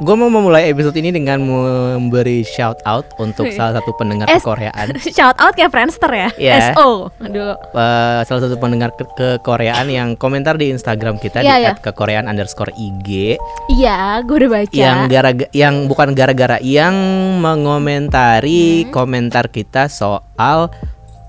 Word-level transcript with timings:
Gue 0.00 0.16
mau 0.16 0.32
memulai 0.32 0.72
episode 0.72 0.96
ini 0.96 1.12
dengan 1.12 1.44
memberi 1.44 2.40
shout 2.40 2.80
out 2.88 3.04
untuk 3.20 3.44
salah 3.52 3.76
satu 3.76 3.92
pendengar 3.92 4.32
S- 4.32 4.40
Koreaan. 4.40 4.96
Shout 5.12 5.36
out 5.36 5.52
kayak 5.52 5.68
Friendster 5.68 6.08
ya. 6.08 6.28
Iya. 6.40 6.72
SO. 6.72 7.12
Aduh. 7.20 7.52
Eh, 7.52 8.20
salah 8.24 8.40
satu 8.40 8.56
pendengar 8.56 8.96
ke, 8.96 9.36
Koreaan 9.38 9.92
yang 9.92 10.16
komentar 10.16 10.56
di 10.56 10.72
Instagram 10.72 11.20
kita 11.20 11.44
Iya, 11.44 11.52
di 11.52 11.64
iya. 11.68 11.72
@kekoreaan 11.76 12.26
underscore 12.26 12.72
IG 12.72 13.36
Iya, 13.70 14.24
gue 14.24 14.36
udah 14.40 14.50
baca. 14.54 14.72
yang 14.72 14.98
gara 15.04 15.30
yang 15.52 15.84
bukan 15.84 16.16
gara-gara 16.16 16.56
yang 16.58 16.96
mengomentari 17.36 18.88
Hmm. 18.88 18.90
komentar 18.90 19.52
kita 19.52 19.84
soal 19.86 20.72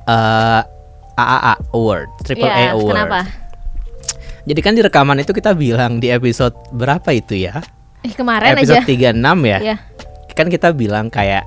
eh, 0.08 0.62
AAA 1.14 1.54
Award, 1.70 2.08
Triple 2.24 2.48
A 2.48 2.56
Iya, 2.58 2.72
Award. 2.72 2.88
Kenapa? 2.96 3.20
Jadi 4.42 4.60
kan 4.60 4.74
di 4.74 4.82
rekaman 4.82 5.18
itu 5.18 5.32
kita 5.32 5.54
bilang 5.54 5.98
di 5.98 6.08
episode 6.08 6.54
berapa 6.72 7.06
itu 7.10 7.38
ya? 7.40 7.62
Eh, 8.02 8.10
kemarin 8.12 8.56
episode 8.56 8.82
aja. 8.82 9.14
36 9.14 9.22
ya. 9.44 9.58
Iya. 9.62 9.76
Kan 10.32 10.48
kita 10.48 10.72
bilang 10.72 11.08
kayak 11.08 11.46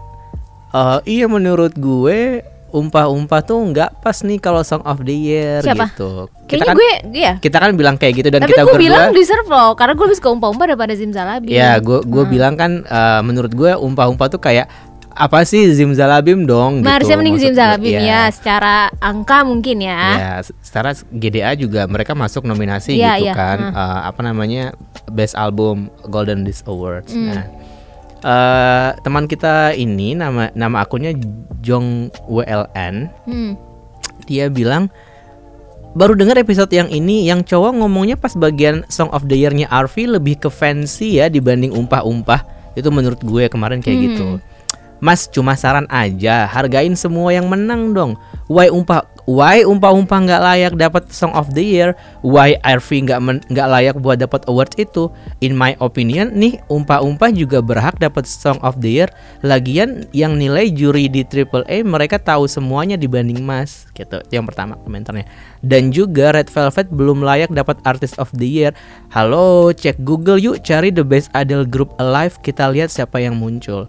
eh 0.71 0.99
iya 1.09 1.27
menurut 1.27 1.73
gue 1.73 2.43
umpah-umpah 2.71 3.41
tuh 3.41 3.63
nggak 3.65 4.03
pas 4.03 4.19
nih 4.21 4.37
kalau 4.37 4.59
Song 4.61 4.83
of 4.83 4.99
the 5.01 5.15
Year 5.15 5.63
Siapa? 5.63 5.87
gitu. 5.89 6.27
Kita 6.45 6.59
Kayaknya 6.61 6.67
kan 6.67 6.75
gue 6.75 6.91
iya. 7.13 7.33
kita 7.39 7.57
kan 7.57 7.71
bilang 7.73 7.95
kayak 7.95 8.15
gitu 8.17 8.29
dan 8.29 8.43
Tapi 8.43 8.51
kita 8.51 8.63
gue 8.63 8.73
berdua 8.73 8.83
bilang 8.83 9.07
deserve 9.15 9.47
loh 9.47 9.71
Karena 9.73 9.95
gue 9.95 10.05
lebih 10.05 10.19
suka 10.19 10.31
umpah-umpah 10.33 10.67
daripada 10.67 10.93
Zimzalabi 10.93 11.55
Ya, 11.55 11.79
gue 11.79 12.03
gue 12.03 12.25
Hmm. 12.25 12.33
bilang 12.33 12.55
kan 12.55 12.83
eh, 12.83 13.21
menurut 13.23 13.51
gue 13.51 13.71
umpah-umpah 13.73 14.27
tuh 14.29 14.39
kayak 14.39 14.67
apa 15.15 15.43
sih 15.43 15.71
Zimzalabim 15.71 16.43
dong 16.43 16.83
Harusnya 16.83 17.15
gitu. 17.15 17.23
mending. 17.23 17.39
Zimzalabim 17.41 17.87
Iya. 17.89 18.03
ya 18.03 18.23
Secara 18.29 18.75
angka 18.99 19.43
mungkin 19.43 19.79
ya 19.79 20.01
Ya, 20.13 20.33
secara 20.59 20.91
GDA 21.09 21.55
juga 21.55 21.87
mereka 21.87 22.13
masuk 22.13 22.43
nominasi 22.43 22.95
Iya, 22.95 23.15
gitu 23.17 23.25
iya. 23.25 23.33
kan. 23.33 23.59
Hmm. 23.61 23.73
Eh, 23.73 24.01
apa 24.05 24.21
namanya? 24.21 24.65
Best 25.07 25.35
Album 25.35 25.87
Golden 26.05 26.43
Disc 26.43 26.67
Awards. 26.67 27.11
Hmm. 27.11 27.31
Nah, 27.31 27.43
eh, 28.21 28.89
teman 29.01 29.25
kita 29.25 29.73
ini 29.73 30.13
nama 30.13 30.51
nama 30.53 30.83
akunnya 30.83 31.15
Jong 31.61 32.11
WLN. 32.25 33.07
hmm. 33.25 33.53
Dia 34.25 34.49
bilang 34.49 34.89
baru 35.93 36.13
dengar 36.13 36.35
episode 36.37 36.71
yang 36.71 36.89
ini 36.89 37.23
yang 37.23 37.41
cowok 37.41 37.77
ngomongnya 37.77 38.17
pas 38.17 38.35
bagian 38.35 38.83
Song 38.89 39.09
of 39.11 39.25
the 39.25 39.37
Year-nya 39.37 39.69
Arvi 39.69 40.07
lebih 40.07 40.39
ke 40.39 40.49
fancy 40.49 41.21
ya 41.21 41.29
dibanding 41.29 41.71
umpah-umpah. 41.71 42.43
Itu 42.75 42.91
menurut 42.91 43.21
gue 43.21 43.47
kemarin 43.47 43.79
kayak 43.79 43.95
Hmm. 43.95 44.07
gitu. 44.09 44.29
Mas 45.03 45.27
cuma 45.31 45.59
saran 45.59 45.89
aja, 45.91 46.47
hargain 46.47 46.95
semua 46.95 47.35
yang 47.35 47.51
menang 47.51 47.95
dong. 47.95 48.13
Why 48.47 48.69
umpah 48.69 49.15
Why 49.25 49.65
umpah-umpah 49.65 50.21
nggak 50.21 50.43
layak 50.45 50.75
dapat 50.77 51.09
Song 51.09 51.33
of 51.33 51.57
the 51.57 51.65
Year? 51.65 51.97
Why 52.21 52.61
Arvi 52.61 53.09
nggak 53.09 53.49
nggak 53.49 53.69
layak 53.73 53.97
buat 53.97 54.21
dapat 54.21 54.45
awards 54.45 54.77
itu? 54.77 55.09
In 55.41 55.57
my 55.57 55.81
opinion, 55.81 56.37
nih 56.37 56.61
umpah-umpah 56.69 57.33
juga 57.33 57.65
berhak 57.65 57.97
dapat 57.97 58.29
Song 58.29 58.61
of 58.61 58.85
the 58.85 59.01
Year. 59.01 59.09
Lagian 59.41 60.05
yang 60.13 60.37
nilai 60.37 60.69
juri 60.69 61.09
di 61.09 61.25
AAA 61.25 61.89
mereka 61.89 62.21
tahu 62.21 62.45
semuanya 62.45 63.01
dibanding 63.01 63.41
Mas. 63.41 63.89
Gitu. 63.97 64.21
Itu 64.21 64.33
yang 64.37 64.45
pertama 64.45 64.77
komentarnya. 64.85 65.25
Dan 65.65 65.89
juga 65.89 66.37
Red 66.37 66.53
Velvet 66.53 66.93
belum 66.93 67.25
layak 67.25 67.49
dapat 67.49 67.81
Artist 67.89 68.21
of 68.21 68.29
the 68.37 68.45
Year. 68.45 68.77
Halo, 69.09 69.73
cek 69.73 70.05
Google 70.05 70.37
yuk 70.37 70.61
cari 70.61 70.93
the 70.93 71.01
best 71.01 71.33
idol 71.33 71.65
group 71.65 71.97
alive. 71.97 72.37
Kita 72.45 72.69
lihat 72.69 72.93
siapa 72.93 73.25
yang 73.25 73.41
muncul. 73.41 73.89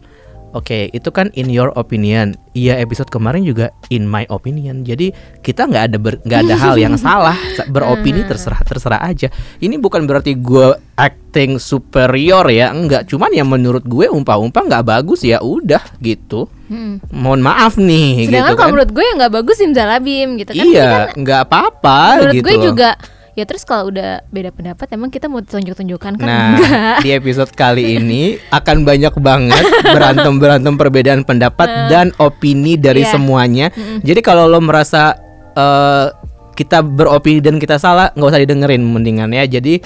Oke, 0.55 0.87
itu 0.89 1.11
kan 1.11 1.27
in 1.35 1.51
your 1.51 1.75
opinion. 1.75 2.31
Iya, 2.55 2.79
episode 2.79 3.11
kemarin 3.11 3.43
juga 3.43 3.75
in 3.91 4.07
my 4.07 4.23
opinion. 4.31 4.87
Jadi 4.87 5.11
kita 5.43 5.67
nggak 5.67 5.83
ada 5.91 5.97
nggak 5.99 6.39
ada 6.47 6.55
hal 6.55 6.79
yang 6.79 6.95
salah. 7.05 7.35
Sa- 7.53 7.67
Beropini 7.67 8.23
terserah 8.23 8.63
terserah 8.63 9.03
aja. 9.03 9.27
Ini 9.59 9.75
bukan 9.75 10.07
berarti 10.07 10.39
gue 10.39 10.71
acting 10.95 11.59
superior 11.59 12.47
ya, 12.47 12.71
enggak. 12.71 13.03
Cuman 13.11 13.35
yang 13.35 13.51
menurut 13.51 13.83
gue 13.83 14.07
umpah-umpah 14.07 14.63
nggak 14.63 14.85
bagus 14.87 15.27
ya 15.27 15.43
udah 15.43 15.83
gitu. 15.99 16.47
Hmm. 16.71 17.03
Mohon 17.11 17.41
maaf 17.43 17.75
nih. 17.75 18.31
Sedangkan 18.31 18.31
gitu 18.31 18.53
kalau 18.55 18.63
kan. 18.63 18.71
menurut 18.71 18.91
gue 18.95 19.03
yang 19.03 19.17
nggak 19.19 19.33
bagus 19.35 19.55
Zimzalabim 19.59 20.27
gitu 20.39 20.51
kan 20.55 20.65
iya, 20.65 20.87
kan 20.87 21.19
nggak 21.19 21.41
apa-apa 21.45 21.99
Menurut 22.23 22.35
gitu. 22.39 22.45
gue 22.47 22.55
loh. 22.55 22.63
juga 22.71 22.89
Ya 23.35 23.43
terus 23.43 23.61
kalau 23.61 23.91
udah 23.91 24.23
beda 24.25 24.47
pendapat 24.49 24.87
Emang 24.89 25.07
kita 25.07 25.27
mau 25.27 25.39
tunjuk-tunjukkan 25.39 26.13
kan 26.15 26.23
Nah, 26.23 26.55
Enggak 26.55 26.95
di 27.03 27.09
episode 27.11 27.51
kali 27.51 27.99
ini 27.99 28.21
akan 28.49 28.81
banyak 28.81 29.11
banget 29.17 29.63
berantem-berantem 29.85 30.73
perbedaan 30.73 31.21
pendapat 31.21 31.67
dan 31.87 32.15
opini 32.17 32.75
dari 32.75 33.03
Iya. 33.03 33.11
semuanya. 33.11 33.67
Jadi 34.01 34.19
kalau 34.19 34.47
lo 34.47 34.57
merasa 34.57 35.19
eh, 35.51 36.07
kita 36.53 36.79
beropini 36.79 37.39
dan 37.39 37.55
kita 37.57 37.75
salah, 37.75 38.07
nggak 38.09 38.29
usah 38.29 38.39
didengerin 38.39 38.79
mendingan 38.81 39.27
ya. 39.29 39.43
Jadi 39.45 39.83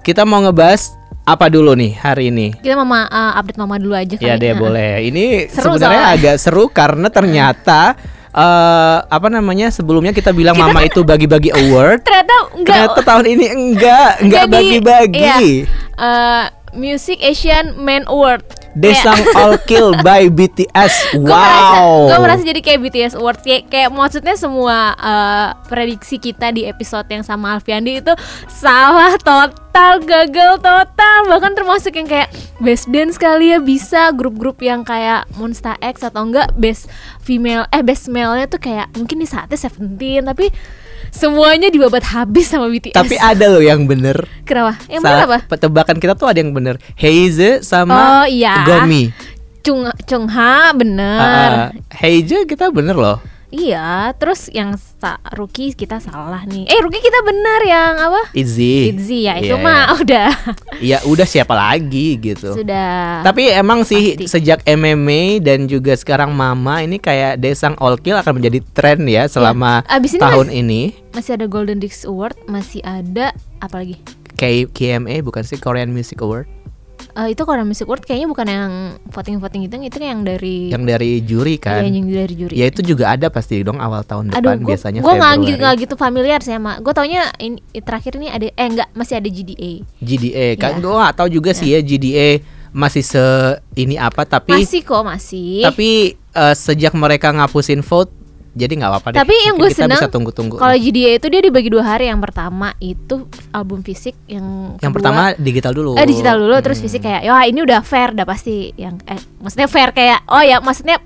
kita 0.00 0.22
mau 0.22 0.42
ngebahas 0.42 0.90
apa 1.22 1.46
dulu 1.46 1.72
nih 1.72 1.94
hari 1.94 2.28
ini? 2.28 2.50
Kita 2.52 2.74
mama 2.74 3.06
uh, 3.06 3.38
update 3.38 3.54
mama 3.56 3.78
dulu 3.78 3.94
aja 3.94 4.10
kali 4.12 4.26
Ya 4.26 4.34
deh 4.34 4.50
Nah. 4.50 4.58
boleh. 4.58 4.92
Ini 5.06 5.46
Seru 5.46 5.70
sebenarnya 5.70 6.02
soalnya. 6.02 6.18
agak 6.18 6.36
seru 6.36 6.64
karena 6.68 7.06
ternyata 7.08 7.80
eh, 8.32 8.98
apa 9.02 9.28
namanya 9.28 9.68
sebelumnya 9.68 10.10
kita 10.10 10.32
bilang 10.32 10.56
Kita 10.56 10.64
mama 10.66 10.80
kan- 10.80 10.88
itu 10.88 11.00
bagi-bagi 11.02 11.50
award. 11.52 12.00
Ternyata 12.02 12.34
enggak 12.52 12.74
Ternyata 12.88 13.00
tahun 13.02 13.26
ini 13.28 13.46
enggak, 13.46 14.10
enggak 14.20 14.44
bagi-bagi. 14.48 15.20
iya. 15.20 15.38
Uh, 15.94 16.44
Music 16.72 17.20
Asian 17.20 17.76
Man 17.76 18.08
Award 18.08 18.40
Desang 18.72 19.20
All 19.40 19.60
Kill 19.64 19.92
by 20.00 20.32
BTS. 20.32 21.16
Gue 21.16 21.28
merasa, 21.28 21.76
Wow. 21.76 22.08
gue 22.08 22.18
merasa 22.18 22.42
jadi 22.42 22.60
kayak 22.64 22.80
BTS 22.80 23.14
Awards 23.20 23.44
kayak, 23.44 23.68
kayak 23.68 23.90
maksudnya 23.92 24.34
semua 24.34 24.96
uh, 24.96 25.48
prediksi 25.68 26.16
kita 26.16 26.48
di 26.50 26.64
episode 26.64 27.04
yang 27.08 27.20
sama 27.20 27.56
Alfiandi 27.56 28.00
itu 28.00 28.12
salah 28.48 29.16
total, 29.20 30.00
gagal 30.00 30.60
total, 30.60 31.18
bahkan 31.28 31.52
termasuk 31.52 31.92
yang 31.92 32.08
kayak 32.08 32.32
best 32.58 32.88
dance 32.88 33.20
kali 33.20 33.52
ya 33.52 33.58
bisa 33.60 34.08
grup-grup 34.12 34.60
yang 34.64 34.82
kayak 34.82 35.28
Monsta 35.36 35.76
X 35.80 36.00
atau 36.00 36.24
enggak 36.24 36.52
best 36.56 36.88
female 37.20 37.68
eh 37.70 37.84
best 37.84 38.08
male-nya 38.08 38.48
tuh 38.48 38.60
kayak 38.60 38.88
mungkin 38.96 39.20
di 39.20 39.28
saatnya 39.28 39.58
Seventeen 39.58 40.24
tapi 40.24 40.48
semuanya 41.12 41.68
dibabat 41.68 42.02
habis 42.02 42.48
sama 42.48 42.66
BTS. 42.72 42.96
Tapi 42.96 43.14
ada 43.20 43.52
loh 43.52 43.62
yang 43.62 43.84
bener. 43.84 44.24
kenapa? 44.42 44.80
Yang 44.88 45.02
bener 45.04 45.22
apa? 45.28 45.38
Petebakan 45.46 45.96
kita 46.00 46.16
tuh 46.16 46.26
ada 46.26 46.40
yang 46.40 46.50
bener. 46.50 46.80
Heize 46.96 47.60
sama 47.62 47.94
Oh 47.94 48.24
iya. 48.26 48.64
Gomi. 48.64 49.12
Chung 49.62 49.86
Chung 50.08 50.26
Ha 50.26 50.72
bener. 50.74 51.20
Ah, 51.20 51.70
Heize 52.02 52.48
kita 52.48 52.72
bener 52.72 52.96
loh. 52.96 53.20
Iya, 53.52 54.16
terus 54.16 54.48
yang 54.48 54.72
sa 54.74 55.20
rookie 55.30 55.70
kita 55.70 56.00
salah 56.00 56.40
nih. 56.42 56.64
Eh, 56.64 56.80
rookie 56.80 56.98
kita 56.98 57.20
benar 57.20 57.60
yang 57.60 57.92
apa? 58.00 58.32
Izzy. 58.32 58.88
Itzy 58.88 59.18
ya, 59.22 59.36
itu 59.36 59.52
Iya. 59.52 59.60
mah 59.60 59.82
udah 60.00 60.28
Ya 60.80 60.98
udah 61.02 61.22
siapa 61.22 61.52
lagi 61.52 62.16
gitu. 62.16 62.56
sudah. 62.56 63.20
Tapi 63.20 63.52
emang 63.52 63.84
sih 63.84 64.16
Pasti. 64.16 64.40
sejak 64.40 64.64
MMA 64.64 65.22
dan 65.38 65.64
juga 65.66 65.92
sekarang 65.92 66.32
Mama 66.32 66.80
ini 66.80 66.96
kayak 66.96 67.38
Desang 67.38 67.76
All 67.76 67.94
Kill 67.96 68.16
akan 68.16 68.40
menjadi 68.40 68.64
tren 68.72 69.04
ya 69.04 69.28
selama 69.28 69.84
Iya. 69.84 70.00
Abis 70.00 70.10
ini 70.10 70.22
tahun 70.22 70.46
mas- 70.46 70.56
ini. 70.56 70.82
masih 71.12 71.32
ada 71.34 71.44
Golden 71.44 71.76
Disc 71.76 72.02
Award, 72.02 72.40
masih 72.46 72.80
ada 72.80 73.30
apa 73.58 73.76
lagi? 73.76 74.00
K 74.32 74.64
KMA 74.66 75.20
bukan 75.20 75.44
sih 75.44 75.54
Korean 75.54 75.92
Music 75.92 76.18
Award 76.18 76.48
Eh, 77.12 77.36
itu 77.36 77.42
Korean 77.44 77.68
Music 77.68 77.84
Award 77.84 78.02
kayaknya 78.02 78.24
bukan 78.24 78.46
yang 78.46 78.72
voting-voting 79.06 79.68
itu, 79.68 79.74
itu 79.76 79.96
yang 80.00 80.24
dari 80.24 80.72
yang 80.72 80.82
dari 80.82 81.20
juri 81.20 81.60
kan. 81.60 81.84
Iya, 81.84 81.92
yang 81.92 82.08
dari 82.08 82.34
juri. 82.34 82.54
Ya 82.56 82.66
itu 82.66 82.80
juga 82.80 83.12
ada 83.12 83.28
pasti 83.28 83.60
dong 83.60 83.76
awal 83.76 84.00
tahun 84.00 84.32
depan 84.32 84.40
Aduh, 84.40 84.64
gua, 84.64 84.70
biasanya 84.72 85.00
gua 85.00 85.12
nggak 85.14 85.34
gitu 85.42 85.56
nggak 85.58 85.74
gitu 85.78 85.94
familiar 85.94 86.40
sih 86.40 86.52
sama. 86.52 86.80
Gue 86.80 86.92
taunya 86.92 87.28
ini 87.36 87.56
terakhir 87.76 88.16
ini 88.16 88.28
ada 88.28 88.48
eh 88.48 88.66
enggak 88.66 88.88
masih 88.92 89.14
ada 89.16 89.28
GDA. 89.28 89.72
GDA 89.98 90.46
kan 90.56 90.72
Iya. 90.72 90.80
gue 90.80 90.94
gak 90.98 91.16
tahu 91.16 91.28
juga 91.30 91.50
sih 91.52 91.68
ya 91.68 91.80
GDA 91.80 92.40
masih 92.72 93.04
se 93.04 93.24
ini 93.74 94.00
apa 94.00 94.24
tapi 94.24 94.56
Masih 94.56 94.80
kok 94.80 95.04
masih. 95.04 95.60
tapi 95.62 96.16
eh, 96.16 96.54
sejak 96.56 96.96
mereka 96.96 97.28
ngapusin 97.28 97.84
vote 97.84 98.08
jadi 98.52 98.72
nggak 98.76 98.90
apa-apa 98.92 99.08
deh. 99.10 99.18
Tapi 99.18 99.34
yang 99.48 99.56
gue 99.56 99.70
seneng 99.72 99.96
bisa 99.96 100.12
tunggu-tunggu. 100.12 100.60
Kalau 100.60 100.76
GDA 100.76 101.16
itu 101.16 101.26
dia 101.26 101.40
dibagi 101.40 101.68
dua 101.68 101.84
hari. 101.86 102.06
Yang 102.06 102.20
pertama 102.22 102.76
itu 102.78 103.24
album 103.48 103.80
fisik, 103.80 104.12
yang 104.26 104.76
yang 104.76 104.92
kedua- 104.92 104.96
pertama 105.00 105.22
digital 105.34 105.72
dulu. 105.72 105.96
Eh 105.96 106.04
digital 106.04 106.36
dulu 106.36 106.54
terus 106.60 106.76
Hmm. 106.76 106.84
fisik 106.86 107.00
kayak 107.02 107.22
ya 107.22 107.32
ini 107.42 107.60
udah 107.60 107.80
fair 107.80 108.12
udah 108.12 108.24
pasti 108.24 108.76
yang 108.76 109.00
eh 109.04 109.16
maksudnya 109.38 109.66
fair 109.66 109.90
kayak 109.90 110.20
oh 110.26 110.40
ya 110.40 110.60
maksudnya 110.60 111.00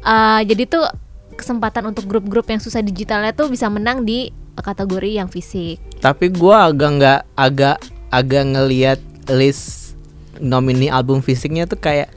eh, 0.00 0.40
jadi 0.44 0.62
tuh 0.66 0.84
kesempatan 1.32 1.88
untuk 1.88 2.04
grup-grup 2.04 2.44
yang 2.46 2.60
susah 2.60 2.78
digitalnya 2.78 3.32
tuh 3.32 3.48
bisa 3.48 3.66
menang 3.66 4.04
di 4.04 4.28
kategori 4.54 5.10
yang 5.14 5.26
fisik. 5.26 5.80
Tapi 5.98 6.28
gue 6.28 6.52
agak 6.54 6.90
nggak 6.92 7.20
agak 7.34 7.76
agak 8.10 8.44
ngelihat 8.46 9.00
list 9.32 9.96
nomini 10.36 10.86
album 10.86 11.18
fisiknya 11.18 11.64
tuh 11.64 11.78
kayak 11.78 12.12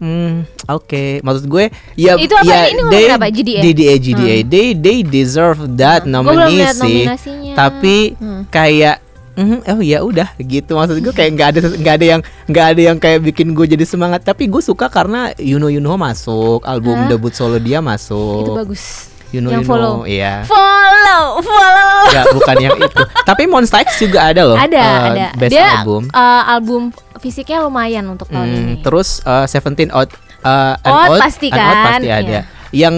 Hmm, 0.00 0.48
oke. 0.64 1.20
Maksud 1.20 1.44
gue 1.44 1.68
ya 1.92 2.16
Itu 2.16 2.32
apa? 2.32 2.48
ya 2.48 2.60
Ini 2.66 2.82
they, 2.88 3.04
apa? 3.06 3.28
GDA? 3.28 3.60
GDA 3.60 3.94
GDA. 3.96 4.36
They 4.42 4.68
they 4.72 4.98
deserve 5.00 5.60
that 5.76 6.02
Hmm. 6.02 6.16
Nominasi. 6.16 7.04
Tapi 7.52 8.16
Hmm. 8.16 8.48
kayak 8.48 9.04
mhm, 9.36 9.60
oh 9.68 9.80
ya 9.80 10.00
udah 10.00 10.32
gitu 10.38 10.72
maksud 10.72 11.00
gue 11.00 11.12
kayak 11.12 11.30
nggak 11.32 11.48
ada 11.50 11.60
nggak 11.70 11.94
ada 11.96 12.06
yang 12.06 12.20
nggak 12.44 12.66
ada 12.66 12.80
yang 12.82 12.96
kayak 12.96 13.20
bikin 13.22 13.52
gue 13.52 13.66
jadi 13.66 13.84
semangat 13.84 14.20
tapi 14.20 14.44
gue 14.44 14.60
suka 14.60 14.88
karena 14.88 15.32
Yuno 15.34 15.68
Yuno 15.68 15.96
masuk 15.96 16.60
album 16.62 16.96
Hah? 16.98 17.08
debut 17.08 17.30
solo 17.30 17.56
dia 17.56 17.80
masuk 17.80 18.40
Itu 18.42 18.52
bagus. 18.54 19.09
Yuno 19.30 19.48
yang 19.48 19.60
Yuno 19.60 19.68
follow. 19.68 19.94
iya 20.04 20.42
Follow, 20.42 21.38
follow. 21.38 22.02
Nggak, 22.08 22.24
bukan 22.32 22.56
yang 22.58 22.76
itu 22.76 23.02
tapi 23.28 23.42
Monsta 23.44 23.78
X 23.80 23.98
juga 23.98 24.26
ada 24.26 24.42
loh 24.44 24.56
ada, 24.56 24.74
eh, 24.76 25.00
ada. 25.08 25.26
best 25.34 25.50
Dia 25.50 25.66
album 25.78 26.02
eh, 26.06 26.42
album 26.48 26.82
fisiknya 27.16 27.58
lumayan 27.60 28.04
untuk 28.08 28.26
tahun 28.26 28.46
Hmm, 28.46 28.58
ini. 28.58 28.74
terus 28.80 29.20
uh, 29.22 29.44
Seventeen 29.44 29.90
out 29.90 30.08
uh, 30.40 30.74
Out 30.80 31.14
out- 31.14 31.20
pasti 31.20 31.48
out 31.48 31.56
kan, 31.56 32.00
pasti 32.00 32.08
ada. 32.08 32.26
iya. 32.26 32.42
Yang 32.70 32.96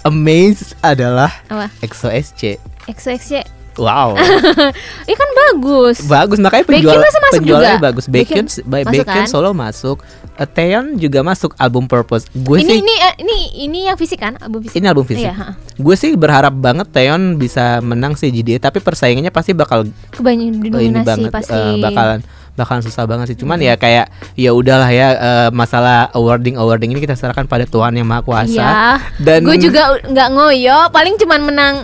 amaze 0.00 0.72
adalah 0.80 1.32
Apa? 1.44 1.66
EXO 1.80 2.08
SC. 2.08 2.56
XXY. 2.86 3.42
Wow, 3.78 4.18
Ih 5.10 5.14
kan 5.14 5.30
bagus. 5.32 6.02
bagus 6.04 6.38
makanya 6.38 6.66
penjual 6.66 6.98
penjualannya 7.30 7.78
juga? 7.78 7.78
bagus. 7.80 8.04
Baekhyun, 8.04 8.46
Baekhyun 8.46 8.66
Ba- 8.66 8.82
masuk 8.82 8.90
Baekhyun 9.00 9.24
kan? 9.24 9.30
solo 9.30 9.50
masuk. 9.52 9.98
Uh, 10.34 10.46
Taeyeon 10.46 10.94
juga 10.94 11.22
masuk 11.22 11.50
album 11.56 11.86
Purpose. 11.86 12.26
Gue 12.32 12.60
ini 12.60 12.66
sih 12.68 12.78
ini 12.78 12.94
eh, 12.96 13.14
ini 13.18 13.36
ini 13.60 13.78
yang 13.86 13.94
fisik 13.94 14.18
kan? 14.18 14.38
Album 14.38 14.62
fisik. 14.62 14.76
ini 14.76 14.86
album 14.86 15.02
fisik. 15.02 15.26
Iya. 15.26 15.54
Gue 15.74 15.94
sih 15.94 16.14
berharap 16.14 16.54
banget 16.54 16.86
Taeyeon 16.88 17.34
bisa 17.34 17.78
menang 17.80 18.14
sih 18.14 18.28
JDA, 18.28 18.58
tapi 18.60 18.78
persaingannya 18.78 19.30
pasti 19.30 19.50
bakal 19.50 19.86
Kebanyakan 20.10 20.46
ini 20.52 20.58
didominasi 20.60 21.06
banget 21.06 21.30
pasti. 21.30 21.54
eh, 21.54 21.78
bakalan 21.78 22.20
bakalan 22.54 22.82
susah 22.82 23.06
banget 23.06 23.30
sih. 23.30 23.38
Cuman 23.38 23.58
ya 23.58 23.74
kayak 23.74 24.10
ya 24.34 24.50
udahlah 24.50 24.86
ya 24.88 25.08
eh, 25.10 25.48
masalah 25.50 26.10
awarding 26.12 26.54
awarding 26.54 26.90
ini 26.90 27.00
kita 27.00 27.14
serahkan 27.14 27.46
pada 27.46 27.62
Tuhan 27.64 27.94
yang 27.94 28.06
Maha 28.06 28.22
Kuasa. 28.22 28.50
Iya. 28.50 28.98
Dan 29.18 29.42
gue 29.42 29.58
juga 29.60 29.94
nggak 30.02 30.28
ngoyo, 30.32 30.90
paling 30.90 31.14
cuman 31.16 31.40
menang 31.44 31.74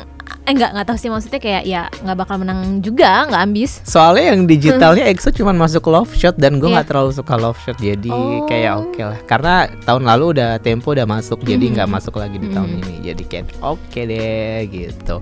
eh 0.44 0.52
nggak 0.52 0.70
nggak 0.70 0.87
tahu 0.87 0.99
sih 0.99 1.08
maksudnya 1.08 1.41
kayak 1.41 1.62
ya 1.64 1.82
nggak 1.88 2.17
bakal 2.17 2.37
menang 2.37 2.79
juga, 2.79 3.25
nggak 3.25 3.43
ambis. 3.43 3.81
soalnya 3.81 4.37
yang 4.37 4.44
digitalnya 4.50 5.08
EXO 5.08 5.32
cuman 5.32 5.56
masuk 5.56 5.88
love 5.88 6.12
shot 6.12 6.37
dan 6.37 6.61
gue 6.61 6.69
Iya. 6.69 6.75
nggak 6.76 6.87
terlalu 6.87 7.11
suka 7.11 7.35
love 7.35 7.56
shot 7.58 7.76
jadi 7.76 8.12
Oh. 8.12 8.44
kayak 8.44 8.73
oke 8.79 9.00
lah. 9.00 9.19
Karena 9.25 9.55
tahun 9.81 10.05
lalu 10.05 10.25
udah 10.37 10.61
tempo 10.61 10.93
udah 10.93 11.05
masuk 11.05 11.41
jadi 11.41 11.64
nggak 11.70 11.88
Mhm. 11.88 11.94
masuk 11.96 12.14
lagi 12.14 12.37
di 12.37 12.49
tahun 12.49 12.70
Mhm. 12.70 12.79
ini. 12.79 12.94
Jadi 13.02 13.23
kayak 13.25 13.46
oke 13.58 14.00
deh 14.05 14.58
gitu. 14.69 15.17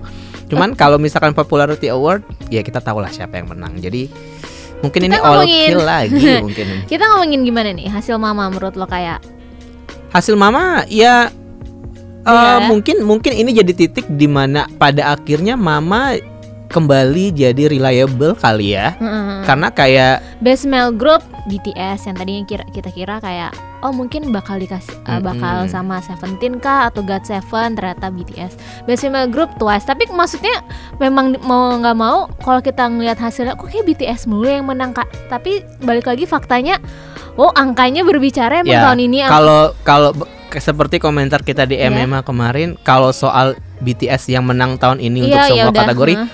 Cuman 0.45 0.75
kalau 0.75 0.99
misalkan 0.99 1.31
popularity 1.31 1.87
award 1.87 2.21
ya 2.47 2.59
kita 2.59 2.77
tahu 2.77 2.99
lah 2.99 3.07
siapa 3.07 3.39
yang 3.39 3.47
menang. 3.47 3.79
Jadi 3.79 4.11
mungkin 4.79 4.99
Kita 4.99 5.07
ini 5.07 5.17
all 5.17 5.47
kill 5.47 5.79
lagi 5.81 6.19
mungkin. 6.43 6.67
Kita 6.83 7.03
ngomongin 7.07 7.41
gimana 7.41 7.71
nih 7.71 7.87
hasil 7.87 8.19
mama 8.19 8.51
menurut 8.51 8.75
lo 8.75 8.83
kayak 8.83 9.23
hasil 10.11 10.35
mama 10.35 10.83
ya 10.85 11.31
eh, 12.23 12.31
Iya. 12.31 12.67
mungkin 12.67 12.95
mungkin 13.03 13.31
ini 13.31 13.51
jadi 13.51 13.73
titik 13.73 14.05
di 14.09 14.25
mana 14.25 14.65
pada 14.75 15.11
akhirnya 15.11 15.53
mama 15.53 16.15
kembali 16.69 17.37
jadi 17.37 17.69
reliable 17.69 18.33
kali 18.33 18.73
ya 18.73 18.97
Heeh. 18.97 19.45
karena 19.45 19.69
kayak 19.69 20.25
best 20.41 20.65
male 20.65 20.89
group 20.89 21.21
BTS 21.45 22.09
yang 22.09 22.17
tadinya 22.17 22.41
kira 22.49 22.65
kita 22.73 22.89
kira 22.89 23.21
kayak 23.21 23.53
oh 23.85 23.93
mungkin 23.93 24.33
bakal 24.33 24.57
dikasih 24.57 24.95
uh, 25.05 25.21
bakal 25.21 25.69
sama 25.69 26.01
Seventeen 26.01 26.57
kah 26.57 26.89
atau 26.89 27.05
God 27.05 27.29
Seven 27.29 27.77
ternyata 27.77 28.09
BTS 28.09 28.57
best 28.89 29.05
female 29.05 29.29
group 29.29 29.53
Twice 29.61 29.85
tapi 29.85 30.09
maksudnya 30.09 30.65
memang 30.97 31.37
mau 31.45 31.77
nggak 31.77 31.93
mau 31.93 32.25
kalau 32.41 32.57
kita 32.57 32.89
ngelihat 32.89 33.21
hasilnya 33.21 33.53
kok 33.53 33.69
kayak 33.69 33.85
BTS 33.85 34.25
mulu 34.25 34.49
yang 34.49 34.65
menang 34.65 34.97
kak 34.97 35.05
tapi 35.29 35.61
balik 35.77 36.09
lagi 36.09 36.25
faktanya 36.25 36.81
oh 37.37 37.53
angkanya 37.53 38.01
berbicara 38.01 38.65
emang 38.65 38.73
Ya, 38.73 38.81
tahun 38.81 38.99
ini 39.03 39.17
kalau 39.29 39.77
kalau 39.85 40.09
seperti 40.55 40.97
komentar 40.97 41.39
kita 41.39 41.63
di 41.63 41.75
Iya. 41.75 41.87
MMA 41.87 42.21
kemarin 42.21 42.75
kalau 42.79 43.09
soal 43.09 43.53
BTS 43.79 44.29
yang 44.29 44.43
menang 44.43 44.75
tahun 44.75 44.97
ini 44.97 45.23
untuk 45.23 45.33
Iya, 45.33 45.43
ya 45.43 45.49
semua 45.59 45.71
udah, 45.71 45.81
kategori 45.83 46.13
heeh. 46.15 46.29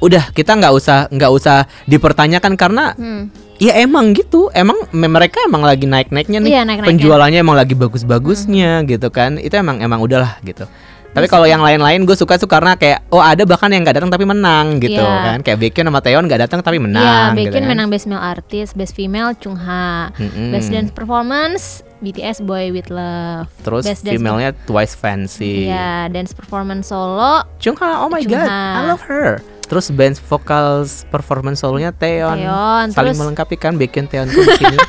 udah 0.00 0.24
kita 0.30 0.52
nggak 0.54 0.72
usah 0.72 0.98
nggak 1.08 1.30
usah 1.30 1.56
dipertanyakan 1.86 2.52
karena 2.54 2.84
Hmm. 2.92 3.30
ya 3.56 3.76
emang 3.76 4.10
gitu 4.10 4.50
emang 4.50 4.74
me- 4.90 5.06
mereka 5.08 5.38
emang 5.42 5.62
lagi 5.62 5.84
naik 5.84 6.08
naiknya 6.08 6.38
nih 6.38 6.50
Iya, 6.50 6.62
naik-naiknya. 6.64 6.90
penjualannya 6.90 7.38
emang 7.38 7.54
lagi 7.54 7.74
bagus 7.74 8.02
bagusnya 8.02 8.82
gitu 8.82 9.08
kan 9.08 9.36
itu 9.36 9.52
emang 9.52 9.78
emang 9.78 9.98
udahlah 9.98 10.42
gitu 10.42 10.66
tapi 11.12 11.28
kalau 11.28 11.44
yang 11.44 11.60
lain-lain 11.60 12.02
gue 12.02 12.16
suka 12.16 12.34
tuh 12.34 12.48
karena 12.48 12.72
kayak 12.72 13.04
oh 13.08 13.20
ada 13.20 13.44
bahkan 13.44 13.68
yang 13.68 13.84
nggak 13.84 14.00
datang 14.00 14.08
tapi 14.08 14.24
menang 14.24 14.80
gitu 14.80 14.96
Iya. 14.96 15.22
kan 15.28 15.38
kayak 15.40 15.58
Baekhyun 15.60 15.86
sama 15.86 16.00
Taeyeon 16.00 16.24
nggak 16.24 16.40
datang 16.42 16.60
tapi 16.60 16.76
Iya, 16.76 16.82
menang 16.82 17.28
gitu 17.30 17.52
Baekhyun 17.52 17.60
kan. 17.60 17.68
menang 17.68 17.88
best 17.88 18.06
male 18.06 18.24
artist, 18.24 18.72
best 18.72 18.92
female 18.92 19.36
Chungha, 19.36 20.08
Mm-mm. 20.10 20.50
best 20.50 20.68
dance 20.68 20.88
performance 20.90 21.84
BTS 22.02 22.42
Boy 22.42 22.68
with 22.70 22.88
Love. 22.88 23.46
terus 23.62 23.84
best 23.84 24.02
female-nya 24.02 24.52
Twice 24.62 24.92
Fancy 24.92 25.64
Iya, 25.64 26.06
dance 26.08 26.30
performance 26.30 26.86
solo 26.86 27.46
Chungha 27.56 28.02
oh 28.02 28.08
my 28.08 28.20
god 28.20 28.42
Chungha. 28.42 28.60
I 28.74 28.80
love 28.84 29.04
her 29.04 29.38
terus 29.62 29.88
band 29.88 30.18
vocals 30.20 31.06
performance 31.08 31.58
solonya 31.58 31.90
Taeyeon, 31.90 32.36
Taeyeon, 32.36 32.86
saling 32.90 32.96
terus- 33.08 33.18
melengkapi 33.18 33.56
kan 33.56 33.72
Baekhyun 33.74 34.04
Taeyeon 34.04 34.28
di 34.28 34.42
sini 34.52 34.78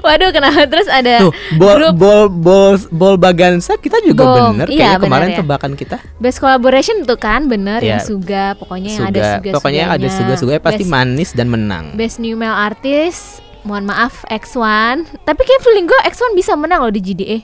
Waduh, 0.00 0.30
kenapa 0.30 0.64
terus 0.64 0.86
ada 0.86 1.18
tuh 1.20 1.32
bol 1.54 1.76
grup 1.76 1.92
bol 1.94 2.22
bol 2.26 2.72
bol 2.88 3.14
bagansa 3.14 3.74
kita 3.76 4.00
juga 4.00 4.22
Bol, 4.22 4.38
bener 4.54 4.66
iya, 4.66 4.96
kayaknya 4.96 4.98
kemarin 5.02 5.28
ya. 5.28 5.38
tebakan 5.42 5.72
kita 5.74 5.96
best 6.16 6.38
collaboration 6.38 7.04
tuh 7.04 7.18
kan, 7.18 7.46
bener 7.46 7.78
Iya. 7.78 7.98
yang 7.98 8.00
Suga, 8.00 8.54
pokoknya 8.56 8.90
yang 8.90 9.06
ada 9.06 9.20
Suga 9.36 9.50
pokoknya 9.52 9.80
yang 9.82 9.92
ada 9.92 10.08
suga 10.08 10.34
suga 10.38 10.52
pasti 10.58 10.84
best, 10.84 10.94
manis 10.94 11.30
dan 11.34 11.46
menang 11.46 11.92
best 11.92 12.16
new 12.16 12.32
male 12.32 12.54
artist. 12.54 13.44
Mohon 13.64 13.84
maaf 13.92 14.24
X1 14.28 15.24
Tapi 15.24 15.40
kayak 15.44 15.62
feeling 15.62 15.86
gue 15.88 16.00
X1 16.08 16.32
bisa 16.36 16.52
menang 16.56 16.84
loh 16.84 16.92
di 16.92 17.02
GDA 17.02 17.38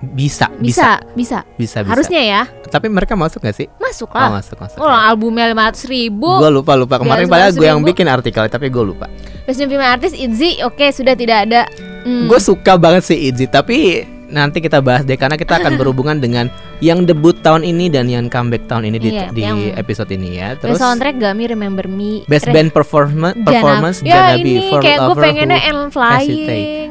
bisa 0.00 0.48
bisa 0.56 0.64
Bisa, 0.64 0.88
bisa, 1.12 1.38
bisa 1.60 1.76
bisa. 1.84 1.92
Harusnya 1.92 2.22
ya. 2.24 2.42
Tapi 2.72 2.88
mereka 2.88 3.12
masuk 3.20 3.44
gak 3.44 3.52
sih? 3.52 3.68
Masuk 3.76 4.08
oh 4.08 4.16
lah. 4.16 4.40
masuk 4.40 4.56
masuk 4.56 4.80
Oh 4.80 4.88
albumnya 4.88 5.52
500 5.52 5.92
ribu. 5.92 6.40
Gue 6.40 6.48
lupa 6.48 6.72
lupa. 6.72 6.96
Kemarin 6.96 7.28
Biasa 7.28 7.32
padahal 7.36 7.52
gue 7.52 7.66
yang 7.68 7.80
100.000. 7.84 7.88
bikin 7.92 8.06
artikel 8.08 8.44
tapi 8.48 8.66
gue 8.72 8.80
lupa. 8.80 9.06
Best 9.44 9.60
new 9.60 9.68
female 9.68 9.92
artist 9.92 10.16
Itzy. 10.16 10.64
Oke 10.64 10.88
sudah 10.88 11.12
tidak 11.12 11.44
ada. 11.44 11.68
Hmm. 12.00 12.32
gue 12.32 12.40
suka 12.40 12.80
banget 12.80 13.12
sih 13.12 13.28
Itzy 13.28 13.44
tapi 13.44 14.08
nanti 14.30 14.58
kita 14.58 14.78
bahas 14.78 15.02
deh 15.02 15.14
karena 15.14 15.34
kita 15.34 15.58
akan 15.58 15.74
berhubungan 15.80 16.16
dengan 16.16 16.46
yang 16.78 17.02
debut 17.02 17.36
tahun 17.36 17.62
ini 17.62 17.86
dan 17.86 18.06
yang 18.06 18.26
comeback 18.26 18.64
tahun 18.64 18.88
ini 18.88 18.96
di, 18.96 19.10
Iya, 19.10 19.28
di 19.28 19.42
episode 19.74 20.08
ini 20.08 20.38
ya 20.38 20.54
Best 20.54 20.62
terus 20.64 20.78
soundtrack 20.78 21.18
Gami 21.18 21.44
Remember 21.46 21.84
Me 21.84 22.22
best 22.24 22.46
Re- 22.46 22.54
band 22.54 22.70
performance 22.70 23.34
Jana- 23.34 23.44
performance 23.44 23.98
Ya 24.00 24.14
Janabi 24.30 24.50
ini 24.50 24.68
for 24.68 24.80
kayak 24.80 24.98
gue 25.02 25.16
pengennya 25.16 25.60
and 25.60 25.78
Hesitate. 25.84 25.92
flying 25.92 26.90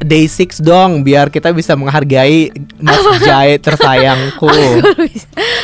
Day 0.00 0.24
6 0.24 0.60
dong 0.60 1.00
biar 1.00 1.28
kita 1.28 1.52
bisa 1.52 1.72
menghargai 1.72 2.48
Mas 2.78 3.00
Jai 3.26 3.56
tersayangku 3.56 4.48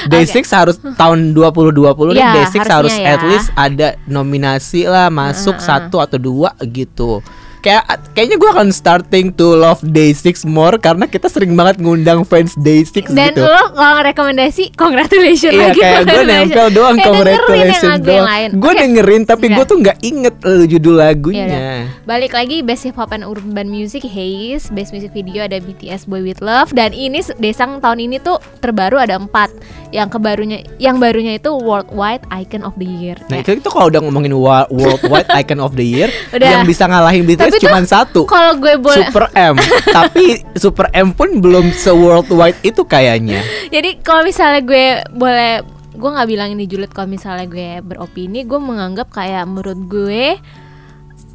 Day 0.06 0.22
Oke. 0.22 0.40
6 0.40 0.52
harus 0.52 0.76
tahun 0.92 1.32
2020 1.32 1.72
nih 2.12 2.16
Ya, 2.16 2.32
Day 2.34 2.44
6 2.46 2.60
harus 2.60 2.92
harusnya 2.92 3.06
at 3.08 3.20
ya. 3.20 3.26
least 3.26 3.48
ada 3.54 3.88
nominasi 4.06 4.84
lah 4.84 5.08
masuk 5.08 5.56
Heeh. 5.56 5.66
satu 5.66 5.96
atau 5.98 6.16
dua 6.16 6.52
gitu 6.62 7.24
kayak 7.66 7.82
kayaknya 8.14 8.36
gue 8.36 8.46
akan 8.48 8.68
starting 8.70 9.26
to 9.30 9.52
love 9.52 9.82
Day 9.82 10.10
6 10.10 10.46
more 10.46 10.78
karena 10.78 11.04
kita 11.04 11.26
sering 11.26 11.52
banget 11.52 11.76
ngundang 11.76 12.22
fans 12.22 12.54
Day 12.56 12.80
6 12.80 13.10
Dan 13.10 13.34
gitu 13.34 13.42
lo 13.42 13.74
kalau 13.74 13.98
rekomendasi 14.00 14.70
congratulations 14.72 15.50
Iya 15.50 15.66
lagi 15.66 15.80
kayak 15.80 16.00
gue 16.04 16.22
nempel 16.24 16.66
doang 16.70 16.94
Kayak 16.94 17.08
congratulations 17.08 17.98
doang 18.00 18.24
lain. 18.24 18.48
Gue 18.54 18.70
Oke. 18.70 18.78
dengerin 18.78 19.22
tapi 19.24 19.44
gue 19.46 19.54
Enggak. 19.56 19.66
tuh 19.66 19.76
nggak 19.76 19.98
inget 20.00 20.34
eh, 20.40 20.64
judul 20.66 20.94
lagunya 20.96 21.44
Yaudah. 21.44 21.82
Balik 22.06 22.32
lagi 22.32 22.56
Best 22.62 22.86
Hip 22.86 22.96
Hop 22.96 23.10
and 23.10 23.26
Urban 23.26 23.66
Music 23.66 24.06
Haze 24.06 24.70
Best 24.70 24.94
Music 24.94 25.10
Video 25.10 25.42
ada 25.42 25.58
BTS 25.58 26.06
Boy 26.06 26.22
With 26.22 26.38
Love 26.38 26.70
Dan 26.70 26.94
ini 26.94 27.18
Desang 27.36 27.82
tahun 27.82 27.98
ini 28.00 28.22
tuh 28.22 28.38
terbaru 28.60 28.96
ada 28.96 29.18
empat 29.18 29.50
Yang 29.90 30.14
kebarunya 30.14 30.58
Yang 30.78 30.96
barunya 30.96 31.32
itu 31.34 31.50
Worldwide 31.50 32.22
Icon 32.30 32.62
of 32.62 32.78
the 32.78 32.86
Year 32.86 33.18
Nah 33.26 33.40
Kayak- 33.40 33.58
itu, 33.58 33.66
itu 33.66 33.68
kalau 33.68 33.90
udah 33.90 34.00
ngomongin 34.00 34.32
worldwide 34.70 35.30
icon 35.32 35.58
of 35.58 35.74
the 35.74 35.82
year 35.82 36.08
Udah. 36.36 36.60
Yang 36.60 36.62
bisa 36.70 36.84
ngalahin 36.86 37.24
BTS 37.24 37.42
Tapi 37.42 37.55
tuh 37.56 37.68
cuma 37.68 37.80
satu. 37.82 38.20
Kalau 38.28 38.54
gue 38.60 38.76
boleh 38.76 39.08
Super 39.08 39.26
M. 39.32 39.56
Tapi 39.96 40.44
Super 40.56 40.86
M 40.92 41.16
pun 41.16 41.40
belum 41.40 41.72
se-worldwide 41.72 42.60
itu 42.62 42.84
kayaknya. 42.84 43.40
Jadi 43.72 44.04
kalau 44.04 44.22
misalnya 44.22 44.60
gue 44.62 44.86
boleh 45.16 45.64
gue 45.96 46.10
nggak 46.12 46.28
bilang 46.28 46.48
ini 46.52 46.68
julid 46.68 46.92
kalau 46.92 47.08
misalnya 47.08 47.48
gue 47.48 47.80
beropini 47.80 48.44
gue 48.44 48.60
menganggap 48.60 49.08
kayak 49.08 49.48
menurut 49.48 49.80
gue 49.88 50.36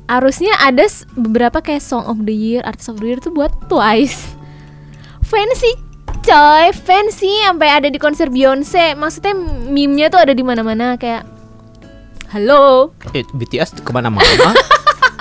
harusnya 0.06 0.54
ada 0.62 0.86
beberapa 1.18 1.64
kayak 1.66 1.82
song 1.82 2.06
of 2.06 2.22
the 2.30 2.36
year 2.36 2.62
artist 2.62 2.94
of 2.94 3.02
the 3.02 3.10
year 3.10 3.18
itu 3.18 3.34
buat 3.34 3.50
Twice. 3.66 4.38
Fancy 5.26 5.74
coy 6.22 6.70
fancy 6.76 7.32
sampai 7.42 7.82
ada 7.82 7.88
di 7.90 7.98
konser 7.98 8.30
Beyonce 8.30 8.94
maksudnya 8.94 9.34
meme-nya 9.72 10.14
tuh 10.14 10.22
ada 10.22 10.34
di 10.38 10.46
mana-mana 10.46 10.94
kayak 11.00 11.26
halo. 12.30 12.94
Eh, 13.18 13.26
BTS 13.34 13.82
ke 13.82 13.92
mana-mana 13.92 14.54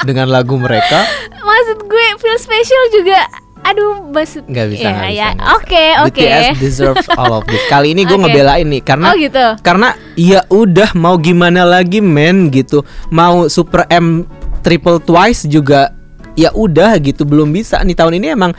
Dengan 0.07 0.27
lagu 0.33 0.57
mereka? 0.57 1.05
Maksud 1.41 1.79
gue 1.87 2.07
feel 2.21 2.39
special 2.41 2.83
juga 2.95 3.21
aduh 3.61 4.09
maksud 4.09 4.49
nggak 4.49 4.67
bisa 4.73 4.89
ya, 4.89 4.91
nggak 4.97 5.11
bisa, 5.13 5.21
ya. 5.21 5.29
oke 5.61 5.85
oke. 6.09 6.17
BTS 6.25 6.57
deserves 6.59 7.07
all 7.21 7.33
of 7.39 7.45
this. 7.45 7.61
Kali 7.69 7.93
ini 7.93 8.09
gue 8.09 8.17
Oke. 8.17 8.25
ngebelain 8.25 8.67
nih 8.67 8.83
Karena 8.83 9.13
oh 9.13 9.17
gitu. 9.21 9.47
Karena 9.61 9.89
ya 10.17 10.41
udah 10.49 10.91
mau 10.97 11.21
gimana 11.21 11.69
lagi 11.69 12.01
men 12.01 12.49
gitu. 12.49 12.83
Mau 13.13 13.53
Super 13.53 13.85
M 13.93 14.25
triple 14.65 14.99
twice 15.05 15.45
juga 15.45 15.93
Ya 16.39 16.49
udah 16.57 16.97
gitu. 17.05 17.29
Belum 17.29 17.53
bisa 17.53 17.85
nih. 17.85 17.93
Tahun 17.93 18.17
ini 18.17 18.33
emang 18.33 18.57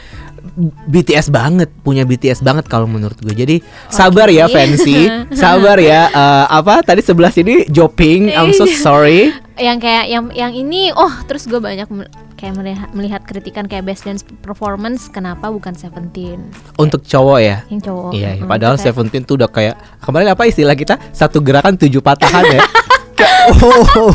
BTS 0.86 1.32
banget 1.32 1.72
punya 1.82 2.04
BTS 2.06 2.44
banget 2.46 2.70
kalau 2.70 2.86
menurut 2.86 3.18
gue. 3.18 3.34
Jadi 3.34 3.56
sabar 3.90 4.30
ya 4.30 4.46
fancy 4.52 5.10
sabar 5.42 5.82
ya 5.82 6.12
Eh, 6.14 6.46
apa 6.52 6.86
tadi 6.86 7.02
sebelah 7.02 7.34
sini 7.34 7.66
Joping 7.72 8.30
I'm 8.30 8.54
so 8.54 8.70
sorry 8.70 9.34
yang 9.62 9.77
kayak 9.77 10.06
yang 10.08 10.25
yang 10.34 10.51
ini 10.51 10.89
oh 10.91 11.13
terus 11.24 11.46
gue 11.46 11.58
banyak 11.58 11.86
kayak 12.34 12.53
melihat, 12.58 12.89
melihat 12.91 13.22
kritikan 13.22 13.70
kayak 13.70 13.86
best 13.86 14.01
dance 14.01 14.25
performance 14.41 15.06
kenapa 15.08 15.48
bukan 15.48 15.77
Seventeen 15.77 16.50
untuk 16.75 17.06
cowok 17.06 17.39
ya 17.39 17.58
yang 17.70 17.80
cowok 17.80 18.10
Iya, 18.12 18.30
Mm, 18.36 18.50
padahal 18.50 18.74
itu 18.74 18.82
kayak- 18.82 18.88
Seventeen 18.89 19.24
tuh 19.24 19.36
udah 19.38 19.48
kayak 19.48 19.75
kemarin 20.01 20.34
apa 20.34 20.44
istilah 20.44 20.74
kita 20.74 20.98
satu 21.12 21.38
gerakan 21.39 21.77
tujuh 21.77 22.01
patahan 22.01 22.46
ya. 22.50 22.62
Oh, 23.41 24.13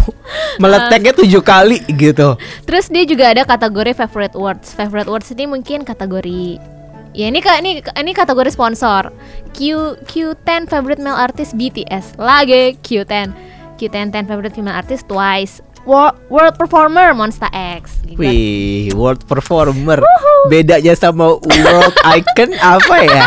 meleteknya 0.56 1.10
tujuh 1.10 1.42
kali 1.42 1.82
gitu. 1.88 2.38
Terus 2.62 2.86
dia 2.86 3.02
juga 3.02 3.30
ada 3.30 3.42
kategori 3.42 3.94
favorite 3.96 4.34
words. 4.34 4.70
Favorite 4.70 5.06
words 5.06 5.30
ini 5.30 5.46
mungkin 5.46 5.82
kategori 5.82 6.58
Ya 7.10 7.26
ini 7.26 7.40
kak 7.40 7.58
ini 7.58 7.80
ini 7.80 8.12
kategori 8.12 8.52
sponsor. 8.52 9.08
Q 9.50 9.58
Q10 10.04 10.68
favorite 10.68 11.00
male 11.00 11.16
artist 11.16 11.56
BTS. 11.56 12.14
Lagi 12.14 12.76
Q10. 12.78 13.55
Q10 13.76 14.10
10 14.10 14.24
favorite 14.24 14.52
female 14.52 14.74
artist 14.74 15.06
Twice. 15.06 15.60
World, 15.86 16.18
world 16.26 16.58
performer 16.58 17.14
Monsta 17.14 17.46
X. 17.54 18.02
Gitu. 18.02 18.18
Wih, 18.18 18.90
world 18.98 19.22
performer. 19.22 20.02
Bedanya 20.50 20.98
sama 20.98 21.38
world 21.38 21.94
icon 22.18 22.58
apa 22.58 22.96
ya? 23.06 23.24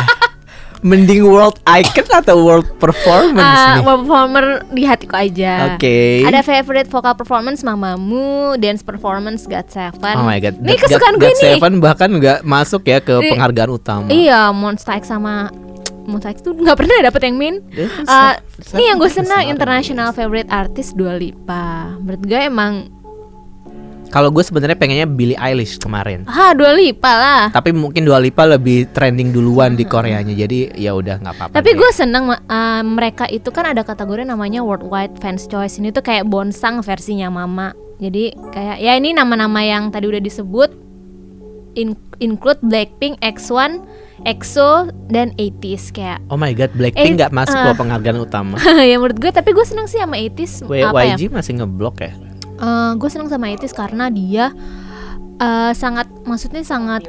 Mending 0.79 1.24
world 1.24 1.60
icon 1.63 2.08
atau 2.10 2.36
world 2.39 2.68
performance 2.79 3.39
nih? 3.75 3.84
world 3.84 4.03
performer 4.03 4.46
di 4.72 4.84
hatiku 4.84 5.15
aja. 5.15 5.75
Oke. 5.75 6.24
Ada 6.24 6.39
favorite 6.39 6.88
vocal 6.88 7.15
performance 7.15 7.63
Mamamoo, 7.63 8.56
dance 8.56 8.84
performance 8.84 9.44
God 9.44 9.68
Seven. 9.68 10.15
Oh 10.15 10.24
my 10.24 10.39
god. 10.39 10.56
Ini 10.60 10.75
kesukaan 10.75 11.15
God- 11.15 11.20
gue 11.20 11.32
God 11.32 11.36
nih. 11.36 11.44
Seven 11.56 11.74
bahkan 11.79 12.10
nggak 12.12 12.39
masuk 12.44 12.84
ya 12.84 13.00
ke 13.00 13.12
penghargaan 13.12 13.72
utama. 13.72 14.08
Iya, 14.08 14.51
Monsta 14.51 14.96
X 14.96 15.08
sama 15.08 15.48
X 16.17 16.41
tuh 16.41 16.57
nggak 16.57 16.73
pernah 16.73 16.97
dapet 17.03 17.21
yang 17.21 17.37
main. 17.37 17.55
Eh, 17.69 17.85
Uh, 18.01 18.33
ini 18.73 18.83
yang 18.85 18.97
gue 18.97 19.07
senang 19.07 19.45
international 19.45 20.09
favorite 20.09 20.49
artist 20.49 20.93
Dua 20.93 21.13
Lipa. 21.13 21.93
Menurut 21.95 22.23
gue 22.23 22.41
emang 22.41 22.89
Kalau 24.09 24.33
gue 24.33 24.41
sebenarnya 24.41 24.73
pengennya 24.73 25.05
Billie 25.05 25.37
Eilish 25.37 25.77
kemarin. 25.77 26.25
ah 26.25 26.57
Dua 26.57 26.73
Lipa 26.73 27.13
lah. 27.13 27.43
Tapi 27.53 27.69
mungkin 27.69 28.01
Dua 28.01 28.17
Lipa 28.17 28.41
lebih 28.41 28.89
trending 28.89 29.29
duluan 29.29 29.77
di 29.77 29.85
Koreanya. 29.85 30.33
Jadi 30.33 30.73
ya 30.73 30.97
udah 30.97 31.21
nggak 31.21 31.33
apa-apa. 31.37 31.53
Tapi 31.53 31.77
gue 31.77 31.91
seneng 31.93 32.25
uh, 32.25 32.41
mereka 32.81 33.29
itu 33.29 33.53
kan 33.53 33.69
ada 33.69 33.85
kategori 33.85 34.25
namanya 34.25 34.65
Worldwide 34.65 35.21
Fans 35.21 35.45
Choice. 35.45 35.77
Ini 35.77 35.93
tuh 35.93 36.01
kayak 36.01 36.25
bonsang 36.25 36.81
versinya 36.81 37.29
Mama. 37.29 37.69
Jadi 38.01 38.33
kayak 38.49 38.81
ya 38.81 38.97
ini 38.97 39.13
nama-nama 39.13 39.61
yang 39.61 39.93
tadi 39.93 40.09
udah 40.09 40.23
disebut 40.23 40.73
in- 41.75 41.93
include 42.17 42.57
Blackpink, 42.61 43.21
X1, 43.21 43.77
EXO 44.21 44.69
dan 45.05 45.31
80s 45.33 45.89
kayak 45.89 46.19
Oh 46.27 46.35
my 46.35 46.51
god, 46.51 46.71
Blackpink 46.71 47.05
Eh, 47.05 47.17
nggak 47.17 47.31
masuk 47.31 47.53
ah. 47.53 47.65
loh 47.65 47.75
penghargaan 47.75 48.17
utama. 48.17 48.55
ya 48.81 48.95
menurut 48.95 49.15
gue 49.15 49.29
tapi 49.29 49.49
gue 49.49 49.63
seneng 49.63 49.85
sih 49.85 49.97
sama 49.97 50.15
80s 50.15 50.63
W- 50.63 50.83
apa 50.85 50.99
ya 51.05 51.15
YG 51.15 51.29
masih 51.29 51.53
ngeblok 51.55 51.97
ya? 51.99 52.11
gue 52.91 53.07
seneng 53.07 53.27
sama 53.27 53.47
80s 53.47 53.71
karena 53.71 54.05
dia 54.07 54.51
eh, 55.38 55.71
sangat 55.71 56.11
maksudnya 56.21 56.59
sangat 56.61 57.07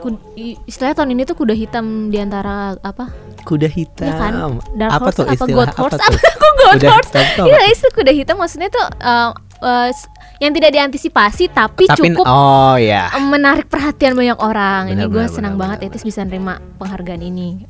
istilahnya 0.63 0.95
tahun 0.95 1.11
ini 1.13 1.23
tuh 1.25 1.37
kuda 1.37 1.53
hitam 1.53 1.85
di 2.09 2.19
antara 2.19 2.79
apa 2.79 3.11
Kuda 3.41 3.67
hitam. 3.67 4.05
ya 4.05 4.15
kan 4.15 4.33
dark 4.75 4.91
apa 4.93 5.03
horse 5.03 5.17
tuh 5.17 5.25
apa 5.25 5.35
istilah 5.35 5.57
god 5.57 5.69
apa 5.69 5.81
horse 5.81 5.97
tuh? 5.97 6.05
apa 6.05 6.19
kok 6.41 6.53
god 6.55 6.75
Kuda 6.77 6.89
horse 6.89 7.11
Iya 7.41 7.57
apa? 7.57 7.69
itu 7.69 7.87
kuda 7.91 8.13
hitam 8.13 8.37
maksudnya 8.37 8.69
tuh 8.69 8.87
eh, 8.97 9.31
eh, 9.61 9.89
s- 9.91 10.09
yang 10.41 10.51
tidak 10.51 10.73
diantisipasi 10.73 11.53
tapi, 11.53 11.85
Tapi 11.85 12.01
cukup 12.11 12.25
oh 12.25 12.75
ya. 12.75 13.09
eh, 13.09 13.21
menarik 13.21 13.69
perhatian 13.69 14.17
banyak 14.17 14.37
orang. 14.37 14.89
ini 14.89 15.05
Benar, 15.05 15.13
gue 15.13 15.25
senang 15.31 15.55
benar, 15.55 15.77
banget 15.77 15.93
Etis 15.93 16.03
bisa 16.03 16.25
nerima 16.25 16.57
penghargaan 16.75 17.21
ini. 17.21 17.69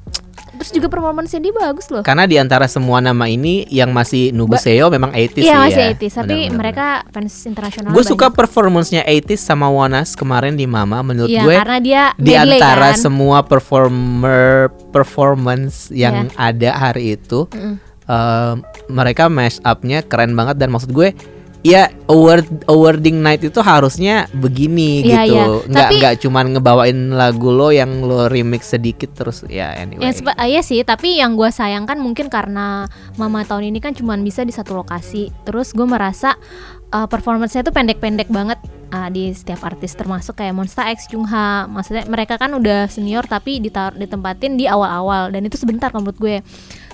Terus 0.52 0.70
juga 0.72 0.88
performance-nya 0.88 1.40
dia 1.40 1.50
bagus 1.50 1.88
loh. 1.88 2.04
Karena 2.04 2.24
di 2.24 2.36
antara 2.36 2.68
semua 2.68 3.00
nama 3.00 3.24
ini 3.24 3.64
yang 3.66 3.90
masih 3.90 4.28
nunggu 4.30 4.54
Ba- 4.54 4.60
SEO 4.60 4.86
memang 4.88 5.08
80s 5.10 5.40
Iya 5.40 5.50
sih 5.50 5.56
masih 5.64 5.80
ya. 5.80 5.90
80s, 5.90 6.14
tapi 6.14 6.36
mereka 6.52 6.84
fans 7.08 7.32
internasional. 7.42 7.90
Gue 7.90 8.04
suka 8.04 8.28
performance-nya 8.28 9.02
80s 9.02 9.40
sama 9.40 9.66
Wanas 9.66 10.12
kemarin 10.12 10.54
di 10.54 10.68
Mama 10.68 11.00
menurut 11.00 11.26
Iya 11.26 11.42
gue 11.42 11.54
karena 11.56 11.78
dia 11.80 12.02
di 12.14 12.34
medley 12.34 12.60
antara 12.60 12.92
kan. 12.92 13.00
semua 13.00 13.40
performer 13.42 14.68
performance 14.90 15.88
yang 15.88 16.28
Iya. 16.28 16.36
ada 16.36 16.70
hari 16.78 17.16
itu 17.16 17.48
Mm-mm. 17.48 17.74
eh, 18.04 18.54
mereka 18.86 19.26
mash 19.26 19.58
up-nya 19.60 20.02
keren 20.02 20.34
banget 20.34 20.54
dan 20.54 20.68
maksud 20.68 20.90
gue 20.90 21.16
ya 21.60 21.92
award 22.08 22.48
awarding 22.66 23.20
night 23.20 23.44
itu 23.44 23.60
harusnya 23.60 24.24
begini 24.32 25.04
Iya, 25.04 25.28
gitu 25.28 25.34
iya. 25.36 25.44
nggak 25.68 25.88
Tapi- 25.92 25.98
nggak 26.00 26.14
cuman 26.24 26.44
ngebawain 26.56 26.98
lagu 27.12 27.52
lo 27.52 27.68
yang 27.68 28.00
lo 28.00 28.26
remix 28.32 28.72
sedikit 28.72 29.12
terus 29.12 29.44
ya 29.44 29.76
anyway 29.76 30.08
ah, 30.40 30.48
iya 30.48 30.64
sih, 30.64 30.80
tapi 30.80 31.20
yang 31.20 31.36
gue 31.36 31.52
sayangkan 31.52 32.00
mungkin 32.00 32.32
karena 32.32 32.88
Mama 33.20 33.44
tahun 33.44 33.68
ini 33.68 33.78
kan 33.84 33.92
cuman 33.92 34.24
bisa 34.24 34.40
di 34.40 34.52
satu 34.56 34.72
lokasi. 34.72 35.28
Terus 35.44 35.76
gue 35.76 35.84
merasa 35.84 36.36
uh, 36.94 37.04
performance-nya 37.04 37.60
tuh 37.60 37.74
pendek-pendek 37.76 38.32
banget 38.32 38.56
uh, 38.94 39.12
di 39.12 39.32
setiap 39.36 39.60
artis 39.66 39.92
termasuk 39.92 40.40
kayak 40.40 40.56
Monsta 40.56 40.88
X, 40.88 41.12
Jungha. 41.12 41.68
Maksudnya 41.68 42.08
mereka 42.08 42.40
kan 42.40 42.56
udah 42.56 42.88
senior 42.88 43.28
tapi 43.28 43.60
ditar 43.60 43.92
ditempatin 43.92 44.56
di 44.56 44.64
awal-awal 44.64 45.28
dan 45.28 45.44
itu 45.44 45.60
sebentar 45.60 45.92
menurut 45.92 46.16
gue. 46.16 46.40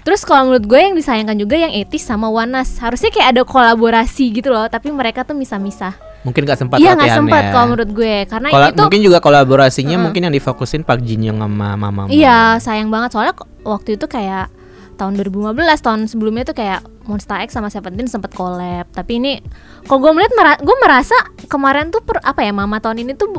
Terus 0.06 0.22
kalau 0.22 0.46
menurut 0.46 0.62
gue 0.64 0.78
yang 0.78 0.94
disayangkan 0.94 1.34
juga 1.34 1.58
yang 1.58 1.74
Etis 1.74 2.00
sama 2.00 2.30
Wanas 2.30 2.78
harusnya 2.78 3.10
kayak 3.10 3.28
ada 3.28 3.42
kolaborasi 3.42 4.30
gitu 4.30 4.48
loh, 4.48 4.64
tapi 4.66 4.88
mereka 4.88 5.20
tuh 5.20 5.34
misah-misah. 5.34 5.98
mungkin 6.22 6.42
nggak 6.42 6.58
sempat 6.58 6.76
Iya 6.76 6.90
latihannya. 6.92 7.16
sempat 7.16 7.42
kalau 7.50 7.66
menurut 7.68 7.90
gue 7.92 8.14
karena 8.24 8.48
Kola- 8.48 8.66
itu 8.68 8.82
mungkin 8.82 8.98
juga 9.00 9.18
kolaborasinya 9.20 9.96
mungkin 10.00 10.26
yang 10.26 10.34
difokusin 10.34 10.82
Pak 10.82 10.98
Jin 11.00 11.22
Young 11.22 11.38
sama 11.38 11.74
Mama 11.76 12.06
Iya, 12.08 12.58
sayang 12.58 12.90
banget 12.90 13.14
soalnya 13.14 13.30
waktu 13.62 13.94
itu 13.94 14.06
kayak 14.06 14.50
tahun 14.96 15.14
2015 15.14 15.54
tahun 15.78 16.00
sebelumnya 16.06 16.42
tuh 16.44 16.56
kayak 16.56 16.82
Monsta 17.04 17.38
X 17.40 17.52
sama 17.52 17.66
Seventeen 17.68 18.06
sempet 18.06 18.30
collab. 18.32 18.90
Tapi 18.90 19.12
ini 19.16 19.38
kalau 19.84 20.02
gue 20.02 20.12
melihat 20.12 20.34
mera- 20.34 20.58
gue 20.58 20.76
merasa 20.76 21.14
kemarin 21.46 21.90
tuh 21.90 22.00
per, 22.00 22.18
apa 22.20 22.42
ya 22.42 22.50
Mama 22.50 22.78
tahun 22.78 23.02
ini 23.02 23.14
tuh 23.14 23.30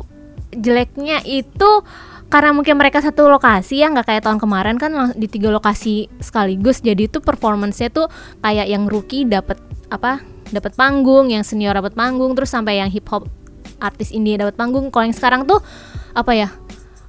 jeleknya 0.53 1.23
itu 1.23 1.69
karena 2.27 2.51
mungkin 2.51 2.75
mereka 2.75 2.99
satu 2.99 3.31
lokasi 3.31 3.79
ya 3.79 3.87
nggak 3.87 4.07
kayak 4.07 4.23
tahun 4.27 4.39
kemarin 4.39 4.75
kan 4.75 5.15
di 5.15 5.27
tiga 5.31 5.47
lokasi 5.47 6.11
sekaligus. 6.19 6.83
Jadi 6.83 7.07
itu 7.07 7.23
performance-nya 7.23 7.87
tuh 7.87 8.11
kayak 8.43 8.67
yang 8.67 8.83
rookie 8.91 9.23
dapat 9.23 9.55
apa 9.87 10.19
dapat 10.51 10.75
panggung 10.75 11.31
yang 11.31 11.47
senior 11.47 11.71
dapat 11.71 11.95
panggung 11.95 12.35
terus 12.35 12.51
sampai 12.51 12.83
yang 12.83 12.91
hip 12.91 13.07
hop 13.07 13.31
artis 13.79 14.11
indie 14.11 14.35
dapat 14.35 14.59
panggung. 14.59 14.91
Kalau 14.91 15.07
yang 15.07 15.15
sekarang 15.15 15.47
tuh 15.47 15.63
apa 16.11 16.31
ya 16.35 16.49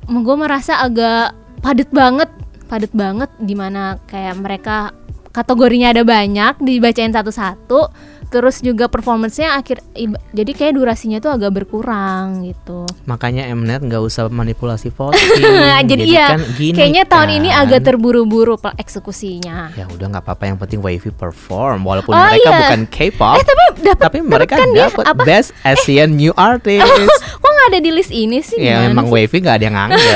gue 0.07 0.37
merasa 0.39 0.79
agak 0.79 1.35
padat 1.61 1.91
banget 1.91 2.31
padat 2.71 2.93
banget 2.95 3.31
di 3.43 3.59
mana 3.59 3.99
kayak 4.07 4.39
mereka 4.39 4.95
kategorinya 5.35 5.91
ada 5.91 6.07
banyak 6.07 6.63
dibacain 6.63 7.11
satu-satu 7.11 7.91
terus 8.29 8.61
juga 8.61 8.87
performance-nya 8.87 9.55
akhir 9.55 9.81
iba- 9.93 10.21
jadi 10.31 10.51
kayak 10.51 10.73
durasinya 10.75 11.19
tuh 11.19 11.31
agak 11.31 11.53
berkurang 11.55 12.45
gitu. 12.45 12.85
Makanya 13.05 13.49
Mnet 13.51 13.81
nggak 13.81 13.99
usah 13.99 14.29
manipulasi 14.29 14.93
voting 14.97 15.41
jadi, 15.83 16.03
iya 16.05 16.27
kan. 16.31 16.41
Gini 16.53 16.75
kayaknya 16.75 17.05
tahun 17.05 17.31
ini 17.35 17.49
kan. 17.49 17.61
agak 17.63 17.81
terburu-buru 17.85 18.55
eksekusinya. 18.79 19.73
Ya 19.75 19.85
udah 19.87 20.07
nggak 20.09 20.23
apa-apa 20.23 20.45
yang 20.45 20.57
penting 20.57 20.79
Wavy 20.79 21.11
perform 21.11 21.83
walaupun 21.83 22.11
Oh, 22.11 22.21
mereka 22.27 22.45
iya. 22.47 22.59
bukan 22.63 22.81
K-pop 22.87 23.35
eh 23.35 23.45
tapi 23.45 23.65
tapi 23.95 24.19
mereka 24.21 24.55
kan 24.55 24.69
dia 24.69 24.87
dapat 24.87 25.05
apa? 25.07 25.23
Best 25.23 25.57
Asian 25.63 26.13
New 26.13 26.33
Artist. 26.33 26.85
Kok 27.39 27.49
nggak 27.49 27.69
ada 27.69 27.81
di 27.81 27.91
list 27.91 28.11
ini 28.11 28.39
sih? 28.41 28.59
Ya 28.59 28.87
emang 28.87 29.07
sih? 29.07 29.13
Wavy 29.15 29.37
nggak 29.39 29.57
ada 29.57 29.65
yang 29.65 29.77
ngambil 29.77 30.15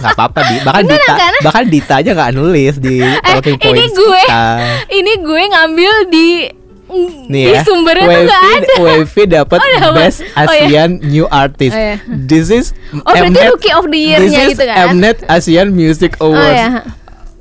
nggak 0.00 0.12
apa-apa 0.12 0.40
di 0.42 0.54
bahkan 0.60 0.82
Enggak, 0.82 0.98
Dita 0.98 1.14
karena- 1.14 1.42
bahkan 1.42 1.64
Dita 1.66 1.94
aja 1.96 2.10
nggak 2.12 2.30
nulis 2.32 2.74
di 2.76 2.96
talking 3.20 3.58
Eh, 3.58 3.68
ini 3.68 3.84
gue 3.90 4.20
kita. 4.22 4.44
ini 4.90 5.12
gue 5.18 5.42
ngambil 5.50 5.92
di 6.06 6.28
Nih 7.26 7.54
ya, 7.54 7.62
sumbernya 7.62 8.02
tuh 8.02 8.10
Wavy, 8.26 8.54
ada 8.56 8.74
Wavy 8.78 9.22
dapat 9.24 9.58
Oh. 9.60 9.94
Best 9.94 10.18
Oh, 10.34 10.42
iya. 10.48 10.66
Asian 10.66 10.90
New 11.00 11.26
Artist. 11.26 11.72
Oh, 11.72 11.80
iya. 11.80 11.96
This 12.06 12.48
is 12.48 12.74
Oh, 12.92 13.06
berarti 13.06 13.30
Mnet- 13.30 13.50
Rookie 13.50 13.72
of 13.72 13.84
the 13.86 14.00
Year-nya 14.00 14.42
gitu 14.48 14.64
kan? 14.64 14.86
Mnet 14.92 15.18
Asian 15.26 15.70
Music 15.70 16.18
oh 16.18 16.30
Awards. 16.30 16.56
ya 16.56 16.68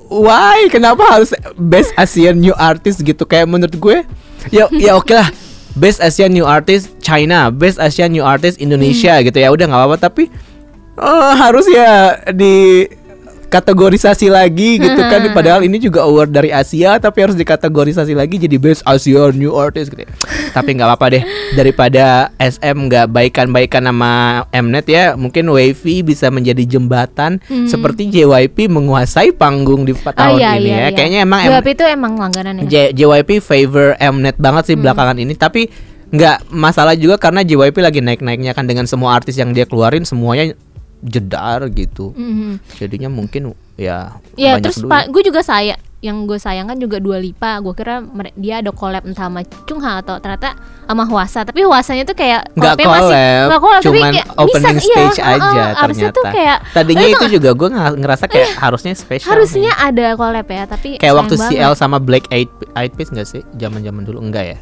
Why? 0.05 0.65
Kenapa 0.67 1.05
harus 1.05 1.29
Best 1.55 1.93
Asian 1.93 2.37
New 2.37 2.53
Artist 2.53 2.97
gitu? 2.99 3.23
Kayak 3.23 3.45
menurut 3.45 3.73
gue, 3.73 3.97
ya 4.49 4.65
ya 4.71 4.93
oke 4.93 5.11
lah. 5.11 5.29
Best 5.73 6.01
Asian 6.01 6.29
New 6.29 6.43
Artist 6.43 6.97
China, 6.99 7.49
Best 7.49 7.77
Asian 7.77 8.09
New 8.09 8.25
Artist 8.25 8.57
Indonesia 8.57 9.13
Hmm. 9.13 9.23
gitu 9.23 9.37
ya. 9.37 9.49
Udah 9.49 9.65
nggak 9.65 9.79
apa-apa 9.79 9.97
tapi 9.99 10.25
eh, 10.95 11.31
harus 11.37 11.63
ya 11.65 12.17
di 12.29 12.89
kategorisasi 13.49 14.29
lagi 14.29 14.77
gitu 14.77 15.01
kan 15.01 15.19
Hmm. 15.19 15.33
padahal 15.33 15.61
ini 15.61 15.77
juga 15.77 16.01
award 16.01 16.29
dari 16.29 16.49
Asia 16.49 16.95
tapi 16.95 17.19
harus 17.19 17.33
dikategorisasi 17.33 18.13
lagi 18.13 18.37
jadi 18.37 18.55
best 18.55 18.81
Asian 18.83 19.33
new 19.33 19.51
artist 19.51 19.89
gitu. 19.89 20.05
tapi 20.49 20.69
nggak 20.71 20.87
apa-apa 20.87 21.05
deh 21.11 21.23
daripada 21.53 22.03
SM 22.37 22.77
nggak 22.87 23.05
baikan-baikan 23.07 23.83
sama 23.83 24.11
Mnet 24.49 24.85
ya 24.85 25.05
mungkin 25.13 25.45
Wavy 25.47 26.01
bisa 26.01 26.29
menjadi 26.29 26.63
jembatan 26.69 27.41
seperti 27.65 28.07
JYP 28.07 28.67
menguasai 28.67 29.31
panggung 29.31 29.83
di 29.83 29.91
Hmm. 29.91 30.05
Oh, 30.05 30.13
tahun 30.15 30.37
iya, 30.37 30.51
ini 30.55 30.63
iya, 30.63 30.75
ya 30.75 30.81
iya. 30.83 30.89
kayaknya 30.93 31.19
emang 31.21 31.39
M- 31.41 31.51
Gap 31.51 31.67
itu 31.67 31.83
emang 31.83 32.13
langganan 32.15 32.53
ya 32.59 32.63
J- 32.63 32.91
JYP 32.95 33.29
favor 33.39 33.97
Mnet 33.97 34.37
banget 34.37 34.63
Hmm. 34.63 34.69
sih 34.69 34.77
belakangan 34.77 35.17
ini 35.17 35.33
tapi 35.33 35.67
nggak 36.09 36.49
masalah 36.49 36.93
juga 36.93 37.17
karena 37.17 37.41
JYP 37.41 37.77
lagi 37.79 37.99
naik-naiknya 37.99 38.51
kan 38.51 38.63
dengan 38.63 38.85
semua 38.85 39.13
artis 39.13 39.33
yang 39.35 39.51
dia 39.51 39.65
keluarin 39.65 40.01
semuanya 40.03 40.53
jedar 41.01 41.67
gitu 41.69 42.11
Mhm. 42.11 42.75
jadinya 42.75 43.07
mungkin 43.07 43.51
ya 43.73 44.19
Ya 44.35 44.55
banyak 44.55 44.63
terus 44.67 44.83
pak, 44.83 45.07
gue 45.07 45.21
juga 45.21 45.39
saya 45.39 45.75
yang 45.99 46.23
gue 46.23 46.35
sayangkan 46.35 46.75
juga 46.75 46.95
dua 46.95 47.19
lipa. 47.19 47.59
Gue 47.59 47.71
kira 47.73 47.99
dia 48.33 48.63
ada 48.63 48.71
collab 48.71 49.03
entah 49.03 49.27
sama 49.27 49.43
Chungha 49.65 49.99
atau 49.99 50.15
ternyata 50.15 50.55
sama 50.81 51.03
Hwasa. 51.03 51.43
Tapi 51.43 51.59
Hwasanya 51.61 52.03
tuh 52.03 52.15
kayak 52.15 52.55
nggak 52.55 52.71
collabnya 52.71 52.87
masih- 52.87 53.03
collab, 53.03 53.43
nggak 53.45 53.59
collab, 53.59 53.81
tapi 53.81 53.87
cuman 53.91 54.07
kayak 54.09 54.27
opening 54.33 54.77
bisa, 54.77 54.87
stage 54.87 55.19
iya, 55.19 55.27
aja 55.29 55.63
harusnya 55.75 55.83
ternyata. 56.07 56.15
tuh 56.15 56.23
kayak 56.29 56.57
Tadinya 56.71 57.03
Eh, 57.03 57.11
itu 57.13 57.25
juga 57.29 57.49
gue 57.53 57.69
ngerasa 57.97 58.25
kayak 58.25 58.49
harusnya 58.57 58.93
spesial. 58.95 59.27
harusnya 59.29 59.71
nih. 59.73 59.87
ada 59.91 60.07
collab 60.15 60.47
ya, 60.49 60.63
tapi 60.65 60.89
kayak 60.89 60.99
sayang 61.01 61.17
waktu 61.17 61.35
banget. 61.35 61.51
CL 61.53 61.73
sama 61.75 61.97
Black 61.99 62.25
Eyed 62.29 62.47
Eyed 62.73 62.93
Peas 62.95 63.09
nggak 63.09 63.27
sih? 63.27 63.43
Zaman-zaman 63.53 64.01
dulu 64.01 64.19
enggak 64.21 64.45
ya? 64.45 64.57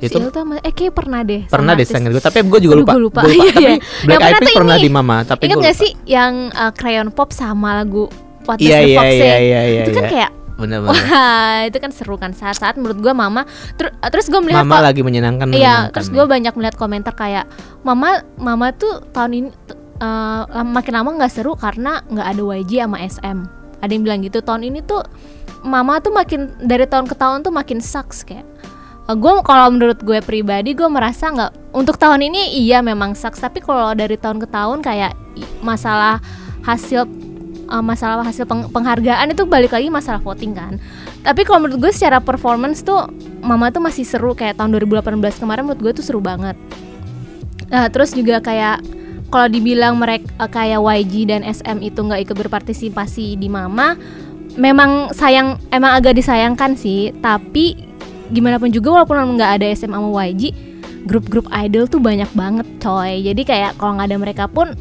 Itu 0.00 0.10
Si 0.10 0.16
Il 0.16 0.26
tuh 0.26 0.40
sama- 0.40 0.56
eh 0.58 0.72
kayak 0.72 0.92
pernah 0.92 1.20
deh. 1.20 1.42
pernah 1.46 1.72
deh 1.72 1.84
saya 1.84 2.00
gue 2.02 2.16
tapi 2.18 2.40
gue 2.42 2.60
juga 2.62 2.74
Aduh, 2.74 2.82
lupa. 2.82 2.92
gua 2.92 3.02
lupa. 3.02 3.20
Gua 3.22 3.32
Iya, 3.36 3.52
Tapi 3.52 3.60
iya. 3.60 3.76
Black 4.02 4.18
Eyed 4.18 4.32
pernah 4.32 4.40
Peas 4.40 4.56
pernah 4.56 4.74
ini. 4.74 4.82
di 4.82 4.90
Mama, 4.90 5.16
tapi 5.22 5.42
Ingat 5.44 5.52
gue 5.52 5.62
gak 5.62 5.70
lupa. 5.70 5.82
sih 5.82 5.90
yang 6.04 6.32
uh, 6.50 6.72
Crayon 6.72 7.08
Pop 7.10 7.30
sama 7.30 7.70
lagu 7.74 8.08
What 8.42 8.56
Does 8.56 8.64
Iya 8.64 8.76
the 8.76 8.86
iya 8.86 8.96
Fox 8.96 9.04
iya 9.06 9.20
Say? 9.20 9.38
iya 9.42 9.60
iya. 9.62 9.82
Itu 9.82 9.92
kan 9.92 10.04
kayak 10.06 10.30
bener-bener. 10.56 10.92
Wah, 10.92 11.58
itu 11.64 11.78
kan 11.78 11.90
seru 11.90 12.16
kan 12.16 12.32
saat-saat 12.32 12.74
menurut 12.74 12.98
gua 12.98 13.12
mama 13.12 13.44
ter- 13.74 13.92
terus 14.06 14.26
gue 14.26 14.36
melihat 14.38 14.60
Mama 14.60 14.80
lagi 14.82 15.00
menyenangkan. 15.00 15.48
Iya, 15.50 15.88
terus 15.88 16.08
gue 16.08 16.20
banyak 16.22 16.52
melihat 16.54 16.74
komentar 16.74 17.12
kayak 17.12 17.48
mama 17.80 18.20
mama 18.34 18.68
tuh 18.70 19.04
tahun 19.06 19.32
ini 19.34 19.48
lam- 20.46 20.70
makin 20.70 20.92
lama 20.94 21.10
nggak 21.14 21.30
seru 21.30 21.52
karena 21.54 22.00
nggak 22.02 22.26
ada 22.26 22.42
YG 22.58 22.72
sama 22.78 22.98
SM. 22.98 23.38
Ada 23.78 23.90
yang 23.90 24.02
bilang 24.02 24.20
gitu 24.20 24.40
tahun 24.40 24.62
ini 24.64 24.80
tuh 24.82 25.00
mama 25.62 25.96
tuh 25.98 26.10
makin 26.10 26.56
dari 26.58 26.84
tahun 26.84 27.04
ke 27.04 27.14
tahun 27.14 27.40
tuh 27.40 27.50
makin 27.50 27.78
sucks 27.78 28.20
kayak. 28.22 28.44
Gue 29.16 29.32
kalau 29.46 29.72
menurut 29.72 29.98
gue 30.02 30.18
pribadi 30.20 30.76
gue 30.76 30.88
merasa 30.90 31.30
nggak 31.30 31.74
untuk 31.74 31.96
tahun 31.96 32.26
ini 32.26 32.60
iya 32.66 32.84
memang 32.84 33.14
sucks 33.14 33.40
tapi 33.40 33.62
kalau 33.64 33.94
dari 33.94 34.18
tahun 34.18 34.42
ke 34.42 34.48
tahun 34.50 34.84
kayak 34.84 35.12
masalah 35.64 36.20
hasil 36.66 37.08
uh, 37.70 37.80
masalah 37.80 38.26
hasil 38.26 38.44
peng- 38.44 38.68
penghargaan 38.68 39.30
itu 39.32 39.46
balik 39.46 39.72
lagi 39.72 39.88
masalah 39.88 40.18
voting 40.20 40.52
kan. 40.52 40.76
Tapi 41.22 41.46
kalau 41.46 41.64
menurut 41.64 41.88
gue 41.88 41.92
secara 41.94 42.18
performance 42.18 42.82
tuh 42.82 43.08
Mama 43.40 43.72
tuh 43.72 43.80
masih 43.80 44.04
seru 44.04 44.36
kayak 44.36 44.60
tahun 44.60 44.76
2018 44.84 45.16
kemarin 45.40 45.64
menurut 45.64 45.80
gue 45.80 45.92
tuh 45.96 46.04
seru 46.04 46.20
banget. 46.20 46.58
Nah, 47.72 47.88
terus 47.88 48.12
juga 48.12 48.42
kayak 48.42 48.84
kalau 49.30 49.46
dibilang 49.46 49.96
mereka 49.96 50.50
kayak 50.50 50.82
YG 50.82 51.30
dan 51.30 51.46
SM 51.46 51.80
itu 51.80 52.02
nggak 52.02 52.28
ikut 52.28 52.36
berpartisipasi 52.36 53.38
di 53.38 53.48
Mama, 53.48 53.94
memang 54.58 55.14
sayang 55.14 55.56
emang 55.72 55.96
agak 55.96 56.18
disayangkan 56.18 56.76
sih. 56.76 57.14
Tapi 57.22 57.89
gimana 58.30 58.56
pun 58.56 58.70
juga 58.70 58.94
walaupun 58.94 59.36
nggak 59.36 59.60
ada 59.60 59.66
SM 59.68 59.90
sama 59.90 60.08
YG, 60.24 60.54
grup-grup 61.04 61.46
idol 61.52 61.84
tuh 61.84 61.98
banyak 61.98 62.30
banget 62.32 62.66
coy. 62.78 63.20
Jadi 63.20 63.42
kayak 63.42 63.76
kalau 63.76 63.98
nggak 63.98 64.08
ada 64.08 64.18
mereka 64.18 64.44
pun 64.46 64.72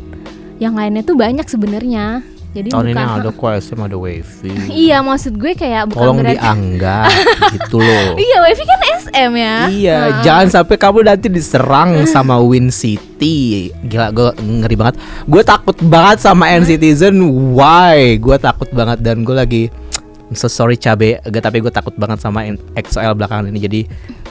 yang 0.57 0.75
lainnya 0.75 1.01
tuh 1.01 1.15
banyak 1.15 1.45
sebenarnya. 1.45 2.21
Jadi 2.49 2.73
Tahun 2.73 2.81
ini 2.81 2.97
bukan 2.97 3.09
ada 3.21 3.29
KSM 3.29 3.77
ada 3.77 3.93
Wavy. 3.93 4.49
Iya, 4.89 5.05
maksud 5.05 5.37
gue 5.37 5.53
kayak 5.53 5.93
bukan 5.93 6.01
Tolong 6.01 6.17
berarti 6.17 6.41
dianggap 6.41 7.09
gitu 7.53 7.77
loh. 7.77 8.17
Iya, 8.17 8.37
Wavy 8.41 8.63
kan 8.65 8.79
SM 9.05 9.31
ya. 9.37 9.55
Iya, 9.69 9.97
Nah. 10.01 10.21
jangan 10.25 10.47
sampai 10.49 10.75
kamu 10.81 11.05
nanti 11.05 11.29
diserang 11.29 12.09
sama 12.09 12.41
Win 12.41 12.73
City. 12.73 13.69
Gila, 13.85 14.09
gue 14.09 14.29
ngeri 14.41 14.75
banget. 14.75 14.95
Gue 15.29 15.45
takut 15.45 15.77
banget 15.85 16.25
sama 16.25 16.49
N-Citizen. 16.49 17.21
Why? 17.53 18.17
Gue 18.17 18.35
takut 18.35 18.67
banget 18.73 18.97
dan 18.99 19.21
gue 19.21 19.35
lagi 19.37 19.63
so 20.33 20.45
sorry 20.45 20.77
cabe, 20.77 21.17
Gak, 21.21 21.41
tapi 21.41 21.61
gue 21.61 21.73
takut 21.73 21.93
banget 21.97 22.21
sama 22.21 22.45
XOL 22.75 23.17
belakangan 23.17 23.49
ini. 23.49 23.59
Jadi 23.59 23.81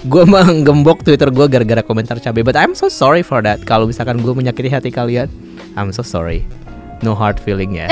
gue 0.06 0.24
menggembok 0.34 1.02
Twitter 1.02 1.30
gue 1.30 1.46
gara-gara 1.46 1.82
komentar 1.82 2.18
cabe. 2.18 2.42
But 2.42 2.54
I'm 2.54 2.74
so 2.74 2.86
sorry 2.86 3.22
for 3.22 3.42
that. 3.42 3.62
Kalau 3.62 3.86
misalkan 3.86 4.22
gue 4.22 4.32
menyakiti 4.32 4.70
hati 4.70 4.90
kalian, 4.90 5.26
I'm 5.74 5.90
so 5.90 6.06
sorry. 6.06 6.46
No 6.98 7.14
hard 7.14 7.38
feeling 7.38 7.78
ya. 7.78 7.86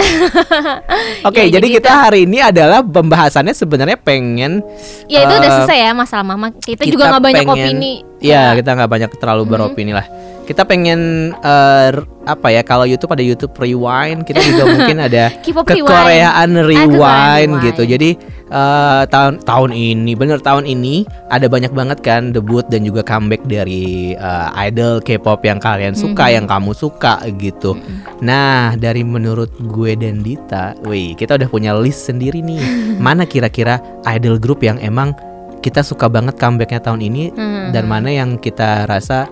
Oke, 1.31 1.47
Ya, 1.47 1.59
jadi 1.59 1.63
jadi 1.63 1.67
kita 1.79 1.91
hari 2.11 2.27
ini 2.27 2.43
adalah 2.43 2.83
pembahasannya 2.83 3.55
sebenarnya 3.55 3.95
pengen 3.95 4.67
Ya 5.07 5.23
itu 5.23 5.31
udah 5.31 5.47
eh, 5.47 5.55
selesai 5.63 5.79
ya 5.79 5.91
masalah 5.95 6.27
mama. 6.27 6.51
Kita, 6.51 6.83
juga 6.83 7.15
nggak 7.15 7.23
banyak 7.23 7.45
pengen- 7.47 7.79
opini. 7.79 7.93
Iya, 8.19 8.59
kita 8.59 8.75
nggak 8.75 8.91
banyak 8.91 9.11
terlalu 9.23 9.43
beropini 9.47 9.95
lah. 9.95 10.07
Kita 10.43 10.67
pengen 10.67 11.31
r- 11.39 12.07
apa 12.27 12.51
ya? 12.51 12.61
Kalau 12.67 12.85
YouTube 12.85 13.15
ada 13.15 13.25
YouTube 13.25 13.55
Rewind, 13.55 14.27
kita 14.27 14.43
juga 14.43 14.63
mungkin 14.75 14.99
ada 15.01 15.31
K-pop 15.41 15.65
kekoreaan 15.65 16.51
Rewind. 16.67 16.93
Rewind, 16.93 17.53
gitu. 17.65 17.83
Jadi 17.87 18.11
eh, 18.51 19.03
tahun 19.07 19.47
tahun 19.47 19.71
ini, 19.71 20.13
bener 20.19 20.43
tahun 20.43 20.67
ini 20.67 21.07
ada 21.31 21.47
banyak 21.47 21.71
banget 21.71 21.99
kan 22.03 22.35
debut 22.35 22.67
dan 22.67 22.83
juga 22.83 23.07
comeback 23.07 23.47
dari 23.47 24.13
eh, 24.13 24.49
idol 24.67 24.99
K-pop 25.01 25.41
yang 25.47 25.63
kalian 25.63 25.95
suka, 25.95 26.29
yang 26.29 26.45
kamu 26.45 26.75
suka 26.75 27.23
gitu. 27.39 27.79
Nah, 28.21 28.75
dari 28.75 29.07
menurut 29.07 29.55
gue 29.71 29.95
dan 29.95 30.21
Dita, 30.21 30.75
wih, 30.85 31.15
kita 31.15 31.39
udah 31.39 31.49
punya 31.49 31.73
list 31.79 32.11
sendiri 32.11 32.43
nih. 32.43 32.61
Mana 33.07 33.23
kira-kira 33.25 33.79
idol 34.11 34.37
group 34.43 34.67
yang 34.67 34.77
emang 34.83 35.15
kita 35.57 35.83
suka 35.83 36.07
banget 36.07 36.39
comebacknya 36.39 36.79
tahun 36.79 37.03
ini 37.03 37.35
Hmm. 37.35 37.75
dan 37.75 37.91
mana 37.91 38.07
yang 38.07 38.39
kita 38.39 38.87
rasa 38.87 39.27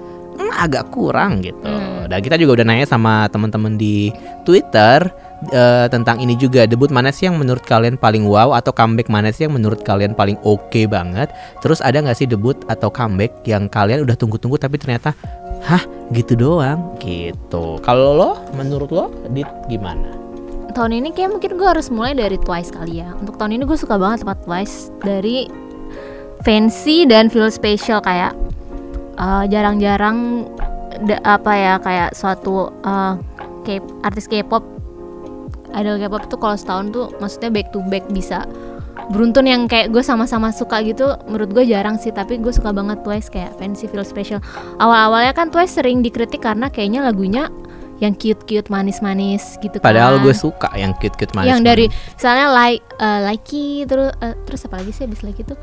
"Hmm, 0.45 0.53
agak 0.61 0.93
kurang 0.93 1.41
gitu. 1.41 1.65
Hmm. 1.65 2.05
Dan 2.05 2.21
kita 2.21 2.37
juga 2.37 2.61
udah 2.61 2.67
nanya 2.69 2.85
sama 2.85 3.25
teman-teman 3.33 3.81
di 3.81 4.13
Twitter 4.45 5.09
eh, 5.51 5.87
tentang 5.89 6.21
ini 6.21 6.37
juga 6.37 6.69
debut 6.69 6.93
mana 6.93 7.09
sih 7.09 7.29
yang 7.29 7.41
menurut 7.41 7.65
kalian 7.65 7.97
paling 7.97 8.29
wow 8.29 8.53
atau 8.53 8.77
comeback 8.77 9.09
mana 9.09 9.33
sih 9.33 9.49
yang 9.49 9.57
menurut 9.57 9.81
kalian 9.81 10.13
paling 10.13 10.37
oke 10.45 10.85
banget. 10.89 11.33
Terus 11.65 11.81
ada 11.81 12.05
nggak 12.05 12.17
sih 12.17 12.29
debut 12.29 12.61
atau 12.69 12.93
comeback 12.93 13.41
yang 13.49 13.73
kalian 13.73 14.05
udah 14.05 14.17
tunggu-tunggu 14.17 14.61
tapi 14.61 14.77
ternyata 14.77 15.17
hah 15.65 15.81
gitu 16.13 16.37
doang 16.37 16.93
gitu. 17.01 17.81
Kalau 17.81 18.13
lo 18.13 18.31
menurut 18.53 18.91
lo 18.93 19.05
dit 19.33 19.49
gimana? 19.73 20.13
Tahun 20.75 20.91
ini 20.91 21.15
kayak 21.15 21.39
mungkin 21.39 21.55
gue 21.55 21.69
harus 21.71 21.87
mulai 21.89 22.19
dari 22.19 22.35
Twice 22.35 22.75
kali 22.75 23.01
ya. 23.01 23.15
Untuk 23.17 23.39
tahun 23.39 23.57
ini 23.57 23.65
gue 23.65 23.79
suka 23.79 23.95
banget 23.95 24.27
tempat 24.27 24.43
Twice 24.43 24.91
dari 25.01 25.47
fancy 26.45 27.09
dan 27.09 27.33
feel 27.33 27.49
special 27.49 28.03
kayak 28.03 28.37
eh, 29.14 29.44
jarang-jarang 29.48 30.48
da- 31.07 31.22
apa 31.24 31.53
ya 31.55 31.74
kayak 31.79 32.11
suatu 32.14 32.70
eh, 32.83 33.14
K- 33.64 33.90
artis 34.05 34.29
K-pop 34.29 34.62
idol 35.74 35.98
K-pop 35.98 36.31
tuh 36.31 36.38
kalau 36.38 36.55
setahun 36.55 36.94
tuh 36.94 37.07
maksudnya 37.18 37.50
back 37.50 37.74
to 37.74 37.83
back 37.90 38.07
bisa. 38.12 38.46
Beruntun 39.11 39.44
yang 39.44 39.66
kayak 39.68 39.90
gue 39.92 40.00
sama-sama 40.00 40.48
suka 40.55 40.81
gitu 40.81 41.05
menurut 41.29 41.50
gue 41.53 41.64
jarang 41.66 41.98
sih 42.00 42.14
tapi 42.14 42.38
gue 42.40 42.55
suka 42.55 42.70
banget 42.72 43.03
Twice 43.05 43.29
kayak 43.29 43.53
fancy 43.59 43.90
feel 43.90 44.07
special. 44.07 44.38
Awal-awalnya 44.81 45.35
kan 45.35 45.50
Twice 45.50 45.77
sering 45.77 46.00
dikritik 46.00 46.40
karena 46.40 46.70
kayaknya 46.72 47.05
lagunya 47.05 47.50
yang 48.03 48.14
cute-cute 48.16 48.70
manis-manis 48.72 49.59
gitu 49.61 49.83
kan. 49.83 49.92
Padahal 49.92 50.22
gue 50.22 50.33
suka 50.33 50.70
yang 50.79 50.94
cute-cute 50.98 51.31
manis. 51.37 51.53
yang 51.53 51.61
dari 51.62 51.90
misalnya 51.90 52.46
like 52.55 52.83
uh, 52.96 53.20
likey 53.29 53.85
terus 53.85 54.14
uh, 54.18 54.35
terus 54.46 54.62
apa 54.66 54.81
lagi 54.81 54.90
sih 54.94 55.05
abis 55.05 55.20
like 55.27 55.42
itu 55.42 55.55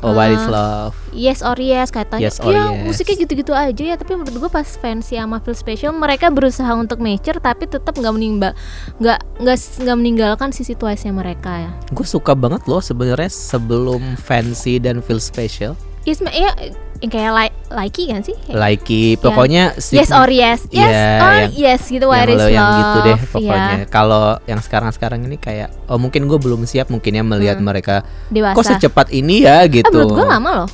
Oh, 0.00 0.14
What 0.14 0.30
is 0.30 0.40
uh, 0.40 0.48
Love. 0.48 0.94
yes 1.10 1.40
or 1.40 1.56
yes 1.56 1.90
katanya 1.90 2.30
Yes 2.30 2.38
or 2.38 2.50
ya 2.50 2.70
Yes. 2.70 2.86
musiknya 2.86 3.16
gitu-gitu 3.20 3.50
aja 3.50 3.82
ya 3.84 3.96
tapi 3.96 4.14
menurut 4.14 4.38
gue 4.38 4.50
pas 4.50 4.64
fancy 4.64 5.14
sama 5.14 5.38
feel 5.38 5.52
special 5.52 5.90
mereka 5.90 6.30
berusaha 6.30 6.70
untuk 6.72 6.98
mature 6.98 7.38
tapi 7.38 7.66
tetap 7.66 7.92
nggak 7.92 8.14
meninggal 8.14 8.52
nggak 8.98 9.18
nggak 9.38 9.56
nggak 9.82 9.96
meninggalkan 9.96 10.48
sisi 10.50 10.72
twice 10.72 11.02
mereka 11.08 11.66
ya 11.66 11.70
Gue 11.90 12.04
suka 12.04 12.32
banget 12.32 12.62
loh 12.64 12.78
sebenarnya 12.78 13.26
sebelum 13.28 14.14
fancy 14.16 14.78
dan 14.78 15.00
feel 15.00 15.18
special. 15.18 15.74
yes 16.04 16.22
ma- 16.22 16.32
ya 16.32 16.54
yang 16.98 17.10
kayak 17.10 17.30
like 17.30 17.54
likey 17.68 18.04
kan 18.06 18.20
sih 18.20 18.34
Kayak, 18.40 18.58
Likey, 18.58 19.06
pokoknya 19.16 19.62
si- 19.76 19.94
yes 19.94 20.10
or 20.10 20.26
yes 20.26 20.66
yes 20.68 20.88
Iya, 20.88 21.06
or 21.20 21.32
yang- 21.36 21.54
yes 21.54 21.82
gitu 21.86 22.02
yang 22.02 22.10
what 22.10 22.26
is 22.26 22.36
lo 22.36 22.46
yang 22.48 22.58
love 22.60 22.74
gitu 22.76 22.98
deh 22.98 23.18
Iya, 23.18 23.28
pokoknya. 23.28 23.76
Kalau 23.86 24.24
yang 24.44 24.58
sekarang-sekarang 24.58 25.20
ini 25.22 25.36
kayak 25.36 25.68
oh 25.86 25.94
mungkin 25.94 26.26
gue 26.26 26.36
belum 26.36 26.64
siap 26.64 26.88
mungkin 26.88 27.12
ya 27.12 27.22
melihat 27.22 27.58
mereka 27.58 28.02
dewasa 28.28 28.56
kok 28.56 28.64
secepat 28.68 29.10
ini 29.10 29.42
ya 29.42 29.62
gitu. 29.64 29.84
ah 29.84 29.92
menurut 29.92 30.12
gue 30.12 30.26
lama 30.26 30.50
loh 30.56 30.70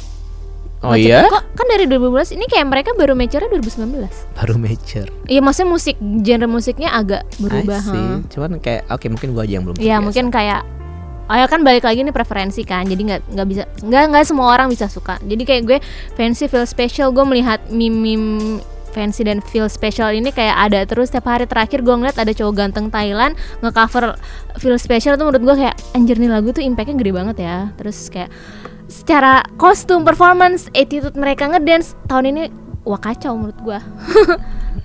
Oh 0.80 0.92
iya, 0.92 1.24
kok 1.24 1.44
kan 1.56 1.64
dari 1.64 1.88
2012 1.88 2.36
ini 2.36 2.44
kayak 2.44 2.68
mereka 2.68 2.92
baru 2.92 3.16
mature 3.16 3.40
2019 3.48 4.04
baru 4.36 4.54
mature. 4.54 5.08
Iya 5.24 5.40
maksudnya 5.40 5.68
musik 5.70 5.96
genre 6.20 6.44
musiknya 6.44 6.92
agak 6.92 7.24
berubah. 7.40 7.80
I 7.80 7.86
see. 7.86 7.96
ha. 7.96 8.20
Cuman 8.28 8.60
kayak 8.60 8.84
oke 8.88 9.06
mungkin 9.08 9.32
gue 9.32 9.42
aja 9.42 9.52
yang 9.56 9.64
belum. 9.64 9.76
Iya 9.76 9.96
mungkin 9.98 10.28
kayak 10.28 10.60
Oh 11.24 11.36
ya 11.36 11.48
kan 11.48 11.64
balik 11.64 11.88
lagi 11.88 12.04
nih 12.04 12.12
preferensi 12.12 12.68
kan 12.68 12.84
jadi 12.84 13.00
nggak 13.00 13.20
nggak 13.32 13.46
bisa 13.48 13.64
nggak 13.80 14.04
nggak 14.12 14.24
semua 14.28 14.52
orang 14.52 14.68
bisa 14.68 14.92
suka. 14.92 15.16
Jadi 15.24 15.42
kayak 15.48 15.62
gue 15.64 15.78
fancy 16.20 16.48
feel 16.48 16.68
special 16.68 17.16
gue 17.16 17.24
melihat 17.24 17.64
meme 17.72 18.60
fancy 18.94 19.26
dan 19.26 19.42
feel 19.42 19.66
special 19.66 20.12
ini 20.14 20.30
kayak 20.30 20.54
ada 20.70 20.86
terus 20.86 21.10
setiap 21.10 21.26
hari 21.26 21.50
terakhir 21.50 21.82
gue 21.82 21.90
ngeliat 21.90 22.14
ada 22.14 22.30
cowok 22.30 22.54
ganteng 22.54 22.86
Thailand 22.94 23.34
ngecover 23.58 24.14
feel 24.62 24.78
special 24.78 25.18
tuh 25.18 25.26
menurut 25.26 25.42
gue 25.42 25.56
kayak 25.66 25.76
anjir 25.98 26.14
nih 26.14 26.30
lagu 26.30 26.54
tuh 26.54 26.62
impactnya 26.62 26.94
gede 27.00 27.12
banget 27.12 27.36
ya. 27.40 27.58
Terus 27.74 28.12
kayak 28.12 28.30
secara 28.86 29.42
kostum 29.56 30.04
performance 30.04 30.68
attitude 30.76 31.16
mereka 31.16 31.48
ngedance 31.48 31.96
tahun 32.06 32.36
ini 32.36 32.42
wah 32.84 33.00
kacau 33.00 33.32
menurut 33.32 33.58
gue 33.64 33.78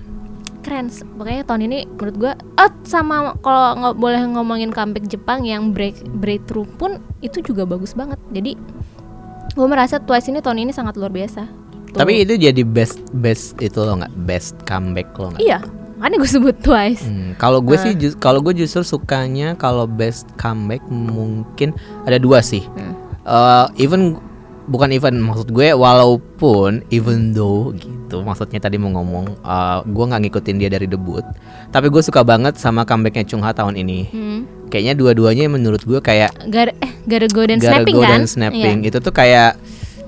keren 0.60 0.86
pokoknya 0.88 1.42
tahun 1.42 1.62
ini 1.64 1.78
menurut 1.90 2.16
gua 2.16 2.32
oh 2.56 2.70
sama 2.82 3.16
kalau 3.38 3.76
nggak 3.76 3.96
boleh 3.96 4.20
ngomongin 4.28 4.70
comeback 4.70 5.04
Jepang 5.04 5.42
yang 5.42 5.70
break 5.70 5.98
breakthrough 6.14 6.68
pun 6.72 6.96
itu 7.18 7.40
juga 7.40 7.64
bagus 7.64 7.92
banget 7.92 8.20
jadi 8.30 8.54
gue 9.50 9.66
merasa 9.66 9.98
Twice 9.98 10.28
ini 10.28 10.38
tahun 10.38 10.62
ini 10.62 10.72
sangat 10.72 10.94
luar 10.94 11.10
biasa 11.10 11.42
Tuh. 11.90 11.98
Tapi 11.98 12.22
itu 12.22 12.38
jadi 12.38 12.62
best 12.62 13.02
best 13.12 13.58
itu 13.58 13.74
lo 13.76 13.98
nggak 13.98 14.14
best 14.22 14.54
comeback 14.62 15.10
lo 15.16 15.34
nggak? 15.34 15.42
iya 15.42 15.58
kan 15.98 16.14
gue 16.14 16.30
sebut 16.30 16.56
Twice 16.56 17.02
Hmm, 17.02 17.34
kalau 17.34 17.58
gue 17.58 17.74
Ah. 17.74 17.82
sih 17.82 17.92
jus- 17.92 18.14
kalau 18.14 18.38
gue 18.38 18.54
justru 18.54 18.80
sukanya 18.80 19.52
kalau 19.54 19.84
best 19.84 20.24
comeback 20.34 20.80
mungkin 20.86 21.74
ada 22.02 22.16
dua 22.16 22.40
sih. 22.40 22.62
Hmm. 22.70 22.94
Eh, 23.20 23.66
even 23.80 24.16
bukan 24.70 24.94
even 24.94 25.18
maksud 25.18 25.50
gue 25.50 25.74
walaupun 25.74 26.86
even 26.94 27.34
though 27.34 27.74
gitu 27.74 28.22
maksudnya 28.22 28.62
tadi 28.62 28.78
mau 28.78 28.94
ngomong 28.94 29.42
eh, 29.42 29.78
gue 29.82 30.04
nggak 30.06 30.20
ngikutin 30.30 30.56
dia 30.62 30.70
dari 30.70 30.86
debut 30.86 31.26
tapi 31.74 31.90
gue 31.90 32.02
suka 32.02 32.22
banget 32.22 32.54
sama 32.56 32.86
comebacknya 32.86 33.26
Chung 33.26 33.42
Ha 33.42 33.50
tahun 33.50 33.74
ini. 33.74 34.00
Hmm. 34.10 34.40
kayaknya 34.70 34.94
dua-duanya 34.94 35.50
menurut 35.50 35.82
gue 35.82 35.98
kayak 35.98 36.30
gara 36.46 36.70
eh 36.78 36.92
gara 37.02 37.26
go 37.26 37.42
dan 37.42 37.58
gara 37.58 37.82
snapping 37.82 37.98
kan? 37.98 38.22
snapping. 38.22 38.78
Itu 38.86 39.02
tuh 39.02 39.10
kayak 39.10 39.58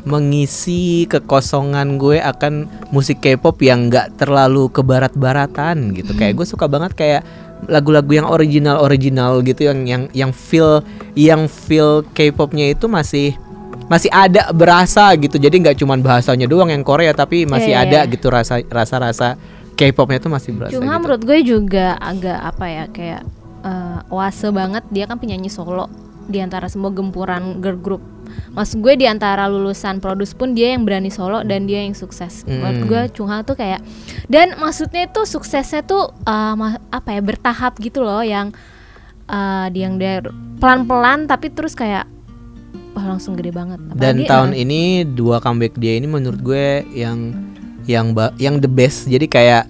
mengisi 0.07 1.07
kekosongan 1.07 1.99
gue 1.99 2.19
akan 2.23 2.71
musik 2.95 3.23
K-pop 3.23 3.59
yang 3.63 3.91
nggak 3.91 4.19
terlalu 4.23 4.71
ke 4.71 4.83
barat-baratan 4.83 5.95
gitu. 5.99 6.15
Kayak 6.15 6.43
gue 6.43 6.47
suka 6.47 6.71
banget 6.71 6.95
kayak 6.95 7.23
lagu-lagu 7.71 8.11
yang 8.11 8.27
original-original 8.27 9.43
gitu 9.47 9.71
yang 9.71 9.87
yang 9.87 10.03
yang 10.11 10.31
feel 10.35 10.83
yang 11.15 11.47
feel 11.47 12.03
K-popnya 12.15 12.75
itu 12.75 12.91
masih 12.91 13.39
masih 13.87 14.11
ada 14.11 14.51
berasa 14.51 15.11
gitu. 15.17 15.37
Jadi 15.37 15.63
nggak 15.63 15.77
cuman 15.79 15.99
bahasanya 16.01 16.47
doang 16.47 16.71
yang 16.71 16.83
Korea 16.83 17.11
tapi 17.13 17.45
masih 17.45 17.73
iya, 17.75 17.83
ada 17.87 17.99
iya. 18.05 18.11
gitu 18.11 18.27
rasa 18.29 18.63
rasa-rasa 18.67 19.35
K-popnya 19.73 20.21
itu 20.21 20.29
masih 20.29 20.51
berasa 20.53 20.73
Cuma 20.77 20.95
gitu. 20.95 21.01
menurut 21.01 21.23
gue 21.25 21.39
juga 21.43 21.97
agak 21.97 22.39
apa 22.39 22.67
ya 22.69 22.85
kayak 22.93 23.23
eh, 23.63 23.99
oase 24.13 24.49
banget 24.53 24.85
dia 24.93 25.09
kan 25.09 25.17
penyanyi 25.17 25.49
solo 25.49 25.89
di 26.23 26.39
antara 26.39 26.71
semua 26.71 26.93
gempuran 26.93 27.59
girl 27.59 27.79
group. 27.81 28.03
Maksud 28.55 28.81
gue 28.81 28.95
di 28.97 29.05
antara 29.05 29.45
lulusan 29.51 29.99
produs 29.99 30.33
pun 30.33 30.55
dia 30.55 30.73
yang 30.73 30.87
berani 30.87 31.11
solo 31.11 31.43
dan 31.43 31.67
dia 31.69 31.85
yang 31.85 31.93
sukses. 31.93 32.47
Menurut 32.47 32.79
Mm. 32.79 32.89
gue 32.89 33.03
Chungha 33.13 33.43
tuh 33.45 33.59
kayak 33.59 33.83
dan 34.31 34.57
maksudnya 34.57 35.05
tuh 35.11 35.27
suksesnya 35.27 35.83
tuh 35.83 36.15
ma- 36.25 36.81
apa 36.89 37.13
ya 37.13 37.21
bertahap 37.21 37.77
gitu 37.77 38.01
loh 38.01 38.23
yang 38.23 38.55
eh, 39.27 39.67
dia 39.75 39.83
yang 39.91 39.97
dia 39.99 40.23
pelan-pelan 40.63 41.27
tapi 41.27 41.51
terus 41.51 41.75
kayak 41.75 42.07
wah 42.93 43.07
langsung 43.09 43.35
gede 43.35 43.51
banget. 43.51 43.79
Dan 43.93 44.21
Apalagi, 44.21 44.29
tahun 44.29 44.51
eh, 44.51 44.61
ini 44.61 44.81
dua 45.07 45.39
comeback 45.39 45.75
dia 45.75 45.95
ini 45.95 46.05
menurut 46.05 46.39
gue 46.39 46.67
yang 46.91 47.33
yang 47.85 48.13
ba- 48.13 48.35
yang 48.37 48.57
the 48.57 48.69
best. 48.69 49.07
Jadi 49.07 49.27
kayak 49.27 49.65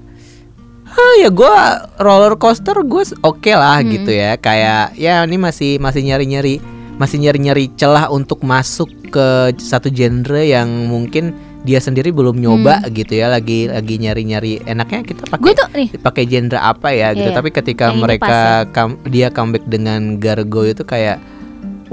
Hah 0.85 1.15
ya 1.19 1.31
gue 1.31 1.55
roller 1.99 2.37
coaster 2.37 2.77
gue 2.77 3.03
oke 3.19 3.49
lah 3.51 3.81
Hmm. 3.81 3.89
gitu 3.91 4.13
ya 4.13 4.37
kayak 4.37 4.93
ya 4.95 5.25
ini 5.25 5.41
masih 5.41 5.81
masih 5.81 6.05
nyari 6.05 6.29
nyari 6.29 6.55
masih 6.95 7.17
nyari 7.17 7.39
nyari 7.41 7.65
celah 7.73 8.13
untuk 8.13 8.45
masuk 8.45 8.93
ke 9.09 9.29
satu 9.57 9.89
genre 9.89 10.37
yang 10.39 10.69
mungkin 10.85 11.33
dia 11.63 11.81
sendiri 11.81 12.13
belum 12.13 12.37
nyoba 12.37 12.85
gitu 12.91 13.15
ya 13.15 13.31
lagi 13.31 13.73
lagi 13.73 13.97
nyari 13.97 14.23
nyari 14.27 14.53
enaknya 14.63 15.01
kita 15.07 15.25
Hmm. 15.25 15.33
pakai 15.33 15.53
pakai 15.97 16.25
genre 16.27 16.61
apa 16.61 16.89
ya 16.91 17.15
gitu 17.15 17.31
Iya, 17.31 17.39
tapi 17.39 17.49
ketika 17.49 17.89
yang 17.89 17.97
ini 17.97 18.03
mereka 18.05 18.29
ya. 18.29 18.69
come- 18.69 19.01
dia 19.07 19.29
comeback 19.31 19.65
dengan 19.65 20.21
Gargo 20.21 20.61
itu 20.63 20.83
kayak 20.83 21.17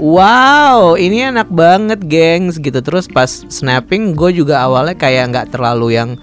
wow 0.00 0.96
ini 0.96 1.28
enak 1.28 1.52
banget 1.52 2.00
gengs 2.08 2.56
gitu. 2.56 2.80
Terus 2.80 3.04
pas 3.04 3.28
snapping 3.28 4.16
gue 4.16 4.32
juga 4.32 4.64
awalnya 4.64 4.96
kayak 4.96 5.24
nggak 5.28 5.46
terlalu 5.52 6.00
yang 6.00 6.16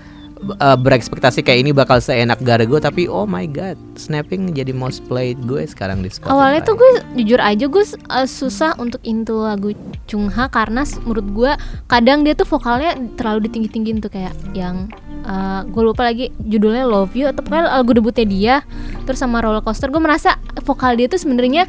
uh, 0.58 0.78
berekspektasi 0.78 1.46
kayak 1.46 1.62
ini 1.62 1.72
bakal 1.74 2.02
seenak 2.02 2.42
Gargo 2.42 2.82
tapi 2.82 3.06
oh 3.06 3.30
my 3.30 3.46
god 3.46 3.78
snapping 3.98 4.54
jadi 4.54 4.74
most 4.74 5.06
played 5.06 5.38
gue 5.46 5.62
sekarang 5.66 6.02
di 6.02 6.10
Spotify. 6.10 6.34
Awalnya 6.34 6.62
tuh 6.66 6.76
gue 6.78 6.92
jujur 7.22 7.40
aja 7.42 7.66
gue 7.70 7.84
uh, 8.10 8.28
susah 8.30 8.74
untuk 8.82 9.02
into 9.06 9.38
lagu 9.38 9.74
Chungha 10.06 10.50
karena 10.50 10.82
s- 10.86 10.98
menurut 11.02 11.28
gue 11.34 11.52
kadang 11.86 12.22
dia 12.26 12.34
tuh 12.34 12.46
vokalnya 12.50 12.98
terlalu 13.18 13.50
ditinggi-tinggiin 13.50 14.00
tuh 14.02 14.10
kayak 14.14 14.34
yang 14.54 14.90
uh, 15.26 15.66
gue 15.66 15.84
lupa 15.86 16.06
lagi 16.06 16.30
judulnya 16.38 16.86
Love 16.86 17.14
You 17.14 17.30
atau 17.30 17.42
pokoknya 17.46 17.74
lagu 17.74 17.92
debutnya 17.94 18.26
dia 18.26 18.56
terus 19.06 19.22
sama 19.22 19.42
Roller 19.42 19.62
Coaster 19.66 19.90
gue 19.90 20.02
merasa 20.02 20.38
vokal 20.66 20.96
dia 20.98 21.10
tuh 21.10 21.20
sebenarnya 21.20 21.66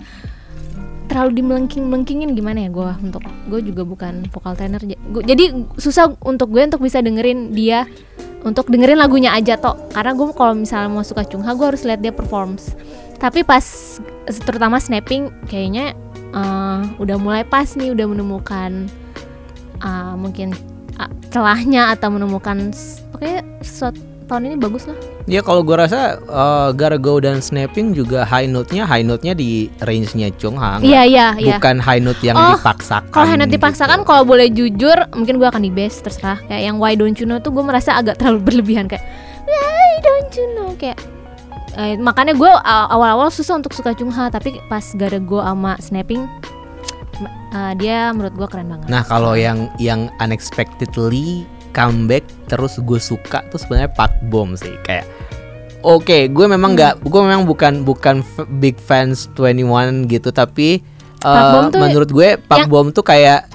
terlalu 1.08 1.40
dimelengking-melengkingin 1.40 2.36
gimana 2.36 2.68
ya 2.68 2.70
gue 2.70 2.92
untuk 3.00 3.24
gue 3.48 3.60
juga 3.72 3.82
bukan 3.82 4.28
vokal 4.28 4.52
j- 4.54 5.00
gua- 5.08 5.24
jadi 5.24 5.56
susah 5.80 6.14
untuk 6.20 6.52
gue 6.52 6.62
untuk 6.68 6.84
bisa 6.84 7.00
dengerin 7.00 7.56
dia 7.56 7.88
untuk 8.46 8.70
dengerin 8.70 8.98
lagunya 8.98 9.34
aja 9.34 9.58
toh. 9.58 9.74
Karena 9.90 10.14
gue 10.14 10.30
kalau 10.34 10.54
misalnya 10.54 10.90
mau 10.90 11.02
suka 11.02 11.26
Chungha 11.26 11.54
gue 11.58 11.66
harus 11.74 11.82
lihat 11.82 12.00
dia 12.02 12.14
performs. 12.14 12.74
Tapi 13.18 13.42
pas 13.42 13.64
terutama 14.46 14.78
snapping 14.78 15.32
kayaknya 15.50 15.96
eh, 16.30 16.80
udah 17.02 17.16
mulai 17.18 17.42
pas 17.42 17.66
nih 17.74 17.90
udah 17.90 18.06
menemukan 18.06 18.86
eh, 19.82 20.14
mungkin 20.14 20.54
ah, 21.00 21.10
celahnya 21.34 21.90
atau 21.96 22.14
menemukan 22.14 22.70
pokoknya 23.10 23.42
sesuatu 23.64 23.98
tahun 24.28 24.52
ini 24.52 24.56
bagus 24.60 24.84
lah. 24.84 24.94
Ya 25.24 25.40
kalau 25.40 25.64
gue 25.64 25.72
rasa 25.72 26.20
uh, 26.24 26.70
Gargo 26.70 27.16
dan 27.18 27.40
snapping 27.40 27.90
juga 27.90 28.22
high 28.22 28.44
note-nya 28.44 28.84
high 28.84 29.02
note-nya 29.02 29.32
di 29.32 29.72
range-nya 29.80 30.28
Chung 30.36 30.56
Hang 30.56 30.84
iya 30.84 31.02
iya 31.02 31.26
iya. 31.34 31.56
Bukan 31.56 31.80
high 31.80 31.98
note 31.98 32.20
yang 32.20 32.36
Oh, 32.36 32.54
dipaksakan 32.54 33.08
kalau 33.08 33.26
Hannah 33.26 33.48
dipaksakan 33.48 34.04
gitu. 34.04 34.08
kalau 34.08 34.22
boleh 34.22 34.48
jujur 34.48 34.96
mungkin 35.12 35.40
gue 35.40 35.48
akan 35.48 35.64
di 35.64 35.72
base 35.72 35.98
terserah. 36.00 36.38
Kayak 36.44 36.62
yang 36.62 36.76
Why 36.76 36.92
Don't 36.92 37.16
You 37.16 37.24
Know 37.24 37.40
tuh 37.40 37.50
gue 37.50 37.64
merasa 37.64 37.96
agak 37.96 38.20
terlalu 38.20 38.44
berlebihan. 38.52 38.86
Kayak 38.86 39.08
Why 39.44 39.92
Don't 40.00 40.32
You 40.32 40.46
Know? 40.54 40.70
Kayak 40.76 41.00
eh, 41.74 41.96
makanya 41.96 42.36
gue 42.36 42.50
awal-awal 42.88 43.28
susah 43.28 43.56
untuk 43.56 43.72
suka 43.72 43.92
Chungha 43.92 44.28
tapi 44.28 44.60
pas 44.68 44.84
gara 44.92 45.16
gue 45.16 45.40
sama 45.40 45.72
Snapping 45.78 46.22
eh, 47.56 47.72
dia 47.76 48.12
menurut 48.12 48.34
gue 48.34 48.48
keren 48.48 48.68
banget. 48.68 48.86
Nah 48.88 49.02
kalau 49.02 49.32
yang 49.32 49.68
yang 49.76 50.08
unexpectedly 50.18 51.44
comeback 51.78 52.26
terus 52.50 52.82
gue 52.82 52.98
suka 52.98 53.46
tuh 53.46 53.62
sebenarnya 53.62 53.94
Park 53.94 54.18
Bom 54.26 54.58
sih 54.58 54.74
kayak 54.82 55.06
Oke, 55.78 56.26
gue 56.26 56.46
memang 56.50 56.74
Hmm. 56.74 56.78
nggak, 56.82 56.94
gue 57.06 57.20
memang 57.22 57.46
bukan 57.46 57.86
bukan 57.86 58.26
big 58.58 58.74
fans 58.82 59.30
21 59.38 60.10
gitu, 60.10 60.34
tapi 60.34 60.82
tuh 61.70 61.78
menurut 61.78 62.10
gue 62.10 62.28
Park 62.34 62.66
yang- 62.66 62.70
Bom 62.70 62.90
tuh 62.90 63.06
kayak 63.06 63.46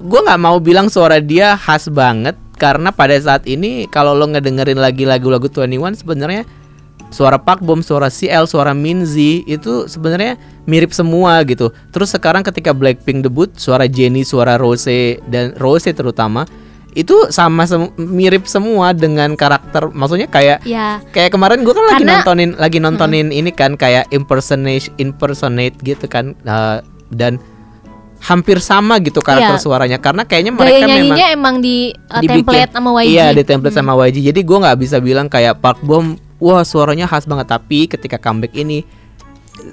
gue 0.00 0.20
nggak 0.24 0.40
mau 0.40 0.56
bilang 0.64 0.88
suara 0.88 1.20
dia 1.20 1.60
khas 1.60 1.92
banget 1.92 2.40
karena 2.56 2.88
pada 2.88 3.12
saat 3.20 3.44
ini 3.44 3.84
kalau 3.84 4.16
lo 4.16 4.24
ngedengerin 4.32 4.80
lagi 4.80 5.04
lagu-lagu 5.04 5.44
21 5.44 5.92
sebenarnya 5.92 6.48
suara 7.12 7.36
Park 7.36 7.60
Bom, 7.60 7.84
suara 7.84 8.08
CL, 8.08 8.48
suara 8.48 8.72
Minzy 8.72 9.44
itu 9.46 9.86
sebenarnya 9.86 10.34
mirip 10.66 10.90
semua 10.90 11.38
gitu. 11.46 11.70
Terus 11.94 12.10
sekarang 12.10 12.42
ketika 12.42 12.74
Blackpink 12.74 13.22
debut, 13.22 13.54
suara 13.54 13.86
Jennie, 13.86 14.26
suara 14.26 14.58
Rose 14.58 15.22
dan 15.30 15.54
Rose 15.54 15.86
terutama 15.94 16.42
itu 16.94 17.26
sama 17.28 17.66
sem- 17.66 17.90
mirip 17.96 18.46
semua 18.46 18.90
dengan 18.90 19.34
karakter. 19.34 19.90
Maksudnya 19.90 20.26
kayak 20.26 20.62
ya 20.62 21.02
kayak 21.10 21.30
kemarin 21.30 21.60
gue 21.60 21.70
kan 21.70 21.84
lagi 21.84 21.94
Karena- 22.00 22.22
nontonin 22.22 22.50
lagi 22.54 22.78
nontonin 22.78 23.28
ini 23.28 23.50
kan 23.50 23.74
kayak 23.74 24.06
impersonate 24.08 24.94
impersonate 24.96 25.74
gitu 25.82 26.06
kan 26.06 26.38
eh, 26.38 26.78
dan 27.10 27.42
hampir 28.22 28.56
sama 28.56 28.96
gitu 28.98 29.20
karakter 29.20 29.58
Iya. 29.58 29.60
suaranya 29.60 29.98
karena 30.00 30.24
kayaknya 30.24 30.56
gaya 30.56 30.60
mereka 30.80 30.86
memang 30.88 31.18
emang 31.28 31.54
di 31.60 31.76
uh, 32.08 32.22
dibikin- 32.22 32.40
template 32.40 32.72
sama 32.72 32.90
YG 32.96 33.10
Iya, 33.10 33.26
di 33.30 33.42
template 33.42 33.76
sama 33.76 33.92
YG. 34.00 34.16
Jadi 34.24 34.40
gua 34.40 34.58
nggak 34.64 34.78
bisa 34.80 34.96
bilang 34.96 35.26
kayak 35.28 35.60
Park 35.60 35.82
Bom, 35.82 36.16
wah 36.38 36.62
suaranya 36.62 37.04
khas 37.04 37.26
banget. 37.26 37.50
Tapi 37.50 37.84
ketika 37.84 38.16
comeback 38.16 38.54
ini, 38.54 38.80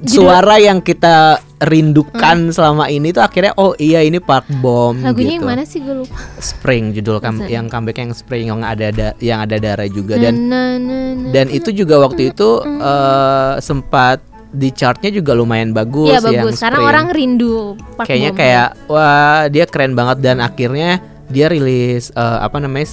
suara 0.04 0.58
yang 0.58 0.80
kita 0.80 1.40
rindukan 1.62 2.50
selama 2.50 2.88
ini 2.88 3.10
tuh 3.10 3.22
akhirnya 3.22 3.54
oh 3.56 3.78
iya 3.78 4.02
ini 4.02 4.18
Park 4.18 4.50
Bom. 4.60 4.98
lagunya 4.98 5.32
gitu. 5.32 5.38
yang 5.38 5.46
mana 5.46 5.64
sih 5.64 5.78
gue 5.78 5.94
lupa 5.94 6.18
Spring 6.38 6.90
judul 6.92 7.18
kam- 7.18 7.38
Masa? 7.38 7.48
yang 7.48 7.66
comeback 7.68 7.98
yang 7.98 8.12
Spring 8.12 8.50
yang 8.50 8.62
ada 8.62 8.90
ada 8.90 9.08
yang 9.18 9.40
ada 9.40 9.56
darah 9.56 9.86
juga 9.86 10.18
dan 10.18 10.50
Na, 10.50 10.76
na, 10.76 11.14
na, 11.14 11.30
dan 11.30 11.48
itu 11.48 11.70
juga 11.70 12.02
waktu 12.02 12.30
itu 12.30 12.50
eh, 12.66 13.54
sempat 13.60 14.26
di 14.52 14.68
chartnya 14.68 15.08
juga 15.10 15.32
lumayan 15.32 15.72
bagus 15.72 16.12
Iya 16.12 16.20
yang 16.20 16.44
bagus 16.44 16.60
karena 16.60 16.78
Spring. 16.78 16.90
orang 16.90 17.06
rindu 17.10 17.56
Park 17.96 18.08
kayaknya 18.10 18.32
Bom. 18.32 18.40
kayak 18.42 18.68
wah 18.88 19.42
dia 19.48 19.66
keren 19.66 19.94
banget 19.94 20.18
dan 20.20 20.38
akhirnya 20.40 20.98
dia 21.30 21.46
rilis 21.46 22.10
eh, 22.12 22.38
apa 22.42 22.58
namanya 22.58 22.88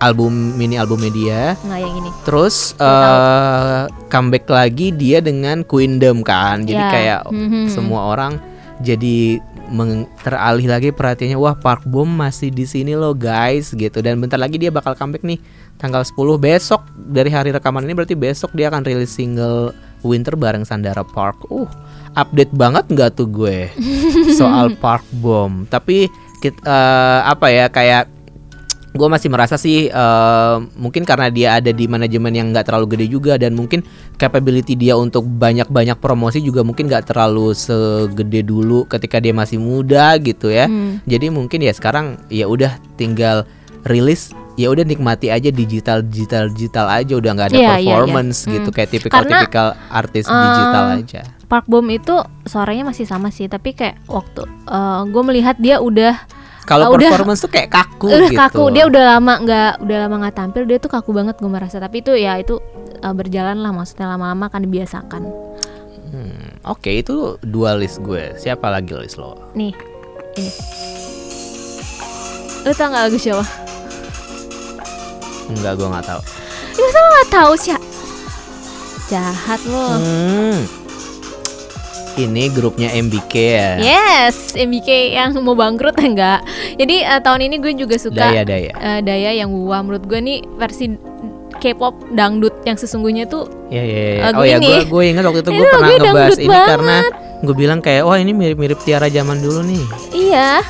album 0.00 0.32
mini 0.54 0.74
albumnya 0.74 1.10
dia 1.10 1.42
nggak 1.60 1.78
yang 1.78 1.94
ini. 1.94 2.10
Terus 2.22 2.72
eh, 2.74 3.80
comeback 4.08 4.44
lagi 4.46 4.90
dia 4.90 5.20
dengan 5.20 5.62
Queendom 5.62 6.20
kan? 6.20 6.64
Jadi 6.64 6.76
Ya. 6.78 6.90
kayak 6.90 7.20
Mhm. 7.28 7.68
semua 7.68 8.08
orang 8.08 8.40
jadi 8.78 9.38
meng- 9.68 10.08
teralih 10.18 10.66
lagi 10.66 10.90
perhatiannya 10.90 11.36
wah 11.36 11.54
Park 11.54 11.84
Bom 11.84 12.08
masih 12.08 12.50
di 12.50 12.64
sini 12.64 12.92
loh 12.92 13.12
guys 13.12 13.70
gitu. 13.70 14.00
Dan 14.00 14.18
bentar 14.18 14.36
lagi 14.36 14.56
dia 14.56 14.68
bakal 14.68 14.92
comeback 14.92 15.22
nih 15.22 15.38
tanggal 15.76 16.02
10 16.02 16.36
besok 16.36 16.80
dari 16.92 17.28
hari 17.28 17.50
rekaman 17.50 17.84
ini 17.84 17.94
berarti 17.94 18.12
besok 18.12 18.50
dia 18.50 18.66
akan 18.66 18.82
rilis 18.82 19.10
single 19.10 19.70
Winter 20.00 20.32
bareng 20.32 20.64
Sandara 20.64 21.04
Park. 21.04 21.44
Uh 21.46 21.68
update 22.10 22.50
banget 22.50 22.90
nggak 22.90 23.14
tuh 23.14 23.28
gue 23.28 23.70
soal 24.34 24.74
Park 24.74 25.04
Bom? 25.14 25.62
Tapi 25.64 26.10
kit- 26.40 26.58
eh, 26.58 27.20
apa 27.22 27.46
ya 27.46 27.68
kayak 27.68 28.19
gue 28.90 29.06
masih 29.06 29.28
merasa 29.28 29.54
sih 29.54 29.86
eh, 29.86 30.56
mungkin 30.74 31.02
karena 31.02 31.30
dia 31.30 31.48
ada 31.54 31.70
di 31.70 31.86
manajemen 31.86 32.30
yang 32.30 32.50
nggak 32.50 32.66
terlalu 32.66 32.94
gede 32.94 33.06
juga 33.08 33.38
dan 33.38 33.54
mungkin 33.54 33.86
capability 34.16 34.74
dia 34.74 34.94
untuk 34.94 35.22
banyak-banyak 35.22 35.94
promosi 35.96 36.38
juga 36.38 36.60
mungkin 36.60 36.86
nggak 36.86 37.06
terlalu 37.06 37.54
segede 37.54 38.42
dulu 38.42 38.84
ketika 38.84 39.16
dia 39.16 39.30
masih 39.30 39.56
muda 39.56 40.18
gitu 40.18 40.48
ya 40.48 40.66
Hmm. 40.66 40.98
jadi 41.04 41.30
mungkin 41.30 41.60
ya 41.60 41.70
sekarang 41.70 42.18
ya 42.26 42.44
udah 42.44 42.70
tinggal 42.94 43.46
rilis 43.82 44.30
ya 44.54 44.68
udah 44.68 44.82
nikmati 44.82 45.30
aja 45.30 45.48
digital 45.48 46.02
digital 46.02 46.50
digital 46.50 46.84
aja 46.86 47.14
udah 47.14 47.30
nggak 47.32 47.48
ada 47.48 47.56
Iya, 47.56 47.62
iya, 47.62 47.72
iya. 47.72 47.80
performance 47.94 48.38
gitu 48.44 48.68
Hmm. 48.68 48.76
kayak 48.76 48.90
tipikal 48.90 49.22
tipikal 49.22 49.68
artis 49.88 50.26
eh, 50.26 50.34
digital 50.34 50.84
aja 50.96 51.22
Park 51.46 51.66
Bom 51.66 51.86
itu 51.86 52.14
suaranya 52.42 52.86
masih 52.86 53.06
sama 53.06 53.30
sih 53.30 53.46
tapi 53.46 53.70
kayak 53.70 54.02
waktu 54.04 54.46
gue 55.06 55.22
melihat 55.24 55.54
dia 55.56 55.78
udah 55.78 56.14
kalau 56.70 56.94
udah- 56.94 57.10
performance 57.10 57.42
tuh 57.42 57.50
kayak 57.50 57.66
kaku 57.68 58.06
udah 58.06 58.30
gitu 58.30 58.38
kaku 58.38 58.62
dia 58.70 58.84
udah 58.86 59.02
lama 59.10 59.32
nggak 59.42 59.72
udah 59.82 59.96
lama 60.00 60.14
nggak 60.22 60.36
tampil 60.36 60.62
dia 60.62 60.78
tuh 60.78 60.86
kaku 60.86 61.10
banget 61.10 61.34
gue 61.36 61.50
merasa 61.50 61.76
tapi 61.76 61.98
itu 61.98 62.14
ya 62.14 62.38
itu 62.38 62.62
uh, 63.02 63.10
berjalan 63.10 63.58
lah 63.58 63.74
maksudnya 63.74 64.06
lama-lama 64.08 64.46
akan 64.46 64.60
dibiasakan 64.62 65.22
Hmm, 66.10 66.58
oke 66.64 66.90
itu 66.90 67.38
dua 67.40 67.74
list 67.74 67.98
gue 68.00 68.34
siapa 68.34 68.66
lagi 68.66 68.94
list 68.94 69.14
lo 69.14 69.50
nih 69.52 69.70
ini 70.34 70.50
Lu 72.60 72.76
tau 72.76 72.92
gak 72.92 73.08
lagu 73.08 73.16
siapa? 73.16 73.40
Enggak, 75.48 75.80
gue 75.80 75.88
nggak 75.88 76.04
tahu. 76.04 76.20
Ya 76.70 76.80
masa 76.84 76.98
lo 76.98 77.08
gak 77.10 77.30
tahu 77.32 77.52
sih? 77.56 77.72
Jahat 79.08 79.60
lo. 79.64 79.86
Hmm. 79.96 80.60
Ini 82.20 82.44
grupnya 82.50 82.88
MBK 82.92 83.32
ya. 83.34 83.70
Yes, 83.78 84.52
MBK 84.52 84.88
yang 85.10 85.32
mau 85.38 85.52
bangkrut 85.52 85.96
enggak. 86.02 86.44
Jadi 86.74 87.00
eh, 87.00 87.18
tahun 87.18 87.40
ini 87.42 87.56
gue 87.58 87.72
juga 87.74 87.96
suka 87.96 88.28
Daya 88.28 88.42
Daya. 88.42 88.72
eh, 88.72 89.00
Daya 89.00 89.30
yang 89.34 89.48
Wuwa 89.48 89.80
menurut 89.80 90.04
gue 90.04 90.18
nih 90.18 90.38
versi 90.54 90.92
K-pop 91.52 91.92
dangdut 92.10 92.60
yang 92.62 92.74
sesungguhnya 92.74 93.24
tuh 93.26 93.44
Ya 93.68 93.80
ya. 93.80 94.00
ya. 94.14 94.22
Lagu 94.26 94.40
Oh 94.40 94.44
ya, 94.44 94.56
gue 94.58 94.78
gue 94.82 95.02
ingat 95.06 95.22
waktu 95.22 95.40
itu 95.40 95.50
gue 95.50 95.66
pernah 95.66 95.88
lagunya 95.88 96.00
ngebahas 96.06 96.38
ini 96.38 96.48
banget. 96.48 96.68
karena 96.68 96.96
gue 97.40 97.54
bilang 97.54 97.80
kayak 97.80 98.02
wah 98.02 98.16
ini 98.16 98.32
mirip-mirip 98.32 98.78
Tiara 98.78 99.08
zaman 99.08 99.38
dulu 99.38 99.60
nih. 99.62 99.84
iya. 100.10 100.60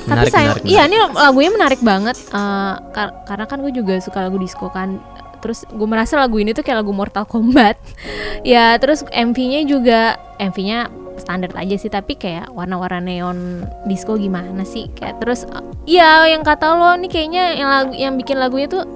Menarik, 0.00 0.24
Tapi 0.24 0.32
sayang, 0.32 0.48
menarik, 0.56 0.64
iya 0.64 0.82
menarik. 0.82 1.10
ini 1.10 1.18
lagunya 1.18 1.50
menarik 1.52 1.80
banget 1.82 2.16
eh, 2.24 2.74
kar- 2.90 3.16
karena 3.24 3.44
kan 3.44 3.58
gue 3.58 3.72
juga 3.72 3.94
suka 3.98 4.18
lagu 4.20 4.36
disco 4.36 4.66
kan. 4.68 4.98
Terus 5.38 5.64
gue 5.68 5.88
merasa 5.88 6.18
lagu 6.18 6.36
ini 6.38 6.52
tuh 6.52 6.62
kayak 6.62 6.82
lagu 6.84 6.92
Mortal 6.92 7.24
Kombat. 7.24 7.78
ya 8.46 8.76
terus 8.78 9.02
MV-nya 9.08 9.66
juga 9.66 10.18
MV-nya 10.38 10.90
standar 11.18 11.50
aja 11.58 11.74
sih 11.74 11.90
tapi 11.90 12.14
kayak 12.14 12.54
warna-warna 12.54 13.02
neon 13.02 13.66
disco 13.90 14.14
gimana 14.14 14.62
sih 14.62 14.86
kayak 14.94 15.18
terus 15.18 15.42
iya 15.82 16.30
yang 16.30 16.46
kata 16.46 16.78
lo 16.78 16.94
nih 16.94 17.10
kayaknya 17.10 17.58
yang 17.58 17.68
lagu 17.68 17.92
yang 17.98 18.14
bikin 18.14 18.38
lagunya 18.38 18.70
tuh 18.70 18.86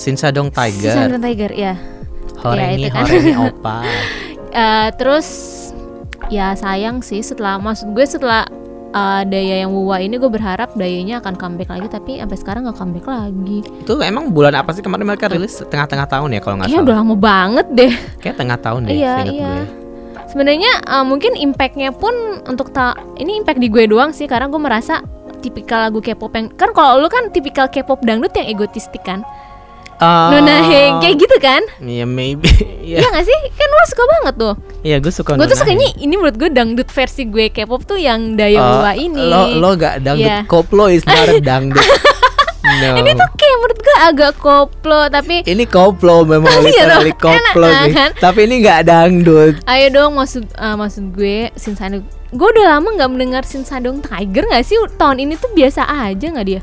Sinsadong 0.00 0.48
si 0.48 0.56
Tiger, 0.56 0.96
Sandra 0.96 1.20
Tiger 1.20 1.52
ya 1.52 1.76
Horeni 2.40 2.88
itu 2.88 2.88
kan. 2.88 3.04
Horeni 3.04 3.32
Opa. 3.52 3.76
Eh, 4.50 4.88
terus 4.96 5.28
ya 6.32 6.56
sayang 6.56 7.04
sih 7.04 7.20
setelah 7.20 7.60
maksud 7.60 7.92
gue 7.92 8.06
setelah 8.06 8.48
eh, 8.90 9.22
daya 9.24 9.54
yang 9.60 9.70
wuwa 9.70 9.96
ini 9.96 10.14
gue 10.14 10.26
berharap 10.26 10.74
dayanya 10.74 11.18
akan 11.18 11.34
comeback 11.34 11.68
lagi 11.68 11.86
tapi 11.86 12.18
sampai 12.18 12.36
sekarang 12.36 12.60
nggak 12.64 12.76
comeback 12.76 13.06
lagi 13.06 13.58
Itu 13.80 13.98
emang 14.00 14.30
bulan 14.30 14.54
apa 14.54 14.70
sih 14.70 14.80
kemarin 14.80 15.06
mereka 15.06 15.28
rilis 15.28 15.62
tengah-tengah 15.62 16.06
tahun 16.06 16.34
ya 16.34 16.40
kalau 16.40 16.56
nggak 16.58 16.70
udah 16.70 16.82
salah. 16.82 16.98
lama 17.00 17.14
banget 17.14 17.66
deh 17.70 17.92
Kayak 18.18 18.36
tengah 18.36 18.58
tahun 18.58 18.80
deh, 18.84 18.94
Iya, 18.94 19.14
iya. 19.26 19.54
gue. 19.56 19.62
sebenarnya 20.26 20.72
eh, 20.84 21.04
mungkin 21.04 21.32
impactnya 21.34 21.90
pun 21.90 22.12
untuk 22.44 22.70
ta 22.70 22.92
ini 23.16 23.36
impact 23.36 23.58
di 23.58 23.66
gue 23.66 23.86
doang 23.86 24.10
sih 24.10 24.26
karena 24.26 24.46
gue 24.46 24.58
merasa 24.58 25.02
tipikal 25.40 25.88
lagu 25.88 25.98
K-pop 25.98 26.32
yang 26.34 26.46
kan 26.52 26.70
kalau 26.70 27.00
lu 27.00 27.08
kan 27.08 27.30
tipikal 27.30 27.66
K-pop 27.66 28.02
dangdut 28.02 28.30
yang 28.34 28.46
egotistik 28.46 29.00
kan 29.00 29.24
Ah, 30.00 30.28
Nona 30.30 30.56
Heng 30.62 30.96
kayak 30.98 31.16
gitu 31.18 31.36
kan 31.38 31.60
Iya 31.78 32.04
maybe. 32.04 32.48
Iya. 32.80 32.96
Iya 32.98 33.08
gak 33.12 33.22
sih 33.22 33.38
kan 33.52 33.68
lu 33.68 33.84
suka 33.86 34.02
banget 34.08 34.34
tuh 34.36 34.54
Iya 34.80 34.96
gue 34.98 35.12
suka. 35.12 35.36
gue 35.36 35.44
tuh 35.44 35.54
sukanya 35.54 35.86
ini 35.94 36.14
menurut 36.14 36.34
gue 36.34 36.48
dangdut 36.48 36.88
versi 36.88 37.22
gue 37.24 37.48
K-pop 37.48 37.84
tuh 37.84 37.96
yang 37.96 38.34
daya 38.34 38.56
Oh, 38.56 38.68
wuwa 38.78 38.92
ini 38.92 39.20
Lo 39.22 39.42
lo 39.54 39.70
gak 39.74 40.00
dangdut. 40.00 40.24
Iya. 40.26 40.38
Koplo 40.44 40.84
is 40.86 41.04
not 41.04 41.28
dangdut. 41.44 41.84
no. 42.80 42.88
ini 42.98 43.12
tuh 43.12 43.28
kayak 43.30 43.56
menurut 43.58 43.78
gue 43.78 43.96
agak 44.00 44.32
koplo 44.36 45.00
tapi 45.06 45.44
Ini 45.44 45.64
koplo 45.66 46.24
memang 46.24 46.48
Iya 46.60 46.96
literally 46.96 47.14
koplo 47.14 47.66
enak 47.66 47.84
sih. 47.84 47.94
kan? 47.94 48.10
Tapi 48.18 48.38
ini 48.42 48.54
gak 48.60 48.80
dangdut. 48.86 49.54
ayo 49.62 49.86
dong 49.90 50.16
maksud 50.16 50.48
eh, 50.48 50.74
maksud 50.74 51.12
gue 51.12 51.52
Sinsadong 51.54 52.02
gue 52.30 52.48
udah 52.48 52.66
lama 52.72 52.88
nggak 52.90 53.10
mendengar 53.10 53.42
Sinsadong 53.42 54.00
Tiger 54.00 54.46
nggak 54.46 54.62
sih 54.62 54.78
tahun 54.94 55.18
ini 55.20 55.34
tuh 55.34 55.50
biasa 55.50 55.82
aja 55.82 56.26
nggak 56.26 56.46
dia 56.48 56.62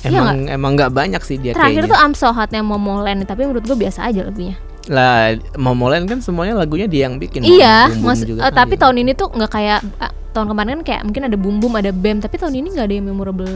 Iya 0.00 0.20
Emang 0.20 0.38
emang 0.46 0.70
nggak 0.74 0.90
banyak 0.90 1.22
sih 1.22 1.36
dia 1.36 1.52
terakhir 1.52 1.82
kayaknya. 1.82 1.90
tuh 1.90 1.98
I'm 1.98 2.12
So 2.12 2.28
Hot 2.28 2.48
yang 2.48 2.64
Momoland 2.64 3.24
tapi 3.24 3.42
menurut 3.42 3.62
gue 3.62 3.76
biasa 3.76 4.04
aja 4.04 4.22
lagunya 4.22 4.54
Lah, 4.86 5.36
Momoland 5.54 6.06
kan 6.06 6.18
semuanya 6.18 6.56
lagunya 6.56 6.86
dia 6.86 7.04
yang 7.04 7.16
bikin. 7.16 7.42
iya 7.42 7.92
mas 7.98 8.20
juga 8.20 8.40
eh, 8.40 8.48
kan 8.48 8.56
tapi 8.56 8.74
dia. 8.74 8.80
tahun 8.82 8.96
ini 8.98 9.12
tuh 9.12 9.28
nggak 9.28 9.50
kayak 9.50 9.80
eh, 9.84 10.12
tahun 10.30 10.46
kemarin 10.48 10.70
kan 10.74 10.82
kayak 10.82 11.02
mungkin 11.02 11.22
ada 11.24 11.36
Boom 11.36 11.72
ada 11.74 11.90
Bam 11.90 12.18
tapi 12.18 12.36
tahun 12.36 12.54
ini 12.54 12.68
nggak 12.72 12.86
ada 12.86 12.94
yang 12.94 13.06
memorable 13.06 13.52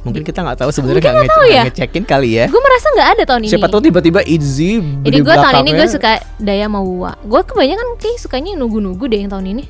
mungkin 0.00 0.24
kita 0.24 0.40
nggak 0.40 0.56
tahu 0.56 0.70
sebenarnya 0.72 1.00
nggak 1.02 1.16
ngece- 1.22 1.48
ya. 1.50 1.62
ngecekin 1.62 2.04
kali 2.04 2.30
ya. 2.34 2.44
gue 2.48 2.56
merasa 2.58 2.86
nggak 2.90 3.08
ada 3.10 3.22
tahun 3.22 3.40
ini 3.44 3.52
Siapa 3.52 3.68
tahu 3.68 3.80
tiba-tiba 3.82 4.20
Itzy 4.24 4.80
jadi 5.04 5.12
di 5.12 5.20
gue 5.20 5.34
tahun 5.34 5.56
ini 5.62 5.70
gue 5.74 5.88
suka 5.88 6.10
Daya 6.36 6.66
Mawua 6.66 7.20
gue 7.20 7.40
kebanyakan 7.40 7.86
kayak 7.96 8.16
sukanya 8.16 8.56
nugu-nugu 8.56 9.04
deh 9.04 9.20
yang 9.20 9.28
tahun 9.28 9.46
ini 9.50 9.64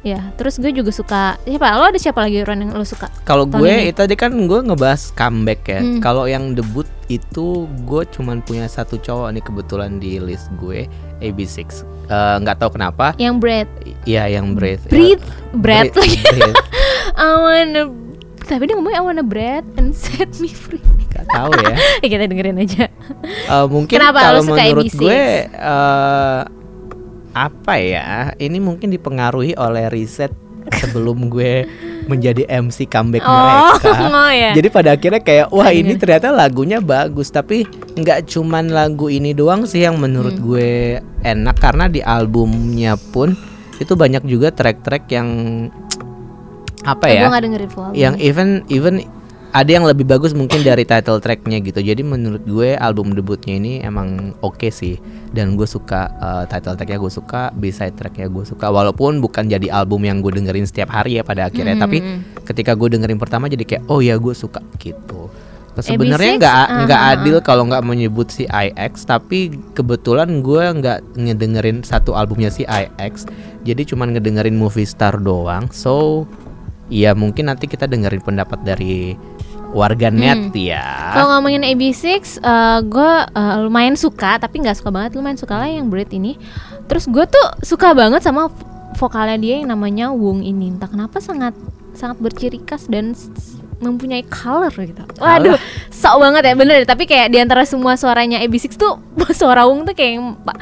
ya 0.00 0.30
terus 0.34 0.56
gue 0.56 0.70
juga 0.70 0.88
suka 0.88 1.22
siapa 1.40 1.74
lo 1.74 1.84
ada 1.84 1.96
siapa 1.96 2.20
lagi 2.20 2.40
Ron 2.40 2.60
yang 2.60 2.70
lo 2.70 2.82
suka 2.82 3.10
Kalau 3.22 3.44
gue 3.44 3.66
ini. 3.66 3.90
itu 3.90 3.98
tadi 3.98 4.14
kan 4.14 4.30
gue 4.30 4.60
ngebahas 4.62 5.10
comeback 5.12 5.60
ya. 5.66 5.80
Hmm. 5.80 5.98
Kalau 5.98 6.24
yang 6.24 6.54
debut 6.54 6.86
itu 7.06 7.46
gue 7.82 8.02
cuman 8.08 8.38
punya 8.40 8.64
satu 8.64 8.96
cowok 8.96 9.28
nih 9.30 9.42
kebetulan 9.42 9.96
di 9.96 10.16
list 10.18 10.48
gue 10.56 10.86
AB6. 11.18 11.82
Eh, 12.06 12.36
Nggak 12.38 12.56
tahu 12.58 12.70
kenapa. 12.72 13.12
yang 13.16 13.36
Brad 13.36 13.66
Iya 14.04 14.30
yang 14.30 14.54
Breathe. 14.54 14.86
Breathe 14.86 15.24
Brad 15.52 15.90
Breathe, 15.90 15.98
lagi. 15.98 16.50
I 17.18 17.26
wanna 17.34 17.82
tapi 18.40 18.64
dia 18.64 18.74
ngomong 18.74 18.94
I 18.94 19.02
wanna 19.02 19.20
bread 19.20 19.66
and 19.76 19.92
set 19.92 20.30
me 20.38 20.48
free 20.48 20.80
Nggak 21.10 21.26
tahu 21.28 21.50
ya. 21.58 21.74
ya 22.00 22.06
kita 22.12 22.24
dengerin 22.24 22.56
aja 22.56 22.86
Eh, 23.26 23.66
mungkin 23.66 23.98
kalau 23.98 24.38
lo 24.38 24.46
suka 24.46 24.62
menurut 24.62 24.84
AB6? 24.86 24.96
gue 24.96 25.20
eh, 25.50 26.40
apa 27.32 27.74
ya? 27.76 28.32
Ini 28.34 28.58
mungkin 28.58 28.88
dipengaruhi 28.88 29.52
oleh 29.54 29.88
riset 29.88 30.30
sebelum 30.68 31.32
gue 31.32 31.64
menjadi 32.04 32.44
MC 32.44 32.84
comeback 32.86 33.24
oh, 33.24 33.32
mereka. 33.32 33.88
oh 34.20 34.32
ya 34.32 34.52
Jadi 34.52 34.68
pada 34.68 34.92
akhirnya 34.92 35.20
kayak 35.20 35.46
wah 35.48 35.68
Iya. 35.68 35.80
ini 35.80 35.92
ternyata 35.96 36.28
lagunya 36.28 36.76
bagus 36.80 37.28
tapi 37.28 37.64
nggak 37.96 38.28
cuman 38.28 38.68
lagu 38.68 39.08
ini 39.08 39.32
doang 39.32 39.64
sih 39.64 39.84
yang 39.84 39.96
menurut 39.96 40.36
Hmm. 40.36 40.44
gue 40.44 40.70
enak 41.24 41.56
karena 41.56 41.88
di 41.88 42.04
albumnya 42.04 43.00
pun 43.00 43.32
itu 43.80 43.92
banyak 43.96 44.28
juga 44.28 44.52
track-track 44.52 45.08
yang 45.08 45.28
apa 46.92 47.04
gue 47.06 47.16
ya? 47.16 47.28
gak 47.28 47.42
dengerin 47.44 47.68
full 47.68 47.84
album. 47.88 47.96
Yang 47.96 48.14
even 48.20 48.48
even 48.68 48.94
ada 49.48 49.70
yang 49.70 49.88
lebih 49.88 50.04
bagus 50.04 50.36
mungkin 50.36 50.60
dari 50.60 50.84
title 50.84 51.24
tracknya 51.24 51.58
gitu. 51.64 51.80
Jadi 51.80 52.04
menurut 52.04 52.44
gue 52.44 52.76
album 52.76 53.16
debutnya 53.16 53.56
ini 53.56 53.72
emang 53.80 54.36
oke 54.44 54.68
sih. 54.68 55.00
Dan 55.32 55.56
gue 55.56 55.64
suka 55.64 56.12
uh, 56.20 56.44
title 56.44 56.76
tracknya 56.76 57.00
gue 57.00 57.12
suka, 57.12 57.52
B-side 57.56 57.96
tracknya 57.96 58.28
gue 58.28 58.44
suka. 58.44 58.68
Walaupun 58.68 59.24
bukan 59.24 59.48
jadi 59.48 59.72
album 59.72 60.04
yang 60.04 60.20
gue 60.20 60.36
dengerin 60.36 60.68
setiap 60.68 60.92
hari 60.92 61.20
ya 61.20 61.22
pada 61.24 61.48
akhirnya, 61.48 61.76
Hmm, 61.78 61.84
tapi 61.84 61.98
hmm, 62.00 62.20
ketika 62.48 62.72
gue 62.76 62.88
dengerin 62.96 63.20
pertama 63.20 63.46
jadi 63.48 63.64
kayak 63.64 63.82
oh 63.88 64.04
ya 64.04 64.20
gue 64.20 64.34
suka 64.36 64.60
gitu. 64.76 65.32
Sebenarnya 65.78 66.34
AB6, 66.34 66.40
nggak 66.42 66.54
ah, 66.58 66.68
nggak 66.84 67.02
ah, 67.06 67.12
adil 67.14 67.36
kalau 67.38 67.62
nggak 67.70 67.86
menyebut 67.86 68.34
si 68.34 68.50
IX 68.50 68.90
tapi 69.06 69.54
kebetulan 69.78 70.42
gue 70.42 70.64
nggak 70.74 71.14
ngedengerin 71.14 71.86
satu 71.86 72.18
albumnya 72.18 72.50
si 72.50 72.66
IX 72.66 73.14
jadi 73.62 73.86
cuman 73.86 74.10
ngedengerin 74.16 74.58
movie 74.58 74.88
star 74.88 75.22
doang. 75.22 75.70
So 75.70 76.26
ya 76.90 77.14
mungkin 77.14 77.52
nanti 77.52 77.70
kita 77.70 77.86
dengerin 77.86 78.24
pendapat 78.24 78.64
dari 78.64 79.14
warga 79.72 80.08
net 80.08 80.52
ya 80.54 80.84
Hmm. 81.08 81.14
Kalau 81.16 81.26
ngomongin 81.40 81.64
AB6, 81.64 82.36
eh, 82.36 82.78
gue 82.84 83.10
eh, 83.32 83.56
lumayan 83.64 83.96
suka, 83.96 84.36
tapi 84.36 84.60
nggak 84.60 84.76
suka 84.76 84.92
banget. 84.92 85.16
Lumayan 85.16 85.40
suka 85.40 85.56
lah 85.56 85.68
yang 85.68 85.88
Bread 85.88 86.12
ini. 86.12 86.36
Terus 86.84 87.08
gue 87.08 87.24
tuh 87.24 87.46
suka 87.64 87.96
banget 87.96 88.20
sama 88.20 88.52
vokalnya 89.00 89.40
dia 89.40 89.60
yang 89.60 89.72
namanya 89.72 90.12
Wung 90.12 90.44
ini. 90.44 90.72
Entah 90.76 90.88
kenapa 90.88 91.20
sangat 91.20 91.56
sangat 91.96 92.20
berciri 92.20 92.60
khas 92.62 92.86
dan 92.92 93.16
mempunyai 93.78 94.26
color 94.26 94.74
gitu. 94.74 95.00
Waduh, 95.16 95.56
sok 95.88 96.16
banget 96.18 96.42
ya 96.50 96.54
bener. 96.58 96.82
Tapi 96.84 97.08
kayak 97.08 97.32
di 97.32 97.38
antara 97.40 97.62
semua 97.64 97.94
suaranya 97.96 98.42
AB6 98.44 98.76
tuh 98.76 99.00
suara 99.40 99.64
Wung 99.64 99.88
tuh 99.88 99.96
kayak 99.96 100.12
yang 100.20 100.36
pak. 100.44 100.58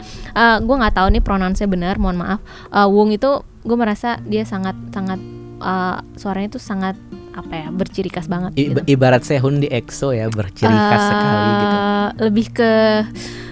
gue 0.62 0.76
nggak 0.78 0.94
tahu 0.94 1.08
nih 1.16 1.22
pronounce 1.24 1.64
benar, 1.66 1.98
mohon 1.98 2.22
maaf. 2.22 2.40
Eh, 2.70 2.86
Wung 2.86 3.10
itu 3.10 3.42
gue 3.66 3.76
merasa 3.76 4.22
dia 4.22 4.46
sangat 4.46 4.78
sangat 4.94 5.18
eh, 5.58 5.98
suaranya 6.14 6.54
tuh 6.54 6.62
sangat 6.62 6.94
apa 7.36 7.52
ya 7.54 7.68
berciri 7.68 8.08
khas 8.08 8.26
banget. 8.26 8.50
I- 8.54 8.72
gitu. 8.72 8.80
ibarat 8.88 9.20
Sehun 9.20 9.60
di 9.60 9.68
EXO 9.68 10.10
ya 10.10 10.26
berciri 10.26 10.72
khas 10.72 11.02
sekali 11.04 11.50
gitu 11.54 11.76
lebih 12.18 12.46
ke 12.50 12.72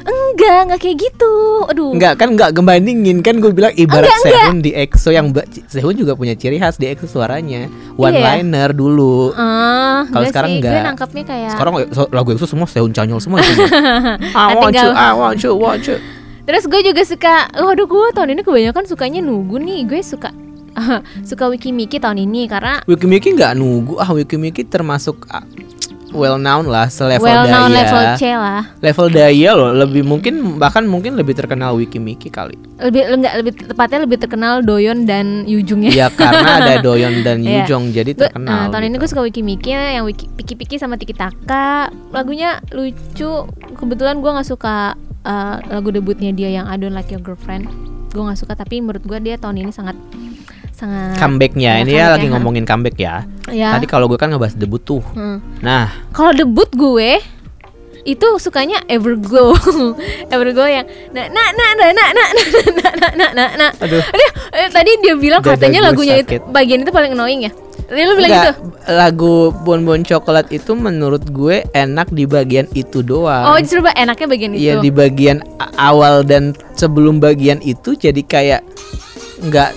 enggak 0.04 0.58
enggak 0.64 0.80
kayak 0.80 0.96
gitu 0.98 1.32
aduh 1.64 1.92
Enggak 1.92 2.14
kan 2.16 2.28
enggak 2.30 2.50
ngebandingin 2.52 3.20
kan 3.20 3.36
gue 3.36 3.50
bilang 3.50 3.72
ibarat 3.74 4.04
Enggak, 4.06 4.20
enggak. 4.20 4.40
Sehun 4.40 4.56
di 4.58 4.70
EXO 4.72 5.10
yang 5.10 5.26
Sehun 5.66 5.94
juga 5.94 6.12
punya 6.12 6.32
ciri 6.32 6.56
khas 6.56 6.76
di 6.76 6.86
EXO 6.86 7.08
suaranya 7.10 7.68
one 7.94 8.12
Iya. 8.14 8.40
liner 8.40 8.70
dulu. 8.70 9.32
Ah, 9.32 10.04
Kalau 10.04 10.22
enggak 10.22 10.30
sekarang 10.30 10.50
sih. 10.50 10.58
gue 10.58 10.70
enggak. 10.70 10.84
nangkapnya 10.86 11.22
kayak 11.24 11.50
Sekarang 11.52 11.72
lagu 12.10 12.28
EXO 12.30 12.46
semua 12.46 12.66
Sehun 12.66 12.90
Chanyol 12.90 13.20
semua. 13.20 13.40
I 14.34 14.54
want 14.54 14.72
you, 14.72 14.88
I 14.88 15.12
want 15.12 15.38
you, 15.40 15.52
want 15.54 15.84
you. 15.84 15.96
terus 16.44 16.64
gue 16.64 16.80
juga 16.82 17.00
suka 17.02 17.34
waduh 17.54 17.84
gue 17.84 18.04
tahun 18.12 18.32
ini 18.32 18.42
kebanyakan 18.42 18.84
sukanya 18.84 19.20
nugu 19.20 19.56
nih 19.56 19.84
gue 19.84 20.00
suka 20.00 20.28
suka 21.28 21.48
Wiki 21.48 21.70
Miki 21.70 21.96
tahun 21.96 22.18
ini 22.20 22.46
karena 22.46 22.82
Wiki 22.84 23.06
Miki 23.06 23.32
nggak 23.32 23.54
nunggu 23.54 23.96
ah 23.96 24.10
Wiki 24.10 24.34
Miki 24.34 24.62
termasuk 24.62 25.26
ah, 25.28 25.42
well 26.10 26.38
known 26.38 26.66
lah 26.66 26.86
selevel 26.86 27.22
well 27.22 27.42
known 27.44 27.70
Daya. 27.70 27.78
level 27.82 28.02
C 28.14 28.22
lah 28.30 28.62
Level 28.78 29.08
Daya 29.08 29.50
loh 29.52 29.70
lebih 29.72 30.02
mungkin 30.02 30.34
bahkan 30.56 30.86
mungkin 30.86 31.14
lebih 31.14 31.34
terkenal 31.34 31.74
Wiki 31.74 31.98
Miki 31.98 32.30
kali. 32.30 32.54
lebih 32.76 33.02
enggak 33.08 33.34
lebih 33.38 33.52
tepatnya 33.66 33.98
lebih 34.02 34.18
terkenal 34.18 34.62
Doyon 34.62 35.06
dan 35.06 35.42
Yujungnya 35.42 35.90
Ya 35.90 36.06
karena 36.10 36.62
ada 36.62 36.74
Doyon 36.86 37.22
dan 37.22 37.42
Iya. 37.42 37.66
Yujong 37.66 37.90
jadi 37.90 38.14
terkenal. 38.14 38.46
nah, 38.46 38.64
tahun 38.70 38.84
ini 38.84 38.90
gitu. 38.92 39.00
gue 39.00 39.08
suka 39.10 39.22
Wiki 39.22 39.42
Miki 39.42 39.70
yang 39.70 40.06
Wiki 40.06 40.26
Piki 40.30 40.54
Piki 40.54 40.76
sama 40.78 40.94
Tiki 40.94 41.14
Taka 41.14 41.90
lagunya 42.10 42.62
lucu 42.70 43.46
kebetulan 43.74 44.18
gue 44.18 44.30
nggak 44.30 44.46
suka 44.46 44.94
uh, 45.22 45.56
lagu 45.66 45.90
debutnya 45.90 46.30
dia 46.30 46.50
yang 46.52 46.66
I 46.66 46.78
Don't 46.78 46.94
Like 46.94 47.10
Your 47.10 47.22
Girlfriend 47.22 47.66
gue 48.10 48.22
nggak 48.22 48.38
suka 48.38 48.54
tapi 48.54 48.78
menurut 48.78 49.02
gue 49.02 49.18
dia 49.18 49.34
tahun 49.34 49.66
ini 49.66 49.74
sangat 49.74 49.98
sangat 50.74 51.16
comebacknya 51.16 51.80
Ya, 51.80 51.82
ini 51.86 51.92
ya 51.94 52.06
lagi 52.10 52.26
ya, 52.28 52.32
ngomongin 52.34 52.66
comeback 52.66 52.96
ya. 52.98 53.24
Ya. 53.48 53.70
Tadi 53.78 53.86
kalau 53.86 54.10
gue 54.10 54.18
kan 54.18 54.28
ngebahas 54.28 54.58
debut 54.58 54.82
tuh. 54.82 55.00
Hmm. 55.14 55.38
Nah, 55.62 55.90
Kalau 56.10 56.34
debut 56.34 56.68
gue 56.74 57.22
itu 58.04 58.26
sukanya 58.36 58.84
Everglow, 58.84 59.56
Everglow 60.34 60.68
yang 60.68 60.84
nah 61.16 61.24
nah 61.32 61.48
nah 61.56 61.70
nah 61.72 61.88
nah 61.88 62.08
nah 62.12 62.28
nah 62.36 62.46
nah 62.76 62.92
nah 63.00 63.12
nah 63.16 63.30
nah 63.32 63.48
nah. 63.56 63.70
Aduh. 63.80 64.02
Aduh, 64.04 64.30
eh, 64.52 64.68
tadi 64.68 64.90
dia 65.00 65.16
bilang 65.16 65.40
Dada 65.40 65.56
katanya 65.56 65.88
lagunya 65.88 66.20
itu 66.20 66.36
sakit. 66.36 66.52
bagian 66.52 66.84
itu 66.84 66.92
paling 66.92 67.16
annoying 67.16 67.48
ya. 67.48 67.52
Tadi 67.84 68.00
lu 68.00 68.16
bilang 68.16 68.32
enggak, 68.32 68.44
gitu. 68.44 68.52
lagu 68.92 69.34
Bonbon 69.64 70.04
Coklat 70.04 70.48
itu 70.52 70.72
menurut 70.72 71.24
gue 71.28 71.64
enak 71.72 72.12
di 72.12 72.24
bagian 72.24 72.68
itu 72.76 73.00
doang. 73.00 73.44
Oh, 73.44 73.56
justru 73.60 73.84
enaknya 73.84 74.26
bagian 74.28 74.52
itu. 74.56 74.60
Iya 74.68 74.74
di 74.80 74.90
bagian 74.92 75.40
awal 75.76 76.24
dan 76.24 76.52
sebelum 76.76 77.20
bagian 77.20 77.60
itu 77.64 77.96
jadi 77.96 78.20
kayak 78.24 78.60
nggak 79.42 79.70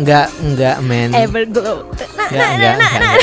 nggak 0.00 0.26
nggak 0.54 0.76
men. 0.84 1.10
Everglow. 1.12 1.84
Nah, 2.16 2.28
nah, 2.32 2.50
nah, 2.56 2.74
nah. 2.78 2.92
nggak. 2.96 3.16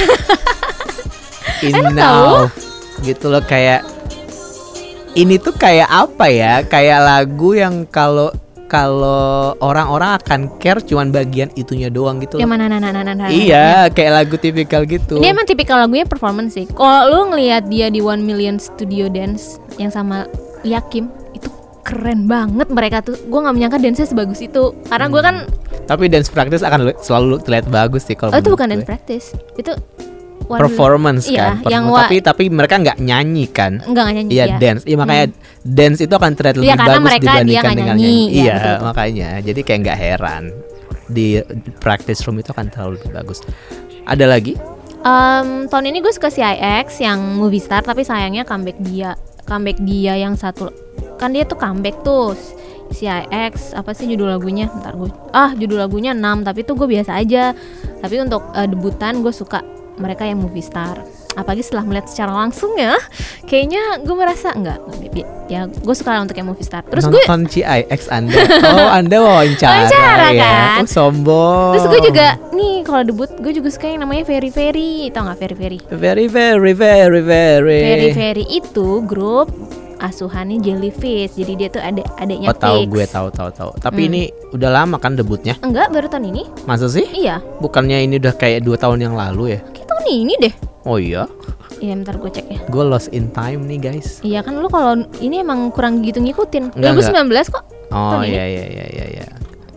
Enough. 1.69 2.52
Gitu 3.04 3.25
loh 3.32 3.43
kayak 3.43 3.82
ini 5.17 5.41
tuh 5.41 5.56
kayak 5.58 5.89
apa 5.89 6.25
ya? 6.30 6.54
Kayak 6.63 6.99
lagu 7.02 7.58
yang 7.58 7.89
kalau 7.89 8.30
kalau 8.69 9.58
orang-orang 9.65 10.21
akan 10.21 10.62
care 10.62 10.78
cuman 10.86 11.10
bagian 11.10 11.49
itunya 11.58 11.89
doang 11.89 12.21
gitu 12.21 12.38
Yang 12.38 12.45
loh. 12.45 12.54
mana 12.54 12.65
nah, 12.69 12.78
nah, 12.78 12.93
nah, 12.93 13.02
nah, 13.02 13.13
nah, 13.17 13.25
nah. 13.25 13.30
Iya, 13.34 13.89
kayak 13.89 14.12
lagu 14.13 14.38
tipikal 14.38 14.86
gitu. 14.86 15.17
Ini 15.17 15.34
emang 15.34 15.49
tipikal 15.49 15.82
lagunya 15.82 16.06
performance 16.06 16.54
sih. 16.54 16.69
Kalau 16.69 17.10
lu 17.10 17.34
ngelihat 17.34 17.65
dia 17.65 17.89
di 17.89 17.97
One 17.99 18.21
Million 18.21 18.62
Studio 18.62 19.10
Dance 19.10 19.58
yang 19.82 19.89
sama 19.89 20.30
Lia 20.62 20.86
Kim 20.93 21.10
itu 21.29 21.29
keren 21.82 22.26
banget 22.26 22.68
mereka 22.68 23.00
tuh. 23.00 23.15
Gue 23.22 23.39
nggak 23.39 23.56
menyangka 23.56 23.78
dance-nya 23.78 24.06
sebagus 24.06 24.39
itu. 24.39 24.76
Karena 24.86 25.06
gue 25.06 25.22
kan 25.22 25.36
Tapi 25.86 26.06
dance 26.06 26.28
practice 26.28 26.62
akan 26.62 26.80
lu- 26.86 27.00
selalu 27.00 27.39
terlihat 27.39 27.65
bagus 27.68 28.04
sih 28.04 28.13
kalau 28.13 28.30
oh, 28.30 28.38
itu 28.38 28.48
bukan 28.48 28.68
gue. 28.68 28.74
dance 28.76 28.86
practice. 28.86 29.26
Itu 29.56 29.74
One 30.42 30.58
performance 30.60 31.26
Iya, 31.26 31.62
kan. 31.62 31.70
yang 31.70 31.86
Perform- 31.86 31.94
wa- 31.94 32.02
tapi 32.04 32.15
tapi 32.20 32.44
mereka 32.50 32.76
nggak 32.78 32.98
nyanyi 32.98 33.46
kan. 33.48 33.74
Nggak 33.80 34.06
nyanyi 34.08 34.30
Iya 34.32 34.46
ya. 34.46 34.58
dance, 34.58 34.82
iya 34.84 34.98
makanya 34.98 35.26
dance 35.62 36.00
itu 36.00 36.10
akan 36.10 36.32
terlihat 36.34 36.56
Iya, 36.56 36.62
lebih 36.63 36.74
karena 36.76 36.89
bagus 36.92 37.06
mereka 37.06 37.22
dibandingkan 37.24 37.74
dengan 37.76 37.96
nyanyi. 37.96 38.02
nyanyi. 38.02 38.26
Iya, 38.26 38.42
Iya, 38.42 38.54
betul, 38.56 38.65
betul. 38.72 38.86
makanya. 38.86 39.30
Jadi 39.39 39.60
kayak 39.62 39.80
nggak 39.80 40.00
heran 40.00 40.44
di 41.08 41.28
practice 41.78 42.22
room 42.26 42.38
itu 42.38 42.50
akan 42.50 42.65
terlalu 42.68 42.92
lebih 42.98 43.12
bagus. 43.13 43.39
Ada 44.04 44.26
lagi? 44.26 44.54
Em, 45.00 45.48
tahun 45.65 45.86
ini 45.88 45.98
gue 46.02 46.12
suka 46.12 46.28
CIX 46.28 46.88
yang 47.00 47.20
movie 47.34 47.58
star 47.58 47.80
tapi 47.80 48.02
sayangnya 48.02 48.42
comeback 48.42 48.76
dia 48.82 49.13
comeback 49.50 49.82
dia 49.82 50.14
yang 50.16 50.38
satu. 50.38 50.70
Kan 51.18 51.34
dia 51.34 51.44
tuh 51.44 51.58
comeback 51.58 52.06
tuh 52.06 52.38
CIX 52.94 53.74
apa 53.74 53.92
sih 53.98 54.06
judul 54.06 54.30
lagunya? 54.38 54.70
Ntar 54.70 54.94
gue 54.96 55.10
ah 55.34 55.52
judul 55.58 55.82
lagunya 55.82 56.14
6 56.14 56.46
tapi 56.46 56.62
tuh 56.62 56.78
gue 56.78 56.88
biasa 56.88 57.18
aja. 57.18 57.58
Tapi 58.00 58.16
untuk 58.22 58.46
eh, 58.54 58.70
debutan 58.70 59.26
gue 59.26 59.34
suka 59.34 59.66
mereka 60.00 60.24
yang 60.24 60.40
movie 60.40 60.64
star 60.64 61.18
apalagi 61.39 61.63
setelah 61.63 61.88
melihat 61.88 62.08
secara 62.08 62.32
langsung 62.36 62.75
ya 62.75 62.99
kayaknya 63.47 64.04
gue 64.04 64.15
merasa 64.15 64.52
enggak 64.52 64.78
ya 65.47 65.65
gue 65.65 65.95
suka 65.95 66.13
lah 66.13 66.21
untuk 66.21 66.36
yang 66.36 66.45
movie 66.45 66.62
star 66.62 66.86
terus 66.86 67.08
gue 67.08 67.17
Nonton 67.25 67.47
CIX 67.47 68.02
Anda. 68.12 68.38
Oh, 68.69 68.89
Anda 68.91 69.17
wawancara, 69.17 69.89
Wawancara, 69.89 70.28
ya. 70.30 70.41
kan? 70.43 70.84
Oh, 70.84 70.88
sombong. 70.88 71.71
terus 71.73 71.86
gue 71.89 72.02
juga 72.13 72.28
nih 72.52 72.75
kalau 72.84 73.02
debut 73.02 73.32
gue 73.39 73.54
juga 73.56 73.69
suka 73.71 73.89
yang 73.89 74.06
namanya 74.06 74.28
Very 74.28 74.52
Very 74.52 75.10
tau 75.10 75.25
nggak 75.25 75.58
Very 75.58 75.80
Very 75.89 76.28
very 76.28 76.28
very 76.30 76.73
very 76.75 77.21
very. 77.23 77.82
Very 77.82 78.10
Very 78.13 78.45
itu 78.45 79.02
grup 79.02 79.49
asuhannya 79.99 80.63
Jellyfish. 80.63 81.36
Jadi 81.36 81.54
dia 81.60 81.67
tuh 81.67 81.84
ada 81.84 82.02
adiknya 82.17 82.49
Oh, 82.49 82.56
tahu 82.56 82.88
gue 82.88 83.06
tahu 83.06 83.28
tahu 83.30 83.49
tahu. 83.52 83.71
Tapi 83.78 84.02
Hmm. 84.06 84.10
ini 84.10 84.21
udah 84.56 84.69
lama 84.71 84.95
kan 84.95 85.13
debutnya? 85.13 85.60
Enggak, 85.60 85.91
baru 85.91 86.08
tahun 86.08 86.32
ini. 86.32 86.43
Masa 86.63 86.88
sih? 86.88 87.04
Iya. 87.06 87.43
Bukannya 87.60 88.08
ini 88.08 88.15
udah 88.15 88.32
kayak 88.32 88.63
dua 88.63 88.80
tahun 88.80 89.04
yang 89.04 89.15
lalu 89.19 89.58
ya? 89.58 89.62
Kayak 89.75 89.88
tahun 89.91 90.06
ini 90.08 90.34
deh. 90.39 90.54
Oh 90.89 90.97
iya, 90.97 91.30
Iya, 91.78 91.93
bentar 91.95 92.17
gue 92.17 92.28
cek 92.28 92.45
ya. 92.49 92.60
gue 92.65 92.84
lost 92.84 93.13
in 93.13 93.30
time 93.30 93.62
nih 93.63 93.78
guys. 93.80 94.19
Iya 94.19 94.41
kan 94.41 94.58
lu 94.58 94.67
kalau 94.67 95.06
ini 95.21 95.39
emang 95.39 95.69
kurang 95.69 96.02
gitu 96.02 96.17
ngikutin. 96.17 96.73
Enggak, 96.73 96.97
2019 97.13 97.54
kok. 97.54 97.63
Oh 97.89 98.19
iya 98.19 98.43
iya 98.43 98.65
iya 98.65 98.86
iya. 98.89 99.06
iya. 99.13 99.28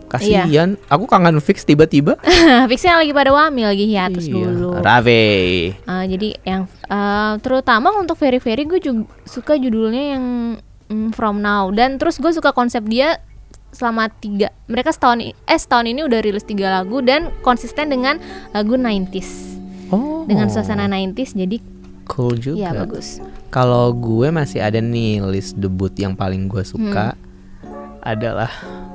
Kasihan, 0.09 0.77
aku 0.89 1.09
kangen 1.09 1.41
fix 1.41 1.65
tiba-tiba. 1.65 2.21
Fixnya 2.69 3.01
lagi 3.01 3.09
pada 3.09 3.33
wamil 3.33 3.65
lagi 3.65 3.89
hiatus 3.89 4.25
Iya, 4.25 4.45
dulu. 4.45 4.69
Rave. 4.77 5.73
Ah, 5.85 6.05
jadi 6.05 6.37
yang 6.45 6.69
eh, 6.69 7.33
terutama 7.41 7.89
untuk 7.93 8.17
Very 8.17 8.37
Very 8.37 8.65
gue 8.65 8.77
juga 8.77 9.09
suka 9.25 9.57
judulnya 9.57 10.13
yang 10.13 10.23
mm, 10.85 11.13
From 11.13 11.41
Now 11.41 11.69
dan 11.69 11.97
terus 11.97 12.17
gue 12.17 12.29
suka 12.29 12.53
konsep 12.53 12.85
dia 12.85 13.17
selama 13.73 14.05
tiga 14.13 14.53
mereka 14.69 14.93
setahun 14.93 15.17
eh 15.25 15.33
setahun 15.49 15.89
ini 15.89 16.05
udah 16.05 16.21
rilis 16.21 16.45
tiga 16.45 16.69
lagu 16.69 17.01
dan 17.01 17.33
konsisten 17.41 17.89
dengan 17.89 18.21
lagu 18.53 18.77
90s 18.77 19.52
Oh. 19.93 20.23
dengan 20.23 20.47
suasana 20.47 20.85
90s 20.85 21.33
jadi 21.35 21.57
cool 22.05 22.33
juga. 22.35 22.57
ya 22.57 22.69
bagus 22.73 23.21
Kalau 23.47 23.93
gue 23.93 24.27
masih 24.27 24.59
ada 24.59 24.77
nih 24.77 25.21
list 25.21 25.53
debut 25.55 25.93
yang 25.93 26.13
paling 26.13 26.45
gue 26.45 26.63
suka 26.63 27.13
Hmm. 27.13 27.21
adalah 28.03 28.49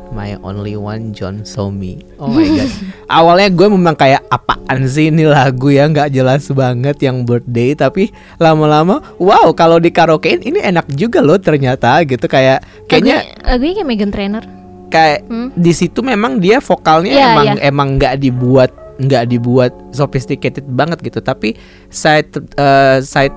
My 0.08 0.34
Only 0.36 0.72
One 0.72 1.12
John 1.12 1.40
Somi. 1.42 2.00
Oh 2.16 2.26
my 2.26 2.42
god. 2.44 2.68
Awalnya 3.12 3.48
gue 3.50 3.66
memang 3.68 3.94
kayak 3.94 4.24
apaan 4.26 4.58
sih 4.84 5.08
ini 5.08 5.24
lagu 5.24 5.68
ya 5.68 5.84
nggak 5.84 6.10
jelas 6.10 6.48
banget 6.50 6.96
yang 6.98 7.22
birthday 7.22 7.72
tapi 7.72 8.08
lama-lama 8.36 8.98
wow 9.16 9.52
kalau 9.52 9.76
di 9.76 9.88
karaokein 9.88 10.40
ini 10.42 10.58
enak 10.58 10.88
juga 10.90 11.20
loh 11.20 11.36
ternyata 11.36 12.00
gitu 12.02 12.24
kayak 12.24 12.60
kayaknya 12.84 13.20
lagunya, 13.22 13.46
lagunya 13.46 13.72
kayak 13.74 13.88
Megan 13.88 14.10
Trainor 14.10 14.44
kayak 14.88 15.18
Hmm. 15.22 15.48
di 15.52 15.72
situ 15.72 16.00
memang 16.00 16.36
dia 16.36 16.58
vokalnya 16.58 17.12
Iya, 17.14 17.24
emang 17.30 17.46
iya. 17.50 17.60
emang 17.62 17.88
nggak 17.94 18.14
dibuat 18.18 18.70
nggak 18.98 19.30
dibuat 19.30 19.70
sophisticated 19.94 20.66
banget 20.66 20.98
gitu 21.02 21.22
tapi 21.22 21.54
side 21.88 22.28
eh, 22.54 22.98
side 22.98 23.34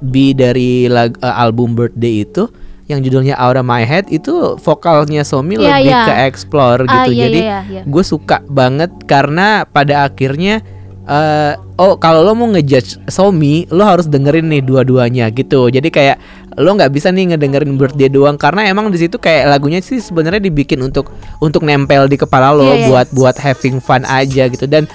B 0.00 0.32
dari 0.32 0.86
lag- 0.86 1.18
eh, 1.18 1.34
album 1.34 1.74
Birthday 1.74 2.22
itu 2.22 2.46
yang 2.84 3.00
judulnya 3.00 3.32
of 3.40 3.64
My 3.64 3.80
Head 3.82 4.12
itu 4.12 4.60
vokalnya 4.60 5.24
Somi 5.24 5.56
Iya, 5.56 5.80
lebih 5.80 5.88
iya. 5.88 6.02
ke 6.04 6.12
explore 6.28 6.84
Ah, 6.84 7.08
gitu 7.08 7.10
iya, 7.16 7.22
jadi 7.26 7.40
iya, 7.40 7.58
iya. 7.64 7.82
gue 7.88 8.04
suka 8.04 8.44
banget 8.44 8.92
karena 9.08 9.64
pada 9.64 10.04
akhirnya 10.04 10.60
eh 11.04 11.52
oh 11.76 12.00
kalau 12.00 12.24
lo 12.24 12.32
mau 12.32 12.48
ngejudge 12.48 12.96
Somi 13.08 13.68
lo 13.68 13.84
harus 13.84 14.08
dengerin 14.08 14.48
nih 14.48 14.64
dua-duanya 14.64 15.28
gitu 15.32 15.68
jadi 15.68 15.84
kayak 15.88 16.16
lo 16.54 16.70
nggak 16.74 16.92
bisa 16.94 17.10
nih 17.10 17.34
ngedengerin 17.34 17.74
birthday 17.74 18.08
doang. 18.10 18.38
Karena 18.38 18.66
emang 18.66 18.90
di 18.90 18.98
situ 18.98 19.18
kayak 19.18 19.50
lagunya 19.50 19.82
sih 19.82 19.98
sebenarnya 19.98 20.42
dibikin 20.42 20.78
untuk 20.82 21.10
untuk 21.42 21.66
nempel 21.66 22.06
di 22.06 22.14
kepala 22.18 22.54
lo 22.54 22.64
Iya, 22.64 22.74
iya. 22.74 22.86
buat 22.90 23.06
buat 23.10 23.36
having 23.38 23.82
fun 23.82 24.06
aja 24.06 24.46
gitu. 24.46 24.66
Dan 24.70 24.86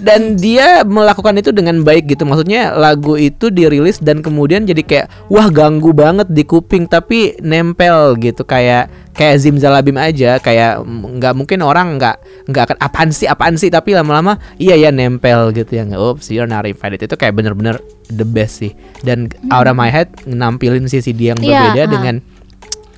dan 0.00 0.34
dia 0.40 0.82
melakukan 0.82 1.36
itu 1.36 1.52
dengan 1.52 1.84
baik 1.84 2.08
gitu. 2.10 2.24
Maksudnya 2.24 2.72
lagu 2.74 3.20
itu 3.20 3.52
dirilis 3.52 4.00
dan 4.00 4.24
kemudian 4.24 4.64
jadi 4.64 4.82
kayak 4.82 5.06
wah 5.28 5.52
ganggu 5.52 5.92
banget 5.92 6.26
di 6.32 6.42
kuping 6.42 6.88
tapi 6.88 7.36
nempel 7.44 8.16
gitu. 8.18 8.42
Kayak 8.42 8.88
kayak 9.12 9.36
zimzalabim 9.44 10.00
aja. 10.00 10.40
Kayak 10.40 10.82
nggak 10.88 11.34
mungkin 11.36 11.60
orang 11.60 12.00
nggak 12.00 12.16
nggak 12.48 12.64
akan 12.72 12.78
apaan 12.80 13.10
sih 13.12 13.28
apaan 13.28 13.54
sih? 13.60 13.68
Tapi 13.68 13.92
lama-lama 13.92 14.40
iya 14.56 14.74
ya 14.74 14.88
nempel 14.90 15.52
gitu 15.52 15.76
ya. 15.76 15.84
Oops 15.86 16.26
you're 16.32 16.48
not 16.48 16.64
invited. 16.64 17.04
Itu 17.04 17.14
kayak 17.20 17.36
bener-bener 17.36 17.78
the 18.08 18.24
best 18.24 18.64
sih. 18.64 18.72
Dan 19.04 19.28
out 19.52 19.68
of 19.68 19.76
my 19.76 19.92
head 19.92 20.10
nampilin 20.24 20.88
sisi 20.88 21.12
dia 21.12 21.36
yang 21.36 21.40
Iya, 21.44 21.46
berbeda 21.46 21.84
ha. 21.86 21.92
dengan 21.92 22.16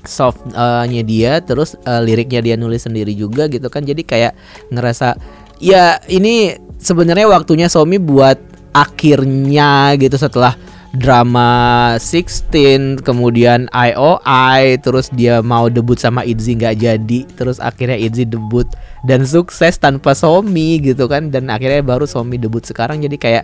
softnya 0.03 1.01
dia 1.07 1.39
terus 1.39 1.79
eh, 1.79 2.01
liriknya 2.03 2.43
dia 2.43 2.55
nulis 2.59 2.83
sendiri 2.83 3.11
juga 3.11 3.51
gitu 3.51 3.67
kan. 3.67 3.83
Jadi 3.83 4.03
kayak 4.03 4.35
ngerasa 4.71 5.15
ya 5.63 5.99
ini 6.11 6.59
sebenarnya 6.83 7.25
waktunya 7.31 7.71
Somi 7.71 7.97
buat 7.97 8.37
akhirnya 8.75 9.95
gitu 9.95 10.19
setelah 10.19 10.59
drama 10.93 11.95
16 11.97 13.01
kemudian 13.01 13.65
IOI 13.73 14.77
terus 14.77 15.09
dia 15.09 15.41
mau 15.41 15.65
debut 15.65 15.97
sama 15.97 16.21
Itzy 16.21 16.53
nggak 16.53 16.75
jadi 16.77 17.19
terus 17.33 17.57
akhirnya 17.57 17.97
Itzy 17.97 18.29
debut 18.29 18.69
dan 19.03 19.27
sukses 19.27 19.81
tanpa 19.81 20.13
Somi 20.13 20.79
gitu 20.79 21.09
kan 21.11 21.33
dan 21.33 21.51
akhirnya 21.51 21.83
baru 21.83 22.07
Somi 22.07 22.39
debut 22.39 22.63
sekarang. 22.63 23.03
Jadi 23.03 23.19
kayak 23.19 23.43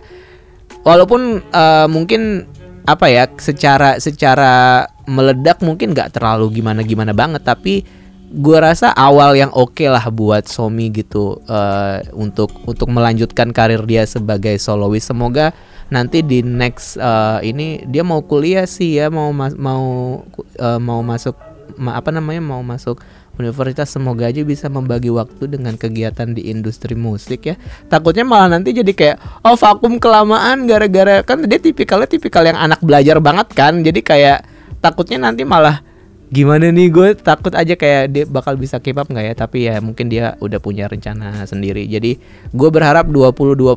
walaupun 0.87 1.43
eh, 1.43 1.87
mungkin 1.91 2.47
apa 2.87 3.05
ya 3.11 3.27
secara 3.37 3.99
secara 3.99 4.87
meledak 5.05 5.61
mungkin 5.61 5.93
nggak 5.93 6.15
terlalu 6.15 6.61
gimana 6.61 6.81
gimana 6.81 7.11
banget 7.13 7.43
tapi 7.45 7.83
gua 8.29 8.71
rasa 8.71 8.93
awal 8.93 9.33
yang 9.33 9.49
oke 9.51 9.81
lah 9.89 10.05
buat 10.13 10.45
Somi 10.45 10.93
gitu 10.93 11.41
eh, 11.49 12.05
untuk 12.13 12.53
untuk 12.69 12.85
melanjutkan 12.89 13.49
karir 13.49 13.81
dia 13.89 14.05
sebagai 14.05 14.55
solois. 14.61 15.05
Semoga 15.05 15.51
nanti 15.89 16.21
di 16.21 16.45
next 16.45 17.01
eh, 17.01 17.39
ini 17.49 17.81
dia 17.89 18.05
mau 18.05 18.21
kuliah 18.21 18.69
sih 18.69 19.01
ya 19.01 19.09
mau 19.09 19.33
mas- 19.33 19.57
mau 19.57 20.21
eh, 20.37 20.79
mau 20.79 21.01
masuk 21.01 21.33
ma- 21.81 21.97
apa 21.97 22.13
namanya 22.13 22.41
mau 22.45 22.61
masuk 22.61 23.01
universitas. 23.41 23.89
Semoga 23.89 24.29
aja 24.29 24.45
bisa 24.45 24.69
membagi 24.69 25.09
waktu 25.09 25.49
dengan 25.49 25.73
kegiatan 25.73 26.29
di 26.35 26.53
industri 26.53 26.93
musik 26.93 27.49
ya. 27.49 27.55
Takutnya 27.89 28.27
malah 28.27 28.59
nanti 28.59 28.77
jadi 28.77 28.93
kayak 28.93 29.17
oh 29.41 29.57
vakum 29.57 29.97
kelamaan 29.97 30.69
gara-gara 30.69 31.25
kan 31.25 31.41
dia 31.49 31.57
tipikalnya 31.57 32.05
tipikal 32.05 32.45
yang 32.45 32.61
anak 32.61 32.77
belajar 32.85 33.17
banget 33.17 33.49
kan. 33.57 33.81
Jadi 33.81 34.05
kayak 34.05 34.45
takutnya 34.79 35.17
nanti 35.25 35.41
malah 35.43 35.88
gimana 36.29 36.69
nih 36.69 36.93
gue 36.93 37.07
takut 37.17 37.49
aja 37.51 37.73
kayak 37.73 38.03
dia 38.13 38.23
bakal 38.29 38.53
bisa 38.53 38.77
keep 38.77 38.97
up 38.97 39.09
nggak 39.09 39.25
ya? 39.25 39.33
Tapi 39.33 39.57
ya 39.65 39.75
mungkin 39.81 40.07
dia 40.07 40.37
udah 40.37 40.61
punya 40.61 40.85
rencana 40.85 41.41
sendiri. 41.43 41.89
Jadi 41.89 42.21
gue 42.53 42.69
berharap 42.69 43.09
2020 43.09 43.75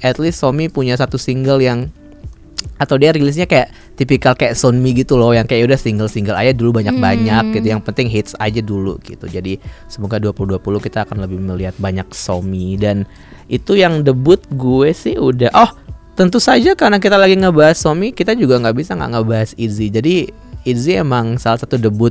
at 0.00 0.16
least 0.16 0.40
Somi 0.40 0.68
punya 0.68 0.96
satu 0.96 1.20
single 1.20 1.60
yang 1.60 1.88
atau 2.76 3.00
dia 3.00 3.08
rilisnya 3.08 3.48
kayak 3.48 3.72
tipikal 3.96 4.36
kayak 4.36 4.52
Sonmi 4.52 4.92
gitu 4.92 5.16
loh 5.16 5.32
yang 5.32 5.48
kayak 5.48 5.64
udah 5.64 5.78
single-single 5.80 6.36
aja 6.36 6.52
dulu 6.52 6.80
banyak-banyak 6.80 7.44
Hmm. 7.48 7.54
gitu. 7.56 7.66
Yang 7.72 7.82
penting 7.88 8.08
hits 8.12 8.32
aja 8.36 8.60
dulu 8.60 9.00
gitu. 9.00 9.24
Jadi 9.28 9.56
semoga 9.88 10.20
2020 10.20 10.80
kita 10.80 11.08
akan 11.08 11.24
lebih 11.24 11.40
melihat 11.40 11.72
banyak 11.80 12.04
Somi. 12.12 12.76
Dan 12.76 13.08
itu 13.48 13.76
yang 13.76 14.04
debut 14.04 14.40
gue 14.52 14.92
sih 14.92 15.16
udah 15.16 15.52
oh 15.56 15.70
tentu 16.16 16.40
saja 16.40 16.72
karena 16.72 16.96
kita 16.96 17.16
lagi 17.16 17.36
ngebahas 17.36 17.76
Somi 17.76 18.12
kita 18.12 18.32
juga 18.32 18.60
nggak 18.60 18.76
bisa 18.76 18.92
nggak 18.96 19.10
ngebahas 19.12 19.50
Izzy. 19.56 19.88
Jadi 19.88 20.14
Izzy 20.66 20.98
emang 20.98 21.38
salah 21.38 21.56
satu 21.56 21.78
debut 21.78 22.10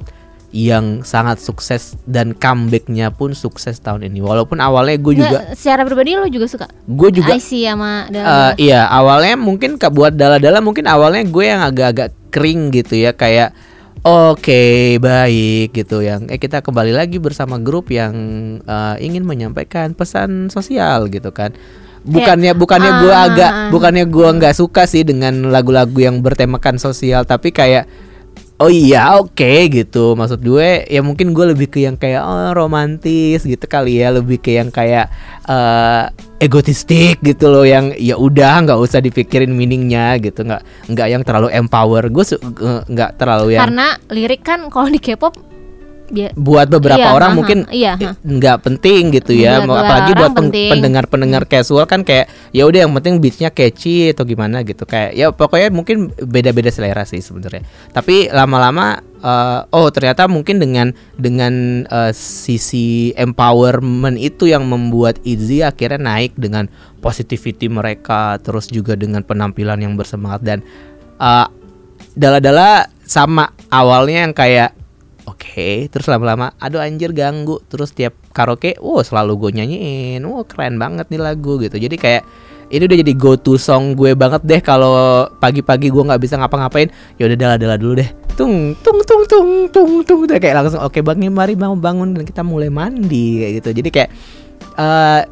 yang 0.50 1.04
sangat 1.04 1.44
sukses 1.44 2.00
dan 2.08 2.32
comebacknya 2.32 3.12
pun 3.12 3.36
sukses 3.36 3.76
tahun 3.78 4.08
ini. 4.08 4.24
Walaupun 4.24 4.64
awalnya 4.64 4.96
gue 4.96 5.20
juga 5.20 5.44
Nggak, 5.44 5.60
secara 5.60 5.84
pribadi 5.84 6.16
lo 6.16 6.32
juga 6.32 6.48
suka? 6.48 6.66
Gue 6.88 7.12
juga 7.12 7.36
IC 7.36 7.68
sama 7.68 8.08
Eh, 8.08 8.16
Dala. 8.16 8.56
iya 8.56 8.88
awalnya 8.88 9.36
mungkin 9.36 9.76
ke 9.76 9.92
buat 9.92 10.16
dala-dala 10.16 10.64
mungkin 10.64 10.88
awalnya 10.88 11.28
gue 11.28 11.44
yang 11.44 11.60
agak-agak 11.60 12.16
kering 12.32 12.72
gitu 12.72 12.96
ya 12.96 13.12
kayak 13.12 13.52
oke 14.00 14.64
baik 15.02 15.74
gitu 15.74 16.00
yang 16.00 16.30
eh 16.30 16.38
kita 16.38 16.62
kembali 16.62 16.94
lagi 16.94 17.20
bersama 17.20 17.60
grup 17.60 17.92
yang 17.92 18.16
eh, 18.62 18.96
ingin 19.04 19.28
menyampaikan 19.28 19.92
pesan 19.92 20.48
sosial 20.48 21.12
gitu 21.12 21.36
kan. 21.36 21.52
Bukannya 22.06 22.54
bukannya 22.54 22.92
gue 23.02 23.12
ah, 23.12 23.26
agak 23.28 23.52
bukannya 23.74 24.06
gue 24.06 24.30
nggak 24.40 24.56
suka 24.56 24.86
sih 24.86 25.02
dengan 25.02 25.50
lagu-lagu 25.50 25.98
yang 25.98 26.22
bertemakan 26.22 26.78
sosial 26.78 27.26
tapi 27.26 27.50
kayak 27.50 27.90
Oh 28.56 28.72
iya 28.72 29.20
oke 29.20 29.68
gitu. 29.68 30.16
Maksud 30.16 30.40
gue 30.40 30.88
ya 30.88 31.04
mungkin 31.04 31.36
gue 31.36 31.52
lebih 31.52 31.68
ke 31.68 31.84
yang 31.84 32.00
kayak 32.00 32.24
oh, 32.24 32.56
romantis 32.56 33.44
gitu 33.44 33.66
kali 33.68 34.00
ya. 34.00 34.16
Lebih 34.16 34.40
ke 34.40 34.56
yang 34.56 34.72
kayak 34.72 35.12
eh 35.44 36.04
egotistik 36.40 37.20
gitu 37.20 37.52
loh. 37.52 37.68
Yang 37.68 38.00
ya 38.00 38.16
udah 38.16 38.64
nggak 38.64 38.80
usah 38.80 39.04
dipikirin 39.04 39.52
meaningnya 39.52 40.16
gitu. 40.24 40.48
Nggak 40.48 40.64
nggak 40.88 41.08
yang 41.12 41.24
terlalu 41.28 41.52
empower. 41.52 42.08
Gue 42.08 42.24
nggak 42.88 43.20
terlalu 43.20 43.60
yang 43.60 43.68
Karena 43.68 43.88
lirik 44.08 44.48
kan 44.48 44.72
kalau 44.72 44.88
di 44.88 45.04
K-pop 45.04 45.55
buat 46.38 46.70
beberapa 46.70 47.02
Iya, 47.02 47.18
orang 47.18 47.32
mungkin 47.34 47.58
iya, 47.74 47.98
nggak 48.22 48.58
penting 48.62 49.10
gitu 49.18 49.34
ya. 49.34 49.66
Buat 49.66 49.82
apalagi 49.82 50.12
buat 50.14 50.32
pendengar-pendengar 50.38 51.50
casual 51.50 51.90
kan 51.90 52.06
kayak 52.06 52.30
ya 52.54 52.70
udah 52.70 52.86
yang 52.86 52.94
penting 52.94 53.18
beatnya 53.18 53.50
catchy 53.50 54.14
atau 54.14 54.22
gimana 54.24 54.62
gitu. 54.62 54.86
Kayak 54.86 55.12
ya 55.18 55.34
pokoknya 55.34 55.74
mungkin 55.74 56.14
beda-beda 56.14 56.70
selera 56.70 57.04
sih 57.10 57.26
sebenarnya. 57.26 57.66
Tapi 57.90 58.30
lama-lama 58.30 59.02
eh, 59.18 59.60
oh 59.74 59.88
ternyata 59.90 60.30
mungkin 60.30 60.62
dengan 60.62 60.94
dengan 61.18 61.86
eh, 61.90 62.14
sisi 62.14 63.10
empowerment 63.18 64.22
itu 64.22 64.46
yang 64.46 64.70
membuat 64.70 65.18
Izzy 65.26 65.66
akhirnya 65.66 65.98
naik 65.98 66.38
dengan 66.38 66.70
positivity 67.02 67.66
mereka 67.66 68.38
terus 68.42 68.70
juga 68.70 68.94
dengan 68.94 69.26
penampilan 69.26 69.82
yang 69.82 69.98
bersemangat 69.98 70.46
dan 70.46 70.60
eh, 71.18 71.48
dala-dala 72.16 72.88
sama 73.06 73.52
awalnya 73.70 74.26
yang 74.30 74.34
kayak 74.34 74.72
oke 75.26 75.90
terus 75.92 76.08
lama-lama 76.08 76.54
aduh 76.58 76.82
anjir 76.82 77.12
ganggu. 77.12 77.62
Terus 77.68 77.92
tiap 77.92 78.14
karaoke 78.32 78.78
wow 78.82 79.02
selalu 79.02 79.38
gue 79.38 79.52
nyanyiin. 79.62 80.22
Wow 80.26 80.46
keren 80.46 80.78
banget 80.78 81.10
nih 81.12 81.22
lagu 81.22 81.58
gitu. 81.62 81.76
Jadi 81.76 81.96
kayak 81.98 82.24
ini 82.74 82.82
udah 82.90 82.98
jadi 82.98 83.14
go 83.14 83.38
to 83.38 83.62
song 83.62 83.94
gue 83.94 84.18
banget 84.18 84.42
deh 84.42 84.58
kalau 84.58 85.30
pagi-pagi 85.38 85.94
gue 85.94 86.04
nggak 86.06 86.22
bisa 86.22 86.38
ngapa-ngapain. 86.42 86.90
Ya 87.22 87.30
udah 87.30 87.38
dala-dala 87.38 87.76
dulu 87.78 88.02
deh. 88.02 88.10
Tung 88.34 88.74
tung 88.82 89.00
tung 89.06 89.24
tung 89.30 89.50
tung 89.70 89.92
tung 90.04 90.20
udah 90.26 90.42
kayak 90.42 90.66
langsung 90.66 90.82
oke 90.82 91.00
bangun 91.00 91.32
mari 91.32 91.54
bangun 91.54 91.80
bangun 91.80 92.10
dan 92.18 92.24
kita 92.26 92.42
mulai 92.42 92.74
mandi 92.74 93.42
kayak 93.42 93.54
gitu. 93.62 93.70
Jadi 93.82 93.90
kayak 93.94 94.10
eh 94.76 95.24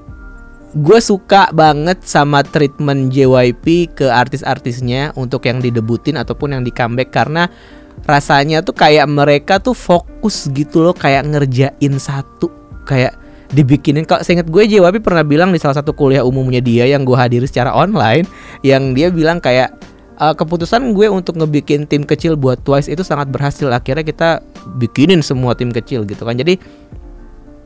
gue 0.74 1.00
suka 1.06 1.54
banget 1.54 2.02
sama 2.02 2.42
treatment 2.42 3.14
JYP 3.14 3.94
ke 3.94 4.10
artis-artisnya 4.10 5.14
untuk 5.14 5.46
yang 5.46 5.62
didebutin 5.62 6.18
ataupun 6.18 6.58
yang 6.58 6.66
di 6.66 6.74
comeback 6.74 7.14
karena 7.14 7.46
rasanya 8.04 8.60
tuh 8.64 8.76
kayak 8.76 9.08
mereka 9.08 9.60
tuh 9.60 9.76
fokus 9.76 10.52
gitu 10.52 10.84
loh 10.84 10.96
kayak 10.96 11.28
ngerjain 11.28 11.94
satu. 12.00 12.52
Kayak 12.84 13.16
dibikinin 13.54 14.04
kalau 14.04 14.26
seinget 14.26 14.50
gue 14.50 14.66
JYP 14.66 15.06
pernah 15.06 15.22
bilang 15.22 15.54
di 15.54 15.62
salah 15.62 15.78
satu 15.78 15.94
kuliah 15.94 16.26
umumnya 16.26 16.58
dia 16.58 16.90
yang 16.90 17.06
gue 17.06 17.14
hadiri 17.14 17.46
secara 17.46 17.70
online 17.70 18.26
yang 18.66 18.98
dia 18.98 19.14
bilang 19.14 19.38
kayak 19.38 19.78
"Eh, 20.18 20.34
keputusan 20.34 20.98
gue 20.98 21.06
untuk 21.08 21.38
ngebikin 21.38 21.86
tim 21.86 22.02
kecil 22.02 22.34
buat 22.34 22.60
Twice 22.66 22.90
itu 22.90 23.06
sangat 23.06 23.30
berhasil. 23.30 23.70
Akhirnya 23.70 24.02
kita 24.02 24.42
bikinin 24.82 25.22
semua 25.22 25.54
tim 25.54 25.70
kecil 25.70 26.04
gitu 26.04 26.26
kan. 26.26 26.36
Jadi 26.36 26.58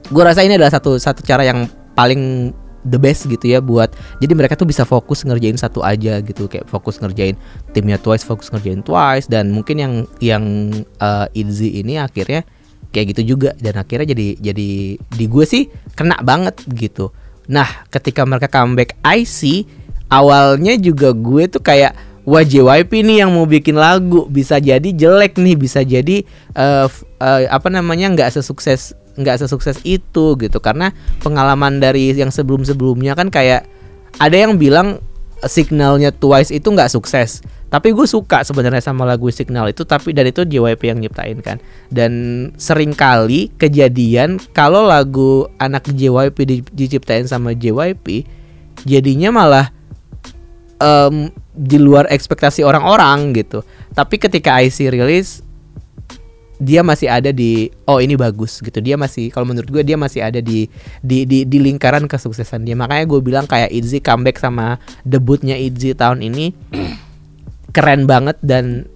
gue 0.08 0.24
rasa 0.24 0.44
ini 0.44 0.56
adalah 0.56 0.72
satu 0.72 1.00
satu 1.00 1.24
cara 1.24 1.44
yang 1.48 1.68
paling 1.98 2.54
the 2.88 3.00
best 3.00 3.28
gitu 3.28 3.52
ya 3.52 3.60
buat 3.60 3.92
jadi 4.24 4.34
mereka 4.34 4.56
tuh 4.56 4.66
bisa 4.66 4.88
fokus 4.88 5.28
ngerjain 5.28 5.60
satu 5.60 5.84
aja 5.84 6.24
gitu 6.24 6.48
kayak 6.48 6.66
fokus 6.72 6.98
ngerjain 7.04 7.36
timnya 7.76 8.00
Twice 8.00 8.24
fokus 8.24 8.48
ngerjain 8.50 8.82
Twice 8.82 9.28
dan 9.28 9.52
mungkin 9.52 9.76
yang 9.78 9.94
yang 10.24 10.44
uh, 10.98 11.28
Itzy 11.36 11.84
ini 11.84 12.00
akhirnya 12.00 12.48
kayak 12.96 13.14
gitu 13.14 13.36
juga 13.36 13.52
dan 13.60 13.76
akhirnya 13.78 14.16
jadi 14.16 14.40
jadi 14.40 14.70
di 14.98 15.26
gue 15.28 15.46
sih 15.46 15.68
kena 15.94 16.24
banget 16.24 16.64
gitu. 16.72 17.12
Nah 17.52 17.68
ketika 17.92 18.24
mereka 18.24 18.48
comeback 18.48 18.96
IC 19.04 19.68
awalnya 20.08 20.80
juga 20.80 21.12
gue 21.12 21.52
tuh 21.52 21.60
kayak 21.60 21.94
wah 22.28 22.44
JYP 22.44 22.92
nih 23.08 23.18
yang 23.24 23.32
mau 23.36 23.48
bikin 23.48 23.76
lagu 23.80 24.28
bisa 24.28 24.60
jadi 24.60 24.84
jelek 24.92 25.40
nih 25.40 25.56
bisa 25.56 25.80
jadi 25.84 26.28
f- 26.88 27.08
eh, 27.24 27.48
apa 27.48 27.68
namanya 27.72 28.12
nggak 28.12 28.36
sesukses 28.36 28.92
nggak 29.18 29.44
sesukses 29.44 29.82
itu 29.84 30.38
gitu. 30.38 30.58
Karena 30.62 30.94
pengalaman 31.20 31.82
dari 31.82 32.14
yang 32.14 32.30
sebelum 32.30 32.64
sebelumnya 32.64 33.18
kan 33.18 33.34
kayak 33.34 33.66
ada 34.18 34.38
yang 34.38 34.56
bilang 34.56 35.02
signalnya 35.46 36.10
Twice 36.10 36.50
itu 36.50 36.66
nggak 36.70 36.90
sukses. 36.90 37.46
Tapi 37.68 37.92
gue 37.92 38.08
suka 38.08 38.48
sebenarnya 38.48 38.80
sama 38.80 39.04
lagu 39.04 39.28
signal 39.28 39.68
itu 39.68 39.84
tapi 39.84 40.16
dan 40.16 40.32
itu 40.32 40.48
JYP 40.48 40.82
yang 40.88 41.00
nyiptain 41.04 41.38
kan. 41.44 41.60
Dan 41.92 42.12
sering 42.56 42.96
kali 42.96 43.52
kejadian 43.60 44.40
kalau 44.56 44.88
lagu 44.88 45.52
anak 45.60 45.92
JYP 45.92 46.38
di- 46.48 46.72
diciptain 46.72 47.28
sama 47.28 47.52
JYP 47.52 48.24
jadinya 48.88 49.36
malah 49.36 49.68
em, 50.80 51.28
di 51.54 51.78
luar 51.78 52.08
ekspektasi 52.08 52.64
orang-orang 52.64 53.36
gitu. 53.36 53.62
Tapi 53.92 54.16
ketika 54.22 54.62
IC 54.64 54.94
rilis 54.94 55.44
dia 56.58 56.82
masih 56.82 57.08
ada 57.10 57.30
di 57.30 57.70
oh 57.86 58.02
ini 58.02 58.18
bagus 58.18 58.62
gitu. 58.62 58.82
Dia 58.82 58.98
masih 58.98 59.30
kalau 59.30 59.46
menurut 59.46 59.70
gue 59.70 59.84
dia 59.86 59.98
masih 59.98 60.26
ada 60.26 60.42
di 60.42 60.66
di 61.06 61.24
di, 61.24 61.46
di 61.46 61.58
lingkaran 61.62 62.10
kesuksesan 62.10 62.66
dia. 62.66 62.74
Makanya 62.74 63.06
gue 63.06 63.20
bilang 63.22 63.46
kayak 63.46 63.70
Itzy 63.70 64.02
comeback 64.02 64.42
sama 64.42 64.82
debutnya 65.06 65.58
Itzy 65.58 65.94
tahun 65.94 66.26
ini 66.26 66.54
keren 67.76 68.10
banget 68.10 68.38
dan 68.42 68.90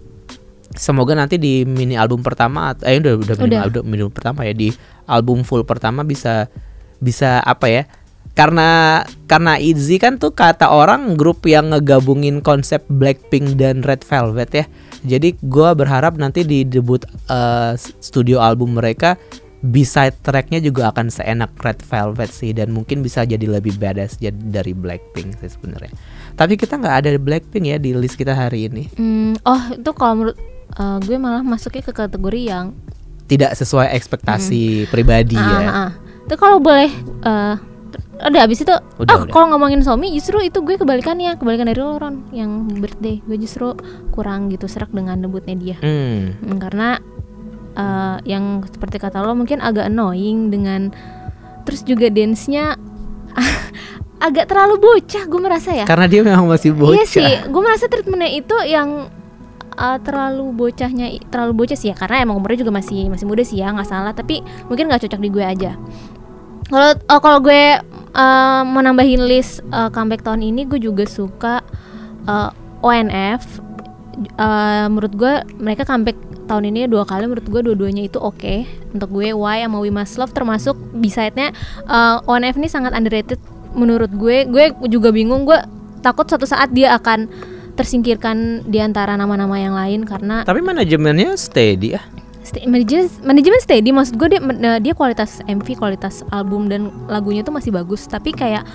semoga 0.73 1.13
nanti 1.13 1.35
di 1.35 1.67
mini 1.67 1.99
album 1.99 2.23
pertama 2.23 2.73
eh 2.81 2.97
udah 2.97 3.13
udah 3.19 3.35
mini 3.43 3.55
Udah. 3.55 3.61
album, 3.67 3.83
mini 3.85 4.01
album 4.07 4.15
pertama 4.15 4.39
ya 4.47 4.53
di 4.55 4.69
album 5.03 5.43
full 5.43 5.67
pertama 5.67 6.01
bisa 6.07 6.47
bisa 7.01 7.43
apa 7.43 7.67
ya 7.67 7.83
karena 8.31 9.03
karena 9.27 9.59
Itzy 9.59 9.99
kan 9.99 10.15
tuh 10.15 10.31
kata 10.31 10.71
orang 10.71 11.19
grup 11.19 11.43
yang 11.43 11.75
ngegabungin 11.75 12.39
konsep 12.39 12.79
Blackpink 12.87 13.59
dan 13.59 13.83
Red 13.83 14.07
Velvet 14.07 14.51
ya. 14.55 14.65
Jadi 15.01 15.37
gua 15.45 15.73
berharap 15.73 16.17
nanti 16.17 16.45
di 16.45 16.61
debut 16.61 17.01
eh, 17.29 17.73
studio 17.99 18.37
album 18.41 18.77
mereka 18.77 19.17
B-side 19.61 20.25
tracknya 20.25 20.57
juga 20.57 20.89
akan 20.89 21.13
seenak 21.13 21.53
Red 21.61 21.85
Velvet 21.85 22.33
sih 22.33 22.49
dan 22.49 22.73
mungkin 22.73 23.05
bisa 23.05 23.21
jadi 23.21 23.45
lebih 23.45 23.77
badass 23.77 24.17
jadi 24.17 24.33
dari 24.33 24.73
Blackpink 24.73 25.37
sih 25.37 25.53
sebenarnya. 25.53 25.93
Tapi 26.33 26.57
kita 26.57 26.81
nggak 26.81 26.95
ada 27.05 27.09
Blackpink 27.21 27.69
ya 27.69 27.77
di 27.77 27.93
list 27.93 28.17
kita 28.17 28.33
hari 28.33 28.65
ini. 28.65 28.89
Hmm, 28.97 29.37
oh 29.45 29.61
itu 29.69 29.91
kalau 29.93 30.13
menurut 30.17 30.37
uh, 30.81 30.97
gue 31.05 31.13
malah 31.21 31.45
masuknya 31.45 31.85
ke 31.85 31.93
kategori 31.93 32.41
yang 32.41 32.73
Tidak 33.31 33.55
sesuai 33.55 33.95
ekspektasi 33.95 34.91
pribadi 34.91 35.39
ah, 35.39 35.47
ya. 35.47 35.55
ah, 35.55 35.71
ah. 35.87 35.91
Itu 36.27 36.35
kalau 36.35 36.59
boleh 36.59 36.91
uh, 37.23 37.55
udah 38.21 38.41
abis 38.45 38.61
itu 38.61 38.75
Udah, 39.01 39.15
oh 39.17 39.25
kalau 39.29 39.55
ngomongin 39.55 39.81
Somi 39.81 40.13
justru 40.13 40.41
itu 40.45 40.61
gue 40.61 40.77
kebalikannya 40.77 41.35
kebalikan 41.41 41.65
dari 41.65 41.81
lo 41.81 41.97
Ron 41.97 42.29
yang 42.29 42.69
birthday 42.77 43.17
gue 43.25 43.37
justru 43.41 43.73
kurang 44.13 44.53
gitu 44.53 44.69
serak 44.69 44.93
dengan 44.93 45.17
debutnya 45.21 45.55
dia 45.57 45.77
Hmm. 45.81 46.37
Hmm, 46.37 46.57
karena 46.61 47.01
uh, 47.73 48.17
yang 48.27 48.61
seperti 48.69 49.01
kata 49.01 49.23
lo 49.25 49.33
mungkin 49.33 49.63
agak 49.63 49.89
annoying 49.89 50.53
dengan 50.53 50.93
terus 51.65 51.81
juga 51.81 52.09
dance-nya 52.13 52.77
agak 54.27 54.45
terlalu 54.49 54.77
bocah 54.77 55.23
gue 55.25 55.41
merasa 55.41 55.73
ya 55.73 55.85
Karena 55.89 56.05
dia 56.05 56.21
memang 56.21 56.45
masih 56.45 56.77
bocah. 56.77 56.93
Iya 56.93 57.05
sih, 57.09 57.31
gue 57.49 57.61
merasa 57.61 57.89
treatmentnya 57.89 58.29
itu 58.29 58.53
yang 58.69 59.09
uh, 59.81 59.97
terlalu 60.03 60.53
bocahnya 60.53 61.09
terlalu 61.33 61.65
bocah 61.65 61.77
sih 61.77 61.89
ya 61.89 61.95
karena 61.97 62.21
emang 62.21 62.37
umurnya 62.37 62.61
juga 62.61 62.73
masih 62.75 63.09
masih 63.09 63.25
muda 63.25 63.41
sih 63.41 63.57
ya 63.57 63.73
nggak 63.73 63.89
salah 63.89 64.13
tapi 64.13 64.45
mungkin 64.69 64.91
nggak 64.91 65.09
cocok 65.09 65.21
di 65.21 65.29
gue 65.33 65.43
aja. 65.43 65.71
Kalau 66.69 66.91
uh, 66.93 67.21
kalau 67.21 67.39
gue 67.41 67.81
uh, 68.13 68.61
mau 68.67 68.81
list 69.25 69.63
uh, 69.71 69.89
comeback 69.89 70.21
tahun 70.21 70.43
ini 70.45 70.67
gue 70.67 70.79
juga 70.79 71.07
suka 71.07 71.65
uh, 72.27 72.49
ONF. 72.83 73.63
Uh, 74.37 74.91
menurut 74.91 75.13
gue 75.15 75.33
mereka 75.57 75.87
comeback 75.87 76.19
tahun 76.51 76.67
ini 76.67 76.91
dua 76.91 77.07
kali 77.07 77.31
menurut 77.31 77.47
gue 77.47 77.61
dua-duanya 77.63 78.11
itu 78.11 78.19
oke 78.19 78.67
untuk 78.91 79.09
gue 79.15 79.31
Why 79.31 79.63
sama 79.63 79.79
We 79.79 79.87
Must 79.87 80.19
Love 80.19 80.35
termasuk 80.35 80.75
B-side-nya 80.99 81.55
uh, 81.87 82.19
ONF 82.27 82.59
ini 82.59 82.67
sangat 82.67 82.91
underrated 82.91 83.39
menurut 83.71 84.11
gue 84.11 84.43
gue 84.51 84.75
juga 84.91 85.15
bingung 85.15 85.47
gue 85.47 85.55
takut 86.03 86.27
suatu 86.27 86.43
saat 86.43 86.75
dia 86.75 86.91
akan 86.99 87.31
tersingkirkan 87.79 88.67
di 88.67 88.83
antara 88.83 89.15
nama-nama 89.15 89.55
yang 89.55 89.71
lain 89.71 90.03
karena 90.03 90.43
Tapi 90.43 90.59
manajemennya 90.59 91.39
steady 91.39 91.95
ya. 91.95 92.03
Manajemen 92.67 93.07
manajemen 93.23 93.61
steady 93.63 93.89
maksud 93.95 94.19
gue 94.19 94.27
dia 94.35 94.41
eh, 94.41 94.79
dia 94.83 94.93
kualitas 94.93 95.39
MV 95.47 95.67
kualitas 95.79 96.25
album 96.29 96.67
dan 96.67 96.91
lagunya 97.07 97.41
tuh 97.41 97.55
masih 97.55 97.71
bagus. 97.71 98.05
Tapi 98.05 98.35
kayak 98.35 98.67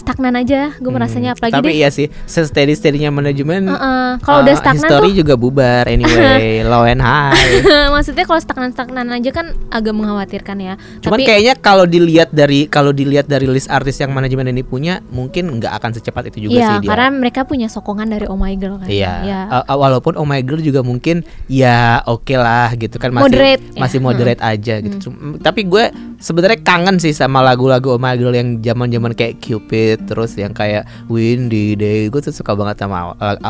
stagnan 0.00 0.32
aja 0.34 0.72
gue 0.72 0.88
merasanya 0.88 1.32
apalagi 1.32 1.52
Hmm, 1.52 1.60
Tapi 1.60 1.68
deh 1.68 1.76
iya 1.76 1.88
sih, 1.88 2.06
steady 2.24 2.72
steadynya 2.72 3.10
manajemen. 3.10 3.68
Heeh, 3.68 4.10
kalau 4.18 4.40
udah 4.40 4.50
uh, 4.50 4.58
stagnan 4.58 4.80
history 4.80 5.08
tuh 5.08 5.16
juga 5.18 5.34
bubar 5.34 5.84
anyway, 5.84 6.62
low 6.66 6.82
and 6.82 6.98
high. 6.98 7.36
maksudnya 7.94 8.24
kalau 8.24 8.38
stagnan-stagnan 8.38 9.06
aja 9.10 9.30
kan 9.30 9.46
agak 9.68 9.90
mengkhawatirkan 9.90 10.56
ya 10.58 10.74
Cuman 11.00 11.12
tapi 11.12 11.22
kayaknya 11.22 11.54
kalau 11.54 11.84
dilihat 11.84 12.30
dari 12.30 12.64
kalau 12.64 12.90
dilihat 12.90 13.26
dari 13.26 13.44
list 13.44 13.68
artis 13.68 13.96
yang 13.96 14.10
manajemen 14.10 14.48
ini 14.48 14.62
punya, 14.62 15.04
mungkin 15.06 15.52
nggak 15.52 15.72
akan 15.74 15.90
secepat 15.92 16.22
itu 16.28 16.46
juga 16.46 16.54
iya 16.54 16.66
sih 16.70 16.76
dia. 16.80 16.88
karena 16.88 17.08
mereka 17.12 17.42
punya 17.42 17.66
sokongan 17.66 18.08
dari 18.08 18.24
Oh 18.24 18.34
My 18.34 18.54
Girl 18.54 18.78
kan 18.78 18.86
Iya. 18.86 19.12
ya. 19.22 19.40
Uh, 19.46 19.64
uh, 19.66 19.76
walaupun 19.76 20.14
Oh 20.14 20.24
My 20.24 20.40
Girl 20.40 20.60
juga 20.60 20.80
mungkin 20.80 21.20
ya 21.46 22.00
oke 22.02 22.32
lah 22.32 22.72
gitu 22.74 22.96
kan 22.96 23.10
masih 23.10 23.26
Moderate, 23.28 23.62
ya. 23.68 23.80
masih 23.80 23.98
moderate 23.98 24.40
aja 24.40 24.74
gitu. 24.78 24.96
Cum- 25.02 25.36
Tapi 25.36 25.60
gue 25.64 25.84
sebenarnya 26.16 26.60
kangen 26.60 26.96
sih 26.96 27.10
sama 27.10 27.40
lagu-lagu 27.40 27.90
Oh 27.90 27.98
My 27.98 28.14
Girl 28.14 28.30
yang 28.30 28.60
zaman-zaman 28.60 29.12
kayak 29.12 29.40
Cupid 29.40 29.89
terus 29.96 30.36
yang 30.36 30.52
kayak 30.52 30.84
Windy 31.06 31.74
Day. 31.74 32.06
Gue 32.06 32.20
tuh 32.20 32.30
suka 32.30 32.54
banget 32.54 32.78
sama 32.78 33.14
awal- 33.16 33.40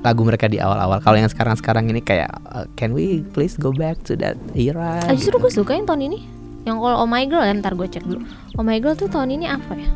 lagu 0.00 0.22
mereka 0.24 0.46
di 0.46 0.56
awal-awal. 0.56 1.02
Kalau 1.02 1.18
yang 1.18 1.28
sekarang-sekarang 1.28 1.90
ini 1.90 2.00
kayak 2.00 2.30
uh, 2.48 2.64
Can 2.76 2.94
we 2.94 3.20
please 3.32 3.58
go 3.58 3.74
back 3.74 4.00
to 4.06 4.16
that 4.16 4.38
era? 4.54 5.02
Ah, 5.04 5.12
justru 5.12 5.36
gue 5.36 5.52
suka 5.52 5.74
yang 5.74 5.84
tahun 5.84 6.12
ini 6.12 6.40
yang 6.64 6.76
kalau 6.76 7.04
Oh 7.04 7.08
My 7.08 7.24
Girl 7.24 7.40
ya 7.40 7.56
ntar 7.56 7.72
gue 7.72 7.88
cek 7.88 8.04
dulu 8.04 8.20
Oh 8.56 8.64
My 8.64 8.76
Girl 8.80 8.92
tuh 8.92 9.08
tahun 9.08 9.32
ini 9.40 9.46
apa 9.48 9.72
ya 9.76 9.90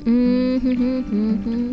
Hmm, 0.00 0.56
hmm, 0.56 0.76
hmm, 0.76 1.00
hmm, 1.04 1.34
hmm. 1.36 1.70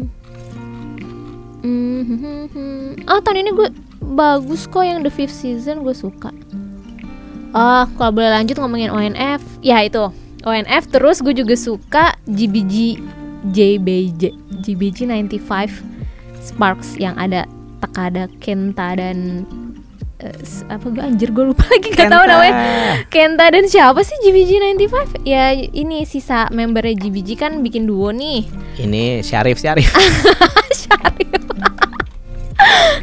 Hmm, 1.57 2.01
hmm, 2.03 2.17
hmm, 2.19 2.45
hmm. 2.51 2.87
oh 3.07 3.19
tahun 3.19 3.37
ini 3.43 3.51
gue 3.51 3.67
bagus 3.99 4.67
kok 4.67 4.83
yang 4.83 5.03
The 5.03 5.11
Fifth 5.11 5.35
Season 5.35 5.83
gue 5.83 5.95
suka 5.95 6.31
Oh 7.51 7.83
kalau 7.95 8.11
boleh 8.13 8.31
lanjut 8.31 8.59
ngomongin 8.59 8.91
ONF 8.91 9.43
ya 9.59 9.83
itu 9.83 10.11
ONF 10.43 10.87
terus 10.87 11.19
gue 11.19 11.35
juga 11.35 11.55
suka 11.55 12.15
GBG 12.23 12.99
JBJ 13.45 14.33
GBG 14.59 15.05
95 15.05 15.83
Sparks 16.39 16.95
yang 16.95 17.13
ada 17.15 17.45
Takada 17.77 18.25
Kenta 18.37 18.93
dan 18.93 19.45
s- 20.39 20.65
apa 20.65 20.87
gue 20.87 20.97
anjir 20.97 21.29
gue 21.29 21.45
lupa 21.45 21.61
lagi 21.71 21.91
gak 21.91 22.07
tahu 22.07 22.23
Kenta. 22.23 22.31
namanya. 22.31 22.53
Kenta 23.07 23.45
dan 23.47 23.65
siapa 23.65 24.01
sih 24.01 24.17
GBG 24.19 24.57
95 24.81 25.21
ya 25.23 25.53
ini 25.53 26.01
sisa 26.03 26.49
membernya 26.49 26.97
GBG 26.97 27.29
kan 27.35 27.61
bikin 27.61 27.85
duo 27.85 28.09
nih. 28.09 28.49
Ini 28.77 29.21
Syarif 29.21 29.57
Syarif. 29.57 29.93
Syarif. 30.81 31.37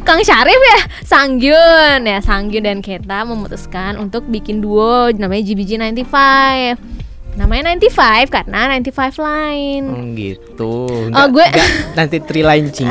Kang 0.03 0.21
Syarif 0.21 0.59
ya? 0.59 0.79
Sangyun. 1.01 1.99
Ya 2.03 2.19
Sangyun 2.19 2.61
dan 2.61 2.79
Keta 2.79 3.23
memutuskan 3.23 3.95
untuk 3.95 4.27
bikin 4.27 4.59
duo 4.59 5.09
namanya 5.09 5.41
GBG 5.45 5.79
95 5.79 7.04
namanya 7.35 7.71
95 7.71 8.31
karena 8.31 8.59
95 8.73 9.19
line. 9.19 9.85
Hmm, 9.85 10.09
gitu. 10.15 10.73
Oh, 11.11 11.27
gue- 11.27 11.51
nggak- 11.51 11.93
nanti 11.93 12.17
three 12.19 12.41
line 12.41 12.71
cing. 12.71 12.87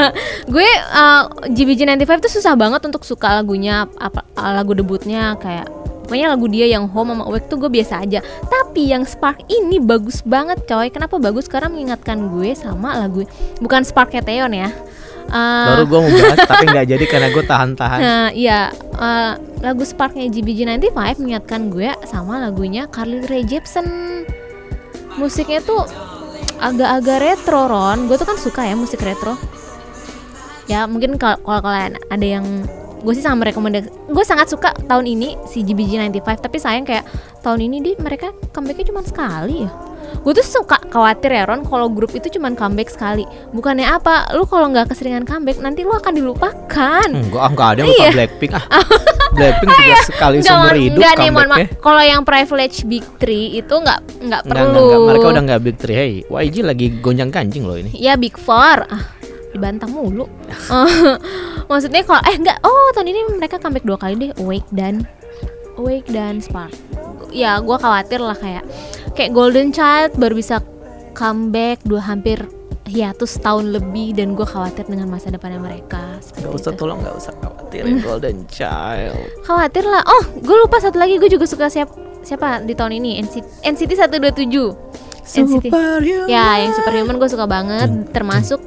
gue 0.54 0.68
uh, 0.90 1.22
GBG 1.46 1.84
95 1.84 2.24
tuh 2.24 2.32
susah 2.32 2.56
banget 2.56 2.80
untuk 2.82 3.04
suka 3.04 3.38
lagunya 3.38 3.84
apa 3.96 4.24
uh, 4.34 4.52
lagu 4.52 4.72
debutnya 4.72 5.36
kayak 5.36 5.68
pokoknya 6.02 6.28
lagu 6.28 6.44
dia 6.44 6.66
yang 6.68 6.88
Home 6.90 7.14
sama 7.14 7.24
Awake 7.24 7.48
tuh 7.48 7.56
gue 7.56 7.70
biasa 7.70 8.00
aja. 8.00 8.20
Tapi 8.44 8.92
yang 8.92 9.04
Spark 9.04 9.44
ini 9.46 9.76
bagus 9.76 10.20
banget 10.20 10.64
coy. 10.64 10.88
Kenapa 10.88 11.16
bagus? 11.16 11.48
Karena 11.48 11.68
mengingatkan 11.68 12.28
gue 12.28 12.52
sama 12.52 12.96
lagu 12.96 13.24
bukan 13.60 13.84
Sparknya 13.84 14.20
Teon 14.20 14.52
ya 14.52 14.68
Uh, 15.32 15.64
Baru 15.64 15.84
gue 15.88 15.98
mau 16.04 16.12
bahas 16.12 16.38
tapi 16.44 16.64
nggak 16.68 16.86
jadi 16.92 17.04
karena 17.08 17.28
gue 17.32 17.44
tahan-tahan. 17.48 18.00
Nah, 18.04 18.28
iya 18.36 18.68
uh, 19.00 19.40
lagu 19.64 19.80
Sparknya 19.80 20.28
GBG 20.28 20.68
95 20.68 20.92
mengingatkan 21.24 21.72
gue 21.72 21.88
sama 22.04 22.36
lagunya 22.36 22.84
Carly 22.92 23.24
Rae 23.24 23.40
Jepsen. 23.40 23.88
Musiknya 25.16 25.64
tuh 25.64 25.88
agak-agak 26.60 27.18
retro 27.24 27.64
Ron. 27.64 28.12
Gue 28.12 28.20
tuh 28.20 28.28
kan 28.28 28.36
suka 28.36 28.68
ya 28.68 28.76
musik 28.76 29.00
retro. 29.00 29.40
Ya 30.68 30.84
mungkin 30.84 31.16
kalau 31.16 31.40
kalian 31.40 31.96
ada 32.12 32.26
yang 32.28 32.44
gue 33.02 33.12
sih 33.18 33.24
sama 33.24 33.50
rekomendasi 33.50 33.90
gue 33.90 34.24
sangat 34.24 34.46
suka 34.46 34.70
tahun 34.86 35.10
ini 35.10 35.34
si 35.50 35.66
GBG 35.66 35.98
95 36.22 36.38
tapi 36.38 36.56
sayang 36.62 36.86
kayak 36.86 37.02
tahun 37.42 37.66
ini 37.66 37.76
dia 37.82 37.94
mereka 37.98 38.30
comebacknya 38.54 38.94
cuma 38.94 39.02
sekali 39.02 39.66
ya 39.66 39.70
gue 40.14 40.32
tuh 40.34 40.44
suka 40.44 40.76
khawatir 40.86 41.32
ya 41.32 41.44
Ron 41.44 41.62
kalau 41.62 41.88
grup 41.88 42.12
itu 42.12 42.28
cuma 42.30 42.52
comeback 42.52 42.88
sekali 42.88 43.24
bukannya 43.50 43.86
apa 43.86 44.30
lu 44.32 44.44
kalau 44.44 44.68
nggak 44.68 44.88
keseringan 44.88 45.22
comeback 45.22 45.58
nanti 45.58 45.82
lu 45.82 45.90
akan 45.90 46.12
dilupakan 46.12 47.08
Enggak, 47.08 47.38
ah, 47.38 47.48
enggak 47.48 47.68
ada 47.68 47.78
yang 47.78 47.88
Iya. 47.88 47.96
lupa 47.98 48.14
Blackpink 48.14 48.52
ah. 48.52 48.64
Blackpink 49.32 49.70
juga 49.72 49.96
sekali 50.04 50.36
Nggak, 50.38 50.46
seumur 50.46 50.74
hidup 50.76 50.98
nggak 50.98 51.14
nih, 51.16 51.30
mohon 51.30 51.48
maaf. 51.48 51.68
Kalau 51.80 52.02
yang 52.02 52.20
privilege 52.22 52.76
big 52.84 53.04
three 53.16 53.56
itu 53.56 53.72
nggak 53.72 53.98
nggak 54.20 54.40
Enggak, 54.44 54.60
perlu. 54.60 54.68
enggak, 54.68 54.82
enggak. 54.84 55.00
Mereka 55.08 55.26
udah 55.26 55.42
enggak 55.42 55.60
big 55.60 55.76
three. 55.76 55.96
Hey, 55.96 56.12
YG 56.22 56.56
lagi 56.60 56.86
gonjang 57.00 57.30
ganjing 57.30 57.64
loh 57.64 57.74
ini. 57.74 57.90
Ya 57.92 58.14
big 58.14 58.36
four. 58.36 58.84
Ah, 58.84 59.02
dibantah 59.50 59.88
mulu. 59.88 60.28
Maksudnya 61.70 62.04
kalau 62.04 62.20
eh 62.22 62.36
enggak. 62.36 62.60
Oh 62.60 62.92
tahun 62.92 63.08
ini 63.08 63.20
mereka 63.36 63.56
comeback 63.56 63.84
dua 63.84 63.96
kali 63.96 64.14
deh. 64.18 64.30
Awake 64.36 64.68
dan 64.68 65.08
Awake 65.78 66.08
dan 66.12 66.40
Spark. 66.40 66.74
Ya 67.32 67.56
gue 67.60 67.76
khawatir 67.76 68.20
lah 68.20 68.36
kayak 68.36 68.64
kayak 69.16 69.32
Golden 69.32 69.72
Child 69.72 70.20
baru 70.20 70.34
bisa 70.36 70.60
comeback 71.12 71.80
dua 71.84 72.00
hampir 72.04 72.44
hiatus 72.82 73.40
tahun 73.40 73.72
lebih 73.72 74.12
dan 74.20 74.36
gue 74.36 74.44
khawatir 74.44 74.84
dengan 74.84 75.08
masa 75.08 75.32
depannya 75.32 75.56
mereka. 75.56 76.20
Enggak 76.36 76.52
usah 76.52 76.72
itu. 76.74 76.78
tolong 76.78 76.98
enggak 77.00 77.16
usah 77.16 77.32
khawatirin 77.40 78.04
Golden 78.04 78.38
Child. 78.56 79.16
Khawatir 79.48 79.84
lah. 79.88 80.02
Oh, 80.04 80.24
gue 80.36 80.56
lupa 80.60 80.76
satu 80.82 81.00
lagi. 81.00 81.16
Gue 81.16 81.30
juga 81.32 81.48
suka 81.48 81.72
siapa 81.72 81.94
siapa 82.22 82.62
di 82.62 82.76
tahun 82.76 83.00
ini 83.02 83.18
NCT 83.24 83.64
NCT 83.64 83.92
127. 83.96 84.92
NCT. 85.22 85.70
Superhuman. 85.70 86.26
Ya, 86.26 86.58
yang 86.66 86.74
Superhuman 86.74 87.16
gue 87.16 87.30
suka 87.30 87.46
banget, 87.46 88.10
termasuk. 88.10 88.58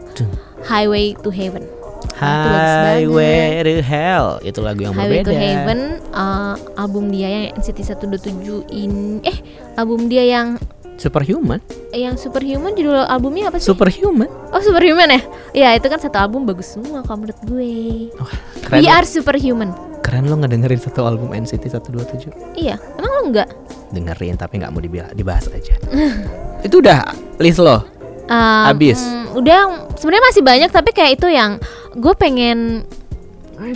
Highway 0.65 1.13
to 1.21 1.29
Heaven. 1.29 1.74
Highway 2.15 3.43
to 3.61 3.81
Hell 3.81 4.27
itu 4.41 4.59
lagu 4.59 4.79
yang 4.81 4.93
Highway 4.93 5.21
berbeda. 5.21 5.27
to 5.27 5.33
Heaven 5.33 5.79
uh, 6.11 6.55
album 6.75 7.09
dia 7.09 7.27
yang 7.27 7.45
NCT 7.55 7.79
127 7.83 8.71
in 8.71 8.91
eh 9.21 9.37
album 9.75 10.07
dia 10.07 10.23
yang 10.23 10.55
Superhuman. 10.95 11.59
yang 11.91 12.15
Superhuman 12.15 12.71
judul 12.71 12.95
albumnya 12.97 13.51
apa 13.51 13.59
sih? 13.59 13.67
Superhuman. 13.67 14.31
oh 14.49 14.61
Superhuman 14.63 15.11
ya? 15.11 15.21
Iya 15.53 15.69
itu 15.75 15.87
kan 15.87 15.99
satu 15.99 16.15
album 16.15 16.47
bagus 16.47 16.71
semua 16.71 17.03
kalau 17.03 17.21
menurut 17.21 17.39
gue. 17.43 17.71
Wah, 18.15 18.31
keren. 18.63 18.79
We 18.79 18.87
lo- 18.87 18.95
are 18.95 19.03
Superhuman. 19.05 19.69
Keren 19.99 20.25
lo 20.25 20.37
ngedengerin 20.37 20.79
satu 20.79 21.03
album 21.03 21.35
NCT 21.35 21.67
127. 21.67 22.31
Iya, 22.55 22.79
emang 22.95 23.11
lo 23.11 23.21
enggak? 23.25 23.49
Dengerin 23.89 24.37
tapi 24.37 24.61
nggak 24.61 24.71
mau 24.71 24.79
dibahas 25.11 25.51
aja. 25.51 25.75
itu 26.65 26.75
udah 26.79 27.11
list 27.37 27.59
lo. 27.59 27.83
Um, 28.25 28.65
Habis. 28.73 28.97
mm, 28.97 29.37
udah 29.37 29.59
sebenarnya 30.01 30.25
masih 30.33 30.41
banyak 30.41 30.69
tapi 30.73 30.89
kayak 30.97 31.21
itu 31.21 31.27
yang 31.29 31.61
gue 31.93 32.13
pengen 32.17 32.81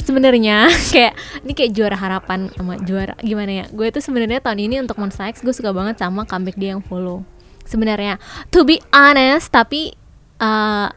sebenarnya 0.02 0.68
kayak 0.94 1.14
ini 1.46 1.54
kayak 1.56 1.72
juara 1.72 1.96
harapan 1.96 2.50
sama 2.58 2.76
juara 2.82 3.16
gimana 3.22 3.64
ya? 3.64 3.66
Gue 3.70 3.94
tuh 3.94 4.02
sebenarnya 4.02 4.42
tahun 4.42 4.60
ini 4.66 4.76
untuk 4.82 4.98
Monsta 4.98 5.30
X 5.30 5.46
gue 5.46 5.54
suka 5.54 5.70
banget 5.72 6.02
sama 6.02 6.26
comeback 6.26 6.58
dia 6.58 6.74
yang 6.74 6.84
follow 6.84 7.24
sebenarnya. 7.64 8.18
To 8.50 8.66
be 8.66 8.82
honest 8.90 9.54
tapi 9.54 9.94
uh, 10.42 10.90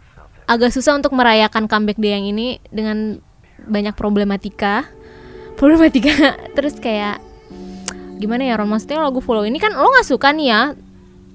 agak 0.48 0.72
susah 0.74 0.98
untuk 0.98 1.12
merayakan 1.14 1.68
comeback 1.68 2.00
dia 2.00 2.18
yang 2.18 2.32
ini 2.32 2.58
dengan 2.72 3.20
banyak 3.68 3.94
problematika. 3.94 4.88
Problematika 5.60 6.34
terus 6.56 6.80
kayak 6.80 7.20
gimana 8.16 8.48
ya 8.48 8.56
Ron? 8.56 8.72
Maksudnya 8.72 9.04
lagu 9.04 9.20
follow 9.20 9.44
ini 9.44 9.60
kan 9.60 9.76
lo 9.76 9.92
nggak 9.92 10.08
suka 10.08 10.32
nih 10.32 10.48
ya 10.48 10.62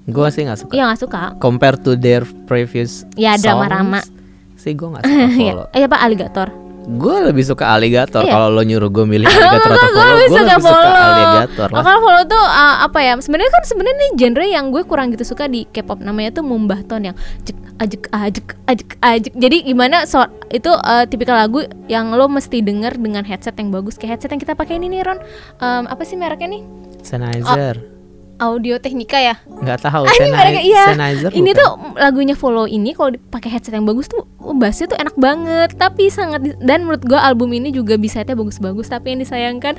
Gue 0.08 0.26
sih 0.28 0.42
nggak 0.42 0.58
suka. 0.58 0.72
iya 0.72 0.84
nggak 0.84 1.00
suka 1.00 1.20
Compare 1.36 1.76
to 1.76 1.92
their 1.94 2.24
previous 2.44 3.04
Ya, 3.14 3.36
drama-rama. 3.36 4.00
songs, 4.00 4.16
Sih 4.56 4.72
gue 4.72 4.88
gak 4.88 5.04
suka 5.06 5.14
Iya. 5.30 5.52
follow. 5.52 5.66
Eh 5.70 5.82
apa 5.82 5.96
alligator? 5.98 6.48
Gue 6.88 7.16
lebih 7.22 7.44
suka 7.44 7.68
alligator. 7.68 8.24
Iya. 8.24 8.32
Kalau 8.32 8.48
lo 8.48 8.60
nyuruh 8.60 8.88
gue 8.88 9.04
milih 9.04 9.28
alligator 9.28 9.70
atau 9.70 9.84
Gue 9.84 9.92
follow, 9.94 10.08
lebih 10.10 10.24
gue 10.24 10.32
suka 10.32 10.42
lebih 10.42 10.56
suka 10.58 10.66
follow. 10.66 10.96
alligator 11.04 11.68
Oh, 11.68 11.74
lah. 11.74 11.82
kalau 11.84 12.00
follow 12.00 12.22
tuh 12.26 12.42
uh, 12.42 12.76
apa 12.82 12.98
ya? 12.98 13.12
Sebenarnya 13.18 13.52
kan 13.52 13.62
sebenarnya 13.62 13.96
nih 13.98 14.10
genre 14.16 14.46
yang 14.48 14.64
gue 14.68 14.82
kurang 14.82 15.06
gitu 15.10 15.22
suka 15.22 15.44
di 15.46 15.62
K-pop 15.66 16.00
namanya 16.00 16.32
tuh 16.32 16.42
mumbahton 16.42 17.02
yang 17.04 17.16
cek 17.44 17.54
ajek 17.78 18.02
ajek 18.10 18.46
ajek 18.64 18.88
ajek. 18.98 19.32
Jadi 19.36 19.56
gimana 19.62 20.02
so 20.02 20.18
itu 20.48 20.66
uh, 20.66 21.04
tipikal 21.04 21.36
lagu 21.36 21.60
yang 21.86 22.10
lo 22.10 22.26
mesti 22.26 22.58
denger 22.58 22.96
dengan 22.96 23.22
headset 23.22 23.54
yang 23.54 23.68
bagus 23.68 23.94
kayak 23.94 24.16
headset 24.16 24.32
yang 24.32 24.40
kita 24.40 24.56
pakai 24.56 24.80
ini 24.80 24.88
nih 24.88 25.04
Ron. 25.04 25.20
Um, 25.60 25.84
apa 25.86 26.02
sih 26.02 26.16
mereknya 26.16 26.50
nih? 26.50 26.62
Sennheiser. 27.04 27.97
Audio 28.38 28.78
Technica 28.78 29.18
ya. 29.18 29.34
Nggak 29.46 29.82
tahu. 29.82 30.06
Ah, 30.06 30.14
ini 30.14 30.30
mereka 30.30 30.60
iya. 30.62 30.84
Sennheiser 30.94 31.30
Ini 31.34 31.50
bukan? 31.50 31.60
tuh 31.60 31.70
lagunya 31.98 32.34
Follow 32.38 32.66
ini 32.70 32.94
kalau 32.94 33.14
dipakai 33.14 33.50
headset 33.50 33.74
yang 33.74 33.84
bagus 33.84 34.06
tuh 34.06 34.24
oh, 34.38 34.54
bassnya 34.54 34.86
tuh 34.86 34.98
enak 34.98 35.18
banget, 35.18 35.74
tapi 35.74 36.08
sangat 36.08 36.56
dan 36.62 36.86
menurut 36.86 37.02
gua 37.02 37.26
album 37.26 37.50
ini 37.52 37.74
juga 37.74 37.98
bisa-nya 37.98 38.38
bagus-bagus, 38.38 38.86
tapi 38.88 39.14
yang 39.14 39.20
disayangkan 39.20 39.74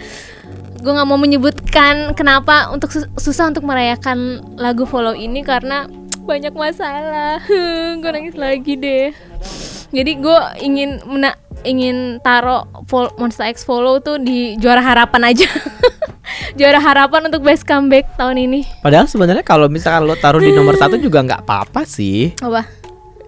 gue 0.80 0.92
nggak 0.96 1.10
mau 1.12 1.20
menyebutkan 1.20 2.16
kenapa 2.16 2.72
untuk 2.72 2.88
sus- 2.88 3.12
susah 3.20 3.52
untuk 3.52 3.68
merayakan 3.68 4.40
lagu 4.56 4.88
Follow 4.88 5.12
ini 5.12 5.44
karena 5.44 5.88
banyak 6.30 6.56
masalah. 6.56 7.44
gue 8.00 8.12
nangis 8.12 8.36
lagi 8.40 8.76
deh. 8.80 9.12
Jadi 9.90 10.12
gue 10.16 10.40
ingin 10.60 10.90
mena 11.04 11.34
ingin 11.62 11.96
taruh 12.20 12.64
Monster 13.16 13.46
X 13.46 13.62
follow 13.62 13.98
tuh 13.98 14.18
di 14.18 14.54
juara 14.56 14.80
harapan 14.80 15.28
aja. 15.28 15.50
juara 16.58 16.78
harapan 16.78 17.28
untuk 17.28 17.42
best 17.42 17.64
comeback 17.64 18.06
tahun 18.16 18.38
ini. 18.40 18.62
Padahal 18.80 19.06
sebenarnya 19.06 19.42
kalau 19.42 19.66
misalkan 19.66 20.06
lo 20.06 20.16
taruh 20.16 20.40
di 20.40 20.52
nomor 20.52 20.76
satu 20.76 20.96
juga 20.96 21.20
nggak 21.20 21.42
apa-apa 21.42 21.84
sih. 21.84 22.32
Apa? 22.38 22.64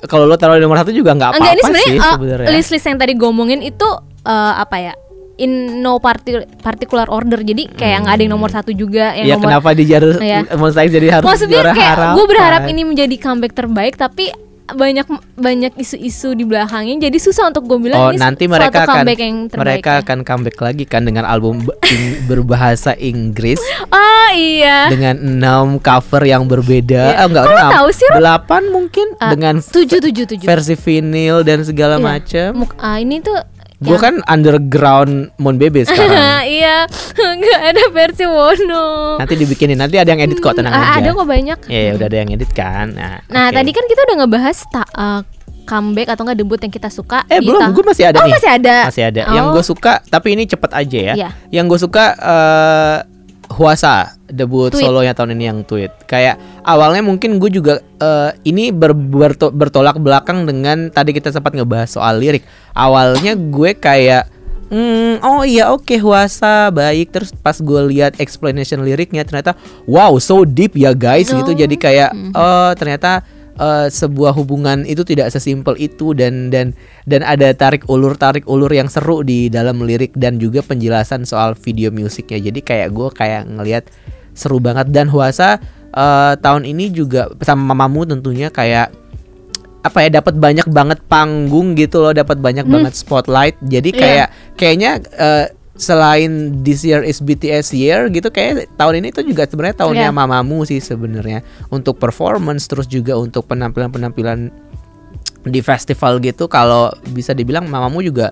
Kalau 0.04 0.26
lo 0.26 0.34
taruh 0.34 0.56
di 0.56 0.64
nomor 0.64 0.78
satu 0.78 0.90
juga 0.90 1.14
nggak 1.14 1.32
Enggak 1.32 1.42
ini 1.48 1.54
apa-apa 1.56 1.68
sebenarnya 1.68 1.88
sih 1.88 2.00
uh, 2.00 2.14
sebenarnya. 2.16 2.48
list-list 2.52 2.86
yang 2.86 2.98
tadi 2.98 3.14
gue 3.14 3.28
omongin 3.28 3.62
itu 3.62 3.88
uh, 4.24 4.54
apa 4.56 4.78
ya? 4.80 4.94
In 5.36 5.52
no 5.80 5.98
parti- 5.98 6.46
particular 6.58 7.06
order. 7.08 7.42
Jadi 7.42 7.68
kayak 7.68 8.06
nggak 8.06 8.14
ada 8.14 8.22
yang 8.22 8.32
nomor 8.32 8.50
satu 8.50 8.70
juga 8.72 9.12
yang 9.12 9.26
Ya 9.26 9.36
nomor 9.36 9.46
kenapa 9.50 9.70
di 9.72 9.84
jar 9.84 10.04
Iya. 10.06 10.46
Monster 10.54 10.82
X 10.84 10.90
jadi 10.92 11.08
harus 11.12 11.26
Maksudnya 11.26 11.58
juara 11.60 11.74
kayak 11.74 11.94
harapan? 11.96 12.14
gue 12.14 12.26
berharap 12.28 12.62
ini 12.68 12.82
menjadi 12.84 13.16
comeback 13.18 13.54
terbaik 13.54 13.94
tapi 13.96 14.30
banyak 14.74 15.08
banyak 15.34 15.74
isu-isu 15.76 16.32
di 16.32 16.44
belakangnya 16.44 17.02
jadi 17.02 17.18
susah 17.18 17.50
untuk 17.50 17.66
gue 17.66 17.80
bilang 17.82 18.00
Oh 18.00 18.10
ini 18.10 18.18
nanti 18.18 18.46
mereka 18.46 18.84
akan 18.84 19.06
yang 19.06 19.38
terbaik 19.46 19.80
mereka 19.80 19.92
ya. 19.92 20.00
akan 20.02 20.18
comeback 20.22 20.58
lagi 20.58 20.84
kan 20.84 21.02
dengan 21.02 21.24
album 21.24 21.62
ing- 21.84 22.26
berbahasa 22.26 22.94
Inggris 22.96 23.60
oh 23.88 24.28
iya 24.32 24.88
dengan 24.88 25.16
enam 25.18 25.66
cover 25.78 26.24
yang 26.24 26.46
berbeda. 26.46 27.04
Iya. 27.04 27.18
Ah, 27.18 27.26
enggak 27.26 27.46
enam, 27.48 27.72
tahu 27.74 27.90
sih, 27.92 28.08
delapan 28.10 28.62
mungkin 28.68 29.08
Ah, 29.18 29.30
dengan 29.30 29.60
tujuh 29.60 30.00
tujuh 30.00 30.26
tujuh 30.26 30.46
versi 30.46 30.74
vinyl 30.74 31.42
dan 31.42 31.62
segala 31.62 31.96
Iya. 31.96 32.04
macam. 32.04 32.50
Muk- 32.58 32.78
ah, 32.78 32.98
ini 32.98 33.20
tuh 33.20 33.36
Gue 33.82 33.98
kan 33.98 34.22
underground 34.26 35.34
Mon 35.36 35.58
Bebe 35.58 35.82
sekarang. 35.88 36.46
iya 36.46 36.86
nggak 37.12 37.62
ada 37.68 37.84
versi 37.90 38.24
Wono 38.24 39.18
nanti 39.18 39.34
dibikinin, 39.36 39.74
nanti 39.76 39.98
ada 39.98 40.06
yang 40.08 40.22
edit 40.22 40.38
kok 40.38 40.54
tenang 40.54 40.70
Ah, 40.72 40.94
aja. 40.94 41.02
ada 41.02 41.10
kok 41.12 41.26
banyak 41.26 41.58
Ya, 41.66 41.82
ya, 41.84 41.92
udah 41.96 42.06
ada 42.06 42.18
yang 42.20 42.30
edit 42.30 42.52
kan. 42.52 42.94
Nah, 42.94 43.26
nah 43.26 43.50
oke. 43.50 43.58
tadi 43.58 43.70
kan 43.72 43.86
kita 43.86 44.02
udah 44.04 44.16
ngebahas 44.20 44.58
ta- 44.68 44.94
uh, 44.94 45.22
comeback 45.64 46.10
atau 46.10 46.22
enggak 46.24 46.38
debut 46.38 46.58
yang 46.58 46.70
kita 46.70 46.90
suka 46.90 47.26
Eh 47.26 47.40
belum, 47.40 47.72
gue 47.72 47.82
masih 47.84 48.06
ada 48.06 48.18
oh 48.18 48.26
nih. 48.26 48.34
masih 48.34 48.50
ada 48.52 48.76
Masih 48.86 49.04
ada. 49.04 49.22
Yang 49.28 49.46
Oh. 49.46 49.52
gue 49.52 49.64
suka, 49.66 49.94
tapi 50.06 50.28
ini 50.32 50.44
cepet 50.46 50.72
aja 50.72 51.00
ya. 51.02 51.14
Iya. 51.16 51.30
Yang 51.52 51.66
gue 51.68 51.80
suka 51.82 52.06
eh 52.14 52.98
Huasa 53.52 54.16
debut 54.26 54.70
Tweet. 54.70 54.82
solonya 54.82 55.12
tahun 55.12 55.36
ini 55.36 55.44
yang 55.46 55.60
tweet. 55.62 55.92
Kayak 56.06 56.36
awalnya 56.62 57.02
mungkin 57.02 57.36
gue 57.36 57.50
juga 57.50 57.74
eh, 57.80 58.32
ini 58.44 58.72
ber- 58.72 58.96
berto- 58.96 59.52
bertolak 59.52 59.98
belakang 59.98 60.44
dengan 60.44 60.88
tadi 60.88 61.12
kita 61.12 61.30
sempat 61.30 61.52
ngebahas 61.52 61.92
soal 61.92 62.18
lirik. 62.18 62.42
Awalnya 62.72 63.36
gue 63.36 63.72
kayak 63.74 64.32
Hmm, 64.72 65.20
oh 65.20 65.44
iya 65.44 65.68
oke 65.68 66.00
Huasa 66.00 66.72
baik 66.72 67.12
terus 67.12 67.36
pas 67.36 67.52
gue 67.54 67.82
lihat 67.92 68.16
explanation 68.18 68.80
liriknya 68.80 69.28
ternyata 69.28 69.52
wow 69.84 70.16
so 70.16 70.48
deep 70.48 70.80
ya 70.80 70.96
guys 70.96 71.28
gitu 71.28 71.44
Oh. 71.44 71.52
jadi 71.52 71.76
kayak 71.76 72.10
oh 72.32 72.72
ternyata 72.80 73.20
eh, 73.62 73.88
sebuah 73.94 74.34
hubungan 74.34 74.82
itu 74.90 75.06
tidak 75.06 75.30
sesimpel 75.30 75.78
itu 75.78 76.18
dan 76.18 76.50
dan 76.50 76.74
dan 77.06 77.22
ada 77.22 77.54
tarik 77.54 77.86
ulur 77.86 78.18
tarik 78.18 78.50
ulur 78.50 78.74
yang 78.74 78.90
seru 78.90 79.22
di 79.22 79.48
dalam 79.48 79.86
lirik 79.86 80.18
dan 80.18 80.42
juga 80.42 80.66
penjelasan 80.66 81.24
soal 81.24 81.54
video 81.54 81.94
musiknya. 81.94 82.42
Jadi 82.42 82.60
kayak 82.66 82.90
gue 82.90 83.10
kayak 83.14 83.46
ngelihat 83.54 83.86
seru 84.34 84.58
banget. 84.58 84.90
Dan 84.90 85.14
Huasa 85.14 85.62
eh, 85.94 86.34
tahun 86.42 86.66
ini 86.66 86.90
juga 86.90 87.30
sama 87.46 87.78
mamamu 87.78 88.10
tentunya 88.10 88.50
kayak 88.50 88.98
apa 89.82 89.98
ya 90.06 90.22
dapat 90.22 90.38
banyak 90.38 90.70
banget 90.70 91.02
panggung 91.10 91.74
gitu 91.74 92.06
loh 92.06 92.14
dapat 92.14 92.38
banyak 92.38 92.66
banget 92.70 92.94
spotlight. 92.94 93.58
Jadi 93.66 93.90
Iya. 93.94 94.02
kayak 94.02 94.28
kayaknya 94.58 94.92
eh, 95.18 95.46
selain 95.82 96.62
this 96.62 96.86
year 96.86 97.02
is 97.02 97.18
BTS 97.18 97.74
year 97.74 98.06
gitu 98.08 98.30
kayak 98.30 98.70
tahun 98.78 99.02
ini 99.02 99.10
tuh 99.10 99.26
juga 99.26 99.50
sebenarnya 99.50 99.82
tahunnya 99.82 100.08
Iya. 100.08 100.14
mamamu 100.14 100.62
sih 100.62 100.78
sebenarnya 100.78 101.42
untuk 101.68 101.98
performance 101.98 102.70
terus 102.70 102.86
juga 102.86 103.18
untuk 103.18 103.50
penampilan-penampilan 103.50 104.54
di 105.42 105.60
festival 105.60 106.22
gitu 106.22 106.46
kalau 106.46 106.94
bisa 107.10 107.34
dibilang 107.34 107.66
mamamu 107.66 108.06
juga 108.06 108.30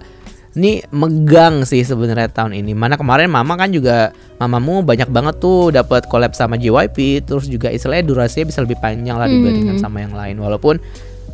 ini 0.54 0.82
megang 0.90 1.62
sih 1.62 1.86
sebenarnya 1.86 2.26
tahun 2.28 2.58
ini. 2.58 2.74
Mana 2.74 2.98
kemarin 2.98 3.30
mama 3.30 3.54
kan 3.54 3.70
juga 3.70 4.10
mamamu 4.38 4.82
banyak 4.82 5.06
banget 5.08 5.38
tuh 5.38 5.70
dapat 5.70 6.06
collab 6.06 6.34
sama 6.34 6.58
JYP 6.58 7.22
terus 7.22 7.46
juga 7.46 7.70
istilahnya 7.70 8.06
durasinya 8.06 8.50
bisa 8.50 8.62
lebih 8.62 8.78
panjang 8.78 9.14
lah 9.14 9.26
dibandingkan 9.26 9.78
Mhm. 9.78 9.82
sama 9.82 10.02
yang 10.02 10.14
lain 10.14 10.38
walaupun 10.38 10.82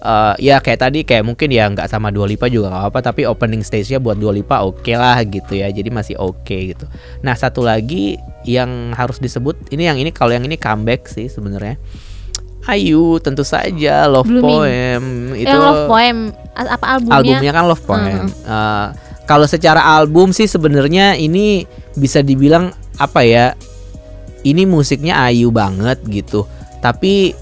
eh, 0.06 0.34
ya 0.54 0.62
kayak 0.62 0.80
tadi 0.86 1.00
kayak 1.02 1.26
mungkin 1.26 1.50
ya 1.50 1.66
nggak 1.74 1.90
sama 1.90 2.14
Dua 2.14 2.30
Lipa 2.30 2.46
juga 2.46 2.70
nggak 2.70 2.82
apa-apa 2.86 3.00
tapi 3.12 3.26
opening 3.26 3.66
stage-nya 3.66 3.98
buat 3.98 4.22
Dua 4.22 4.30
Lipa 4.30 4.62
oke 4.62 4.94
lah 4.94 5.18
gitu 5.26 5.58
ya 5.58 5.74
jadi 5.74 5.90
masih 5.90 6.16
oke 6.22 6.54
gitu. 6.54 6.86
Nah 7.26 7.34
satu 7.34 7.66
lagi 7.66 8.22
yang 8.46 8.94
harus 8.94 9.18
disebut 9.18 9.74
ini 9.74 9.90
yang 9.90 9.98
ini 9.98 10.14
kalau 10.14 10.38
yang 10.38 10.46
ini 10.46 10.56
comeback 10.56 11.10
sih 11.10 11.26
sebenarnya. 11.26 11.82
Ayu 12.66 13.22
tentu 13.22 13.46
saja 13.46 14.10
Love 14.10 14.26
Blooming. 14.26 14.58
Poem 14.58 15.04
itu 15.38 15.46
yang 15.46 15.62
love 15.62 15.86
poem 15.86 16.18
apa 16.58 16.98
albumnya, 16.98 17.14
albumnya 17.22 17.52
kan 17.54 17.64
Love 17.70 17.86
Poem. 17.86 18.26
Eh, 18.26 18.88
kalau 19.30 19.46
secara 19.46 19.82
album 19.82 20.34
sih 20.34 20.50
sebenarnya 20.50 21.14
ini 21.18 21.66
bisa 21.98 22.26
dibilang 22.26 22.74
apa 22.98 23.22
ya? 23.22 23.54
Ini 24.46 24.66
musiknya 24.70 25.26
Ayu 25.26 25.50
banget 25.54 26.02
gitu. 26.10 26.46
Tapi 26.82 27.34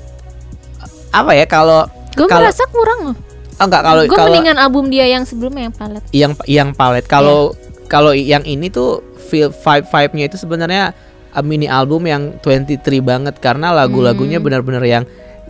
apa 1.12 1.32
ya 1.36 1.46
kalau 1.48 1.88
gue 2.14 2.28
merasa 2.28 2.64
kurang 2.70 3.00
loh. 3.12 3.18
Oh 3.54 3.66
enggak 3.66 3.82
kalau 3.82 4.02
gue 4.04 4.18
mendingan 4.18 4.58
album 4.58 4.90
dia 4.90 5.06
yang 5.06 5.24
sebelumnya 5.24 5.70
yang 5.70 5.76
palet. 5.76 6.04
Yang 6.10 6.32
yang 6.46 6.70
palet. 6.72 7.06
Kalau 7.06 7.54
Iya. 7.54 7.86
kalau 7.86 8.12
yang 8.12 8.44
ini 8.44 8.68
tuh 8.68 9.02
feel 9.30 9.54
vibe 9.54 9.86
vibe-nya 9.86 10.26
itu 10.26 10.38
sebenarnya 10.38 10.98
mini 11.42 11.66
album 11.66 12.06
yang 12.06 12.38
23 12.42 12.98
banget. 13.00 13.38
Karena 13.38 13.70
lagu-lagunya 13.70 14.38
Hmm. 14.38 14.46
benar-benar 14.46 14.82
yang 14.82 15.04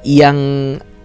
yang 0.04 0.38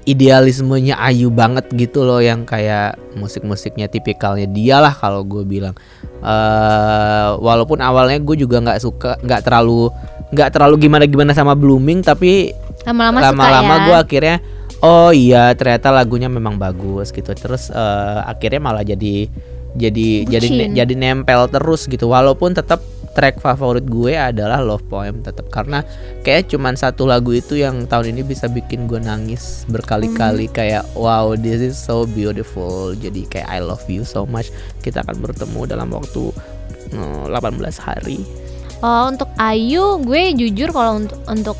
idealismenya 0.05 0.99
Ayu 0.99 1.31
banget 1.31 1.71
gitu 1.71 2.03
loh. 2.03 2.19
Yang 2.19 2.49
kayak 2.49 2.99
musik-musiknya 3.15 3.87
tipikalnya 3.87 4.47
dia 4.47 4.79
lah 4.79 4.91
kalau 4.91 5.23
gue 5.23 5.45
bilang. 5.45 5.79
Eh 6.19 7.29
walaupun 7.39 7.79
awalnya 7.79 8.19
gue 8.19 8.37
juga 8.37 8.59
nggak 8.59 8.81
suka 8.83 9.17
nggak 9.23 9.47
terlalu 9.47 9.87
nggak 10.29 10.51
terlalu 10.51 10.75
gimana 10.83 11.05
gimana 11.07 11.33
sama 11.33 11.55
Blooming 11.55 12.03
tapi 12.03 12.53
lama-lama 12.85 13.23
lama-lama 13.23 13.75
ya. 13.75 13.85
gue 13.87 13.97
akhirnya 13.97 14.37
oh 14.83 15.11
iya 15.11 15.53
ternyata 15.55 15.91
lagunya 15.91 16.31
memang 16.31 16.57
bagus 16.57 17.11
gitu. 17.11 17.33
Terus 17.35 17.71
eh, 17.73 18.21
akhirnya 18.25 18.61
malah 18.63 18.85
jadi 18.85 19.27
jadi 19.77 20.09
jadi 20.27 20.49
Bucin. 20.49 20.73
jadi 20.75 20.95
nempel 20.95 21.47
terus 21.51 21.87
gitu. 21.87 22.11
Walaupun 22.11 22.57
tetap 22.57 22.83
track 23.19 23.43
favorit 23.43 23.83
gue 23.83 24.15
adalah 24.15 24.63
Love 24.63 24.87
Poem 24.87 25.27
tetap 25.27 25.51
karena 25.51 25.83
kayak 26.23 26.55
cuman 26.55 26.79
satu 26.79 27.03
lagu 27.03 27.35
itu 27.35 27.59
yang 27.59 27.91
tahun 27.91 28.15
ini 28.15 28.23
bisa 28.23 28.47
bikin 28.47 28.87
gue 28.87 29.03
nangis 29.03 29.67
berkali-kali. 29.67 30.47
Hmm. 30.47 30.55
kayak 30.55 30.85
wow 30.95 31.35
this 31.35 31.59
is 31.59 31.75
so 31.75 32.07
beautiful. 32.07 32.95
Jadi 32.95 33.27
kayak 33.27 33.51
I 33.51 33.59
love 33.59 33.83
you 33.91 34.07
so 34.07 34.23
much. 34.23 34.55
Kita 34.87 35.03
akan 35.03 35.19
bertemu 35.19 35.61
dalam 35.67 35.91
waktu 35.91 36.31
eh, 36.95 37.25
18 37.27 37.59
hari. 37.83 38.23
Oh, 38.79 39.11
untuk 39.11 39.27
Ayu, 39.43 39.99
gue 40.07 40.39
jujur 40.39 40.71
kalau 40.71 41.03
untuk 41.03 41.19
untuk 41.27 41.59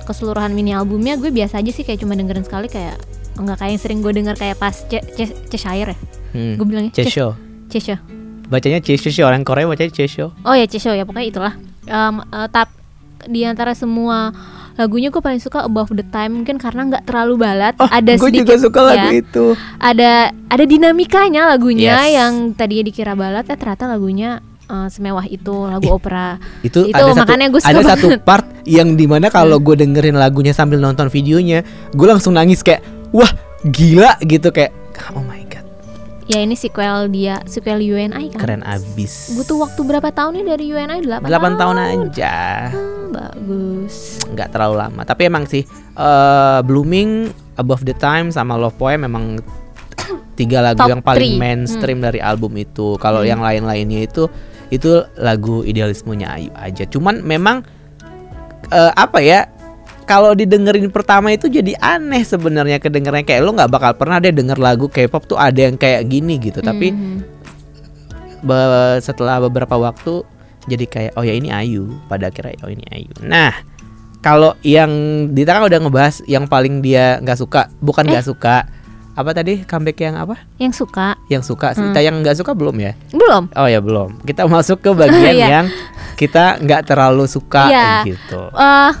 keseluruhan 0.00 0.50
mini 0.50 0.72
albumnya 0.72 1.14
gue 1.14 1.28
biasa 1.28 1.58
aja 1.58 1.70
sih 1.70 1.82
kayak 1.82 1.98
cuma 1.98 2.12
dengerin 2.12 2.42
sekali 2.42 2.66
kayak 2.66 2.96
nggak 3.34 3.56
kayak 3.56 3.70
yang 3.70 3.80
sering 3.80 3.98
gue 3.98 4.12
denger 4.12 4.34
kayak 4.34 4.56
pas 4.56 4.74
Ce- 4.74 5.06
Ce- 5.10 5.36
Cheshire 5.48 5.90
ya. 5.90 5.96
hmm. 6.32 6.54
Gue 6.54 6.66
bilangnya 6.66 6.92
Chesho 6.92 7.34
Cheshire. 7.66 7.98
bacanya 8.44 8.78
Chesho 8.78 9.22
orang 9.22 9.42
Korea 9.42 9.64
bacanya 9.64 9.90
Chesho 9.90 10.30
Oh 10.40 10.52
ya 10.52 10.64
Cheshire 10.64 10.94
ya 10.94 11.02
pokoknya 11.02 11.28
itulah. 11.28 11.54
Em, 11.84 12.16
eh, 12.22 12.48
tap 12.48 12.68
di 13.24 13.42
antara 13.42 13.72
semua 13.72 14.30
lagunya 14.74 15.08
gue 15.08 15.18
paling 15.18 15.38
suka 15.38 15.62
Above 15.62 15.92
the 15.92 16.04
Time 16.04 16.34
mungkin 16.36 16.56
karena 16.56 16.82
nggak 16.84 17.04
terlalu 17.04 17.38
balad, 17.40 17.74
Oh, 17.76 17.86
ada 17.86 18.12
gue 18.12 18.26
sedikit 18.26 18.52
juga 18.52 18.54
suka 18.60 18.80
lagu 18.84 19.08
ya, 19.08 19.10
itu. 19.16 19.46
ada 19.78 20.12
ada 20.30 20.64
dinamikanya 20.64 21.46
lagunya 21.48 21.94
Yes. 22.02 22.14
yang 22.16 22.32
tadinya 22.52 22.84
dikira 22.84 23.14
balad 23.14 23.44
eh 23.44 23.54
ternyata 23.54 23.86
lagunya 23.86 24.42
eh, 24.64 24.88
semewah 24.88 25.24
itu 25.26 25.54
lagu 25.64 25.88
opera. 25.90 26.36
Itu, 26.60 26.84
Itu 26.84 26.94
ada 26.94 27.10
satu, 27.10 27.20
makanya 27.22 27.46
gue 27.48 27.60
suka 27.60 27.70
ada 27.70 27.82
satu 27.86 28.06
banget. 28.06 28.16
Hmm. 28.16 28.24
part 28.24 28.46
yang 28.64 28.88
di 28.92 29.04
mana 29.04 29.28
kalau 29.28 29.56
gue 29.58 29.76
dengerin 29.76 30.14
lagunya 30.14 30.50
sambil 30.50 30.78
nonton 30.78 31.06
videonya, 31.06 31.60
gue 31.90 32.06
langsung 32.06 32.32
nangis 32.32 32.60
kayak 32.60 32.80
wah 33.10 33.28
gila 33.62 34.16
gitu 34.20 34.48
kayak 34.48 34.72
oh 35.10 35.22
my 35.22 35.40
god 35.42 35.62
Ya 36.24 36.40
ini 36.40 36.52
sequel 36.54 37.08
dia, 37.08 37.44
sequel 37.44 37.78
UNI 37.78 38.32
kan. 38.32 38.40
keren 38.40 38.62
abis. 38.62 39.32
Butuh 39.34 39.60
waktu 39.60 39.80
berapa 39.82 40.08
tahun 40.08 40.32
nih 40.34 40.44
dari 40.46 40.64
UNI? 40.66 40.98
8, 41.02 41.20
8 41.20 41.60
tahun 41.60 41.76
aja, 41.76 42.34
Hmm, 42.72 43.12
bagus. 43.12 44.24
nggak 44.26 44.48
terlalu 44.48 44.74
lama. 44.78 45.04
Tapi 45.04 45.22
emang 45.22 45.44
sih 45.44 45.68
eh, 45.94 46.60
Blooming, 46.60 47.28
Above 47.54 47.84
the 47.84 47.92
Time 47.92 48.32
sama 48.32 48.56
Love 48.56 48.72
Poem 48.74 49.04
memang 49.04 49.36
tiga 50.34 50.58
lagu 50.60 50.80
Top 50.80 50.88
yang 50.88 51.00
paling 51.00 51.20
three. 51.28 51.38
mainstream 51.38 52.00
dari 52.00 52.18
album 52.18 52.56
itu. 52.56 52.96
Kalau 52.96 53.20
Hmm. 53.20 53.28
yang 53.28 53.40
lain-lainnya 53.40 54.00
itu 54.02 54.24
itu 54.74 54.90
lagu 55.14 55.62
idealismenya 55.62 56.34
Ayu 56.34 56.50
aja. 56.52 56.84
Cuman 56.84 57.22
memang 57.22 57.62
eh, 58.68 58.92
apa 58.92 59.22
ya? 59.22 59.46
Kalau 60.04 60.36
didengerin 60.36 60.92
pertama 60.92 61.32
itu 61.32 61.48
jadi 61.48 61.72
aneh 61.80 62.20
sebenarnya 62.20 62.76
kedengerannya 62.76 63.24
kayak 63.24 63.40
lo 63.40 63.56
nggak 63.56 63.72
bakal 63.72 63.92
pernah 63.96 64.20
deh 64.20 64.36
denger 64.36 64.60
lagu 64.60 64.84
K-pop 64.84 65.24
tuh 65.24 65.40
ada 65.40 65.56
yang 65.56 65.80
kayak 65.80 66.04
gini 66.04 66.36
gitu. 66.36 66.60
Tapi 66.60 66.92
Mhm. 66.92 67.16
be- 68.44 69.00
setelah 69.00 69.40
beberapa 69.40 69.80
waktu 69.80 70.20
jadi 70.64 70.84
kayak 70.84 71.12
oh 71.16 71.24
ya 71.24 71.32
ini 71.32 71.48
Ayu 71.48 71.96
pada 72.04 72.28
akhirnya 72.28 72.60
oh 72.60 72.68
ini 72.68 72.84
Ayu. 72.92 73.08
Nah 73.24 73.52
kalau 74.20 74.56
yang 74.60 74.92
Dita 75.32 75.56
kan 75.56 75.64
udah 75.64 75.78
ngebahas 75.80 76.20
yang 76.24 76.44
paling 76.44 76.80
dia 76.80 77.20
nggak 77.20 77.36
suka 77.36 77.68
bukan 77.80 78.04
nggak 78.04 78.24
suka 78.24 78.68
apa 79.14 79.30
tadi 79.30 79.62
comeback 79.62 79.98
yang 80.00 80.14
apa? 80.16 80.34
Yang 80.56 80.82
suka 80.82 81.14
Yang 81.26 81.42
suka. 81.46 81.70
Hmm. 81.70 81.90
Kita 81.90 82.00
yang 82.00 82.14
nggak 82.18 82.36
suka 82.36 82.52
belum 82.52 82.76
ya? 82.76 82.92
belum? 83.08 83.54
Oh 83.54 83.66
ya 83.66 83.78
belum. 83.78 84.20
Kita 84.20 84.44
masuk 84.44 84.78
ke 84.80 84.90
bagian 84.90 85.34
Iya. 85.38 85.46
yang 85.52 85.66
kita 86.14 86.58
nggak 86.58 86.82
terlalu 86.84 87.24
suka 87.24 87.66
Iya. 87.66 87.90
gitu. 88.04 88.40
eh 88.50 88.92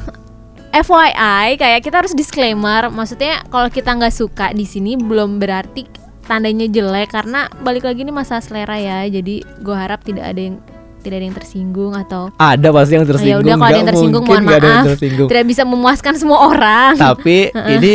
FYI 0.74 1.54
kayak 1.54 1.80
kita 1.80 1.96
harus 1.96 2.10
disclaimer 2.12 2.90
maksudnya 2.90 3.46
kalau 3.46 3.66
kita 3.68 3.90
nggak 3.90 4.10
suka 4.10 4.50
di 4.50 4.64
sini 4.64 4.94
belum 4.94 5.38
berarti 5.38 5.86
tandanya 6.24 6.66
jelek 6.66 7.10
karena 7.10 7.46
balik 7.60 7.84
lagi 7.84 8.02
ini 8.02 8.10
masalah 8.10 8.40
selera 8.40 8.74
ya 8.74 9.06
jadi 9.06 9.44
gue 9.44 9.76
harap 9.76 10.02
tidak 10.02 10.26
ada 10.26 10.40
yang 10.40 10.56
tidak 10.98 11.20
ada 11.20 11.26
yang 11.26 11.36
tersinggung 11.36 11.92
atau 11.92 12.32
Ada 12.34 12.68
pasti 12.72 12.92
yang 12.92 13.04
ya 13.04 13.10
tersinggung. 13.12 13.44
udah 13.44 13.54
kalau 13.54 13.68
ada 13.68 13.76
yang 13.76 13.86
tersinggung 13.86 14.24
mohon 14.24 14.34
yang 14.40 14.46
maaf 14.48 14.84
tersinggung. 14.88 15.28
tidak 15.28 15.44
bisa 15.44 15.62
memuaskan 15.62 16.14
semua 16.16 16.38
orang 16.48 16.92
Tapi 16.96 17.36
ini 17.76 17.94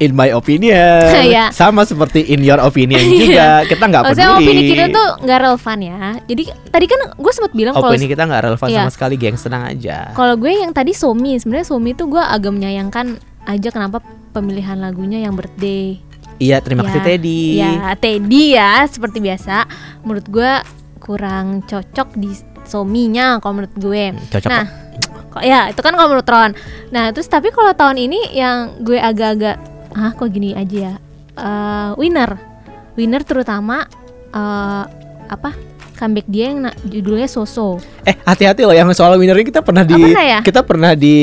in 0.00 0.10
my 0.10 0.32
opinion 0.32 1.04
Iya. 1.28 1.52
sama 1.52 1.84
seperti 1.84 2.24
in 2.26 2.40
your 2.40 2.56
opinion 2.58 2.98
juga. 3.22 3.62
Kita 3.62 3.84
nggak 3.84 4.02
peduli. 4.02 4.16
maksudnya 4.18 4.40
opini 4.40 4.62
kita 4.66 4.84
tuh 4.88 5.08
nggak 5.20 5.38
relevan 5.38 5.78
ya 5.78 5.98
jadi 6.24 6.42
tadi 6.66 6.86
kan 6.88 7.00
gue 7.12 7.32
sempat 7.32 7.52
bilang 7.52 7.72
kalau 7.72 7.92
opini 7.92 8.06
kita 8.06 8.22
nggak 8.24 8.42
relevan 8.42 8.66
Iya. 8.66 8.78
sama 8.80 8.90
sekali, 8.90 9.14
geng. 9.14 9.36
Senang 9.36 9.62
aja. 9.66 10.10
kalau 10.12 10.34
gue 10.34 10.50
yang 10.50 10.72
tadi 10.72 10.90
Somi 10.90 11.36
sebenarnya 11.36 11.66
Somi 11.66 11.92
tuh 11.92 12.08
gue 12.08 12.20
agak 12.20 12.50
menyayangkan 12.50 13.16
aja 13.42 13.68
kenapa 13.68 14.00
pemilihan 14.30 14.76
lagunya 14.76 15.20
yang 15.20 15.32
birthday 15.32 16.00
Iya, 16.36 16.56
terima 16.58 16.80
kasih 16.82 16.96
Ya, 16.96 17.06
Teddy. 17.06 17.40
Ya, 17.54 17.72
Teddy 17.94 18.44
ya, 18.50 18.72
seperti 18.88 19.20
biasa. 19.20 19.68
Menurut 20.00 20.24
gue 20.24 20.52
kurang 20.98 21.60
cocok 21.62 22.16
di 22.16 22.32
Sominya 22.64 23.36
kalau 23.38 23.60
menurut 23.60 23.76
gue. 23.76 24.16
Cocok 24.30 24.48
Nah, 24.48 24.64
kok 25.28 25.42
ya 25.42 25.68
itu 25.68 25.76
kan 25.78 25.92
kalau 25.92 26.08
menurut 26.08 26.24
Ron. 26.24 26.56
Nah, 26.88 27.12
terus 27.12 27.26
tapi 27.26 27.52
kalau 27.52 27.70
tahun 27.70 28.00
ini 28.00 28.32
yang 28.32 28.72
gue 28.80 28.96
agak-agak 28.96 29.60
ah 29.92 30.10
kok 30.10 30.28
gini 30.28 30.52
aja 30.52 30.76
ya. 30.76 30.94
Eh, 31.32 31.90
winner. 31.96 32.30
Winner 32.94 33.22
terutama 33.22 33.86
eh 34.28 34.84
apa? 35.26 35.50
Comeback 35.94 36.24
dia 36.26 36.48
yang 36.48 36.60
judulnya 36.82 37.28
Soso. 37.28 37.76
Eh, 38.02 38.16
hati-hati 38.18 38.64
loh 38.64 38.72
yang 38.72 38.88
soal 38.90 39.14
winner 39.14 39.36
ini 39.36 39.46
kita 39.46 39.60
pernah 39.60 39.84
di 39.84 39.92
Oh, 39.92 40.00
pernah 40.00 40.24
ya? 40.26 40.40
kita 40.40 40.60
pernah 40.62 40.92
di 40.94 41.16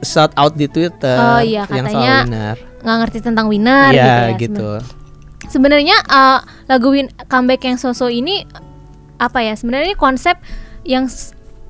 shout 0.00 0.32
out 0.34 0.54
di 0.54 0.64
Twitter 0.64 1.12
Oh, 1.12 1.40
iya, 1.40 1.68
yang 1.68 1.84
soal 1.86 2.24
winner. 2.24 2.56
nggak 2.80 2.96
ngerti 3.00 3.18
tentang 3.20 3.46
winner 3.48 3.92
Iya, 3.92 4.00
gitu 4.00 4.08
ya. 4.08 4.36
gitu. 4.40 4.70
sebenarnya 5.46 5.96
eh, 6.00 6.38
lagu 6.66 6.88
win 6.90 7.12
comeback 7.26 7.62
yang 7.62 7.76
Soso 7.76 8.08
ini 8.08 8.48
apa 9.16 9.40
ya 9.40 9.52
sebenarnya 9.54 9.92
ini 9.92 9.98
konsep 9.98 10.40
yang 10.82 11.04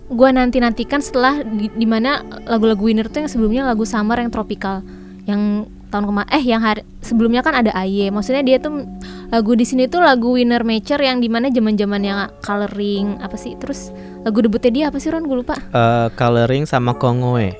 gue 0.07 0.30
nanti 0.30 0.59
nantikan 0.59 0.99
setelah 0.99 1.42
di, 1.42 1.66
di 1.68 1.86
mana 1.86 2.22
lagu-lagu 2.45 2.80
winner 2.80 3.07
tuh 3.07 3.26
yang 3.26 3.30
sebelumnya 3.30 3.62
lagu 3.64 3.82
summer 3.82 4.14
yang 4.16 4.30
tropical 4.30 4.78
yang 5.24 5.66
tahun 5.95 6.11
kemarin 6.11 6.30
eh 6.34 6.42
yang 6.42 6.59
hari 6.59 6.82
sebelumnya 6.99 7.47
kan 7.47 7.55
ada 7.55 7.70
Aye 7.78 8.11
maksudnya 8.11 8.42
dia 8.42 8.59
tuh 8.59 8.82
lagu 9.30 9.55
di 9.55 9.62
sini 9.62 9.86
tuh 9.86 10.03
lagu 10.03 10.34
winner 10.34 10.66
mature 10.66 10.99
yang 10.99 11.22
di 11.22 11.30
mana 11.30 11.55
zaman 11.55 11.78
zaman 11.78 12.03
yang 12.03 12.18
coloring 12.42 13.22
apa 13.22 13.38
sih 13.38 13.55
terus 13.55 13.95
lagu 14.26 14.42
debutnya 14.42 14.72
dia 14.74 14.84
apa 14.90 14.99
sih 14.99 15.14
Ron 15.14 15.30
gue 15.30 15.38
lupa 15.47 15.55
Eh, 15.55 16.09
coloring 16.18 16.66
sama 16.66 16.97
Kongoe. 16.99 17.55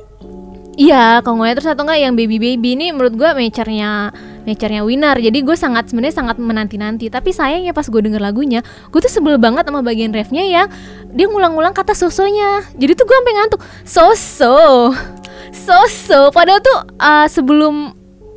Iya, 0.75 1.23
kalau 1.23 1.47
terus 1.55 1.71
atau 1.71 1.87
enggak 1.87 2.03
yang 2.03 2.15
baby 2.19 2.43
baby 2.43 2.75
ini 2.75 2.91
menurut 2.91 3.15
gua 3.15 3.31
mature-nya 3.39 4.11
mature-nya 4.43 4.83
winner. 4.83 5.15
Jadi 5.23 5.39
gue 5.47 5.55
sangat 5.55 5.87
sebenarnya 5.87 6.19
sangat 6.19 6.37
menanti-nanti. 6.43 7.07
Tapi 7.07 7.31
sayangnya 7.31 7.71
pas 7.71 7.87
gue 7.87 8.01
denger 8.03 8.19
lagunya, 8.19 8.59
gue 8.91 8.99
tuh 8.99 9.07
sebel 9.07 9.39
banget 9.39 9.71
sama 9.71 9.87
bagian 9.87 10.11
refnya 10.11 10.43
yang 10.43 10.67
dia 11.15 11.31
ngulang-ngulang 11.31 11.79
kata 11.79 11.95
sosonya. 11.95 12.67
Jadi 12.75 12.93
tuh 12.99 13.07
gue 13.07 13.17
sampai 13.17 13.35
ngantuk. 13.39 13.61
Soso, 13.87 14.59
soso. 15.55 16.35
Padahal 16.35 16.59
tuh 16.59 16.79
uh, 16.99 17.27
sebelum 17.31 17.95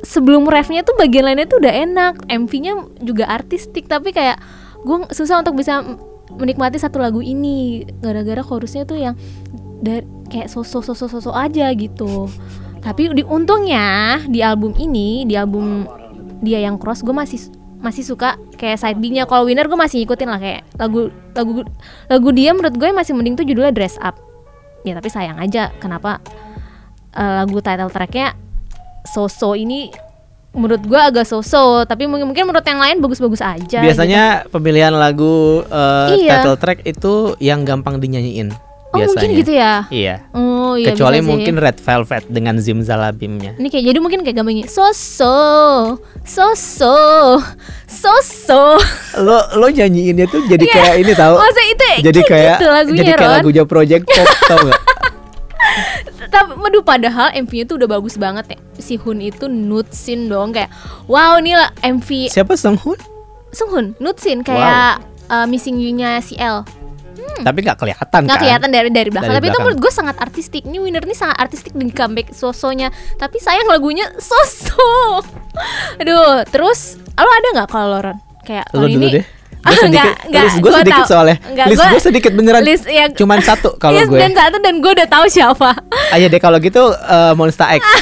sebelum 0.08 0.48
refnya 0.48 0.80
tuh 0.80 0.96
bagian 0.96 1.28
lainnya 1.28 1.44
tuh 1.44 1.60
udah 1.60 1.74
enak. 1.84 2.14
MV-nya 2.32 3.04
juga 3.04 3.28
artistik. 3.28 3.84
Tapi 3.84 4.16
kayak 4.16 4.40
gue 4.88 5.04
susah 5.12 5.44
untuk 5.44 5.60
bisa 5.60 5.84
menikmati 6.32 6.80
satu 6.80 6.96
lagu 6.96 7.20
ini 7.20 7.84
gara-gara 8.00 8.40
chorusnya 8.40 8.88
tuh 8.88 8.96
yang 8.96 9.14
dari 9.80 10.04
kayak 10.28 10.48
sosok 10.52 10.84
sosok 10.84 11.08
sosok 11.08 11.34
aja 11.34 11.72
gitu 11.72 12.28
tapi 12.84 13.10
di 13.16 13.24
untungnya 13.24 14.20
di 14.28 14.44
album 14.44 14.76
ini 14.76 15.24
di 15.24 15.34
album 15.34 15.88
dia 16.44 16.62
yang 16.62 16.76
cross 16.76 17.02
gue 17.02 17.14
masih 17.16 17.40
masih 17.78 18.02
suka 18.02 18.36
kayak 18.58 18.78
side 18.78 18.98
B-nya 18.98 19.24
kalau 19.24 19.46
winner 19.46 19.66
gue 19.66 19.78
masih 19.78 20.02
ikutin 20.02 20.28
lah 20.28 20.38
kayak 20.38 20.66
lagu 20.78 21.10
lagu 21.34 21.62
lagu 22.10 22.28
dia 22.34 22.50
menurut 22.54 22.74
gue 22.74 22.90
masih 22.90 23.14
mending 23.14 23.38
tuh 23.38 23.46
judulnya 23.46 23.72
dress 23.74 23.98
up 24.02 24.18
ya 24.82 24.94
tapi 24.98 25.08
sayang 25.10 25.38
aja 25.38 25.70
kenapa 25.78 26.22
eh, 27.14 27.32
lagu 27.42 27.58
title 27.62 27.90
tracknya 27.90 28.34
so-so 29.08 29.52
ini 29.52 29.88
menurut 30.50 30.80
gue 30.80 30.96
agak 30.96 31.22
so-so 31.22 31.84
tapi 31.84 32.08
mungkin 32.08 32.26
mungkin 32.26 32.48
menurut 32.48 32.64
yang 32.64 32.80
lain 32.80 32.96
bagus-bagus 32.98 33.38
aja 33.38 33.78
Biasanya 33.78 34.48
pemilihan 34.48 34.90
lagu 34.90 35.62
eh, 35.62 36.18
Iya. 36.18 36.40
title 36.40 36.56
track 36.56 36.78
itu 36.84 37.36
yang 37.38 37.62
gampang 37.62 37.96
dinyanyiin. 37.96 38.50
gitu. 38.50 38.64
oh 38.88 38.96
biasanya. 38.96 39.12
mungkin 39.12 39.30
gitu 39.36 39.52
ya 39.52 39.74
Iya. 39.92 40.14
oh 40.32 40.72
iya 40.74 40.96
Kecuali 40.96 41.20
mungkin 41.20 41.60
Red 41.60 41.76
Velvet 41.76 42.24
dengan 42.32 42.56
Zimzalabimnya. 42.56 43.60
Ini 43.60 43.68
kayak 43.68 43.84
jadi 43.84 43.98
mungkin 44.00 44.24
kayak 44.24 44.36
gampangnya 44.40 44.64
so-so, 44.64 45.36
so-so, 46.24 46.96
so-so. 47.84 48.80
Lo 49.20 49.38
lo 49.54 49.68
nyanyiinnya 49.68 50.24
tuh 50.26 50.40
jadi 50.48 50.64
Iya. 50.64 50.74
kayak 50.74 50.94
ini. 50.98 51.12
Masa 51.12 51.62
itu 51.62 51.84
jadi 52.00 52.20
kayak 52.24 52.56
gitu 52.56 52.66
lagunya, 52.66 52.96
jadi 52.96 53.12
kayak 53.12 53.20
Ron. 53.20 53.34
lagunya 53.36 53.64
Project 53.68 54.04
Pop 54.08 54.28
tau 54.48 54.58
gak? 54.64 54.80
Tapi 56.28 56.50
aduh 56.54 56.84
padahal 56.84 57.32
MV-nya 57.34 57.64
tuh 57.64 57.76
udah 57.80 57.88
bagus 57.88 58.18
banget 58.18 58.54
ya. 58.54 58.58
Si 58.78 58.94
Hun 58.96 59.18
itu 59.18 59.46
nutsin 59.46 60.28
dong 60.28 60.52
kayak 60.52 60.70
wow 61.06 61.38
ini 61.38 61.56
lah 61.56 61.72
MV 61.80 62.08
Siapa 62.34 62.54
Sunghoon? 62.54 62.98
Sung 63.48 63.96
nutsin 63.96 64.44
kayak 64.44 65.00
uh, 65.32 65.46
Missing 65.48 65.80
You-nya 65.80 66.20
si 66.20 66.36
L. 66.36 66.68
Tapi 67.38 67.62
nggak 67.62 67.78
kelihatan 67.78 68.26
Nggak 68.26 68.34
kan? 68.34 68.42
kelihatan 68.42 68.68
dari 68.74 68.90
dari 68.90 69.08
belakang, 69.14 69.30
Dari 69.30 69.38
tapi 69.38 69.46
itu 69.46 69.50
belakang. 69.54 69.64
menurut 69.64 69.78
gue 69.78 69.92
sangat 69.94 70.16
artistik. 70.18 70.62
Ini 70.66 70.78
winner 70.82 71.02
ini 71.06 71.14
sangat 71.14 71.38
artistik 71.38 71.70
dengan 71.70 71.94
comeback 71.94 72.34
sosonya. 72.34 72.90
Tapi 73.14 73.38
sayang 73.38 73.70
lagunya 73.70 74.10
soso. 74.18 75.22
Aduh, 76.02 76.42
terus 76.50 76.98
lo 76.98 77.30
ada 77.30 77.48
nggak 77.54 77.68
kalau 77.70 77.94
Loron? 77.94 78.18
Kayak 78.42 78.66
Lo 78.74 78.84
dulu 78.84 78.90
ini 78.90 79.06
deh. 79.22 79.24
Gue 79.58 79.66
Ah, 79.68 79.74
sedikit, 79.76 80.00
nggak, 80.06 80.16
nggak, 80.24 80.42
list 80.44 80.56
gue 80.56 80.62
gua 80.64 80.78
sedikit 80.78 81.02
tahu. 81.02 81.10
soalnya. 81.10 81.36
Nggak, 81.42 81.66
list 81.66 81.82
gue 81.84 82.00
sedikit 82.00 82.32
beneran. 82.32 82.60
list 82.62 82.84
yang 82.86 83.10
Cuman 83.12 83.38
satu 83.48 83.68
kalau 83.74 83.98
gue. 84.00 84.16
dan 84.16 84.30
satu 84.32 84.56
dan 84.58 84.74
gue 84.78 84.92
udah 84.92 85.08
tahu 85.08 85.24
siapa 85.26 85.70
Ayo 86.10 86.26
deh 86.26 86.38
kalau 86.38 86.58
gitu 86.58 86.78
eh, 86.88 87.32
Monster 87.32 87.66
X 87.72 87.82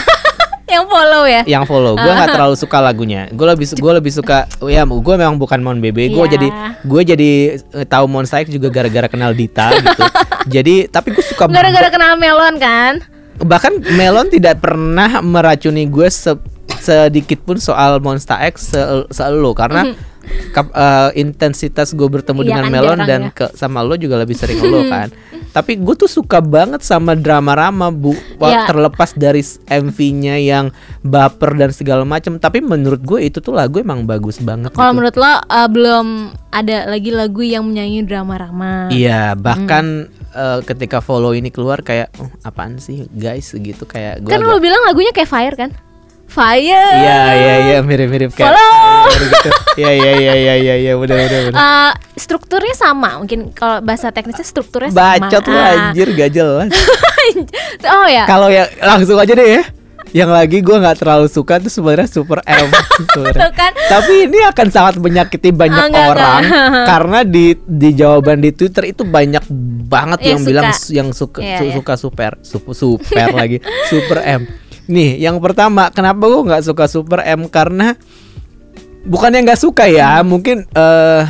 yang 0.67 0.83
follow 0.85 1.23
ya. 1.25 1.43
yang 1.45 1.63
follow. 1.63 1.95
Gue 1.95 2.07
nggak 2.09 2.31
terlalu 2.35 2.55
suka 2.55 2.79
lagunya. 2.81 3.31
Gue 3.31 3.47
lebih 3.47 3.67
gue 3.71 3.93
lebih 3.95 4.11
suka. 4.11 4.45
Ya 4.63 4.83
gue 4.83 5.15
memang 5.17 5.37
bukan 5.37 5.59
Mon 5.59 5.79
BB. 5.79 6.11
Gue 6.11 6.25
Iya. 6.25 6.33
jadi 6.33 6.49
gue 6.83 7.03
jadi 7.07 7.31
eh, 7.57 7.85
tahu 7.85 8.05
Monster 8.07 8.41
X 8.41 8.51
juga 8.51 8.69
gara-gara 8.69 9.07
kenal 9.07 9.31
Dita 9.31 9.71
gitu. 9.73 10.03
jadi 10.47 10.87
tapi 10.87 11.11
gue 11.11 11.23
suka 11.23 11.47
Gara-gara 11.47 11.89
kenal 11.89 12.15
Melon 12.15 12.57
kan. 12.57 13.01
bahkan 13.39 13.69
Melon 13.93 14.27
tidak 14.27 14.59
pernah 14.59 15.21
meracuni 15.21 15.85
gue 15.85 16.09
se- 16.09 16.41
sedikit 16.79 17.43
pun 17.43 17.57
soal 17.57 17.99
Monster 17.99 18.37
X 18.47 18.71
se, 18.71 18.81
se 19.07 19.23
lo 19.29 19.53
karena 19.53 19.93
kap- 20.51 20.71
eh, 20.71 21.11
intensitas 21.17 21.91
gue 21.91 22.07
bertemu 22.07 22.41
Iya 22.41 22.49
dengan 22.49 22.65
kan, 22.65 22.73
Melon 22.73 22.99
dan 23.03 23.23
ya. 23.23 23.33
ke 23.33 23.47
sama 23.53 23.81
lo 23.81 23.95
juga 23.95 24.17
lebih 24.17 24.35
sering 24.35 24.59
lo 24.63 24.83
kan 24.93 25.09
tapi 25.51 25.77
gue 25.77 25.95
tuh 25.95 26.07
suka 26.07 26.39
banget 26.39 26.81
sama 26.81 27.13
drama 27.13 27.53
Rama 27.53 27.89
bu 27.89 28.13
Wah, 28.37 28.49
Iya. 28.49 28.63
terlepas 28.69 29.13
dari 29.13 29.41
MV-nya 29.65 30.37
yang 30.37 30.69
baper 31.01 31.57
dan 31.57 31.71
segala 31.71 32.05
macam 32.05 32.37
tapi 32.37 32.61
menurut 32.61 33.01
gue 33.01 33.21
itu 33.23 33.39
tuh 33.39 33.53
lagu 33.53 33.79
emang 33.79 34.05
bagus 34.05 34.37
banget 34.39 34.71
Kalau 34.71 34.93
gitu. 34.93 34.97
menurut 34.97 35.17
lo 35.17 35.25
uh, 35.27 35.41
belum 35.67 36.07
ada 36.51 36.77
lagi 36.87 37.11
lagu 37.11 37.41
yang 37.41 37.65
menyanyi 37.65 38.01
drama 38.01 38.37
Rama. 38.37 38.89
Iya, 38.89 39.37
bahkan 39.37 40.09
eh, 40.33 40.61
ketika 40.65 41.01
follow 41.01 41.31
ini 41.31 41.49
keluar 41.49 41.81
kayak 41.81 42.09
oh, 42.17 42.33
apaan 42.41 42.77
sih 42.77 43.05
guys 43.11 43.53
gitu 43.53 43.85
kayak 43.85 44.25
gue 44.25 44.29
Kan 44.29 44.41
lo 44.41 44.57
bilang 44.57 44.81
lagunya 44.83 45.13
kayak 45.13 45.29
Fire 45.29 45.53
kan? 45.53 45.71
Fire. 46.27 46.91
Iya 46.93 47.21
iya 47.33 47.55
iya 47.65 47.79
mirip-mirip 47.81 48.31
kayak 48.31 48.51
Follow. 48.51 49.09
gitu. 49.09 49.51
Iya 49.77 49.91
iya 49.93 50.13
iya 50.15 50.35
iya 50.35 50.55
iya 50.57 50.75
iya 50.77 50.93
benar 50.95 51.17
benar 51.19 51.41
benar. 51.47 51.57
Uh, 51.57 51.93
strukturnya 52.15 52.75
sama 52.75 53.17
mungkin 53.17 53.51
kalau 53.51 53.81
bahasa 53.81 54.11
teknisnya 54.11 54.43
strukturnya 54.43 54.91
sama. 54.91 55.17
Bacot 55.23 55.45
lu 55.45 55.57
Ah. 55.57 55.73
anjir 55.89 56.09
gak 56.11 56.31
jelas. 56.31 56.69
oh 57.95 58.07
ya. 58.07 58.25
Kalau 58.25 58.49
ya 58.49 58.67
langsung 58.79 59.17
aja 59.17 59.33
deh 59.33 59.51
ya. 59.55 59.65
Yang 60.07 60.31
lagi 60.33 60.59
gua 60.61 60.77
nggak 60.79 60.99
terlalu 60.99 61.27
suka 61.27 61.59
tuh 61.59 61.69
sebenarnya 61.69 62.07
Super 62.07 62.41
M. 62.43 62.71
Tuh 63.13 63.27
kan. 63.53 63.73
Tapi 63.75 64.25
ini 64.25 64.39
akan 64.45 64.67
sangat 64.69 64.95
menyakiti 64.97 65.51
banyak 65.51 65.77
Ah, 65.77 65.89
enggak, 65.89 66.07
orang 66.09 66.41
enggak. 66.43 66.87
karena 66.91 67.19
di 67.23 67.47
di 67.59 67.89
jawaban 67.93 68.39
di 68.39 68.51
Twitter 68.51 68.87
itu 68.87 69.03
banyak 69.03 69.45
banget 69.85 70.19
Yang 70.21 70.31
yang 70.31 70.41
bilang 70.43 70.65
suka. 70.67 70.79
su- 70.79 70.93
yang 70.95 71.09
suka 71.11 71.41
Iya, 71.41 71.59
su- 71.59 71.65
iya. 71.65 71.75
suka 71.75 71.93
super 71.97 72.33
super 72.41 72.73
super 72.73 73.29
lagi 73.35 73.59
Super 73.87 74.19
M. 74.23 74.43
Nih, 74.87 75.19
yang 75.19 75.39
pertama, 75.39 75.91
kenapa 75.91 76.23
gua 76.23 76.43
nggak 76.47 76.65
suka 76.65 76.87
Super 76.87 77.21
M 77.23 77.47
karena 77.47 77.99
bukannya 79.03 79.43
nggak 79.43 79.61
suka 79.61 79.87
ya, 79.87 80.23
Hmm. 80.23 80.27
mungkin 80.27 80.57
eh 80.69 81.23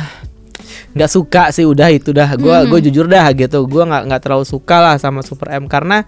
nggak 0.93 1.11
suka 1.11 1.49
sih 1.49 1.65
udah 1.65 1.89
itu 1.89 2.09
dah. 2.09 2.33
Gua 2.35 2.61
Hmm. 2.61 2.69
gue 2.69 2.89
jujur 2.89 3.05
dah 3.05 3.29
gitu. 3.31 3.65
Gua 3.65 3.85
nggak 3.85 4.03
nggak 4.09 4.21
terlalu 4.21 4.45
suka 4.45 4.77
lah 4.77 4.95
sama 4.97 5.21
Super 5.21 5.53
M 5.53 5.65
karena 5.65 6.05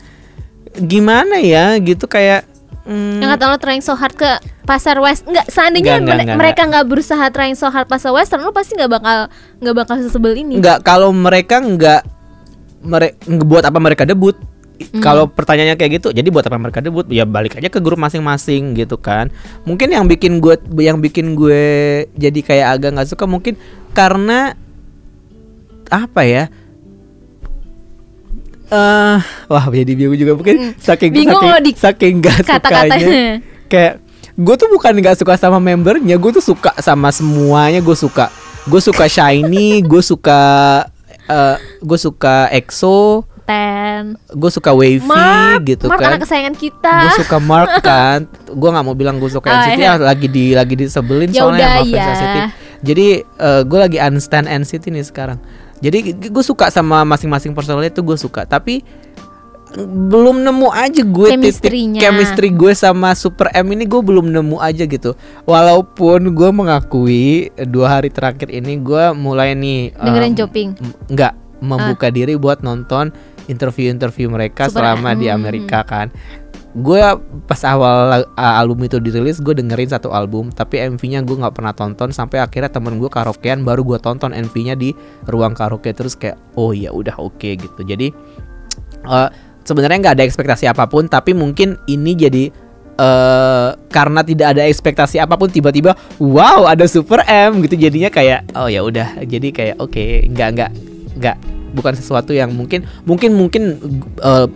gimana 0.75 1.41
ya 1.41 1.73
gitu 1.77 2.05
kayak 2.05 2.45
Hmm, 2.89 3.21
Yang 3.21 3.37
kata 3.37 3.43
lo 3.53 3.57
trying 3.61 3.85
so 3.85 3.93
hard 3.93 4.17
ke 4.17 4.25
pasar 4.65 4.97
west 4.97 5.21
Enggak, 5.29 5.45
seandainya 5.45 6.01
Nggak, 6.01 6.01
nggak, 6.01 6.09
mere- 6.09 6.25
nggak, 6.25 6.39
mereka 6.41 6.61
nggak 6.65 6.85
berusaha 6.89 7.21
trying 7.29 7.53
so 7.53 7.69
hard 7.69 7.85
pasar 7.85 8.09
western 8.09 8.41
Lo 8.41 8.49
pasti 8.49 8.73
nggak 8.73 8.89
bakal 8.89 9.17
nggak 9.61 9.75
bakal 9.77 9.95
sesebel 10.01 10.33
ini 10.33 10.57
Enggak, 10.57 10.81
kalau 10.81 11.13
mereka 11.13 11.61
enggak 11.61 12.01
mere, 12.81 13.13
buat 13.45 13.61
apa 13.61 13.77
mereka 13.77 14.09
debut? 14.09 14.33
Hmm. 14.79 15.03
Kalau 15.03 15.27
pertanyaannya 15.27 15.75
kayak 15.75 15.99
gitu, 15.99 16.15
jadi 16.15 16.23
buat 16.31 16.47
apa 16.47 16.55
mereka 16.55 16.79
debut? 16.79 17.03
Ya 17.11 17.27
balik 17.27 17.59
aja 17.59 17.67
ke 17.67 17.83
grup 17.83 17.99
masing-masing 17.99 18.79
gitu 18.79 18.95
kan. 18.95 19.27
Mungkin 19.67 19.91
yang 19.91 20.07
bikin 20.07 20.39
gue 20.39 20.55
yang 20.79 21.03
bikin 21.03 21.35
gue 21.35 21.63
jadi 22.15 22.39
kayak 22.39 22.67
agak 22.79 22.89
nggak 22.95 23.09
suka 23.11 23.27
mungkin 23.27 23.59
karena 23.91 24.55
apa 25.91 26.21
ya? 26.23 26.43
Eh, 28.69 29.17
wah 29.49 29.65
jadi 29.73 29.97
bingung 29.97 30.15
juga 30.15 30.37
mungkin 30.37 30.77
saking 30.77 31.09
Hmm. 31.09 31.19
Bingung 31.25 31.41
saking, 31.41 31.75
saking 31.75 32.13
gak 32.21 32.39
sukanya. 32.45 32.61
kata-katanya. 32.61 33.31
Kayak 33.65 33.93
gue 34.39 34.55
tuh 34.55 34.69
bukan 34.69 34.93
nggak 35.01 35.17
suka 35.17 35.33
sama 35.35 35.57
membernya, 35.57 36.15
gue 36.15 36.31
tuh 36.37 36.45
suka 36.55 36.71
sama 36.79 37.09
semuanya. 37.09 37.81
Gue 37.81 37.97
suka, 37.97 38.29
gue 38.69 38.79
suka 38.79 39.09
shiny, 39.09 39.81
gue 39.81 40.01
suka, 40.05 40.41
eh 41.25 41.57
gue 41.81 41.97
suka 41.97 42.47
EXO, 42.53 43.25
Ten 43.49 44.13
gue 44.29 44.51
suka 44.51 44.69
wavy 44.69 45.01
Mark 45.01 45.65
gitu 45.65 45.85
Mark 45.85 45.97
kan. 45.97 46.13
anak 46.13 46.21
kesayangan 46.21 46.53
kita 46.53 46.93
Gue 47.01 47.13
suka 47.17 47.37
Mark 47.41 47.81
kan. 47.81 48.19
gue 48.45 48.69
nggak 48.69 48.85
mau 48.85 48.93
bilang 48.93 49.17
gue 49.17 49.25
suka 49.27 49.47
Oh, 49.47 49.57
NCT 49.57 49.73
iya. 49.75 49.97
ya 49.97 50.05
lagi 50.05 50.27
di 50.27 50.53
lagi 50.53 50.75
disebelin 50.75 51.27
Ya 51.27 51.41
soalnya 51.41 51.65
udah, 51.65 51.73
sama 51.75 51.89
ya. 51.91 52.05
NCT. 52.07 52.37
Jadi 52.81 53.05
gue 53.65 53.79
lagi 53.79 53.97
unstand 53.97 54.45
NCT 54.45 54.85
nih 54.87 55.01
sekarang. 55.03 55.41
Jadi 55.77 55.97
gue 56.13 56.43
suka 56.43 56.69
sama 56.69 57.01
masing-masing 57.03 57.51
personalnya 57.51 57.89
itu 57.89 57.99
gue 57.99 58.15
suka. 58.15 58.43
Tapi 58.43 58.85
belum 59.79 60.41
nemu 60.41 60.65
aja 60.67 61.01
gue 61.03 61.29
titik 61.39 61.69
chemistry 61.95 62.49
gue 62.49 62.73
sama 62.73 63.13
Super 63.13 63.53
M 63.53 63.69
ini 63.69 63.85
gue 63.85 63.99
belum 63.99 64.25
nemu 64.27 64.57
aja 64.57 64.83
gitu. 64.83 65.13
Walaupun 65.43 66.29
gue 66.29 66.49
mengakui 66.51 67.25
dua 67.63 67.95
hari 67.95 68.09
terakhir 68.09 68.49
ini 68.49 68.77
gue 68.77 69.13
mulai 69.13 69.53
nih 69.53 69.93
Dengerin 69.93 70.33
em, 70.33 70.35
Joping 70.35 70.69
m- 70.73 70.93
nggak 71.07 71.33
membuka 71.59 72.07
diri 72.07 72.33
buat 72.33 72.59
nonton 72.59 73.13
interview-interview 73.49 74.29
mereka 74.29 74.69
Super 74.69 74.85
selama 74.85 75.17
M. 75.17 75.19
di 75.19 75.27
Amerika 75.27 75.81
kan. 75.81 76.13
Gue 76.69 77.01
pas 77.49 77.61
awal 77.65 78.29
uh, 78.29 78.55
album 78.61 78.85
itu 78.85 79.01
dirilis 79.01 79.41
gue 79.41 79.57
dengerin 79.57 79.89
satu 79.89 80.13
album 80.13 80.53
tapi 80.53 80.77
MV-nya 80.85 81.25
gue 81.25 81.33
nggak 81.41 81.57
pernah 81.57 81.73
tonton 81.73 82.13
sampai 82.13 82.45
akhirnya 82.45 82.69
temen 82.69 83.01
gue 83.01 83.09
karaokean 83.09 83.65
baru 83.65 83.81
gue 83.81 83.97
tonton 83.97 84.37
MV-nya 84.37 84.77
di 84.77 84.93
ruang 85.25 85.57
karaoke 85.57 85.89
terus 85.97 86.13
kayak 86.13 86.37
oh 86.53 86.69
ya 86.69 86.93
udah 86.93 87.17
oke 87.17 87.49
gitu. 87.57 87.81
Jadi 87.81 88.13
uh, 89.09 89.33
sebenarnya 89.65 89.97
nggak 89.97 90.15
ada 90.21 90.25
ekspektasi 90.29 90.69
apa 90.69 90.85
pun 90.85 91.09
tapi 91.09 91.33
mungkin 91.33 91.73
ini 91.89 92.13
jadi 92.13 92.45
eh 92.99 93.69
karena 93.87 94.21
tidak 94.27 94.47
ada 94.53 94.67
ekspektasi 94.67 95.23
apa 95.23 95.39
pun 95.39 95.47
tiba-tiba 95.47 95.95
wow 96.19 96.67
ada 96.67 96.83
Super 96.83 97.23
M 97.23 97.63
gitu 97.63 97.79
jadinya 97.79 98.11
kayak 98.11 98.51
oh 98.59 98.67
ya 98.67 98.83
udah 98.83 99.23
jadi 99.23 99.47
kayak 99.55 99.75
oke 99.79 100.27
nggak 100.35 100.49
nggak 100.59 100.71
nggak 101.15 101.58
bukan 101.71 101.93
sesuatu 101.93 102.31
yang 102.31 102.49
mungkin 102.49 102.85
mungkin 103.03 103.33
mungkin 103.33 103.63
eh, 104.17 104.47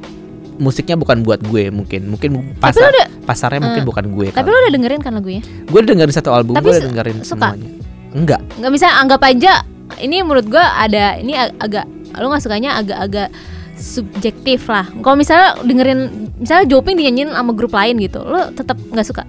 musiknya 0.55 0.93
bukan 0.93 1.21
buat 1.21 1.41
gue 1.41 1.69
mungkin 1.69 2.07
mungkin 2.07 2.53
pasar 2.57 2.87
udah- 2.87 3.09
pasarnya 3.23 3.57
mungkin 3.59 3.81
Eh, 3.81 3.87
bukan 3.87 4.05
gue 4.07 4.27
Tapi 4.29 4.45
lo 4.45 4.57
udah 4.59 4.71
dengerin 4.71 5.01
kan 5.01 5.11
lagunya? 5.11 5.41
gue 5.41 5.79
dengerin 5.81 6.11
satu 6.11 6.29
album 6.29 6.53
Tapi 6.53 6.63
gue 6.63 6.73
udah 6.73 6.83
dengerin 6.85 7.17
suka? 7.19 7.51
semuanya. 7.51 7.69
Enggak. 8.13 8.41
Nggak 8.57 8.71
bisa 8.71 8.87
anggap 8.93 9.21
aja 9.23 9.53
ini 9.95 10.21
menurut 10.21 10.45
gua 10.45 10.77
ada 10.77 11.17
ini 11.17 11.33
ag- 11.33 11.57
agak 11.57 11.85
lo 12.13 12.29
nggak 12.29 12.41
sukanya 12.41 12.77
agak-agak 12.77 13.33
subjektif 13.75 14.65
lah. 14.67 14.85
Kalau 14.95 15.15
misalnya 15.15 15.57
dengerin 15.59 15.99
misalnya 16.37 16.65
Joping 16.67 16.95
dinyanyiin 16.95 17.29
sama 17.31 17.51
grup 17.51 17.73
lain 17.73 17.97
gitu 17.97 18.21
lo 18.21 18.49
tetap 18.51 18.77
nggak 18.77 19.03
suka 19.03 19.23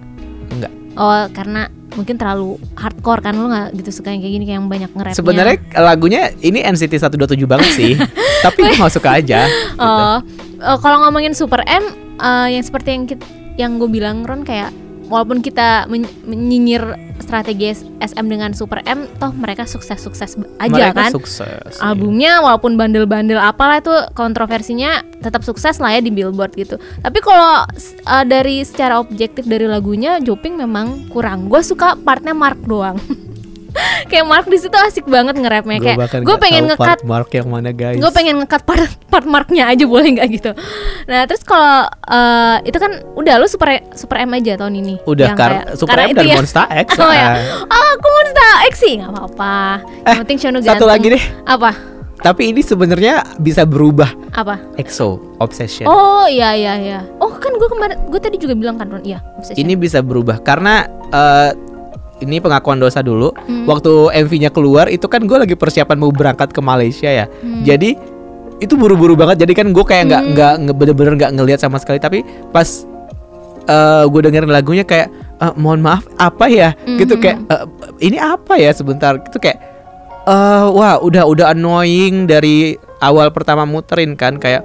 enggak. 0.54 0.72
Oh 0.94 1.26
karena 1.34 1.62
mungkin 1.94 2.14
terlalu 2.18 2.58
hardcore 2.74 3.22
kan 3.22 3.34
lo 3.34 3.46
nggak 3.46 3.68
gitu 3.78 3.90
suka 4.02 4.10
yang 4.10 4.22
kayak 4.22 4.34
gini 4.34 4.44
kayak 4.44 4.58
yang 4.58 4.68
banyak 4.70 4.90
nge 4.90 5.14
sebenarnya 5.14 5.56
lagunya 5.78 6.22
ini 6.42 6.62
NCT 6.62 6.98
127 6.98 7.46
banget 7.46 7.70
sih. 7.70 7.92
Tapi 8.46 8.58
gue 8.62 8.76
nggak 8.78 8.94
suka 8.94 9.18
aja 9.18 9.46
gitu. 9.46 9.78
Oh, 9.80 10.18
eh, 10.58 10.78
kalau 10.78 11.02
ngomongin 11.02 11.34
Super 11.34 11.62
M, 11.66 11.84
eh, 12.18 12.58
yang 12.58 12.64
seperti 12.64 12.88
yang 12.94 13.04
kit- 13.06 13.28
yang 13.54 13.78
gue 13.78 13.86
bilang 13.86 14.22
Ron 14.22 14.42
kayak 14.42 14.70
walaupun 15.08 15.44
kita 15.44 15.86
men- 15.88 16.10
menyinyir 16.24 16.82
strategi 17.22 17.72
SM 18.02 18.26
dengan 18.26 18.52
Super 18.52 18.82
M, 18.84 19.06
toh 19.22 19.30
mereka 19.32 19.64
sukses-sukses 19.64 20.36
aja 20.58 20.90
Mereka 20.90 20.98
kan. 20.98 21.10
sukses 21.14 21.46
iya. 21.78 21.82
Albumnya 21.82 22.42
walaupun 22.42 22.74
bandel-bandel 22.74 23.38
apalah 23.38 23.78
itu 23.78 23.94
kontroversinya 24.18 25.00
tetap 25.22 25.46
sukses 25.46 25.78
lah 25.78 25.94
ya 25.94 26.00
di 26.02 26.10
Billboard 26.10 26.52
gitu. 26.58 26.76
Tapi 27.00 27.18
kalau 27.22 27.64
eh, 27.86 28.24
dari 28.26 28.60
secara 28.66 28.98
objektif 28.98 29.46
dari 29.46 29.64
lagunya 29.64 30.18
Joping 30.20 30.58
memang 30.58 31.08
kurang. 31.08 31.46
Gue 31.48 31.62
suka 31.62 31.96
partnya 31.96 32.34
Mark 32.34 32.60
doang. 32.66 32.98
kayak 34.10 34.24
Mark 34.24 34.46
di 34.46 34.56
situ 34.56 34.72
asik 34.72 35.04
banget 35.04 35.34
nge-rapnya. 35.34 35.78
Kayak 35.78 35.98
gue 36.20 36.36
pengen 36.36 36.62
ngekat 36.66 37.02
mark 37.02 37.28
yang 37.28 37.48
mana 37.48 37.70
guys. 37.70 37.96
Gue 37.96 38.10
pengen 38.10 38.38
ngekat 38.38 38.62
part 38.62 38.82
part 39.06 39.24
marknya 39.24 39.66
aja 39.66 39.84
boleh 39.84 40.14
nggak 40.14 40.28
gitu? 40.32 40.50
Nah 41.04 41.24
terus 41.24 41.42
kalau 41.42 41.82
eh, 41.88 42.56
itu 42.64 42.76
kan 42.76 42.90
udah 43.14 43.34
lu 43.36 43.46
super 43.46 43.66
super 43.92 44.16
M 44.18 44.32
aja 44.32 44.54
tahun 44.56 44.74
ini? 44.76 44.94
Udah 45.04 45.26
Yang 45.26 45.38
karena 45.38 45.60
kayak- 45.60 45.76
Super 45.76 45.98
M 45.98 46.08
dan 46.12 46.24
ya. 46.24 46.36
Monster 46.36 46.64
X 46.66 46.88
oh 47.02 47.10
ya. 47.10 47.28
oh 47.62 47.86
aku 47.92 48.06
Monster 48.08 48.48
X 48.64 48.74
sih 48.78 48.94
nggak 48.96 49.10
apa-apa. 49.10 49.54
Yang 50.00 50.06
Eh, 50.06 50.20
penting 50.22 50.38
Shono 50.38 50.58
satu 50.58 50.66
ganteng. 50.68 50.88
lagi 50.88 51.06
deh. 51.10 51.24
apa? 51.44 51.70
Tapi 52.16 52.42
ini 52.48 52.62
sebenarnya 52.62 53.20
bisa 53.36 53.62
berubah. 53.62 54.08
Apa? 54.32 54.56
EXO 54.76 55.20
Obsession. 55.36 55.84
Oh 55.84 56.24
iya 56.24 56.54
iya 56.54 56.72
iya. 56.74 57.00
Oh 57.18 57.28
kan 57.34 57.52
gue 57.52 57.68
kemarin 57.68 58.00
gue 58.06 58.16
tadi 58.16 58.38
juga 58.38 58.54
bilang 58.54 58.74
kan 58.74 58.88
Ron. 58.88 59.02
Iya 59.02 59.20
obsession. 59.36 59.60
ini 59.60 59.74
bisa 59.74 60.00
berubah 60.00 60.40
karena 60.40 60.84
eh, 61.10 61.50
ini 62.20 62.38
pengakuan 62.38 62.78
dosa 62.78 63.00
dulu 63.00 63.34
Hmm. 63.34 63.66
waktu 63.66 63.90
MV-nya 64.22 64.50
keluar 64.50 64.86
itu 64.86 65.04
kan 65.04 65.22
gue 65.22 65.34
lagi 65.36 65.54
persiapan 65.54 65.96
mau 65.96 66.10
berangkat 66.10 66.50
ke 66.50 66.60
Malaysia 66.60 67.08
ya 67.08 67.26
Hmm. 67.26 67.62
jadi 67.62 67.98
itu 68.58 68.74
buru-buru 68.74 69.14
banget 69.14 69.42
jadi 69.42 69.52
kan 69.56 69.66
gue 69.70 69.82
kayak 69.82 70.04
nggak 70.06 70.22
Hmm. 70.22 70.32
nggak 70.62 70.76
bener-bener 70.76 71.12
nggak 71.16 71.32
ngelihat 71.32 71.58
sama 71.58 71.76
sekali 71.76 71.98
tapi 71.98 72.22
pas 72.50 72.86
eh 73.64 74.04
gue 74.04 74.20
dengerin 74.20 74.52
lagunya 74.52 74.84
kayak 74.84 75.08
"Eh, 75.34 75.52
mohon 75.56 75.80
maaf 75.80 76.04
apa 76.14 76.46
ya 76.46 76.76
gitu 76.84 77.16
Mhm. 77.16 77.20
kayak 77.20 77.38
"Eh, 77.48 77.62
ini 78.04 78.16
apa 78.16 78.54
ya 78.54 78.70
sebentar 78.70 79.16
itu 79.16 79.40
kayak 79.40 79.58
eh 80.24 80.66
wah 80.68 81.00
udah 81.00 81.24
udah 81.24 81.46
annoying 81.50 82.24
dari 82.24 82.76
awal 83.00 83.28
pertama 83.28 83.64
muterin 83.64 84.14
kan 84.14 84.36
kayak 84.36 84.64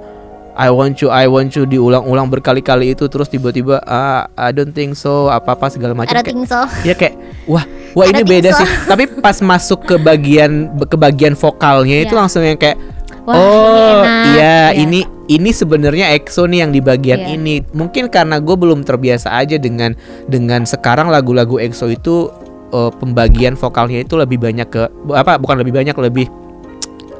I 0.52 0.68
want 0.68 0.98
you 0.98 1.08
I 1.08 1.26
want 1.26 1.54
you 1.54 1.64
diulang-ulang 1.64 2.28
berkali-kali 2.28 2.92
itu 2.92 3.06
terus 3.06 3.26
tiba-tiba 3.26 3.78
ah 3.84 4.26
I 4.34 4.50
don't 4.50 4.70
think 4.70 4.94
so 4.94 5.26
apa-apa 5.26 5.68
segala 5.68 5.94
macam 5.94 6.10
ada 6.10 6.20
kayak 6.20 6.34
think 6.34 6.46
so 6.46 6.60
ya 6.82 6.94
kayak 6.94 7.14
wah 7.44 7.62
wah 7.92 8.04
I 8.04 8.10
ini 8.10 8.22
don't 8.22 8.30
beda 8.30 8.50
so. 8.52 8.62
sih 8.62 8.68
tapi 8.90 9.04
pas 9.18 9.38
masuk 9.38 9.84
ke 9.84 9.94
bagian 9.96 10.68
ke 10.76 10.96
bagian 10.96 11.34
vokalnya 11.34 12.02
itu 12.02 12.12
Iya. 12.12 12.20
langsung 12.20 12.42
yang 12.42 12.56
kayak 12.56 12.78
Wah, 13.22 13.36
oh 13.36 13.44
ini 13.44 13.82
enak. 13.92 14.24
iya 14.32 14.56
Iya. 14.72 14.80
ini 14.80 15.00
ini 15.28 15.50
sebenarnya 15.52 16.10
EXO 16.16 16.48
nih 16.48 16.66
yang 16.66 16.72
di 16.72 16.80
bagian 16.80 17.20
Iya. 17.20 17.36
ini 17.36 17.54
mungkin 17.70 18.08
karena 18.08 18.40
gue 18.40 18.56
belum 18.56 18.82
terbiasa 18.82 19.30
aja 19.30 19.54
dengan 19.56 19.92
dengan 20.26 20.64
sekarang 20.64 21.12
lagu-lagu 21.12 21.60
EXO 21.60 21.86
itu 21.88 22.32
eh, 22.70 22.90
pembagian 22.96 23.54
vokalnya 23.54 24.00
itu 24.00 24.16
lebih 24.16 24.40
banyak 24.40 24.66
ke 24.66 24.82
apa 25.12 25.36
bukan 25.36 25.60
lebih 25.60 25.74
banyak 25.74 25.94
lebih 25.94 26.26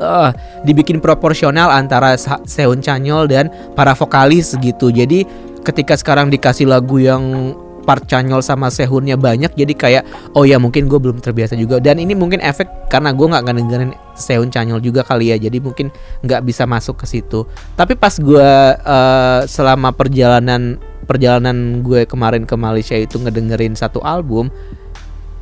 eh, 0.00 0.30
dibikin 0.64 0.98
proporsional 0.98 1.68
antara 1.70 2.16
Sehun 2.48 2.80
Chanyol 2.80 3.28
dan 3.28 3.52
para 3.76 3.92
vokalis 3.92 4.56
gitu. 4.58 4.88
Jadi 4.90 5.24
ketika 5.62 5.94
sekarang 5.94 6.32
dikasih 6.32 6.66
lagu 6.66 6.96
yang 6.96 7.54
part 7.84 8.04
Chanyol 8.06 8.44
sama 8.44 8.68
Sehunnya 8.68 9.16
banyak 9.16 9.56
jadi 9.56 9.72
kayak 9.74 10.04
oh 10.36 10.44
ya 10.44 10.60
mungkin 10.60 10.86
gue 10.86 11.00
belum 11.00 11.18
terbiasa 11.18 11.56
juga 11.56 11.80
dan 11.80 11.98
ini 11.98 12.12
mungkin 12.12 12.38
efek 12.38 12.68
karena 12.92 13.10
gue 13.10 13.26
nggak 13.26 13.44
ngedengerin 13.50 13.92
Sehun 14.14 14.52
Chanyol 14.52 14.84
juga 14.84 15.02
kali 15.02 15.32
ya 15.32 15.36
jadi 15.40 15.58
mungkin 15.58 15.88
nggak 16.22 16.44
bisa 16.44 16.68
masuk 16.68 17.02
ke 17.02 17.06
situ 17.08 17.48
tapi 17.74 17.96
pas 17.96 18.14
gue 18.14 18.50
eh, 18.76 19.40
selama 19.48 19.90
perjalanan 19.96 20.76
perjalanan 21.08 21.82
gue 21.82 22.06
kemarin 22.06 22.46
ke 22.46 22.54
Malaysia 22.54 22.94
itu 22.94 23.18
ngedengerin 23.18 23.74
satu 23.74 23.98
album 24.04 24.52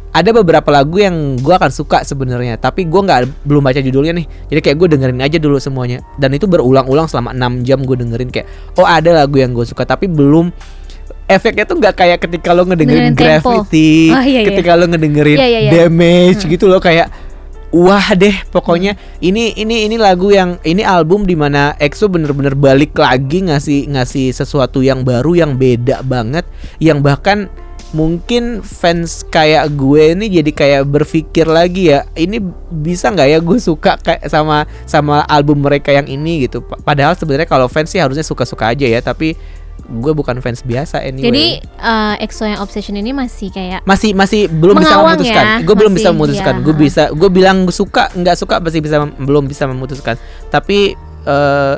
ada 0.08 0.30
beberapa 0.32 0.68
lagu 0.72 0.96
yang 0.98 1.36
gue 1.36 1.54
akan 1.54 1.68
suka 1.68 2.00
sebenarnya 2.02 2.56
tapi 2.56 2.88
gue 2.88 3.00
nggak 3.00 3.44
belum 3.44 3.62
baca 3.62 3.80
judulnya 3.80 4.16
nih 4.16 4.26
jadi 4.48 4.60
kayak 4.64 4.76
gue 4.80 4.88
dengerin 4.96 5.20
aja 5.20 5.36
dulu 5.36 5.60
semuanya 5.60 6.00
dan 6.16 6.32
itu 6.32 6.48
berulang-ulang 6.48 7.06
selama 7.06 7.36
6 7.36 7.66
jam 7.68 7.78
gue 7.84 7.96
dengerin 7.96 8.28
kayak 8.32 8.48
oh 8.80 8.88
ada 8.88 9.12
lagu 9.12 9.36
yang 9.36 9.52
gue 9.52 9.68
suka 9.68 9.84
tapi 9.84 10.08
belum 10.08 10.48
efeknya 11.28 11.68
tuh 11.68 11.76
nggak 11.76 11.94
kayak 11.94 12.18
ketika 12.24 12.56
lo 12.56 12.64
ngedengerin 12.64 13.12
Dengerin 13.12 13.40
tempo. 13.44 13.52
Gravity 13.68 13.92
Oh, 14.16 14.24
iya, 14.24 14.40
iya. 14.40 14.48
ketika 14.48 14.72
lo 14.80 14.84
ngedengerin 14.88 15.36
Iya, 15.36 15.46
iya, 15.46 15.60
iya. 15.68 15.70
Damage 15.84 16.42
gitu 16.48 16.64
loh 16.72 16.80
kayak 16.80 17.12
wah 17.68 18.16
deh 18.16 18.32
pokoknya 18.48 18.96
ini 19.20 19.52
ini 19.60 19.84
ini 19.84 20.00
lagu 20.00 20.32
yang 20.32 20.56
ini 20.64 20.80
album 20.80 21.28
di 21.28 21.36
mana 21.36 21.76
EXO 21.76 22.08
bener-bener 22.08 22.56
balik 22.56 22.96
lagi 22.96 23.44
ngasih 23.44 23.92
ngasih 23.92 24.32
sesuatu 24.32 24.80
yang 24.80 25.04
baru 25.04 25.36
yang 25.36 25.60
beda 25.60 26.00
banget 26.00 26.48
yang 26.80 27.04
bahkan 27.04 27.52
mungkin 27.90 28.60
fans 28.60 29.24
kayak 29.24 29.72
gue 29.72 30.12
ini 30.12 30.28
jadi 30.28 30.50
kayak 30.52 30.82
berpikir 30.84 31.48
lagi 31.48 31.88
ya 31.88 32.04
ini 32.12 32.36
bisa 32.68 33.08
nggak 33.08 33.28
ya 33.28 33.38
gue 33.40 33.56
suka 33.56 33.96
kayak 33.96 34.28
sama 34.28 34.68
sama 34.84 35.24
album 35.24 35.64
mereka 35.64 35.88
yang 35.88 36.04
ini 36.04 36.44
gitu 36.44 36.60
Pa- 36.60 36.76
padahal 36.84 37.16
sebenarnya 37.16 37.48
kalau 37.48 37.64
fans 37.64 37.88
sih 37.88 37.96
harusnya 37.96 38.20
suka-suka 38.20 38.68
aja 38.68 38.84
ya 38.84 39.00
tapi 39.00 39.32
gue 39.88 40.12
bukan 40.12 40.36
fans 40.44 40.60
biasa 40.60 41.00
anyway. 41.00 41.32
Jadi 41.32 41.44
eh, 41.64 42.14
EXO 42.20 42.44
yang 42.44 42.60
Obsession 42.60 42.92
ini 42.92 43.16
masih 43.16 43.48
kayak 43.48 43.80
masih 43.88 44.12
masih 44.12 44.44
belum 44.44 44.76
bisa 44.76 45.00
memutuskan. 45.00 45.44
ya, 45.48 45.56
Gue 45.64 45.74
belum 45.78 45.92
bisa 45.96 46.08
memutuskan. 46.12 46.54
ya. 46.54 46.60
Gue 46.60 46.74
bisa 46.76 47.02
gue 47.08 47.30
bilang 47.32 47.58
suka 47.72 48.12
nggak 48.12 48.36
suka 48.36 48.60
masih 48.60 48.84
bisa 48.84 49.00
belum 49.16 49.48
bisa 49.48 49.64
memutuskan. 49.64 50.20
Tapi 50.52 50.92
eh, 51.24 51.76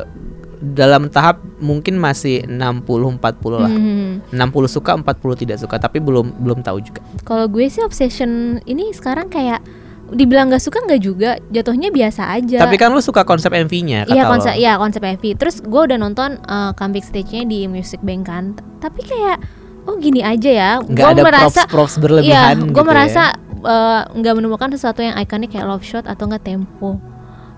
dalam 0.61 1.09
tahap 1.09 1.41
mungkin 1.57 1.97
masih 1.97 2.45
60 2.45 2.85
40 3.17 3.17
lah. 3.57 3.73
hmm, 3.73 4.29
60 4.31 4.37
suka 4.69 4.93
40 4.95 5.41
tidak 5.41 5.57
suka 5.57 5.77
tapi 5.77 5.99
belum 5.99 6.37
belum 6.37 6.61
tahu 6.61 6.79
juga. 6.81 7.01
kalau 7.25 7.49
gue 7.49 7.65
sih 7.67 7.81
Obsession 7.81 8.61
ini 8.65 8.93
sekarang 8.93 9.27
kayak 9.27 9.65
dibilang 10.11 10.51
nggak 10.51 10.59
suka 10.59 10.83
nggak 10.83 11.01
juga, 11.01 11.39
jatuhnya 11.49 11.89
biasa 11.89 12.35
aja. 12.35 12.59
Tapi 12.59 12.75
kan 12.75 12.91
lu 12.91 12.99
suka 12.99 13.23
konsep 13.23 13.47
MV-nya 13.49 14.11
Iya 14.11 14.27
konsep, 14.27 14.59
iya 14.59 14.75
konsep 14.75 14.99
MV. 14.99 15.23
Terus 15.39 15.63
gue 15.63 15.81
udah 15.87 15.95
nonton 15.97 16.35
uh, 16.45 16.75
comeback 16.75 17.07
stage-nya 17.07 17.47
di 17.47 17.71
Music 17.71 18.03
Bank 18.03 18.27
kan. 18.27 18.59
T- 18.59 18.65
Tapi 18.83 19.07
kayak 19.07 19.39
oh 19.87 19.95
gini 19.97 20.19
aja 20.21 20.51
ya. 20.51 20.71
Nggak 20.83 20.91
Gue 20.99 21.15
ada 21.15 21.23
merasa 21.23 21.63
props 21.63 21.71
props 21.71 21.95
Iya, 21.95 22.03
berlebihan 22.03 22.57
gue 22.59 22.75
gitu 22.75 22.83
merasa 22.83 23.23
ya. 23.39 23.63
uh, 23.63 24.03
nggak 24.11 24.35
menemukan 24.35 24.69
sesuatu 24.75 24.99
yang 24.99 25.15
ikonik 25.15 25.55
kayak 25.55 25.71
Love 25.71 25.87
Shot 25.87 26.05
atau 26.05 26.27
enggak 26.27 26.43
Tempo. 26.43 26.99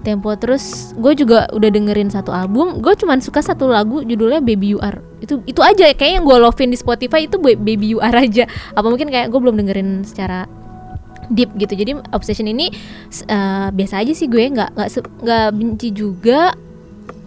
Tempo 0.02 0.34
terus 0.34 0.90
gue 0.98 1.14
juga 1.14 1.46
udah 1.50 1.70
dengerin 1.70 2.10
satu 2.10 2.34
album, 2.34 2.82
gue 2.82 2.90
cuman 2.92 3.22
suka 3.22 3.38
satu 3.38 3.70
lagu 3.70 4.02
judulnya 4.02 4.42
Baby 4.42 4.74
You 4.74 4.82
Are. 4.82 4.98
Itu 5.22 5.46
itu 5.46 5.62
aja 5.62 5.94
kayak 5.94 6.18
yang 6.18 6.24
gue 6.26 6.36
lovein 6.36 6.68
di 6.68 6.78
Spotify 6.78 7.30
itu 7.30 7.38
Ba- 7.38 7.54
Baby 7.54 7.94
You 7.94 8.02
Are 8.02 8.18
aja. 8.18 8.50
Apa 8.74 8.90
mungkin 8.90 9.08
kayak 9.08 9.30
gue 9.30 9.38
belum 9.38 9.54
dengerin 9.54 10.02
secara 10.02 10.50
deep 11.30 11.54
gitu. 11.54 11.78
Jadi 11.78 12.02
Obsession 12.10 12.50
ini 12.50 12.66
uh, 13.30 13.70
biasa 13.70 14.02
aja 14.02 14.10
sih 14.10 14.26
gue 14.26 14.42
nggak 14.42 14.74
nggak 14.74 14.88
nggak 15.22 15.46
benci 15.54 15.88
juga. 15.94 16.50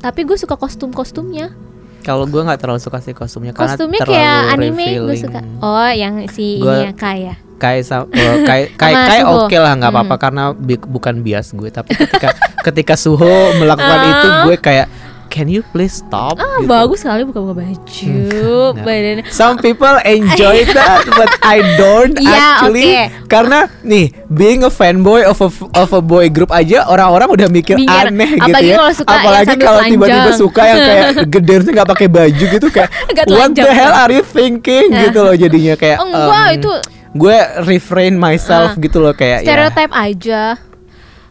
Tapi 0.03 0.27
gue 0.27 0.35
suka 0.35 0.59
kostum-kostumnya. 0.59 1.55
Kalau 2.03 2.27
gue 2.27 2.37
nggak 2.37 2.59
terlalu 2.59 2.83
suka 2.83 3.01
sih 3.01 3.15
kostumnya 3.15 3.55
karena 3.55 3.73
Kostumnya 3.73 3.99
terlalu 4.03 4.19
kayak 4.19 4.41
anime 4.51 4.85
gue 4.99 5.15
suka. 5.15 5.39
Oh, 5.63 5.89
yang 5.89 6.27
si 6.27 6.59
Gua- 6.59 6.85
ini 6.85 6.91
ya 6.91 7.35
Kai 7.55 7.79
ya. 7.79 7.81
kayak 7.81 7.83
sa- 7.83 8.05
oh, 8.29 8.37
kayak 8.43 8.67
kayak 8.75 8.99
kayak 9.05 9.23
Suho. 9.23 9.35
oke 9.41 9.57
lah 9.57 9.73
nggak 9.73 9.91
apa-apa 9.91 10.11
Hmm. 10.11 10.21
karena 10.21 10.43
bi- 10.51 10.85
bukan 10.85 11.15
bias 11.19 11.47
gue 11.51 11.69
tapi 11.69 11.91
ketika 11.91 12.29
ketika 12.65 12.93
Suho 12.93 13.33
melakukan 13.55 13.97
Ah. 13.97 14.11
itu 14.11 14.27
gue 14.43 14.57
kayak 14.57 14.87
can 15.27 15.47
you 15.47 15.59
please 15.67 15.99
stop 15.99 16.37
Ah 16.37 16.47
gitu. 16.57 16.69
bagus 16.69 17.01
sekali 17.01 17.23
buka-buka 17.23 17.59
baju 17.59 18.15
Nah. 18.71 18.71
badannya. 18.79 19.23
Some 19.27 19.57
people 19.57 19.91
enjoy 20.01 20.63
that, 20.71 21.03
but 21.09 21.27
I 21.41 21.59
don't 21.75 22.15
Iya, 22.15 22.39
actually. 22.55 22.87
oke. 22.87 23.03
Karena 23.27 23.59
nih, 23.81 24.15
being 24.29 24.63
a 24.63 24.71
fanboy 24.71 25.23
of 25.23 25.35
a 25.37 25.49
of 25.75 25.89
a 25.91 25.99
boy 25.99 26.29
group 26.29 26.49
aja 26.49 26.87
orang-orang 26.87 27.27
udah 27.27 27.47
mikir 27.49 27.75
Mikir, 27.75 27.91
aneh 28.07 28.31
gitu 28.33 28.47
apalagi 28.47 28.63
ya. 28.65 28.75
kalau 28.77 28.93
suka 28.93 29.11
Apalagi 29.13 29.55
kalau 29.57 29.81
tiba-tiba 29.83 30.31
suka 30.33 30.61
yang 30.63 30.79
kayak 30.79 31.07
gedernya 31.27 31.71
nggak 31.73 31.89
pakai 31.89 32.07
baju 32.07 32.45
gitu 32.47 32.67
kayak 32.69 32.89
what 33.27 33.51
the 33.51 33.67
hell 33.67 33.91
are 33.93 34.13
you 34.13 34.23
thinking 34.23 34.87
Nah. 34.87 35.03
gitu 35.03 35.19
loh 35.19 35.35
jadinya 35.35 35.75
kayak 35.75 35.97
Oh, 35.97 36.07
enggak, 36.07 36.47
em, 36.47 36.55
itu 36.55 36.71
gue 37.15 37.37
refrain 37.63 38.11
myself 38.13 38.69
Ah. 38.69 38.77
gitu 38.77 38.99
loh 38.99 39.11
kayak 39.11 39.41
ya. 39.41 39.47
stereotype 39.47 39.93
aja. 39.93 40.41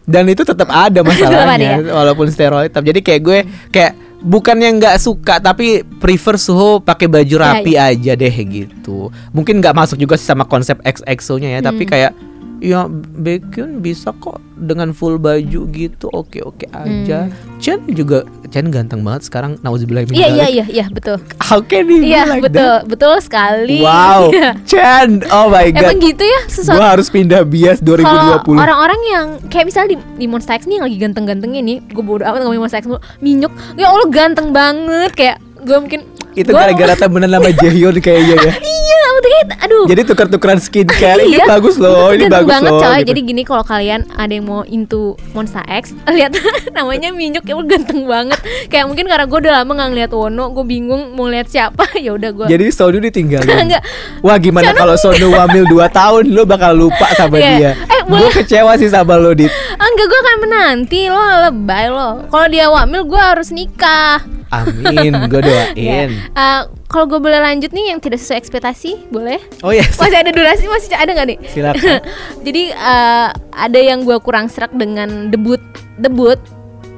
dan 0.02 0.24
itu 0.26 0.42
tetap 0.42 0.66
ada 0.66 1.00
Tetap 1.00 1.04
ada 1.04 1.28
masalahnya 1.28 1.70
ya? 1.78 1.92
walaupun 1.92 2.26
stereotip 2.26 2.82
jadi 2.82 3.00
kayak 3.00 3.20
gue 3.20 3.38
kayak 3.70 3.92
bukannya 4.18 4.68
nggak 4.74 4.96
suka 4.96 5.36
tapi 5.38 5.80
prefer 5.98 6.36
Suho 6.36 6.80
pakai 6.80 7.04
baju 7.06 7.36
rapi 7.38 7.72
aja 7.74 8.12
deh 8.14 8.34
gitu 8.34 9.12
mungkin 9.30 9.60
nggak 9.60 9.72
masuk 9.74 9.96
juga 9.96 10.16
sih 10.16 10.24
sama 10.24 10.44
konsep 10.44 10.80
XXO 10.80 11.36
nya 11.36 11.52
ya 11.52 11.60
tapi 11.62 11.84
Hmm. 11.84 11.90
kayak 11.90 12.12
ya 12.56 12.86
Baekhyun 12.88 13.78
bisa 13.78 14.14
kok 14.14 14.38
dengan 14.54 14.90
full 14.90 15.16
baju 15.16 15.66
gitu 15.68 16.06
oke 16.08 16.38
oke 16.40 16.64
aja 16.68 17.26
Chen 17.56 17.82
juga 17.88 18.22
Chen 18.46 18.68
ganteng 18.68 19.00
banget 19.00 19.24
sekarang 19.24 19.58
nauzubillah 19.60 20.04
Hmm. 20.04 20.14
Iya 20.14 20.28
iya 20.28 20.46
iya 20.48 20.64
iya 20.68 20.86
betul. 20.86 21.18
how 21.38 21.58
can 21.58 21.84
be 21.84 22.00
Iya 22.04 22.24
like 22.28 22.42
betul 22.42 22.62
that? 22.76 22.86
betul 22.86 23.14
sekali. 23.18 23.80
wow 23.80 24.30
Iya. 24.30 24.50
Chen 24.62 25.22
oh 25.28 25.48
my 25.48 25.68
god 25.68 25.90
Emang 25.90 25.98
gitu 26.00 26.22
ya 26.22 26.40
gue 26.40 26.52
sesuatu. 26.52 26.80
harus 26.80 27.08
pindah 27.08 27.42
bias 27.42 27.78
Kalau 27.78 27.98
2020 28.42 28.58
orang-orang 28.58 29.00
yang 29.06 29.26
kayak 29.46 29.66
misalnya 29.66 29.88
di, 29.90 30.16
di 30.16 30.26
Monster 30.26 30.54
X 30.54 30.64
nih 30.64 30.76
yang 30.76 30.84
lagi 30.84 30.98
ganteng-gantengnya 30.98 31.60
nih, 31.60 31.76
gue 31.82 32.02
bodo 32.02 32.22
amat 32.22 32.40
ngomongin 32.40 32.62
Monster 32.62 32.78
X 32.78 32.86
mulu, 32.86 33.00
Minyuk, 33.18 33.50
ya 33.74 33.86
Allah 33.86 34.08
ganteng 34.08 34.48
banget 34.50 35.12
kayak 35.12 35.36
gue 35.58 35.76
mungkin 35.78 36.00
itu 36.34 36.50
gara-gara 36.50 36.94
temenan 36.94 37.30
sama 37.30 37.50
Jaehyun 37.56 37.96
kayaknya 37.96 38.36
ya 38.36 38.52
Iya, 38.56 38.93
kayak 39.04 39.60
aduh. 39.60 39.84
Jadi 39.84 40.02
tukar-tukaran 40.04 40.58
skincare 40.58 41.20
ini 41.22 41.36
Iya, 41.38 41.46
bagus 41.48 41.76
loh, 41.76 42.10
ini 42.10 42.26
bagus 42.26 42.50
banget 42.50 42.70
loh. 42.70 42.80
coy. 42.80 42.96
gitu. 42.96 43.08
Jadi 43.10 43.20
gini 43.22 43.42
kalau 43.42 43.64
kalian 43.64 44.00
ada 44.10 44.30
yang 44.30 44.44
mau 44.44 44.62
into 44.64 45.02
Monster 45.32 45.64
X, 45.64 45.92
lihat 46.10 46.32
namanya 46.70 47.10
Minyuk 47.10 47.42
ya 47.42 47.54
ganteng 47.58 48.04
banget. 48.04 48.38
Kayak 48.66 48.86
mungkin 48.86 49.04
karena 49.04 49.24
gue 49.24 49.38
udah 49.40 49.52
lama 49.54 49.70
nggak 49.72 49.88
ngeliat 49.90 50.10
Wono, 50.12 50.44
gue 50.50 50.64
bingung 50.64 51.12
mau 51.12 51.26
lihat 51.26 51.48
siapa. 51.48 51.84
ya 52.04 52.12
udah 52.12 52.30
gue. 52.30 52.46
Jadi 52.46 52.64
Sonu 52.68 52.98
ditinggalin. 52.98 53.48
Enggak. 53.64 53.82
Wah 54.20 54.36
gimana 54.36 54.72
kalau 54.72 54.94
Sonu 54.94 55.30
wamil 55.30 55.64
2 55.66 55.80
tahun 55.90 56.24
lo 56.28 56.44
bakal 56.44 56.72
lupa 56.72 57.08
sama 57.14 57.36
Iya. 57.36 57.50
dia. 57.50 57.70
Eh, 57.86 58.00
gue 58.04 58.28
kecewa 58.34 58.72
sih 58.74 58.88
sama 58.88 59.16
lo 59.16 59.32
dit. 59.32 59.50
Ah, 59.74 59.86
enggak 59.86 60.06
gue 60.06 60.20
akan 60.20 60.36
menanti 60.40 61.00
lo 61.06 61.20
lebay 61.42 61.86
lo. 61.88 62.24
Kalau 62.26 62.46
dia 62.46 62.66
wamil 62.66 63.02
gue 63.04 63.20
harus 63.20 63.48
nikah. 63.48 64.20
Amin, 64.62 65.12
gue 65.26 65.40
Ya. 65.44 65.46
doain. 65.74 66.10
Eh, 66.14 66.60
kalau 66.86 67.10
gue 67.10 67.18
boleh 67.18 67.42
lanjut 67.42 67.74
nih 67.74 67.90
yang 67.90 67.98
tidak 67.98 68.22
sesuai 68.22 68.38
ekspektasi, 68.38 69.10
boleh? 69.10 69.42
Oh 69.66 69.74
ya, 69.74 69.82
Masih 69.82 70.18
ada 70.20 70.30
durasi, 70.30 70.64
masih 70.70 70.94
ada 70.94 71.10
nggak 71.10 71.28
nih? 71.34 71.38
silakan. 71.50 71.98
Jadi 72.46 72.62
eh, 72.70 73.28
ada 73.50 73.80
yang 73.80 74.06
gue 74.06 74.16
kurang 74.22 74.46
serak 74.46 74.70
dengan 74.74 75.28
debut 75.28 75.60
debut 75.98 76.38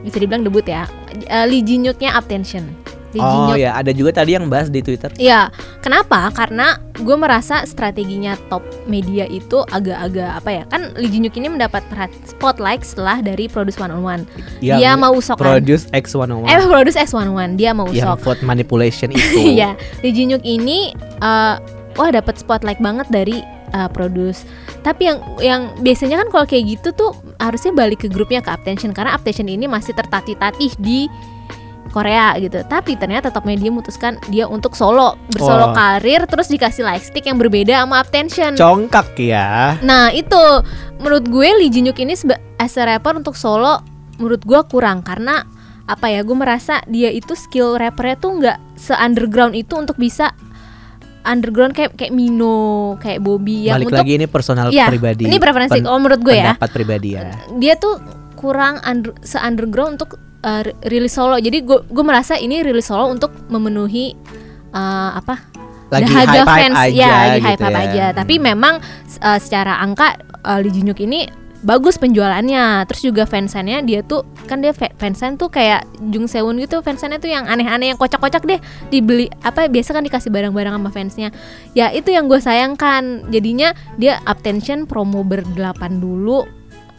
bisa 0.06 0.22
dibilang 0.22 0.46
debut 0.46 0.62
ya. 0.62 0.86
Uh, 1.26 1.48
Lee 1.50 1.64
Attention. 2.06 2.85
Jin 3.20 3.42
Oh 3.46 3.56
ya, 3.56 3.76
ada 3.76 3.90
juga 3.92 4.10
tadi 4.16 4.36
yang 4.36 4.46
bahas 4.48 4.68
di 4.68 4.80
Twitter. 4.80 5.10
Iya, 5.16 5.48
kenapa? 5.80 6.30
Karena 6.32 6.78
gue 6.96 7.16
merasa 7.16 7.64
strateginya 7.68 8.36
top 8.48 8.64
media 8.88 9.28
itu 9.28 9.62
agak-agak 9.68 10.30
apa 10.42 10.50
ya? 10.50 10.62
Kan 10.68 10.94
Lee 10.96 11.10
Jin 11.10 11.28
ini 11.28 11.48
mendapat 11.52 11.82
spotlight 12.24 12.82
setelah 12.84 13.20
dari 13.20 13.46
Produce 13.50 13.78
101. 13.78 14.26
Yang 14.64 14.78
dia 14.80 14.90
mau 14.96 15.12
usok 15.14 15.36
kan? 15.40 15.58
Produce 15.58 15.84
X101. 15.92 16.46
Eh, 16.48 16.66
Produce 16.66 16.98
X101, 16.98 17.50
dia 17.58 17.70
mau 17.76 17.88
yang 17.92 18.16
usok. 18.16 18.24
vote 18.24 18.42
manipulation 18.44 19.12
itu. 19.16 19.56
Iya, 19.56 19.76
Lee 20.04 20.12
Jin 20.14 20.32
Yook 20.32 20.44
ini 20.44 20.92
eh, 21.20 21.54
wah 21.96 22.10
dapat 22.12 22.36
spotlight 22.36 22.78
banget 22.78 23.08
dari 23.08 23.40
uh, 23.72 23.88
produce. 23.90 24.44
Tapi 24.84 25.10
yang 25.10 25.18
yang 25.42 25.62
biasanya 25.82 26.22
kan 26.22 26.28
kalau 26.30 26.46
kayak 26.46 26.78
gitu 26.78 26.94
tuh 26.94 27.10
harusnya 27.42 27.72
balik 27.74 28.06
ke 28.06 28.08
grupnya 28.12 28.44
ke 28.44 28.50
Attention 28.52 28.94
karena 28.94 29.16
Attention 29.18 29.50
ini 29.50 29.66
masih 29.66 29.96
tertatih-tatih 29.96 30.78
di 30.78 31.10
Korea 31.96 32.36
gitu. 32.36 32.60
Tapi 32.62 33.00
ternyata 33.00 33.32
top 33.32 33.48
media 33.48 33.72
memutuskan 33.72 34.20
dia 34.28 34.44
untuk 34.44 34.76
solo, 34.76 35.16
bersolo 35.32 35.72
Wah. 35.72 35.96
karir 35.96 36.28
terus 36.28 36.52
dikasih 36.52 36.84
light 36.84 37.00
stick 37.00 37.24
yang 37.24 37.40
berbeda 37.40 37.80
sama 37.80 38.04
Attention. 38.04 38.52
Congkak 38.52 39.16
ya. 39.16 39.80
Nah 39.80 40.12
itu 40.12 40.36
menurut 41.00 41.24
gue 41.24 41.48
Lee 41.56 41.72
Jin 41.72 41.88
Yook 41.88 41.96
ini 41.96 42.12
as 42.60 42.76
a 42.76 42.84
rapper 42.84 43.16
untuk 43.16 43.32
solo 43.32 43.80
menurut 44.20 44.44
gue 44.44 44.60
kurang 44.68 45.00
karena 45.00 45.48
apa 45.86 46.12
ya 46.12 46.20
gue 46.20 46.36
merasa 46.36 46.84
dia 46.84 47.08
itu 47.08 47.32
skill 47.32 47.78
rappernya 47.78 48.16
tuh 48.18 48.30
nggak 48.36 48.58
se 48.74 48.92
underground 48.92 49.54
itu 49.54 49.72
untuk 49.72 49.94
bisa 49.96 50.34
underground 51.22 51.74
kayak 51.74 51.94
kayak 51.94 52.10
Mino 52.10 52.94
kayak 52.98 53.22
Bobby 53.22 53.66
yang 53.70 53.82
Balik 53.82 53.86
untuk 53.90 53.98
lagi 54.02 54.12
ini 54.14 54.26
personal 54.26 54.66
Iya, 54.70 54.86
pribadi. 54.86 55.26
ini 55.26 55.38
preferensi 55.38 55.78
Pen- 55.78 55.86
kalau 55.86 55.98
menurut 55.98 56.20
gue 56.22 56.34
ya 56.34 56.54
pendapat 56.54 56.70
pribadi 56.70 57.08
ya. 57.14 57.22
dia 57.58 57.74
tuh 57.76 57.98
kurang 58.34 58.78
under, 58.82 59.14
se 59.22 59.38
underground 59.38 59.98
untuk 59.98 60.18
uh, 60.46 60.62
ri- 60.62 60.78
rilis 60.86 61.18
solo. 61.18 61.36
Jadi 61.42 61.66
gue 61.66 61.82
gue 61.90 62.04
merasa 62.06 62.38
ini 62.38 62.62
rilis 62.62 62.86
solo 62.86 63.10
untuk 63.10 63.34
memenuhi 63.50 64.14
uh, 64.70 65.18
apa? 65.18 65.42
Lagi 65.86 66.10
dahaga 66.10 66.42
hype-hype 66.42 66.50
fans. 66.50 66.76
aja 66.78 66.98
ya 66.98 67.10
lagi 67.10 67.38
gitu 67.38 67.46
hype 67.46 67.62
hype 67.62 67.74
ya. 67.74 67.82
aja. 67.82 68.06
Tapi 68.14 68.34
memang 68.38 68.74
uh, 69.22 69.38
secara 69.38 69.78
angka 69.82 70.18
uh, 70.46 70.58
Lee 70.62 70.74
Yook 70.82 71.02
ini 71.02 71.30
bagus 71.62 71.94
penjualannya. 71.98 72.86
Terus 72.90 73.02
juga 73.06 73.22
fansannya 73.22 73.86
dia 73.86 74.02
tuh 74.02 74.26
kan 74.50 74.62
dia 74.62 74.74
fa- 74.74 74.90
fansan 74.98 75.38
tuh 75.38 75.46
kayak 75.46 75.86
Jung 76.10 76.26
Seun 76.26 76.58
gitu. 76.58 76.82
Fansannya 76.82 77.22
tuh 77.22 77.30
yang 77.30 77.46
aneh-aneh 77.46 77.94
yang 77.94 77.98
kocak-kocak 78.02 78.42
deh. 78.42 78.58
Dibeli 78.90 79.30
apa 79.46 79.70
biasa 79.70 79.94
kan 79.94 80.02
dikasih 80.02 80.30
barang-barang 80.34 80.74
sama 80.74 80.90
fansnya. 80.90 81.30
Ya 81.78 81.94
itu 81.94 82.10
yang 82.10 82.26
gue 82.26 82.42
sayangkan. 82.42 83.30
Jadinya 83.30 83.70
dia 83.94 84.18
attention 84.26 84.90
promo 84.90 85.22
berdelapan 85.22 86.02
dulu 86.02 86.50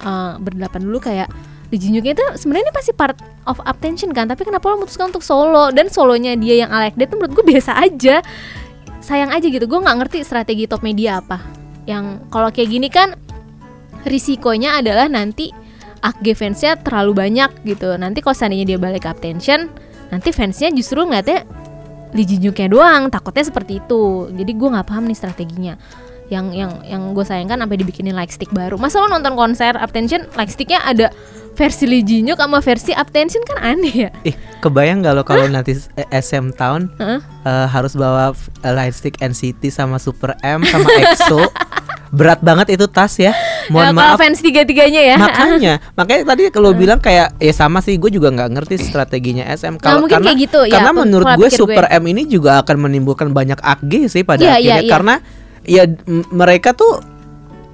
uh, 0.04 0.40
berdelapan 0.40 0.80
dulu 0.80 1.00
kayak 1.04 1.28
Lee 1.68 1.80
Jin 1.80 2.00
Yook 2.00 2.08
itu 2.08 2.26
sebenarnya 2.40 2.72
pasti 2.72 2.96
part 2.96 3.20
of 3.44 3.60
attention 3.68 4.16
kan 4.16 4.32
tapi 4.32 4.48
kenapa 4.48 4.72
lo 4.72 4.80
memutuskan 4.80 5.12
untuk 5.12 5.24
solo? 5.24 5.68
Dan 5.76 5.92
solonya 5.92 6.40
dia 6.40 6.64
yang 6.64 6.72
like 6.72 6.96
that 6.96 7.12
tuh 7.12 7.20
menurut 7.20 7.34
gue 7.36 7.46
biasa 7.56 7.76
aja. 7.84 8.24
Sayang 9.04 9.36
aja 9.36 9.48
gitu 9.48 9.68
gue 9.68 9.80
nggak 9.80 9.98
ngerti 10.04 10.18
strategi 10.24 10.64
top 10.64 10.84
media 10.84 11.20
apa. 11.20 11.44
Yang 11.84 12.24
kalau 12.32 12.50
kayak 12.52 12.70
gini 12.72 12.88
kan 12.88 13.20
risikonya 14.08 14.80
adalah 14.80 15.12
nanti 15.12 15.52
AG 16.00 16.26
fansnya 16.40 16.80
terlalu 16.80 17.12
banyak 17.20 17.52
gitu. 17.68 18.00
Nanti 18.00 18.24
kalau 18.24 18.36
seandainya 18.36 18.76
dia 18.76 18.80
balik 18.80 19.04
attention 19.04 19.68
nanti 20.08 20.32
fansnya 20.32 20.72
justru 20.72 21.04
ngeliatnya 21.04 21.44
Lee 22.16 22.24
Jin 22.24 22.40
Yooknya 22.48 22.72
doang 22.72 23.12
takutnya 23.12 23.44
seperti 23.44 23.84
itu. 23.84 24.32
Jadi 24.32 24.52
gue 24.56 24.70
nggak 24.72 24.88
paham 24.88 25.04
nih 25.04 25.18
strateginya. 25.20 25.76
Yang 26.32 26.46
yang 26.56 26.72
yang 26.88 27.04
gue 27.12 27.24
sayangkan 27.28 27.60
sampai 27.60 27.78
dibikinin 27.80 28.16
like 28.16 28.32
stick 28.32 28.52
baru. 28.56 28.80
Masa 28.80 29.04
lo 29.04 29.12
nonton 29.12 29.36
konser 29.36 29.76
attention 29.76 30.28
like 30.40 30.52
sticknya 30.52 30.80
ada 30.84 31.12
versi 31.58 31.90
Hyuk 31.90 32.38
sama 32.38 32.62
versi 32.62 32.94
Attention 32.94 33.42
kan 33.44 33.58
aneh 33.66 34.08
ya. 34.08 34.10
Ih, 34.22 34.38
kebayang 34.62 35.02
gak 35.02 35.14
lo 35.14 35.26
kalau 35.26 35.50
nanti 35.50 35.74
s- 35.74 35.90
eh, 35.94 36.06
SM 36.08 36.54
Town 36.54 36.86
Heeh. 36.96 37.18
eh, 37.44 37.68
harus 37.68 37.98
bawa 37.98 38.32
eh, 38.62 38.70
Lightstick 38.70 39.18
NCT 39.18 39.68
sama 39.68 39.98
Super 39.98 40.38
M 40.40 40.62
sama 40.62 40.86
EXO. 40.86 41.42
Berat 42.08 42.40
banget 42.40 42.72
itu 42.72 42.88
tas 42.88 43.20
ya. 43.20 43.36
Mohon 43.68 43.84
Ya, 43.84 43.92
kalau 43.92 44.12
maaf. 44.16 44.18
fans 44.18 44.40
tiga-tiganya 44.40 45.02
ya. 45.04 45.16
Makanya, 45.20 45.74
makanya 46.00 46.24
tadi 46.24 46.42
kalau 46.48 46.72
bilang 46.72 47.04
kayak 47.04 47.36
ya 47.36 47.52
sama 47.52 47.84
sih, 47.84 48.00
gue 48.00 48.08
juga 48.08 48.32
nggak 48.32 48.48
ngerti 48.48 48.80
strateginya 48.80 49.44
SM. 49.44 49.76
Kalau 49.76 50.08
mungkin 50.08 50.24
karena, 50.24 50.32
kayak 50.32 50.40
gitu, 50.40 50.62
ya, 50.64 50.80
karena 50.80 50.92
pem- 50.94 51.00
menurut 51.04 51.28
gue 51.36 51.50
Super 51.52 51.84
M 51.92 52.04
ini 52.08 52.24
juga 52.24 52.64
akan 52.64 52.78
menimbulkan 52.80 53.36
banyak 53.36 53.60
AG 53.60 54.08
sih 54.08 54.24
pada 54.24 54.40
iya, 54.40 54.56
akhirnya. 54.56 54.80
iya. 54.80 54.88
Karena 54.88 55.14
ya 55.68 55.84
mereka 56.32 56.72
tuh, 56.72 57.04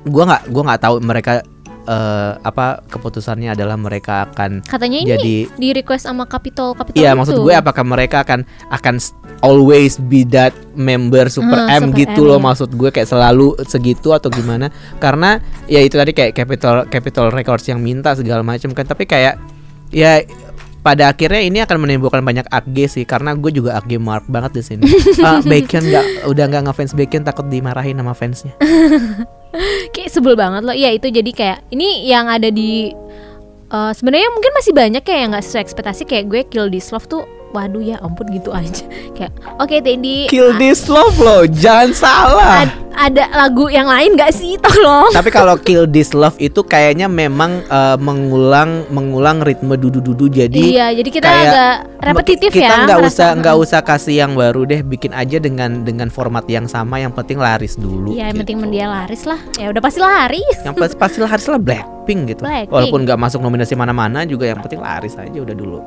gue 0.02 0.24
nggak 0.26 0.50
gue 0.50 0.64
nggak 0.66 0.82
tahu 0.82 0.96
mereka 1.00 1.46
eh, 1.84 2.32
apa 2.38 2.82
keputusannya 2.86 3.52
adalah 3.52 3.76
mereka 3.76 4.26
akan 4.26 4.64
Katanya 4.64 4.98
ini 5.00 5.10
jadi 5.10 5.36
di 5.52 5.70
request 5.72 6.06
sama 6.06 6.24
Capitol 6.24 6.74
Capitol 6.74 6.96
Iya 6.96 7.12
itu. 7.12 7.18
maksud 7.20 7.36
gue 7.40 7.54
apakah 7.54 7.84
mereka 7.84 8.24
akan 8.24 8.44
akan 8.70 8.96
always 9.40 10.00
be 10.00 10.24
that 10.24 10.52
member 10.74 11.28
Super 11.28 11.60
Hmm, 11.60 11.70
M 11.70 11.84
Super 11.90 12.00
gitu 12.00 12.22
M, 12.24 12.30
loh 12.30 12.40
ya. 12.40 12.44
maksud 12.44 12.70
gue 12.72 12.90
kayak 12.90 13.06
selalu 13.06 13.60
segitu 13.66 14.10
atau 14.10 14.28
gimana 14.28 14.72
karena 14.98 15.38
ya 15.66 15.80
itu 15.80 15.94
tadi 15.94 16.12
kayak 16.12 16.32
Capital 16.34 16.88
Capital 16.88 17.30
Records 17.30 17.66
yang 17.66 17.80
minta 17.80 18.12
segala 18.14 18.42
macam 18.42 18.72
kan 18.72 18.84
tapi 18.84 19.04
kayak 19.04 19.36
ya 19.90 20.24
pada 20.80 21.08
akhirnya 21.08 21.40
ini 21.40 21.64
akan 21.64 21.80
menimbulkan 21.80 22.20
banyak 22.20 22.44
AG 22.46 22.76
sih 22.90 23.04
karena 23.04 23.32
gue 23.34 23.52
juga 23.52 23.80
AG 23.80 23.96
mark 23.96 24.28
banget 24.28 24.60
di 24.60 24.64
sini. 24.64 24.84
Ah, 25.24 25.40
Bacon 25.40 25.80
nggak 25.80 26.28
udah 26.28 26.44
nggak 26.44 26.64
ngefans 26.68 26.92
Bacon 26.92 27.24
takut 27.24 27.48
dimarahin 27.48 27.96
sama 27.96 28.12
fansnya. 28.12 28.52
kayak 29.94 30.10
sebel 30.10 30.34
banget 30.34 30.66
loh. 30.66 30.76
Iya 30.76 30.96
itu 30.96 31.08
jadi 31.10 31.32
kayak 31.32 31.60
ini 31.74 32.10
yang 32.10 32.26
ada 32.30 32.50
di 32.50 32.94
eh, 33.70 33.92
sebenarnya 33.94 34.30
mungkin 34.34 34.52
masih 34.58 34.74
banyak 34.74 35.04
kayak 35.06 35.20
yang 35.26 35.32
nggak 35.34 35.46
sesuai 35.46 35.64
ekspektasi 35.64 36.04
kayak 36.10 36.26
gue 36.30 36.42
Kill 36.50 36.70
This 36.70 36.90
Love 36.90 37.06
tuh 37.10 37.24
waduh 37.54 37.80
ya 37.80 38.02
ampun 38.02 38.28
gitu 38.34 38.50
aja. 38.50 38.84
Kayak 39.14 39.32
oke 39.62 39.76
Teddy 39.80 40.28
Kill 40.28 40.58
this 40.58 40.90
love 40.90 41.16
loh, 41.22 41.46
jangan 41.46 41.94
salah. 41.94 42.66
ad- 42.66 42.84
ada 42.94 43.26
lagu 43.34 43.68
yang 43.74 43.90
lain 43.90 44.14
gak 44.14 44.32
sih? 44.32 44.56
Tolong. 44.62 45.10
Tapi 45.12 45.30
kalau 45.34 45.58
Kill 45.58 45.90
This 45.90 46.14
Love 46.14 46.38
itu 46.38 46.62
kayaknya 46.62 47.10
memang 47.10 47.66
eh, 47.66 47.98
mengulang 47.98 48.86
mengulang 48.94 49.42
ritme 49.42 49.74
dudu-dudu. 49.76 50.30
Jadi 50.30 50.78
iya 50.78 50.94
jadi 50.94 51.10
kita 51.10 51.26
kayak 51.26 51.50
agak 51.50 51.76
repetitif 52.06 52.50
kita 52.54 52.70
ya 52.70 52.86
nggak 52.86 53.00
ngerasa. 53.02 53.18
usah 53.18 53.30
nggak 53.42 53.56
usah 53.58 53.80
kasih 53.82 54.16
yang 54.24 54.38
baru 54.38 54.70
deh. 54.70 54.82
Bikin 54.86 55.12
aja 55.12 55.42
dengan 55.42 55.82
dengan 55.82 56.14
format 56.14 56.46
yang 56.46 56.70
sama. 56.70 57.02
Yang 57.02 57.18
penting 57.18 57.42
laris 57.42 57.76
dulu 57.76 58.14
ya 58.14 58.30
yang 58.30 58.40
penting 58.46 58.62
gitu. 58.62 58.72
dia 58.72 58.86
laris 58.86 59.26
lah. 59.26 59.42
Ya 59.58 59.74
udah 59.74 59.82
pasti 59.82 60.00
laris. 60.00 60.58
Yang 60.62 60.76
pasti 60.78 60.96
pasti 60.96 61.18
laris 61.20 61.48
lah 61.50 61.60
Blackpink 61.60 62.22
gitu. 62.30 62.42
Blackpink. 62.46 62.70
walaupun 62.72 63.00
nggak 63.10 63.20
masuk 63.20 63.40
nominasi 63.42 63.74
mana-mana 63.74 64.22
juga 64.24 64.46
yang 64.46 64.62
penting 64.62 64.80
laris 64.80 65.18
aja 65.18 65.38
udah 65.42 65.56
dulu 65.58 65.82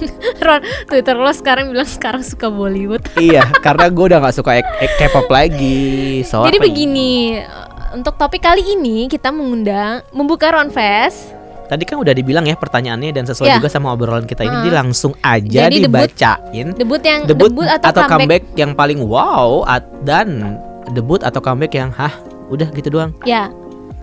Ron 0.46 0.60
Twitter 0.84 1.14
lo 1.14 1.30
sekarang 1.30 1.70
bilang 1.70 1.86
sekarang 1.86 2.22
suka 2.22 2.46
Bollywood 2.46 3.02
iya 3.18 3.44
karena 3.56 3.88
gue 3.88 4.04
udah 4.06 4.18
nggak 4.20 4.36
suka 4.36 4.50
K-pop 4.96 5.26
lagi 5.26 6.20
sorry 6.22 6.48
jadi 6.48 6.58
begini 6.58 7.40
untuk 7.92 8.14
topik 8.14 8.40
kali 8.40 8.74
ini 8.74 9.06
kita 9.06 9.30
mengundang 9.30 10.04
membuka 10.10 10.50
Ron 10.50 10.68
Fest 10.68 11.32
tadi 11.66 11.82
kan 11.82 11.98
udah 11.98 12.12
dibilang 12.12 12.46
ya 12.46 12.54
pertanyaannya 12.54 13.10
dan 13.10 13.24
sesuai 13.24 13.48
Ya. 13.48 13.56
juga 13.58 13.66
sama 13.66 13.90
obrolan 13.90 14.22
kita 14.22 14.42
ini 14.42 14.70
Hmm. 14.70 14.86
langsung 14.86 15.18
aja 15.18 15.66
Jadi 15.66 15.82
debut- 15.82 16.06
dibacain 16.06 16.66
debut 16.72 17.02
yang 17.02 17.20
debut, 17.26 17.50
debut, 17.50 17.66
atau, 17.66 18.06
comeback. 18.06 18.42
yang 18.54 18.70
paling 18.70 19.02
wow 19.02 19.66
at- 19.66 19.82
dan 20.02 20.58
debut 20.88 21.18
atau 21.18 21.42
comeback 21.42 21.74
yang 21.74 21.90
hah 21.90 22.14
udah 22.46 22.70
gitu 22.70 22.86
doang 22.88 23.10
Ya, 23.26 23.50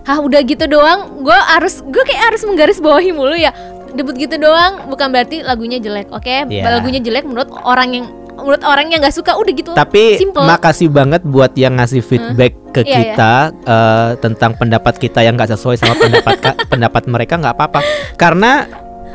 hah 0.04 0.20
udah 0.20 0.44
gitu 0.44 0.68
doang. 0.68 1.24
Gue 1.24 1.32
harus, 1.32 1.80
gue 1.80 2.04
kayak 2.04 2.28
harus 2.28 2.44
menggaris 2.44 2.76
bawahi 2.76 3.08
mulu 3.08 3.32
ya. 3.32 3.56
Debut 3.94 4.12
gitu 4.12 4.34
doang, 4.36 4.86
bukan 4.86 5.08
berarti 5.08 5.40
lagunya 5.40 5.78
jelek, 5.78 6.10
oke? 6.10 6.26
Iya. 6.44 6.66
Lagunya 6.68 6.98
jelek 6.98 7.22
menurut 7.22 7.48
orang 7.62 7.90
yang 7.92 8.06
menurut 8.34 8.60
orang 8.60 8.90
yang 8.90 8.98
nggak 8.98 9.14
suka 9.14 9.32
udah 9.32 9.52
gitu. 9.52 9.70
Tapi 9.72 10.18
Simple. 10.18 10.42
makasih 10.42 10.90
banget 10.90 11.22
buat 11.22 11.54
yang 11.54 11.78
ngasih 11.78 12.02
feedback 12.02 12.50
ke 12.70 12.82
Iya, 12.82 13.14
kita 13.14 13.34
eh, 13.62 14.10
tentang 14.18 14.52
pendapat 14.52 14.98
kita 14.98 15.22
yang 15.22 15.34
nggak 15.34 15.54
sesuai 15.54 15.78
sama 15.78 15.94
pendapat 15.94 16.34
ka- 16.38 16.58
pendapat 16.72 17.06
mereka 17.06 17.38
nggak 17.38 17.54
apa-apa. 17.54 17.80
Karena 18.14 18.66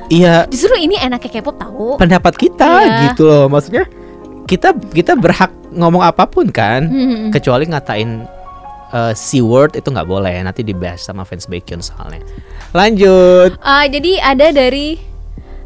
iya 0.08 0.48
Justru 0.48 0.74
ini 0.74 0.96
enaknya 0.96 1.36
K-pop 1.36 1.60
tahu. 1.60 2.00
pendapat 2.00 2.34
kita 2.34 2.72
Iya. 2.80 2.96
gitu 3.06 3.28
loh. 3.28 3.46
Maksudnya 3.46 3.84
kita 4.46 4.72
kita 4.90 5.14
berhak 5.14 5.52
ngomong 5.70 6.02
apa 6.02 6.24
pun 6.24 6.48
kan, 6.48 6.88
Hmm. 6.88 7.28
kecuali 7.30 7.68
ngatain 7.68 8.24
eh, 8.94 9.14
C 9.16 9.42
word 9.42 9.78
itu 9.78 9.90
nggak 9.90 10.10
boleh. 10.10 10.42
Nanti 10.44 10.62
dibahas 10.66 11.02
sama 11.04 11.26
fans 11.26 11.46
Bacon 11.46 11.82
soalnya. 11.82 12.22
Lanjut. 12.74 13.58
Ah, 13.62 13.86
jadi 13.90 14.22
ada 14.22 14.54
dari 14.54 15.00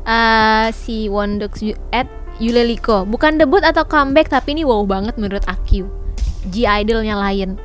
ah, 0.08 0.72
si 0.72 1.08
Wondox 1.12 1.64
Yu- 1.64 1.80
at 1.92 2.08
Yuleliko. 2.42 3.06
Bukan 3.06 3.38
debut 3.38 3.62
atau 3.62 3.86
comeback 3.86 4.32
tapi 4.32 4.58
ini 4.58 4.64
wow 4.66 4.84
banget 4.84 5.16
menurut 5.20 5.44
aku. 5.46 5.86
G 6.52 6.68
idolnya 6.68 7.16
Lion. 7.16 7.56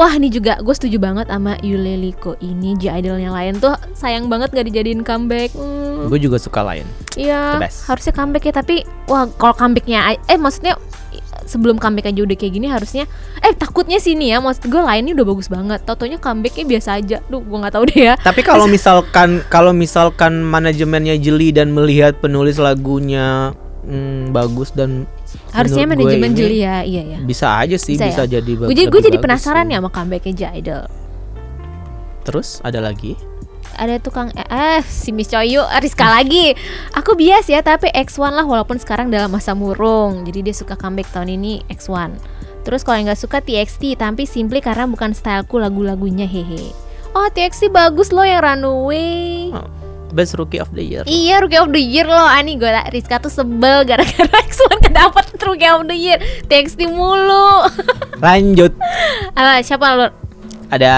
Wah 0.00 0.08
ini 0.16 0.32
juga 0.32 0.56
gue 0.64 0.72
setuju 0.72 0.96
banget 0.96 1.28
sama 1.28 1.60
Yuleliko 1.60 2.32
ini 2.40 2.74
G 2.80 2.88
idolnya 2.88 3.28
Lion 3.28 3.60
tuh 3.60 3.76
sayang 3.92 4.26
banget 4.32 4.50
gak 4.56 4.66
dijadiin 4.72 5.04
comeback. 5.04 5.52
Hmm. 5.52 6.08
Gue 6.08 6.16
juga 6.16 6.40
suka 6.40 6.64
Lion. 6.64 6.88
Iya, 7.16 7.60
harusnya 7.84 8.12
comeback 8.16 8.44
ya 8.48 8.54
tapi 8.56 8.82
wah 9.04 9.28
kalau 9.36 9.52
comebacknya 9.52 10.16
eh 10.16 10.38
maksudnya 10.40 10.80
sebelum 11.44 11.76
comeback 11.76 12.08
aja 12.08 12.20
udah 12.24 12.36
kayak 12.38 12.52
gini 12.56 12.66
harusnya 12.72 13.04
eh 13.44 13.52
takutnya 13.52 14.00
sini 14.00 14.32
ya 14.32 14.40
maksud 14.40 14.72
gue 14.72 14.80
lainnya 14.80 15.12
udah 15.12 15.26
bagus 15.26 15.48
banget 15.52 15.84
tau-taunya 15.84 16.16
comebacknya 16.16 16.64
biasa 16.64 16.96
aja. 16.96 17.20
Duh 17.28 17.44
gue 17.44 17.58
nggak 17.60 17.74
tahu 17.74 17.84
deh 17.92 18.00
ya. 18.12 18.14
Tapi 18.16 18.40
kalau 18.40 18.64
misalkan 18.64 19.44
kalau 19.52 19.76
misalkan 19.76 20.40
manajemennya 20.40 21.20
jeli 21.20 21.52
dan 21.52 21.76
melihat 21.76 22.16
penulis 22.22 22.56
lagunya 22.56 23.52
hmm, 23.84 24.32
bagus 24.32 24.72
dan 24.72 25.04
harusnya 25.54 25.84
manajemen 25.88 26.32
jeli 26.36 26.64
ya 26.64 26.82
iya 26.84 27.16
ya 27.16 27.18
bisa 27.22 27.60
aja 27.60 27.76
sih 27.80 27.96
Bisa 27.96 28.06
bisa, 28.08 28.22
ya? 28.26 28.38
jadi 28.40 28.50
gue 28.56 28.66
jadi 28.72 28.82
gue 28.90 29.00
jadi 29.00 29.18
penasaran 29.20 29.70
ya 29.70 29.78
sama 29.80 29.90
comebacknya 29.92 30.32
J 30.34 30.42
Idol. 30.60 30.82
Terus 32.26 32.58
ada 32.66 32.82
lagi? 32.82 33.35
Ada 33.76 34.00
tukang 34.00 34.32
eh, 34.34 34.48
eh 34.48 34.80
si 34.82 35.12
Miss 35.12 35.28
Choyu 35.30 35.62
Rizka 35.80 36.08
lagi. 36.08 36.56
Aku 36.96 37.14
bias 37.14 37.46
ya 37.46 37.60
tapi 37.60 37.92
X1 37.92 38.32
lah 38.32 38.48
walaupun 38.48 38.80
sekarang 38.80 39.12
dalam 39.12 39.30
masa 39.30 39.52
murung. 39.52 40.24
Jadi 40.24 40.50
dia 40.50 40.54
suka 40.56 40.74
comeback 40.74 41.12
tahun 41.12 41.36
ini 41.36 41.62
X1 41.68 42.36
terus 42.66 42.82
kalau 42.82 42.98
yang 42.98 43.06
nggak 43.06 43.22
suka 43.22 43.38
TXT 43.38 43.94
tapi 43.94 44.26
simply 44.26 44.58
karena 44.58 44.90
bukan 44.90 45.14
styleku 45.14 45.62
lagu-lagunya 45.62 46.26
hehe. 46.26 46.74
Oh 47.14 47.30
TXT 47.30 47.70
bagus 47.70 48.10
loh 48.10 48.26
yang 48.26 48.42
Runaway. 48.42 49.54
Oh, 49.54 49.70
Best 50.10 50.34
Rookie 50.34 50.58
of 50.58 50.74
the 50.74 50.82
Year. 50.82 51.06
Iya 51.06 51.38
Rookie 51.38 51.62
of 51.62 51.70
the 51.70 51.78
Year 51.78 52.10
loh. 52.10 52.26
Ani 52.26 52.58
gue 52.58 52.68
Rizka 52.90 53.22
tuh 53.22 53.30
sebel 53.30 53.86
gara-gara 53.86 54.36
X1 54.50 54.82
kedapet 54.82 55.24
Rookie 55.38 55.70
of 55.70 55.86
the 55.86 55.94
Year. 55.94 56.18
TXT 56.50 56.90
mulu. 56.90 57.70
Lanjut. 58.18 58.74
Alah, 59.38 59.62
Siapa 59.62 59.86
lo? 59.94 60.25
Ada 60.66 60.92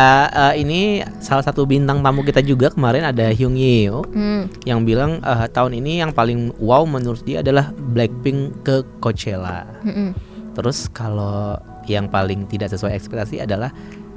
eh, 0.49 0.55
ini 0.59 0.81
salah 1.19 1.43
satu 1.43 1.63
bintang 1.63 2.01
tamu 2.01 2.23
kita 2.23 2.41
juga 2.41 2.69
kemarin 2.69 3.05
ada 3.05 3.29
Hyung 3.29 3.53
Yeo 3.53 4.01
Hmm. 4.09 4.49
yang 4.63 4.83
bilang 4.83 5.21
eh, 5.21 5.47
tahun 5.47 5.77
ini 5.77 6.01
yang 6.01 6.11
paling 6.11 6.57
wow 6.57 6.83
menurut 6.83 7.21
dia 7.23 7.41
adalah 7.41 7.69
Blackpink 7.93 8.63
ke 8.63 8.81
Coachella. 8.99 9.69
mm-mm. 9.83 10.17
Terus 10.53 10.89
kalau 10.89 11.55
yang 11.85 12.07
paling 12.07 12.45
tidak 12.45 12.69
sesuai 12.69 12.93
ekspektasi 12.93 13.39
adalah 13.39 13.71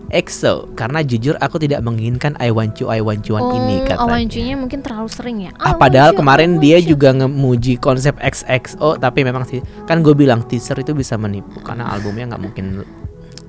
EXO 0.09 0.73
karena 0.73 0.99
jujur 0.99 1.37
aku 1.37 1.55
tidak 1.55 1.79
menginginkan 1.79 2.35
I 2.35 2.51
Want 2.51 2.75
You 2.77 2.87
I 2.87 2.99
Want 2.99 3.23
You 3.25 3.37
One 3.37 3.47
ini 3.53 3.75
Oh, 3.77 3.85
katanya. 3.87 4.11
Awancunya 4.11 4.55
mungkin 4.55 4.79
terlalu 4.81 5.07
sering 5.07 5.37
ya 5.41 5.51
Ah, 5.55 5.71
I 5.71 5.79
padahal 5.79 6.11
want 6.11 6.15
you, 6.15 6.19
kemarin 6.19 6.49
I 6.49 6.53
want 6.53 6.61
dia 6.61 6.77
you. 6.77 6.87
juga 6.89 7.09
ngemuji 7.13 7.73
konsep 7.77 8.19
XXO 8.19 8.97
tapi 8.97 9.23
memang 9.23 9.43
sih 9.45 9.59
kan 9.85 9.99
gue 9.99 10.11
bilang 10.11 10.43
teaser 10.43 10.75
itu 10.75 10.91
bisa 10.91 11.15
menipu 11.15 11.59
karena 11.61 11.87
albumnya 11.87 12.27
nggak 12.27 12.41
mungkin 12.41 12.83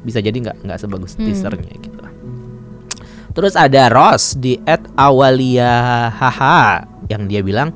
bisa 0.03 0.19
jadi 0.19 0.35
nggak 0.35 0.67
nggak 0.67 0.79
sebagus 0.79 1.15
Hmm. 1.17 1.25
teasernya 1.27 1.75
gitu. 1.79 1.99
Terus 3.33 3.57
ada 3.57 3.89
Ross 3.89 4.37
di 4.37 4.61
@awalia 4.93 6.13
haha 6.13 6.85
yang 7.09 7.25
dia 7.25 7.41
bilang 7.41 7.73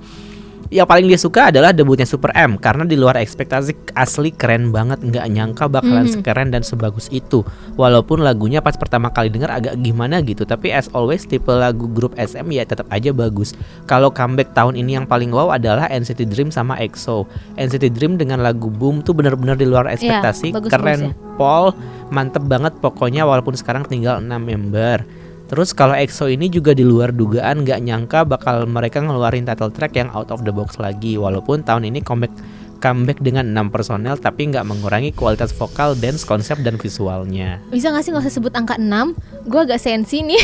yang 0.69 0.85
paling 0.85 1.07
dia 1.07 1.17
suka 1.17 1.49
adalah 1.49 1.71
debutnya 1.71 2.03
Super 2.03 2.35
M 2.35 2.59
karena 2.59 2.83
di 2.83 2.95
luar 2.95 3.15
ekspektasi 3.17 3.95
asli 3.95 4.31
keren 4.31 4.71
banget 4.71 4.99
nggak 4.99 5.27
nyangka 5.29 5.65
bakalan 5.67 6.05
Mhm. 6.05 6.15
sekeren 6.15 6.49
dan 6.51 6.61
sebagus 6.61 7.07
itu 7.09 7.47
walaupun 7.75 8.21
lagunya 8.21 8.59
pas 8.59 8.75
pertama 8.75 9.09
kali 9.09 9.31
denger 9.31 9.49
agak 9.49 9.75
gimana 9.79 10.19
gitu 10.21 10.43
tapi 10.43 10.71
as 10.71 10.91
always 10.91 11.23
tipe 11.23 11.47
lagu 11.47 11.87
grup 11.87 12.15
SM 12.15 12.47
ya 12.49 12.63
tetap 12.63 12.87
aja 12.89 13.11
bagus 13.11 13.55
kalau 13.85 14.11
comeback 14.11 14.51
tahun 14.53 14.75
ini 14.75 14.97
yang 14.97 15.07
paling 15.07 15.31
wow 15.31 15.51
adalah 15.51 15.87
NCT 15.87 16.27
Dream 16.27 16.51
sama 16.51 16.75
EXO 16.77 17.25
NCT 17.55 17.93
Dream 17.93 18.19
dengan 18.19 18.41
lagu 18.41 18.67
Boom 18.67 19.01
tuh 19.01 19.15
bener-bener 19.15 19.55
di 19.55 19.65
luar 19.65 19.87
ekspektasi 19.89 20.51
bagus-bagus 20.51 20.73
keren 20.73 21.01
ya. 21.01 21.13
Paul 21.37 21.71
mantep 22.09 22.43
banget 22.43 22.75
pokoknya 22.79 23.23
walaupun 23.23 23.55
sekarang 23.55 23.85
tinggal 23.85 24.19
6 24.19 24.43
member 24.43 25.07
Terus 25.47 25.71
kalau 25.71 25.95
EXO 25.95 26.27
ini 26.27 26.51
juga 26.51 26.75
di 26.75 26.83
luar 26.83 27.15
dugaan 27.15 27.63
nggak 27.63 27.81
nyangka 27.87 28.21
bakal 28.27 28.67
mereka 28.67 28.99
ngeluarin 28.99 29.47
title 29.47 29.71
track 29.71 29.95
yang 29.95 30.11
out 30.11 30.35
of 30.35 30.43
the 30.43 30.51
box 30.51 30.79
lagi. 30.83 31.15
Walaupun 31.15 31.63
tahun 31.63 31.87
ini 31.87 32.03
comeback 32.03 32.35
comeback 32.83 33.19
dengan 33.25 33.55
6 33.57 33.73
personel 33.73 34.21
tapi 34.21 34.53
nggak 34.53 34.67
mengurangi 34.67 35.15
kualitas 35.15 35.55
vokal, 35.55 35.97
dance, 35.97 36.27
konsep 36.27 36.61
dan 36.61 36.77
visualnya. 36.77 37.63
Bisa 37.73 37.89
gak 37.95 38.05
sih 38.05 38.11
gak 38.13 38.27
usah 38.27 38.35
sebut 38.37 38.53
angka 38.53 38.77
6 38.77 39.17
Gue 39.49 39.61
agak 39.65 39.81
sensi 39.81 40.21
nih 40.27 40.43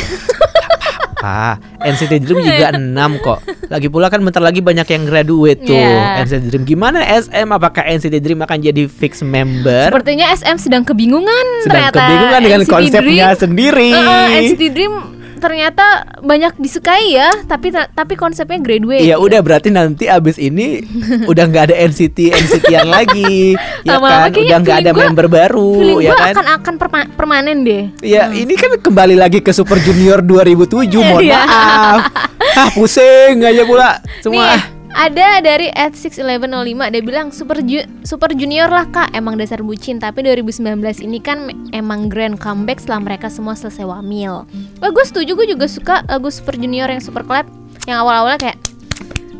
apa? 1.22 1.62
NCT 1.78 2.12
Dream 2.18 2.42
juga 2.42 2.74
6 2.74 2.82
kok. 3.22 3.38
Lagi 3.70 3.86
pula 3.86 4.10
kan 4.10 4.18
bentar 4.18 4.42
lagi 4.42 4.58
banyak 4.58 4.84
yang 4.84 5.02
graduate 5.06 5.62
tuh. 5.62 5.78
Yeah. 5.78 6.26
NCT 6.26 6.42
Dream 6.50 6.64
gimana 6.66 6.98
SM 7.06 7.46
apakah 7.46 7.86
NCT 7.86 8.18
Dream 8.18 8.42
akan 8.42 8.58
jadi 8.58 8.90
fix 8.90 9.22
member? 9.22 9.94
Sepertinya 9.94 10.26
SM 10.34 10.56
sedang 10.58 10.82
kebingungan 10.82 11.46
Sedang 11.62 11.94
ternyata 11.94 12.02
kebingungan 12.02 12.40
dengan 12.42 12.60
NCT 12.60 12.72
konsepnya 12.74 13.26
Dream- 13.30 13.38
sendiri. 13.38 13.88
Heeh, 13.94 14.26
NCT 14.42 14.62
Dream 14.74 14.94
ternyata 15.42 15.84
banyak 16.18 16.54
disukai 16.56 17.10
ya, 17.10 17.26
tapi 17.44 17.68
tapi 17.72 18.14
konsepnya 18.14 18.56
graduate. 18.56 19.02
Ya 19.02 19.18
udah 19.18 19.42
berarti 19.42 19.68
nanti 19.68 20.06
abis 20.06 20.38
ini 20.38 20.86
udah 21.30 21.44
nggak 21.44 21.64
ada 21.66 21.76
NCT 21.82 22.30
NCT-an 22.30 22.86
lagi, 22.86 23.58
ya 23.84 23.98
Lama-lama 23.98 24.30
kan? 24.30 24.38
Udah 24.38 24.58
nggak 24.60 24.78
ada 24.78 24.90
gua- 24.90 25.02
member 25.04 25.26
baru, 25.26 25.72
ya 25.98 26.14
gua 26.14 26.22
kan? 26.22 26.32
akan 26.32 26.46
akan 26.54 26.74
perma- 26.76 27.10
permanen 27.12 27.56
deh. 27.60 27.84
Ya 28.00 28.30
ini 28.30 28.54
kan 28.54 28.70
kembali 28.76 29.14
lagi 29.14 29.38
ke 29.38 29.50
Super 29.50 29.76
Junior 29.78 30.22
2007 30.22 30.86
Mohon 30.94 31.20
Iya. 31.20 31.40
maaf 31.42 32.00
Ah 32.58 32.68
pusing 32.70 33.40
aja 33.40 33.62
pula 33.62 33.96
Semua 34.20 34.52
Nih, 34.52 34.60
ada 34.94 35.40
dari 35.40 35.68
at 35.70 35.92
61105 35.92 36.44
dia 36.86 37.02
bilang 37.02 37.28
super 37.28 37.58
ju- 37.60 37.88
super 38.02 38.30
junior 38.30 38.66
lah 38.66 38.84
kak 38.86 39.12
emang 39.12 39.34
dasar 39.34 39.60
bucin 39.60 39.96
tapi 39.96 40.20
2019 40.22 40.62
ini 41.00 41.18
kan 41.18 41.38
emang 41.70 42.06
grand 42.06 42.36
comeback 42.36 42.76
setelah 42.78 43.00
mereka 43.02 43.26
semua 43.26 43.52
selesai 43.52 43.82
wamil. 43.82 44.44
Wah 44.78 44.90
gue 44.90 45.04
setuju 45.04 45.32
gue 45.34 45.48
juga 45.48 45.66
suka 45.66 46.04
lagu 46.04 46.28
super 46.28 46.54
junior 46.54 46.86
yang 46.86 47.00
super 47.00 47.22
clap 47.22 47.48
yang 47.84 47.98
awal-awalnya 47.98 48.38
kayak 48.42 48.58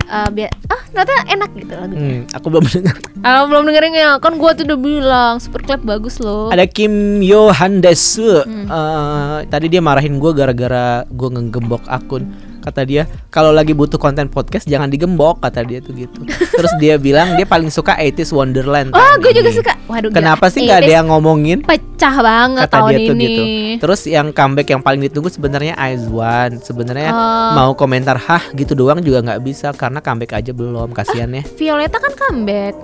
eh 0.05 0.29
biar 0.31 0.51
ah 0.67 0.83
ternyata 0.87 1.13
enak 1.27 1.51
gitu 1.55 1.73
lagunya. 1.75 2.01
hmm, 2.19 2.35
Aku 2.35 2.47
belum 2.49 2.65
dengar 2.67 2.97
Kalau 3.25 3.43
belum 3.47 3.63
dengerin 3.65 3.95
ya 3.95 4.11
kan 4.19 4.33
gue 4.35 4.51
tuh 4.53 4.65
udah 4.67 4.79
bilang 4.79 5.35
super 5.37 5.61
clap 5.61 5.81
bagus 5.83 6.17
loh. 6.19 6.49
Ada 6.49 6.65
Kim 6.65 7.21
Yo 7.21 7.49
Handesu 7.49 8.41
Hmm. 8.43 8.67
Eh, 8.67 9.39
Tadi 9.47 9.67
dia 9.69 9.81
marahin 9.81 10.17
gue 10.17 10.33
gara-gara 10.33 11.05
gue 11.07 11.29
ngegembok 11.31 11.85
akun 11.87 12.29
Kata 12.63 12.83
dia 12.83 13.05
kalau 13.29 13.51
lagi 13.51 13.73
butuh 13.73 13.99
konten 13.99 14.27
podcast 14.27 14.65
jangan 14.65 14.87
digembok 14.87 15.39
kata 15.39 15.61
dia 15.63 15.79
tuh 15.79 15.93
gitu 15.93 16.23
Terus 16.29 16.73
dia 16.79 16.95
bilang 16.97 17.35
dia 17.35 17.43
paling 17.43 17.69
suka 17.69 17.93
80s 17.93 18.31
Wonderland 18.31 18.91
Oh 18.93 19.13
gue 19.19 19.33
juga 19.33 19.51
suka. 19.51 19.73
Waduh 19.85 20.09
gila. 20.09 20.17
Kenapa 20.17 20.47
sih 20.47 20.63
nggak 20.63 20.79
ada 20.79 20.87
80s 20.87 20.97
yang 20.97 21.07
ngomongin 21.09 21.59
pecah 21.61 22.17
banget 22.19 22.65
kata 22.65 22.73
tahun 22.73 22.91
dia 22.91 22.99
tuh 23.03 23.15
ini. 23.15 23.25
gitu. 23.25 23.43
Terus 23.79 24.01
yang 24.07 24.27
comeback 24.31 24.69
yang 24.69 24.81
paling 24.81 25.01
ditunggu 25.03 25.29
sebenarnya 25.29 25.75
Aizwan. 25.75 26.59
Sebenarnya 26.59 27.11
Oh. 27.11 27.51
mau 27.53 27.71
komentar 27.73 28.15
hah 28.17 28.45
gitu 28.53 28.73
doang 28.73 29.03
juga 29.03 29.21
nggak 29.21 29.43
bisa 29.43 29.73
karena 29.73 29.99
comeback 29.99 30.33
aja 30.35 30.51
belum 30.51 30.93
kasihan 30.93 31.29
ya. 31.29 31.43
Violeta 31.53 31.99
kan 31.99 32.15
comeback 32.15 32.75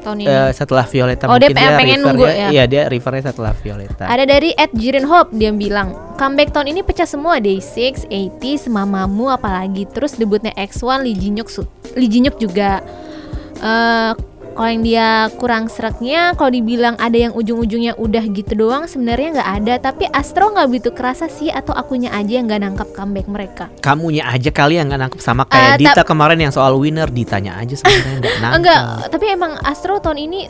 tahun 0.00 0.18
ini. 0.20 0.28
Eh, 0.28 0.50
setelah 0.50 0.84
Violeta 0.84 1.24
Oh, 1.24 1.36
dia 1.36 1.48
mungkin 1.48 1.56
pengen- 1.56 1.76
pengen 1.76 1.98
refer 1.98 2.06
nunggu 2.08 2.24
ya. 2.24 2.34
ya? 2.34 2.48
Iya 2.50 2.64
dia 2.66 2.82
refernya 2.86 3.22
setelah 3.26 3.52
Violeta. 3.54 4.04
Ada 4.04 4.24
dari 4.24 4.50
Ed 4.52 4.72
Jiren 4.72 5.06
Hope 5.06 5.30
dia 5.32 5.50
bilang 5.50 5.88
comeback 6.16 6.50
tahun 6.50 6.68
ini 6.68 6.80
pecah 6.80 7.04
semua 7.04 7.38
Day6, 7.38 8.04
80s, 8.06 8.66
Mamamu 8.66 9.28
apalagi 9.28 9.84
terus 9.86 10.14
debutnya 10.14 10.52
X1 10.52 11.00
Lee 11.00 11.14
Jinyuk 11.14 11.48
Lee 11.94 12.08
Jinyuk 12.08 12.36
juga 12.36 12.80
eh 13.60 14.12
kalau 14.50 14.68
yang 14.68 14.82
dia 14.82 15.08
kurang 15.34 15.66
seraknya 15.66 16.32
kalau 16.32 16.48
dibilang 16.48 16.94
ada 16.96 17.14
yang 17.14 17.32
ujung-ujungnya 17.32 17.94
udah 17.94 18.24
gitu 18.26 18.52
doang 18.54 18.84
sebenarnya 18.84 19.28
nggak 19.34 19.50
ada. 19.56 19.74
Tapi 19.82 20.04
Astro 20.06 20.50
nggak 20.50 20.66
begitu 20.66 20.90
kerasa 20.90 21.26
sih 21.26 21.48
atau 21.48 21.72
akunya 21.72 22.10
aja 22.10 22.32
yang 22.32 22.44
nggak 22.44 22.60
nangkap 22.60 22.88
comeback 22.90 23.26
mereka? 23.26 23.64
Kamunya 23.78 24.24
aja 24.24 24.48
kali 24.48 24.76
yang 24.76 24.88
nggak 24.88 25.00
nangkep 25.02 25.20
sama 25.20 25.42
Eh, 25.42 25.48
kayak 25.48 25.76
Dita 25.76 25.92
tap- 25.96 26.08
kemarin 26.08 26.38
yang 26.38 26.50
soal 26.50 26.74
winner 26.74 27.06
ditanya 27.06 27.56
aja 27.56 27.74
sebenarnya 27.74 28.18
nggak 28.18 28.36
nangkep. 28.42 28.56
enggak 28.56 28.80
tapi 29.08 29.24
emang 29.28 29.52
Astro 29.60 29.98
tahun 29.98 30.18
ini 30.20 30.40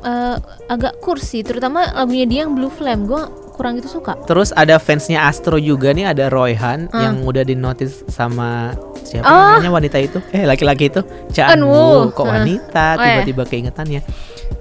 eh, 0.00 0.36
agak 0.66 0.98
kursi 0.98 1.40
terutama 1.40 1.88
lagunya 1.94 2.24
dia 2.24 2.40
yang 2.42 2.52
Blue 2.52 2.68
Flame. 2.68 3.04
Gue 3.04 3.22
kurang 3.54 3.78
gitu 3.78 3.86
suka 3.88 4.18
Terus 4.26 4.50
ada 4.50 4.76
fansnya 4.76 5.24
Astro 5.24 5.54
juga 5.56 5.90
nih 5.90 6.10
ada 6.10 6.26
Royhan 6.26 6.90
Ah. 6.90 7.06
yang 7.06 7.22
udah 7.22 7.40
dinotis 7.40 8.02
sama 8.10 8.74
siapa 9.00 9.24
Oh. 9.24 9.56
namanya 9.56 9.70
wanita 9.72 9.96
itu? 9.96 10.18
Eh 10.34 10.42
laki-laki 10.42 10.90
itu 10.90 11.00
Chan 11.30 11.62
Woo. 11.62 12.10
Kok 12.10 12.26
Ah. 12.26 12.30
wanita 12.36 12.86
Oh, 12.92 13.00
tiba-tiba 13.00 13.42
keingetannya. 13.46 14.02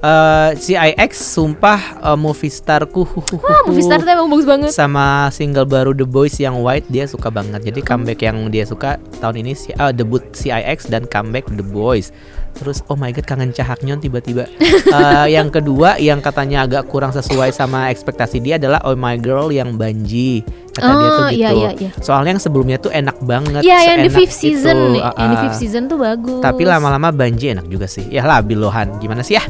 Eh 0.04 0.52
si 0.60 0.76
IX 0.76 1.08
sumpah 1.16 1.80
eh, 2.12 2.18
movie 2.20 2.52
starku 2.52 3.08
wah 3.40 3.64
movie 3.64 3.88
star 3.88 4.04
tuh 4.04 4.12
emang 4.12 4.28
bagus 4.28 4.44
banget 4.44 4.72
sama 4.76 5.32
single 5.32 5.64
baru 5.64 5.96
The 5.96 6.04
Boys 6.04 6.36
yang 6.44 6.60
White 6.60 6.92
dia 6.92 7.08
suka 7.08 7.32
banget. 7.32 7.64
Jadi 7.64 7.80
comeback 7.80 8.20
yang 8.20 8.52
dia 8.52 8.68
suka 8.68 9.00
tahun 9.24 9.48
ini 9.48 9.56
si 9.56 9.72
ah, 9.80 9.96
debut 9.96 10.20
CIX 10.36 10.92
dan 10.92 11.08
comeback 11.08 11.48
The 11.48 11.64
Boys. 11.64 12.12
Terus 12.54 12.84
oh 12.92 13.00
my 13.00 13.16
god 13.16 13.24
kangen 13.26 13.56
Cahaknyon 13.56 14.04
tiba-tiba. 14.04 14.44
Eh, 14.94 15.34
yang 15.34 15.50
kedua 15.50 15.98
yang 15.98 16.22
katanya 16.22 16.70
agak 16.70 16.86
kurang 16.86 17.10
sesuai 17.10 17.50
sama 17.50 17.90
ekspektasi 17.90 18.38
dia 18.38 18.62
adalah 18.62 18.78
Oh 18.86 18.94
My 18.94 19.18
Girl 19.18 19.50
yang 19.50 19.74
Banji. 19.74 20.46
Kata 20.70 20.86
dia 20.86 21.10
tuh 21.10 21.24
Oh, 21.24 21.30
gitu. 21.32 21.40
iya, 21.42 21.50
iya, 21.50 21.70
iya. 21.80 21.92
Soalnya 21.98 22.38
yang 22.38 22.44
sebelumnya 22.44 22.78
tuh 22.78 22.94
enak 22.94 23.18
banget. 23.26 23.66
Iya 23.66 23.78
yang 23.90 23.98
the 24.06 24.12
fifth 24.14 24.38
season 24.38 24.76
itu. 24.76 24.94
nih, 25.00 25.02
yang 25.02 25.30
the 25.34 25.40
fifth 25.48 25.58
season 25.58 25.82
tuh 25.90 25.98
bagus. 25.98 26.44
Tapi 26.46 26.62
lama-lama 26.68 27.10
Banji 27.10 27.56
enak 27.56 27.66
juga 27.66 27.90
sih. 27.90 28.06
Ya 28.12 28.22
labil 28.22 28.60
lohan. 28.62 29.02
Gimana 29.02 29.26
sih 29.26 29.40
ya? 29.40 29.44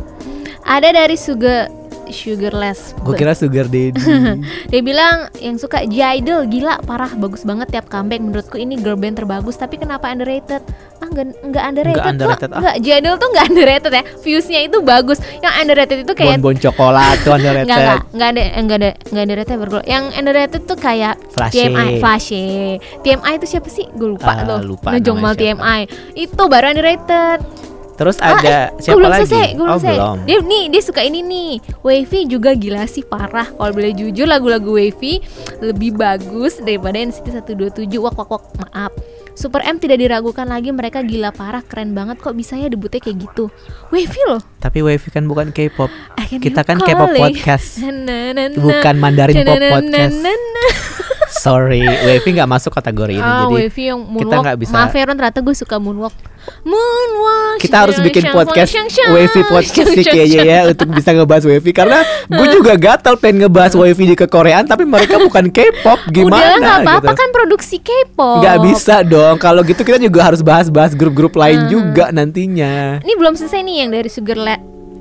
Ada 0.65 0.89
dari 0.89 1.15
Sugar 1.15 1.69
Sugarless. 2.05 2.93
Gue 2.99 3.15
kira 3.15 3.31
Sugar 3.31 3.65
Daddy. 3.65 3.95
Dia 4.71 4.81
bilang 4.81 5.31
yang 5.35 5.55
suka 5.55 5.81
J-Idol 5.81 6.45
gila 6.45 6.77
parah 6.81 7.09
bagus 7.09 7.41
banget 7.41 7.71
tiap 7.71 7.87
comeback 7.87 8.19
menurutku 8.19 8.53
ini 8.55 8.75
girl 8.75 8.93
band 8.93 9.15
terbagus 9.15 9.55
tapi 9.55 9.75
kenapa 9.75 10.07
underrated? 10.07 10.61
Ah 10.99 11.07
enggak 11.07 11.31
enggak 11.41 11.63
underrated, 11.65 11.97
Nggak 11.97 12.11
underrated, 12.13 12.43
kok. 12.43 12.53
ah. 12.53 12.59
Enggak 12.59 12.75
J-Idol 12.77 13.13
tuh 13.15 13.27
enggak 13.29 13.45
underrated 13.47 13.91
ya. 13.91 14.03
Viewsnya 14.19 14.59
itu 14.61 14.77
bagus. 14.79 15.17
Yang 15.39 15.53
underrated 15.57 15.97
itu 16.01 16.13
kayak 16.13 16.31
Bonbon 16.37 16.57
coklat 16.59 17.17
tuh 17.17 17.31
underrated. 17.33 17.65
Enggak, 17.65 17.79
enggak, 17.79 17.99
enggak 18.11 18.27
ada, 18.29 18.43
enggak 18.53 18.77
ada, 18.77 18.89
enggak 19.01 19.23
underrated 19.23 19.55
bergol. 19.57 19.83
Yang 19.83 20.03
underrated 20.13 20.61
tuh 20.65 20.77
kayak 20.77 21.13
Flashy. 21.31 21.55
TMI, 21.57 21.89
Flashy. 21.97 22.45
TMI 23.01 23.33
itu 23.33 23.47
siapa 23.47 23.69
sih? 23.69 23.85
Gue 23.89 24.09
lupa 24.11 24.27
Ah, 24.29 24.43
tuh. 24.45 24.59
lupa 24.61 24.91
Ngejong 24.91 25.17
mal 25.17 25.33
namanya 25.33 25.55
siapa. 25.55 25.65
TMI. 25.65 25.79
Itu 26.19 26.43
baru 26.45 26.65
underrated. 26.69 27.39
Terus 28.03 28.19
Ah, 28.19 28.35
ada 28.35 28.51
eh, 28.67 28.83
siapa 28.83 28.91
gua 28.91 28.99
belum 28.99 29.13
lagi? 29.15 29.23
selesai, 29.23 29.47
gua 29.47 29.55
belum 29.55 29.63
oh 29.63 29.79
selesai. 29.79 29.95
belum. 29.95 30.17
Dia 30.27 30.37
nih 30.43 30.63
dia 30.67 30.81
suka 30.83 31.01
ini 31.01 31.19
nih. 31.23 31.51
Wavy 31.79 32.19
juga 32.27 32.51
gila 32.51 32.83
sih 32.83 32.99
parah. 33.01 33.47
Kalau 33.47 33.71
boleh 33.71 33.95
jujur 33.95 34.27
lagu-lagu 34.27 34.67
Wavy 34.67 35.23
lebih 35.57 35.95
bagus 35.95 36.59
daripada 36.59 36.99
NCT 36.99 37.39
127. 37.39 37.87
Wak 37.95 38.19
wak 38.19 38.27
wak. 38.27 38.43
Maaf. 38.59 38.91
Super 39.33 39.63
M 39.63 39.79
tidak 39.79 39.97
diragukan 39.97 40.45
lagi 40.45 40.69
mereka 40.69 41.01
gila 41.01 41.31
parah 41.31 41.63
keren 41.63 41.95
banget 41.95 42.19
kok 42.19 42.35
bisa 42.35 42.53
ya 42.53 42.67
debutnya 42.67 42.99
kayak 42.99 43.23
gitu. 43.23 43.47
Wavy 43.89 44.21
loh. 44.29 44.43
Tapi 44.63 44.79
Wavy 44.79 45.11
kan 45.11 45.27
bukan 45.27 45.51
K-pop. 45.51 45.91
Kita 46.39 46.63
kan 46.63 46.79
K-pop 46.79 47.11
podcast. 47.11 47.83
Na, 47.83 48.31
na, 48.31 48.47
na, 48.47 48.55
Bukan 48.55 48.95
Mandarin 48.95 49.35
na, 49.35 49.43
Pop 49.43 49.59
na, 49.59 49.59
na, 49.59 49.73
Podcast. 49.75 50.15
na, 50.15 50.31
na. 50.31 50.65
Sorry, 51.43 51.83
Wavy 51.83 52.39
nggak 52.39 52.47
masuk 52.47 52.71
kategori 52.71 53.19
ini. 53.19 53.19
Ah, 53.19 53.43
jadi 53.43 53.53
Wavy 53.59 53.83
yang 53.83 53.99
kita 54.07 54.35
nggak 54.39 54.57
bisa. 54.63 54.71
Maaf 54.71 54.95
ya 54.95 55.03
Ron, 55.03 55.19
ternyata 55.19 55.43
gue 55.43 55.51
suka 55.51 55.75
moonwalk. 55.75 56.15
Moonwalk. 56.63 57.55
kita 57.55 57.87
harus 57.87 57.95
bikin 58.03 58.27
podcast 58.27 58.75
Wavy 59.07 59.41
podcast 59.47 59.87
syang, 59.95 60.03
kayaknya 60.11 60.43
ya 60.43 60.59
untuk 60.67 60.91
bisa 60.91 61.15
ngebahas 61.15 61.47
Wavy 61.47 61.71
karena 61.71 62.03
gue 62.27 62.47
juga 62.51 62.75
gatal 62.75 63.15
pengen 63.15 63.47
ngebahas 63.47 63.71
Wavy 63.73 64.11
di 64.11 64.15
kekoreaan 64.19 64.67
tapi 64.67 64.83
mereka 64.83 65.23
bukan 65.23 65.47
K-pop 65.47 66.03
gimana 66.11 66.35
Udah 66.35 66.59
nggak 66.59 66.79
apa-apa 66.83 67.11
gitu. 67.11 67.19
kan 67.23 67.29
produksi 67.31 67.75
K-pop. 67.79 68.43
Nggak 68.43 68.57
bisa 68.59 68.95
dong. 69.03 69.35
Kalau 69.39 69.63
gitu 69.63 69.81
kita 69.81 69.95
juga 69.97 70.19
harus 70.27 70.43
bahas-bahas 70.43 70.91
grup-grup 70.93 71.31
lain 71.33 71.63
Hmm. 71.63 71.69
juga 71.71 72.05
nantinya. 72.11 72.99
Ini 72.99 73.13
belum 73.15 73.39
selesai 73.39 73.63
nih 73.63 73.75
yang 73.79 73.89
dari 73.91 74.09
Sugarla 74.11 74.52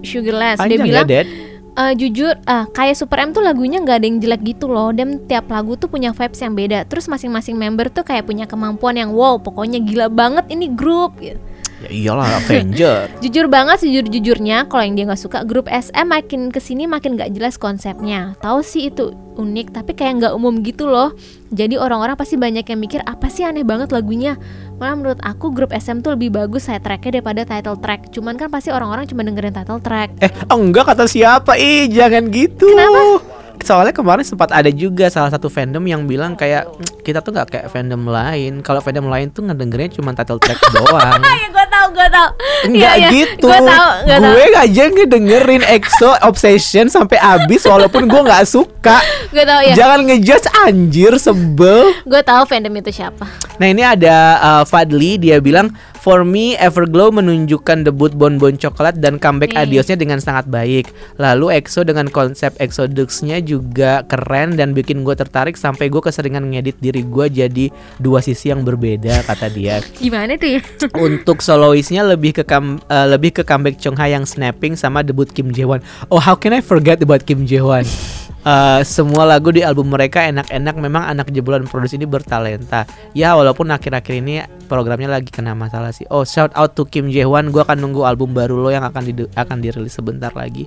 Sugarless. 0.02 0.58
Dia 0.60 0.66
Panjang 0.66 0.86
bilang 0.86 1.06
ya, 1.06 1.22
Dad. 1.22 1.26
"Eh, 1.72 1.92
jujur, 1.96 2.34
ah 2.44 2.68
kayak 2.68 3.00
Super 3.00 3.18
M 3.24 3.32
tuh 3.32 3.40
lagunya 3.40 3.80
nggak 3.80 3.96
ada 4.02 4.06
yang 4.06 4.18
jelek 4.20 4.42
gitu 4.44 4.68
loh. 4.68 4.92
Dan 4.92 5.24
tiap 5.24 5.48
lagu 5.48 5.72
tuh 5.80 5.88
punya 5.88 6.12
vibes 6.12 6.42
yang 6.42 6.52
beda. 6.52 6.84
Terus 6.84 7.08
masing-masing 7.08 7.56
member 7.56 7.88
tuh 7.88 8.04
kayak 8.04 8.28
punya 8.28 8.44
kemampuan 8.44 9.00
yang 9.00 9.16
wow, 9.16 9.40
pokoknya 9.40 9.80
gila 9.80 10.12
banget 10.12 10.52
ini 10.52 10.68
grup. 10.68 11.16
gitu. 11.16 11.40
Ya 11.82 11.90
iyalah 11.90 12.38
Avenger. 12.38 13.10
Jujur 13.26 13.50
banget 13.50 13.82
sejujur-jujurnya 13.82 14.70
kalau 14.70 14.86
yang 14.86 14.94
dia 14.94 15.04
nggak 15.10 15.18
suka 15.18 15.42
grup 15.42 15.66
SM 15.66 16.06
makin 16.06 16.54
ke 16.54 16.62
sini 16.62 16.86
makin 16.86 17.18
nggak 17.18 17.34
jelas 17.34 17.58
konsepnya. 17.58 18.38
Tahu 18.38 18.62
sih 18.62 18.86
itu 18.86 19.10
unik 19.34 19.74
tapi 19.74 19.96
kayak 19.98 20.22
nggak 20.22 20.32
umum 20.38 20.62
gitu 20.62 20.86
loh. 20.86 21.10
Jadi 21.50 21.74
orang-orang 21.76 22.14
pasti 22.14 22.38
banyak 22.38 22.62
yang 22.62 22.78
mikir 22.78 23.02
apa 23.02 23.26
sih 23.26 23.42
aneh 23.42 23.66
banget 23.66 23.90
lagunya. 23.90 24.38
Malah 24.82 24.98
menurut 24.98 25.20
aku 25.22 25.54
grup 25.54 25.70
SM 25.70 26.02
tuh 26.02 26.18
lebih 26.18 26.34
bagus 26.34 26.66
saya 26.66 26.82
tracknya 26.82 27.22
daripada 27.22 27.46
title 27.46 27.78
track. 27.78 28.10
Cuman 28.10 28.34
kan 28.34 28.50
pasti 28.50 28.74
orang-orang 28.74 29.06
cuma 29.06 29.22
dengerin 29.22 29.54
title 29.54 29.78
track. 29.78 30.10
Eh, 30.18 30.26
enggak 30.50 30.90
kata 30.90 31.06
siapa? 31.06 31.54
Ih, 31.54 31.86
jangan 31.86 32.26
gitu. 32.26 32.66
Kenapa? 32.66 33.22
Soalnya 33.62 33.94
kemarin 33.94 34.26
sempat 34.26 34.50
ada 34.50 34.66
juga 34.74 35.06
salah 35.06 35.30
satu 35.30 35.46
fandom 35.46 35.86
yang 35.86 36.02
bilang 36.02 36.34
kayak 36.34 36.66
"Mm, 36.66 37.06
kita 37.06 37.22
tuh 37.22 37.30
nggak 37.30 37.46
kayak 37.48 37.66
fandom 37.70 38.02
lain. 38.02 38.58
Kalau 38.58 38.82
fandom 38.82 39.06
lain 39.06 39.30
tuh 39.30 39.46
ngedengerinnya 39.46 39.94
cuma 39.94 40.18
title 40.18 40.42
track 40.42 40.58
doang. 40.74 41.22
ya 41.22 41.46
gue 41.72 41.80
tau 41.80 41.88
gue 41.88 42.08
tau. 42.12 42.28
Enggak 42.68 42.94
gitu. 43.08 43.48
Gue 43.48 43.56
gue 43.56 43.68
tau. 43.72 43.90
gue 44.04 44.46
aja 44.60 44.82
ngedengerin 44.92 45.62
EXO 45.64 46.10
Obsession 46.28 46.92
sampai 46.92 47.16
habis 47.16 47.64
walaupun 47.64 48.04
gue 48.04 48.20
nggak 48.28 48.44
suka. 48.44 49.00
Gue 49.32 49.44
tau 49.48 49.64
ya. 49.64 49.72
Jangan 49.72 50.04
ngejudge 50.04 50.48
anjir 50.68 51.16
sebel. 51.16 51.96
Gue 52.04 52.20
tau 52.20 52.44
fandom 52.44 52.76
itu 52.76 52.92
siapa. 52.92 53.24
Nah 53.56 53.66
ini 53.72 53.80
ada 53.80 54.16
uh, 54.36 54.64
Fadli 54.68 55.16
dia 55.16 55.40
bilang 55.40 55.72
For 56.02 56.26
me, 56.26 56.58
Everglow 56.58 57.14
menunjukkan 57.14 57.86
debut 57.86 58.10
Bonbon 58.10 58.58
Coklat 58.58 58.98
dan 58.98 59.22
comeback 59.22 59.54
Oke. 59.54 59.62
Adiosnya 59.70 59.94
dengan 59.94 60.18
sangat 60.18 60.50
baik. 60.50 60.90
Lalu 61.14 61.62
EXO 61.62 61.86
dengan 61.86 62.10
konsep 62.10 62.50
Exodus-nya 62.58 63.38
juga 63.38 64.02
keren 64.10 64.58
dan 64.58 64.74
bikin 64.74 65.06
gue 65.06 65.14
tertarik 65.14 65.54
sampai 65.54 65.86
gue 65.86 66.02
keseringan 66.02 66.42
ngedit 66.50 66.82
diri 66.82 67.06
gue 67.06 67.30
jadi 67.30 67.70
dua 68.02 68.18
sisi 68.18 68.50
yang 68.50 68.66
berbeda 68.66 69.22
kata 69.30 69.46
dia. 69.54 69.78
Gimana 70.02 70.34
tuh 70.34 70.58
ya? 70.58 70.60
Untuk 70.98 71.38
soloistnya 71.62 72.02
lebih 72.02 72.34
ke 72.34 72.42
kam- 72.42 72.82
eh, 72.90 73.06
lebih 73.06 73.30
ke 73.30 73.42
comeback 73.46 73.78
Chongha 73.78 74.10
yang 74.10 74.26
snapping 74.26 74.74
sama 74.74 75.06
debut 75.06 75.30
Kim 75.30 75.54
Jae-won. 75.54 75.78
Oh, 76.10 76.18
how 76.18 76.34
can 76.34 76.50
I 76.50 76.58
forget 76.58 76.98
about 76.98 77.22
Kim 77.22 77.46
Jae-won? 77.46 77.86
Eh, 78.42 78.82
semua 78.82 79.22
lagu 79.22 79.54
di 79.54 79.62
album 79.62 79.94
mereka 79.94 80.26
enak-enak 80.26 80.74
memang 80.74 81.06
anak 81.06 81.30
jebolan 81.30 81.62
produksi 81.62 81.94
ini 81.94 82.10
bertalenta 82.10 82.82
ya 83.14 83.38
walaupun 83.38 83.70
akhir-akhir 83.70 84.18
ini 84.18 84.42
programnya 84.66 85.06
lagi 85.06 85.30
kena 85.30 85.54
masalah 85.54 85.94
sih 85.94 86.02
oh 86.10 86.26
shout 86.26 86.50
out 86.58 86.74
to 86.74 86.82
Kim 86.82 87.06
Jae-won 87.06 87.54
gue 87.54 87.62
akan 87.62 87.78
nunggu 87.78 88.02
album 88.02 88.34
baru 88.34 88.58
lo 88.58 88.74
yang 88.74 88.82
akan 88.82 89.02
di 89.06 89.14
akan 89.38 89.62
dirilis 89.62 89.94
sebentar 89.94 90.34
lagi 90.34 90.66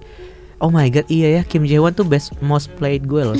oh 0.59 0.71
my 0.71 0.87
god 0.87 1.05
iya 1.11 1.39
ya 1.39 1.41
Kim 1.43 1.67
Jae-won 1.67 1.91
tuh 1.91 2.07
best 2.07 2.31
most 2.39 2.71
played 2.79 3.03
gue 3.05 3.21
loh. 3.21 3.35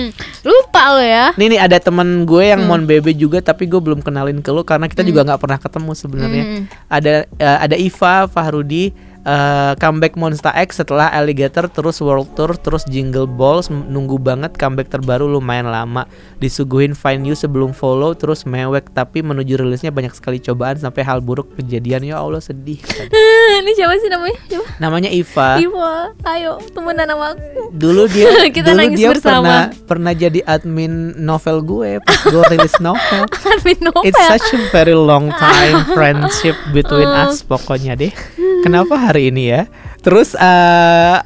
Lupa 0.48 0.82
lo 0.96 1.02
ya. 1.02 1.32
Nih 1.34 1.56
nih 1.56 1.60
ada 1.60 1.78
teman 1.80 2.28
gue 2.28 2.44
yang 2.44 2.60
Hmm. 2.64 2.68
Mon 2.68 2.84
Bebe 2.84 3.14
juga 3.14 3.40
tapi 3.40 3.64
gue 3.70 3.80
belum 3.80 4.04
kenalin 4.04 4.42
ke 4.44 4.50
lo 4.52 4.66
karena 4.66 4.90
kita 4.90 5.06
juga 5.06 5.24
nggak 5.24 5.40
pernah 5.40 5.58
ketemu 5.58 5.92
sebenarnya. 5.94 6.44
Hmm. 6.44 6.62
Ada 6.90 7.14
eh, 7.38 7.58
ada 7.64 7.76
Iva 7.78 8.26
Fahrudi 8.28 8.92
eh, 9.28 9.72
comeback 9.76 10.16
Monster 10.16 10.48
X 10.56 10.80
setelah 10.80 11.12
Alligator 11.12 11.68
terus 11.68 12.00
World 12.00 12.32
Tour 12.32 12.56
terus 12.56 12.88
Jingle 12.88 13.28
Balls 13.28 13.68
nunggu 13.68 14.16
banget 14.16 14.56
comeback 14.56 14.88
terbaru 14.88 15.28
lumayan 15.28 15.68
lama 15.68 16.08
disuguhin 16.40 16.96
Find 16.96 17.28
You 17.28 17.36
sebelum 17.36 17.76
follow 17.76 18.16
terus 18.16 18.48
mewek 18.48 18.88
tapi 18.90 19.20
menuju 19.20 19.60
rilisnya 19.60 19.92
banyak 19.92 20.16
sekali 20.16 20.40
cobaan 20.40 20.80
sampai 20.80 21.04
hal 21.04 21.20
buruk 21.20 21.52
kejadian 21.60 22.08
ya 22.08 22.16
Allah 22.18 22.40
sedih 22.40 22.80
Ini 23.60 23.74
siapa 23.74 23.94
sih 23.98 24.08
namanya? 24.08 24.38
Coba. 24.48 24.66
namanya 24.78 25.10
Iva 25.10 25.58
Iva, 25.58 26.14
ayo 26.24 26.62
temenan 26.72 27.10
sama 27.10 27.34
aku. 27.34 27.74
dulu 27.74 28.06
dia 28.08 28.30
Kita 28.56 28.72
dulu 28.72 28.78
nangis 28.80 28.96
dia 28.96 29.10
bersama. 29.10 29.34
pernah 29.34 29.62
pernah 29.84 30.12
jadi 30.14 30.40
admin 30.46 31.18
novel 31.18 31.60
gue 31.60 31.90
pas 32.00 32.20
gue 32.22 32.44
rilis 32.48 32.76
novel 32.86 33.26
Admin 33.28 33.78
novel. 33.82 34.06
It's 34.06 34.22
such 34.24 34.54
a 34.54 34.60
very 34.70 34.94
long 34.94 35.34
time 35.34 35.82
friendship 35.90 36.54
between 36.70 37.08
us 37.08 37.42
pokoknya 37.42 37.98
deh. 37.98 38.14
Kenapa 38.62 38.94
hari 38.94 39.17
ini 39.18 39.50
ya? 39.50 39.66
Terus 39.98 40.38
eh 40.38 41.18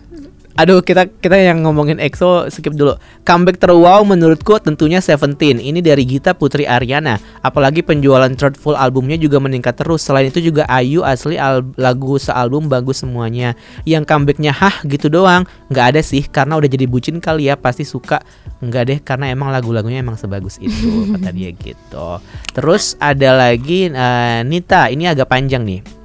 aduh 0.53 0.85
kita 0.85 1.09
kita 1.09 1.33
yang 1.33 1.65
ngomongin 1.65 1.97
EXO 1.97 2.53
skip 2.53 2.77
dulu. 2.77 3.01
Comeback 3.25 3.57
terwow 3.57 4.05
menurutku 4.05 4.61
tentunya 4.61 5.01
Seventeen. 5.01 5.57
Ini 5.57 5.81
dari 5.81 6.05
Gita 6.05 6.37
Putri 6.37 6.69
Aryana. 6.69 7.17
Apalagi 7.41 7.81
penjualan 7.81 8.29
third 8.37 8.61
full 8.61 8.77
albumnya 8.77 9.17
juga 9.17 9.41
meningkat 9.41 9.81
terus. 9.81 10.05
Selain 10.05 10.29
itu 10.29 10.45
juga 10.45 10.69
Ayu 10.69 11.01
asli 11.09 11.41
al- 11.41 11.73
lagu 11.81 12.21
sealbum 12.21 12.69
bagus 12.69 13.01
semuanya. 13.01 13.57
Yang 13.89 14.05
comebacknya 14.13 14.53
hah 14.53 14.85
gitu 14.85 15.09
doang. 15.09 15.49
nggak 15.73 15.97
ada 15.97 16.01
sih 16.05 16.29
karena 16.29 16.61
udah 16.61 16.69
jadi 16.69 16.85
bucin 16.85 17.17
kali 17.17 17.49
ya 17.49 17.57
pasti 17.57 17.89
suka. 17.89 18.21
Enggak 18.61 18.83
deh 18.93 18.99
karena 19.01 19.33
emang 19.33 19.49
lagu-lagunya 19.49 20.05
emang 20.05 20.21
sebagus 20.21 20.61
itu 20.61 21.09
kata 21.17 21.33
dia 21.33 21.49
gitu. 21.57 22.21
Terus 22.53 22.95
ada 23.01 23.49
lagi 23.49 23.89
eh, 23.89 24.41
Nita, 24.45 24.93
ini 24.93 25.09
agak 25.09 25.33
panjang 25.33 25.65
nih. 25.65 26.02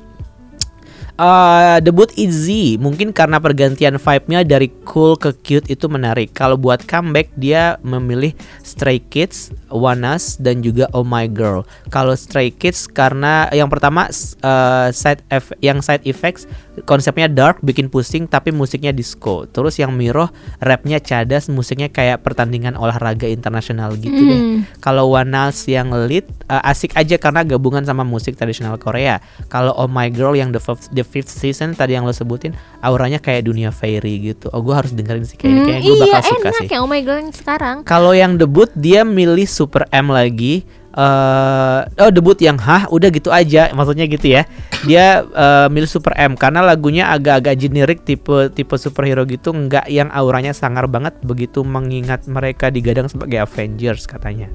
Eh, 1.18 1.78
debut 1.82 2.14
Izzy 2.14 2.78
mungkin 2.78 3.10
karena 3.10 3.42
pergantian 3.42 3.98
vibe-nya 3.98 4.46
dari 4.46 4.70
cool 4.86 5.18
ke 5.18 5.34
cute 5.42 5.66
itu 5.66 5.90
menarik. 5.90 6.30
Kalau 6.30 6.62
buat 6.62 6.86
comeback 6.86 7.34
dia 7.34 7.82
memilih 7.82 8.38
Stray 8.62 9.02
Kids, 9.02 9.50
Us 9.74 10.38
dan 10.38 10.62
juga 10.62 10.86
Oh 10.94 11.02
My 11.02 11.26
Girl. 11.26 11.66
Kalau 11.90 12.14
Stray 12.14 12.54
Kids 12.54 12.86
karena 12.86 13.50
yang 13.50 13.66
pertama 13.66 14.14
eh, 14.46 14.88
side 14.94 15.26
eff- 15.34 15.58
yang 15.58 15.82
side 15.82 16.06
effects 16.06 16.46
konsepnya 16.84 17.26
dark 17.32 17.64
bikin 17.66 17.88
pusing 17.90 18.28
tapi 18.30 18.54
musiknya 18.54 18.94
disco. 18.94 19.48
Terus 19.50 19.80
yang 19.82 19.96
Miroh 19.96 20.30
rapnya 20.62 21.02
cadas, 21.02 21.50
musiknya 21.50 21.90
kayak 21.90 22.22
pertandingan 22.22 22.78
olahraga 22.78 23.26
internasional 23.26 23.96
gitu 23.98 24.14
deh. 24.14 24.40
Hmm. 24.40 24.60
Kalau 24.84 25.10
Us 25.18 25.66
yang 25.66 25.90
lead 26.06 26.28
uh, 26.52 26.62
asik 26.68 26.94
aja 26.94 27.16
karena 27.18 27.42
gabungan 27.48 27.82
sama 27.82 28.04
musik 28.06 28.36
tradisional 28.38 28.78
Korea. 28.78 29.24
Kalau 29.48 29.74
Oh 29.74 29.90
My 29.90 30.12
Girl 30.12 30.36
yang 30.36 30.52
the 30.54 30.62
fifth, 30.62 30.92
the 30.94 31.02
fifth 31.02 31.32
season 31.32 31.74
tadi 31.74 31.96
yang 31.96 32.06
lo 32.06 32.14
sebutin 32.14 32.54
auranya 32.84 33.18
kayak 33.18 33.48
dunia 33.48 33.72
fairy 33.72 34.34
gitu. 34.34 34.52
Oh 34.54 34.62
gue 34.62 34.76
harus 34.76 34.92
dengerin 34.94 35.24
sih 35.26 35.38
kayaknya. 35.40 35.58
Hmm, 35.58 35.68
Kayaknya 35.68 35.82
gue 35.88 35.96
iya 35.96 36.04
bakal 36.06 36.22
suka 36.22 36.40
enak 36.50 36.54
sih. 36.60 36.68
ya 36.70 36.78
Oh 36.84 36.90
my 36.90 37.02
god 37.02 37.18
yang 37.24 37.34
sekarang. 37.34 37.76
Kalau 37.88 38.12
yang 38.14 38.34
debut 38.36 38.70
dia 38.78 39.02
milih 39.08 39.48
Super 39.48 39.88
M 39.90 40.12
lagi. 40.12 40.66
Eh 40.98 41.80
oh 42.02 42.10
debut 42.10 42.34
yang 42.38 42.58
hah 42.58 42.90
udah 42.90 43.08
gitu 43.08 43.30
aja 43.30 43.70
maksudnya 43.72 44.10
gitu 44.10 44.34
ya 44.34 44.50
dia 44.82 45.22
eh, 45.22 45.68
milih 45.70 45.86
Super 45.86 46.18
M 46.18 46.34
karena 46.34 46.60
lagunya 46.60 47.08
agak-agak 47.08 47.54
generik 47.56 48.02
tipe 48.02 48.50
tipe 48.50 48.74
superhero 48.76 49.22
gitu 49.24 49.54
nggak 49.54 49.86
yang 49.88 50.10
auranya 50.10 50.52
sangar 50.52 50.90
banget 50.90 51.14
begitu 51.22 51.62
mengingat 51.62 52.26
mereka 52.26 52.68
digadang 52.68 53.06
sebagai 53.06 53.38
Avengers 53.40 54.04
katanya 54.04 54.50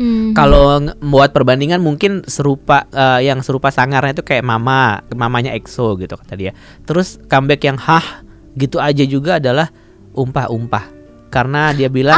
Hmm. 0.00 0.32
kalau 0.32 0.80
nge- 0.80 0.96
buat 1.02 1.28
perbandingan 1.28 1.76
mungkin 1.76 2.24
serupa 2.24 2.88
eh, 2.88 3.28
yang 3.28 3.44
serupa 3.44 3.68
sangarnya 3.68 4.16
itu 4.16 4.24
kayak 4.24 4.40
mama, 4.40 5.04
mamanya 5.12 5.52
EXO 5.52 6.00
gitu 6.00 6.16
kata 6.16 6.40
dia. 6.40 6.56
Terus 6.88 7.20
comeback 7.28 7.60
yang 7.60 7.76
hah 7.76 8.24
gitu 8.56 8.80
aja 8.80 9.04
juga 9.04 9.36
adalah 9.36 9.68
umpah-umpah. 10.16 10.88
Karena 11.28 11.76
dia 11.76 11.92
bilang? 11.92 12.16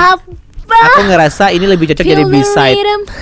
Aku 0.65 1.01
ngerasa 1.05 1.51
ini 1.51 1.65
lebih 1.65 1.91
cocok 1.91 2.05
jadi 2.05 2.23
Feel 2.23 2.33
B-side. 2.33 2.77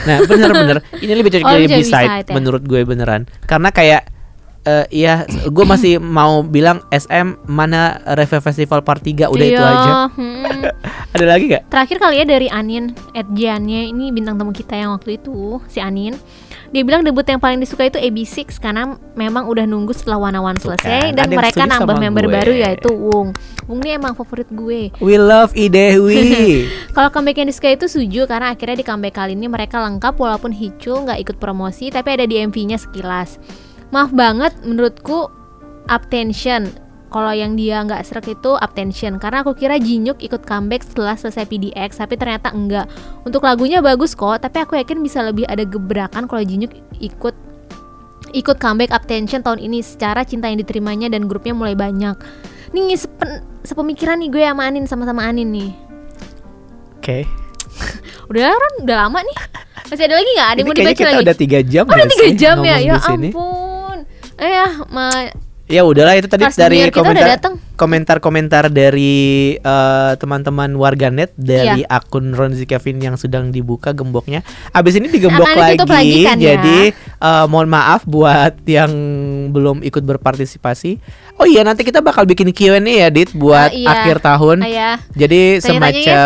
Nah, 0.04 0.16
bener-bener 0.22 0.76
ini 0.98 1.12
lebih 1.12 1.30
cocok 1.32 1.46
Oh, 1.46 1.54
jadi 1.54 1.66
B-side 1.72 2.26
ya. 2.26 2.32
menurut 2.32 2.62
gue 2.62 2.80
beneran. 2.82 3.24
Karena 3.44 3.70
kayak 3.70 4.02
eh 4.60 4.84
ya 4.92 5.24
gue 5.24 5.64
masih 5.64 5.96
mau 6.18 6.40
bilang 6.40 6.84
SM 6.86 7.48
mana 7.48 7.96
Reve 8.12 8.40
Festival 8.40 8.80
Part 8.80 9.00
3 9.00 9.26
udah 9.26 9.46
itu 9.46 9.56
Iya, 9.56 9.64
aja. 9.66 9.92
hmm. 10.12 10.44
Ada 11.16 11.24
lagi 11.26 11.44
gak? 11.48 11.62
Terakhir 11.68 11.96
kali 11.96 12.16
ya 12.16 12.24
dari 12.24 12.46
Anin 12.46 12.92
Edjannya 13.10 13.88
ini 13.88 14.08
bintang 14.10 14.36
tamu 14.36 14.52
kita 14.52 14.74
yang 14.74 14.92
waktu 14.92 15.16
itu 15.16 15.64
si 15.66 15.80
Anin. 15.80 16.12
Dia 16.70 16.86
bilang 16.86 17.02
debut 17.02 17.26
yang 17.26 17.42
paling 17.42 17.58
disuka 17.58 17.90
itu 17.90 17.98
AB6 17.98 18.62
karena 18.62 18.94
memang 19.18 19.50
udah 19.50 19.66
nunggu 19.66 19.90
setelah 19.90 20.22
One 20.22 20.38
One 20.38 20.54
selesai 20.54 21.10
kan, 21.10 21.18
dan 21.18 21.26
ada 21.26 21.34
mereka 21.34 21.62
nambah 21.66 21.98
member 21.98 22.30
gue. 22.30 22.34
baru 22.34 22.52
yaitu 22.54 22.90
Wung. 22.94 23.34
Wung 23.66 23.82
ini 23.82 23.98
emang 23.98 24.14
favorit 24.14 24.46
gue. 24.54 24.94
We 25.02 25.18
love 25.18 25.50
Idewi. 25.58 26.66
Kalau 26.94 27.10
comeback 27.10 27.42
yang 27.42 27.50
disuka 27.50 27.74
itu 27.74 27.90
setuju 27.90 28.30
karena 28.30 28.54
akhirnya 28.54 28.78
di 28.78 28.86
comeback 28.86 29.18
kali 29.18 29.34
ini 29.34 29.50
mereka 29.50 29.82
lengkap 29.82 30.14
walaupun 30.14 30.54
Hicul 30.54 31.10
nggak 31.10 31.18
ikut 31.26 31.36
promosi 31.42 31.90
tapi 31.90 32.14
ada 32.14 32.22
di 32.22 32.38
MV-nya 32.38 32.78
sekilas. 32.78 33.42
Maaf 33.90 34.14
banget 34.14 34.54
menurutku 34.62 35.26
Uptension. 35.90 36.89
Kalau 37.10 37.34
yang 37.34 37.58
dia 37.58 37.82
nggak 37.82 38.06
serak 38.06 38.30
itu 38.30 38.54
Uptension 38.54 39.18
karena 39.18 39.42
aku 39.42 39.58
kira 39.58 39.82
Jinyuk 39.82 40.22
ikut 40.22 40.46
comeback 40.46 40.86
setelah 40.86 41.18
selesai 41.18 41.42
PDX 41.50 41.98
tapi 41.98 42.14
ternyata 42.14 42.54
enggak. 42.54 42.86
Untuk 43.26 43.42
lagunya 43.42 43.82
bagus 43.82 44.14
kok, 44.14 44.38
tapi 44.38 44.62
aku 44.62 44.78
yakin 44.78 45.02
bisa 45.02 45.26
lebih 45.26 45.42
ada 45.50 45.66
gebrakan 45.66 46.30
kalau 46.30 46.42
Jinyuk 46.46 46.70
ikut 47.02 47.34
ikut 48.30 48.56
comeback 48.62 48.94
Uptension 48.94 49.42
tahun 49.42 49.58
ini 49.58 49.82
secara 49.82 50.22
cinta 50.22 50.46
yang 50.46 50.62
diterimanya 50.62 51.10
dan 51.10 51.26
grupnya 51.26 51.50
mulai 51.50 51.74
banyak. 51.74 52.14
Nih 52.70 52.94
sepen, 52.94 53.42
sepemikiran 53.66 54.22
nih 54.22 54.30
gue 54.30 54.42
sama 54.46 54.62
Anin 54.70 54.86
sama-sama 54.86 55.26
Anin 55.26 55.50
nih. 55.50 55.70
Oke. 57.02 57.26
Udah 58.30 58.54
kan 58.54 58.74
udah 58.86 58.96
lama 59.06 59.18
nih. 59.26 59.36
Masih 59.90 60.06
ada 60.06 60.14
lagi 60.14 60.30
nggak? 60.38 60.48
Ada 60.54 60.58
yang 60.62 60.66
mau 60.70 60.76
dibaca 60.78 60.94
kita 60.94 61.10
lagi? 61.10 61.24
udah 61.26 61.36
tiga 61.36 61.58
jam 61.66 61.82
oh, 61.82 61.90
udah 61.90 62.04
nggak 62.06 62.14
tiga 62.14 62.30
jam 62.38 62.56
ya. 62.62 62.76
Ya 62.78 62.94
ampun. 63.02 63.98
Eh 64.38 64.50
ya, 64.54 64.66
ma 64.86 65.06
Ya 65.70 65.86
udahlah 65.86 66.18
itu 66.18 66.26
tadi 66.26 66.42
dari 66.50 66.90
komentar 66.90 67.26
datang. 67.30 67.54
komentar-komentar 67.78 68.68
dari 68.68 69.14
eh, 69.54 70.12
teman-teman 70.14 70.74
warganet 70.74 71.30
dari 71.32 71.80
Iya. 71.80 71.88
akun 71.88 72.34
Ronzi 72.34 72.66
Kevin 72.66 72.98
yang 72.98 73.14
sedang 73.14 73.48
dibuka 73.48 73.90
gemboknya. 73.90 74.42
Abis 74.70 74.98
ini 74.98 75.06
digembok 75.06 75.46
Akan 75.46 75.56
lagi, 75.56 75.78
lagi 75.80 76.20
kan 76.24 76.36
ya? 76.36 76.58
jadi 76.58 76.78
eh, 76.92 77.44
mohon 77.46 77.70
maaf 77.70 78.02
buat 78.02 78.58
yang 78.66 78.90
belum 79.48 79.80
ikut 79.80 80.02
berpartisipasi. 80.02 80.98
Oh 81.38 81.46
iya 81.46 81.62
nanti 81.62 81.80
kita 81.82 82.02
bakal 82.02 82.26
bikin 82.26 82.50
Q&A 82.50 82.76
ya 82.82 83.08
Dit 83.08 83.32
buat 83.32 83.70
Ah, 83.70 83.72
iya. 83.72 83.88
akhir 83.88 84.20
tahun. 84.20 84.60
Ah, 84.60 84.68
ya. 84.68 84.90
Jadi 85.14 85.62
Tanya-tanya 85.62 86.02
ya. 86.02 86.22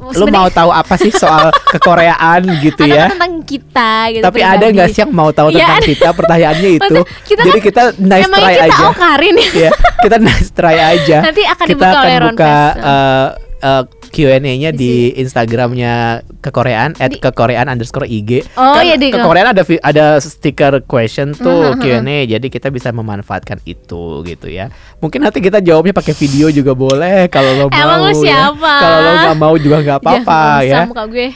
Lu 0.00 0.24
mau 0.26 0.48
tahu 0.48 0.70
apa 0.70 0.96
sih 0.96 1.12
soal 1.12 1.52
kekoreaan 1.72 2.40
gitu 2.58 2.84
ya? 2.84 3.12
tentang 3.12 3.44
kita 3.44 3.92
gitu. 4.10 4.24
Tapi 4.24 4.40
ada 4.40 4.64
nggak 4.66 4.88
sih 4.88 5.00
yang 5.00 5.12
mau 5.12 5.28
tahu 5.30 5.48
Iya, 5.48 5.60
tentang 5.60 5.76
ada. 5.76 5.86
kita? 5.86 6.08
Pertanyaannya 6.10 6.70
itu. 6.80 6.96
Kita 7.24 7.42
Jadi 7.42 7.50
kan 7.52 7.62
kita 7.62 7.82
nice 8.00 8.26
try 8.26 8.54
kita 8.54 8.64
aja. 8.66 8.84
okarin 8.88 9.34
ya. 9.36 9.50
ya 9.54 9.70
kita 10.00 10.16
nice 10.18 10.48
try 10.50 10.76
aja. 10.76 11.18
Nanti 11.28 11.42
akan 11.44 11.66
kita 11.66 11.74
dibuka 11.76 12.00
akan 12.00 12.22
buka 12.32 12.54
eh, 12.80 13.26
eh, 13.60 13.82
Q&A-nya 14.10 14.70
Di 14.70 15.14
Instagramnya 15.14 15.94
kekoreaan 16.38 16.92
at 16.96 17.14
kekoreaan 17.14 17.66
underscore 17.66 18.04
IG. 18.04 18.42
Oh, 18.52 18.74
kan 18.74 18.82
iya, 18.82 18.94
di- 18.94 19.08
kekoreaan 19.08 19.50
ada 19.50 19.62
ada 19.80 20.04
stiker 20.16 20.82
question 20.82 21.32
tuh 21.32 21.72
Mhm, 21.72 21.80
Q&A, 21.80 22.18
jadi 22.28 22.46
kita 22.46 22.68
bisa 22.68 22.90
memanfaatkan 22.90 23.62
itu 23.64 24.02
gitu 24.22 24.46
ya. 24.46 24.68
Mungkin 24.98 25.20
nanti 25.20 25.38
kita 25.38 25.58
jawabnya 25.58 25.92
pakai 25.92 26.12
video 26.12 26.48
juga 26.48 26.72
boleh 26.72 27.26
kalau 27.26 27.54
lo 27.54 27.66
mau. 27.68 27.76
Emang 27.76 28.00
ya. 28.04 28.14
siapa? 28.50 28.72
Kalau 28.76 28.98
lo 28.98 29.10
nggak 29.16 29.36
mau 29.38 29.54
juga 29.54 29.76
nggak 29.80 29.98
apa-apa 30.02 30.38
nggak 30.58 30.66
ya. 30.66 30.80
muka 30.84 31.04
gue. 31.06 31.28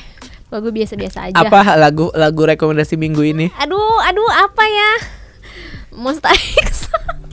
lagu 0.47 0.71
biasa-biasa 0.71 1.19
aja 1.25 1.35
Apa 1.37 1.75
lagu 1.75 2.11
lagu 2.13 2.43
rekomendasi 2.45 2.95
minggu 2.95 3.23
ini? 3.25 3.51
aduh 3.57 3.75
aduh 4.01 4.31
apa 4.41 4.63
ya 4.63 4.91
Monster 5.93 6.31
X 6.61 6.87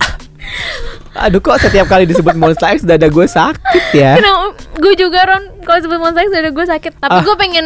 Aduh 1.13 1.37
kok 1.37 1.59
setiap 1.59 1.85
kali 1.85 2.03
disebut 2.03 2.33
Monster 2.33 2.71
X 2.71 2.81
dada 2.81 3.05
gue 3.05 3.25
sakit 3.25 3.83
ya. 3.91 4.15
Kenapa? 4.17 4.55
Gue 4.73 4.93
juga 4.95 5.19
Ron 5.23 5.43
Kalau 5.59 5.79
sebut 5.79 5.97
Monster 5.97 6.23
X 6.23 6.31
udah 6.31 6.49
gue 6.49 6.65
sakit 6.67 6.91
Tapi 6.97 7.11
Ah. 7.11 7.21
gue 7.21 7.35
pengen 7.35 7.65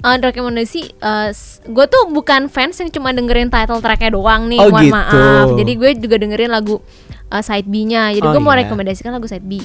uh, 0.00 0.16
rekomendasi 0.16 0.96
uh, 0.98 1.28
Gue 1.66 1.86
tuh 1.86 2.08
bukan 2.08 2.46
fans 2.46 2.76
yang 2.76 2.88
cuma 2.88 3.10
dengerin 3.10 3.46
title 3.46 3.78
tracknya 3.78 4.10
doang 4.10 4.48
nih 4.48 4.58
Oh, 4.58 4.68
Mohon 4.68 4.82
gitu. 4.82 4.94
maaf 4.94 5.46
Jadi 5.54 5.72
gue 5.74 5.90
juga 5.98 6.16
dengerin 6.18 6.50
lagu 6.50 6.80
uh, 7.28 7.40
side 7.40 7.64
B-nya 7.64 8.10
Jadi 8.10 8.24
Oh, 8.24 8.32
gue 8.32 8.40
mau 8.40 8.50
iya. 8.50 8.64
rekomendasikan 8.64 9.12
lagu 9.12 9.26
side 9.26 9.44
B 9.44 9.60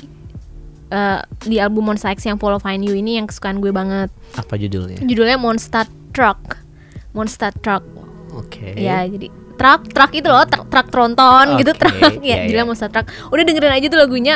Uh, 0.87 1.23
Di 1.39 1.55
album 1.55 1.87
Monster 1.87 2.11
X 2.11 2.27
yang 2.27 2.35
Follow 2.35 2.59
Find 2.59 2.83
You 2.83 2.91
ini 2.91 3.15
Yang 3.15 3.31
kesukaan 3.31 3.57
gue 3.57 3.71
banget 3.71 4.11
Apa 4.35 4.59
judulnya? 4.59 4.99
Judulnya 4.99 5.39
Monster 5.39 5.87
Truck 6.11 6.59
Monster 7.11 7.47
Truck 7.55 7.79
Oke. 8.31 8.75
Ya 8.75 8.99
jadi 9.03 9.31
truk 9.61 9.81
truk 9.87 10.11
itu 10.11 10.25
loh 10.25 10.41
truk, 10.43 10.65
truk 10.67 10.87
tronton 10.89 11.45
gitu 11.55 11.71
Oke, 11.71 11.79
truk 11.79 11.93
iya, 12.19 12.35
ya 12.35 12.37
judulnya 12.43 12.57
iya. 12.57 12.65
Monster 12.65 12.89
Truck 12.89 13.05
udah 13.29 13.43
dengerin 13.43 13.73
aja 13.73 13.85
tuh 13.85 13.99
lagunya 13.99 14.35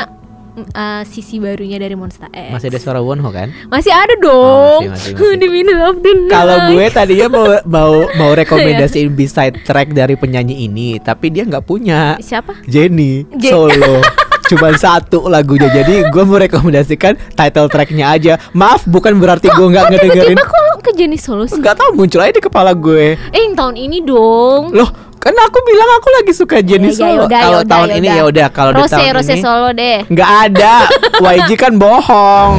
uh, 0.72 1.02
sisi 1.04 1.36
barunya 1.36 1.76
dari 1.76 1.94
Monster 1.94 2.30
X 2.30 2.52
Masih 2.52 2.68
ada 2.70 2.78
suara 2.78 3.00
Wonho 3.00 3.28
kan? 3.28 3.50
masih 3.68 3.90
ada 3.90 4.14
dong 4.16 4.82
Oh, 4.82 4.82
masih, 4.86 5.12
masih, 5.12 5.14
masih. 5.18 5.38
di 5.42 5.48
middle 5.50 5.82
of 5.84 5.98
the 6.00 6.14
night 6.16 6.32
Kalau 6.32 6.58
gue 6.70 6.86
tadinya 6.90 7.28
mau 7.28 7.46
mau 7.76 7.94
mau 8.14 8.32
Iya. 8.32 8.40
rekomendasiin 8.40 9.10
B-side 9.10 9.64
track 9.64 9.92
dari 9.92 10.14
penyanyi 10.14 10.64
ini, 10.64 11.00
tapi 11.00 11.28
dia 11.28 11.44
nggak 11.44 11.64
punya. 11.64 12.16
siapa 12.20 12.62
Jenny 12.64 13.26
Je- 13.34 13.50
solo. 13.50 14.00
Cuman 14.46 14.78
satu 14.78 15.26
lagunya 15.26 15.66
Jadi 15.68 16.06
gue 16.06 16.24
mau 16.24 16.38
rekomendasikan 16.38 17.18
title 17.34 17.66
tracknya 17.66 18.14
aja 18.14 18.38
Maaf 18.54 18.86
bukan 18.86 19.18
berarti 19.18 19.50
gue 19.50 19.68
nggak 19.68 19.82
Kok 19.82 19.92
ngedengerin 19.92 20.38
tiba-tiba 20.38 20.46
kok 20.46 20.80
ke 20.80 20.92
Jenny 20.94 21.18
Solo 21.18 21.50
sih 21.50 21.58
Nggak 21.58 21.76
tahu 21.76 21.90
muncul 21.96 22.22
aja 22.22 22.30
di 22.30 22.38
kepala 22.40 22.72
gue 22.72 23.18
eh 23.18 23.42
yang 23.42 23.58
tahun 23.58 23.74
ini 23.76 24.06
dong 24.06 24.70
Loh 24.70 24.86
kan 25.26 25.34
aku 25.36 25.58
bilang 25.66 25.90
aku 25.98 26.10
lagi 26.14 26.32
suka 26.32 26.62
Jenny 26.62 26.86
Ya, 26.86 26.94
ya 26.94 26.98
Solo. 27.02 27.26
yaudah, 27.26 27.42
Kalau 27.42 27.54
yaudah, 27.58 27.72
tahun 27.74 27.90
ini 27.92 28.08
yaudah. 28.08 28.16
ya 28.16 28.24
udah 28.24 28.48
Kalau 28.54 28.72
di 28.72 28.78
Rose 28.78 28.94
tahun 28.94 29.10
Rose 29.12 29.34
ini 29.34 29.42
Solo 29.42 29.70
deh. 29.74 29.98
Nggak 30.06 30.30
ada. 30.46 30.74
YG 31.34 31.50
kan 31.58 31.74
bohong 31.76 32.54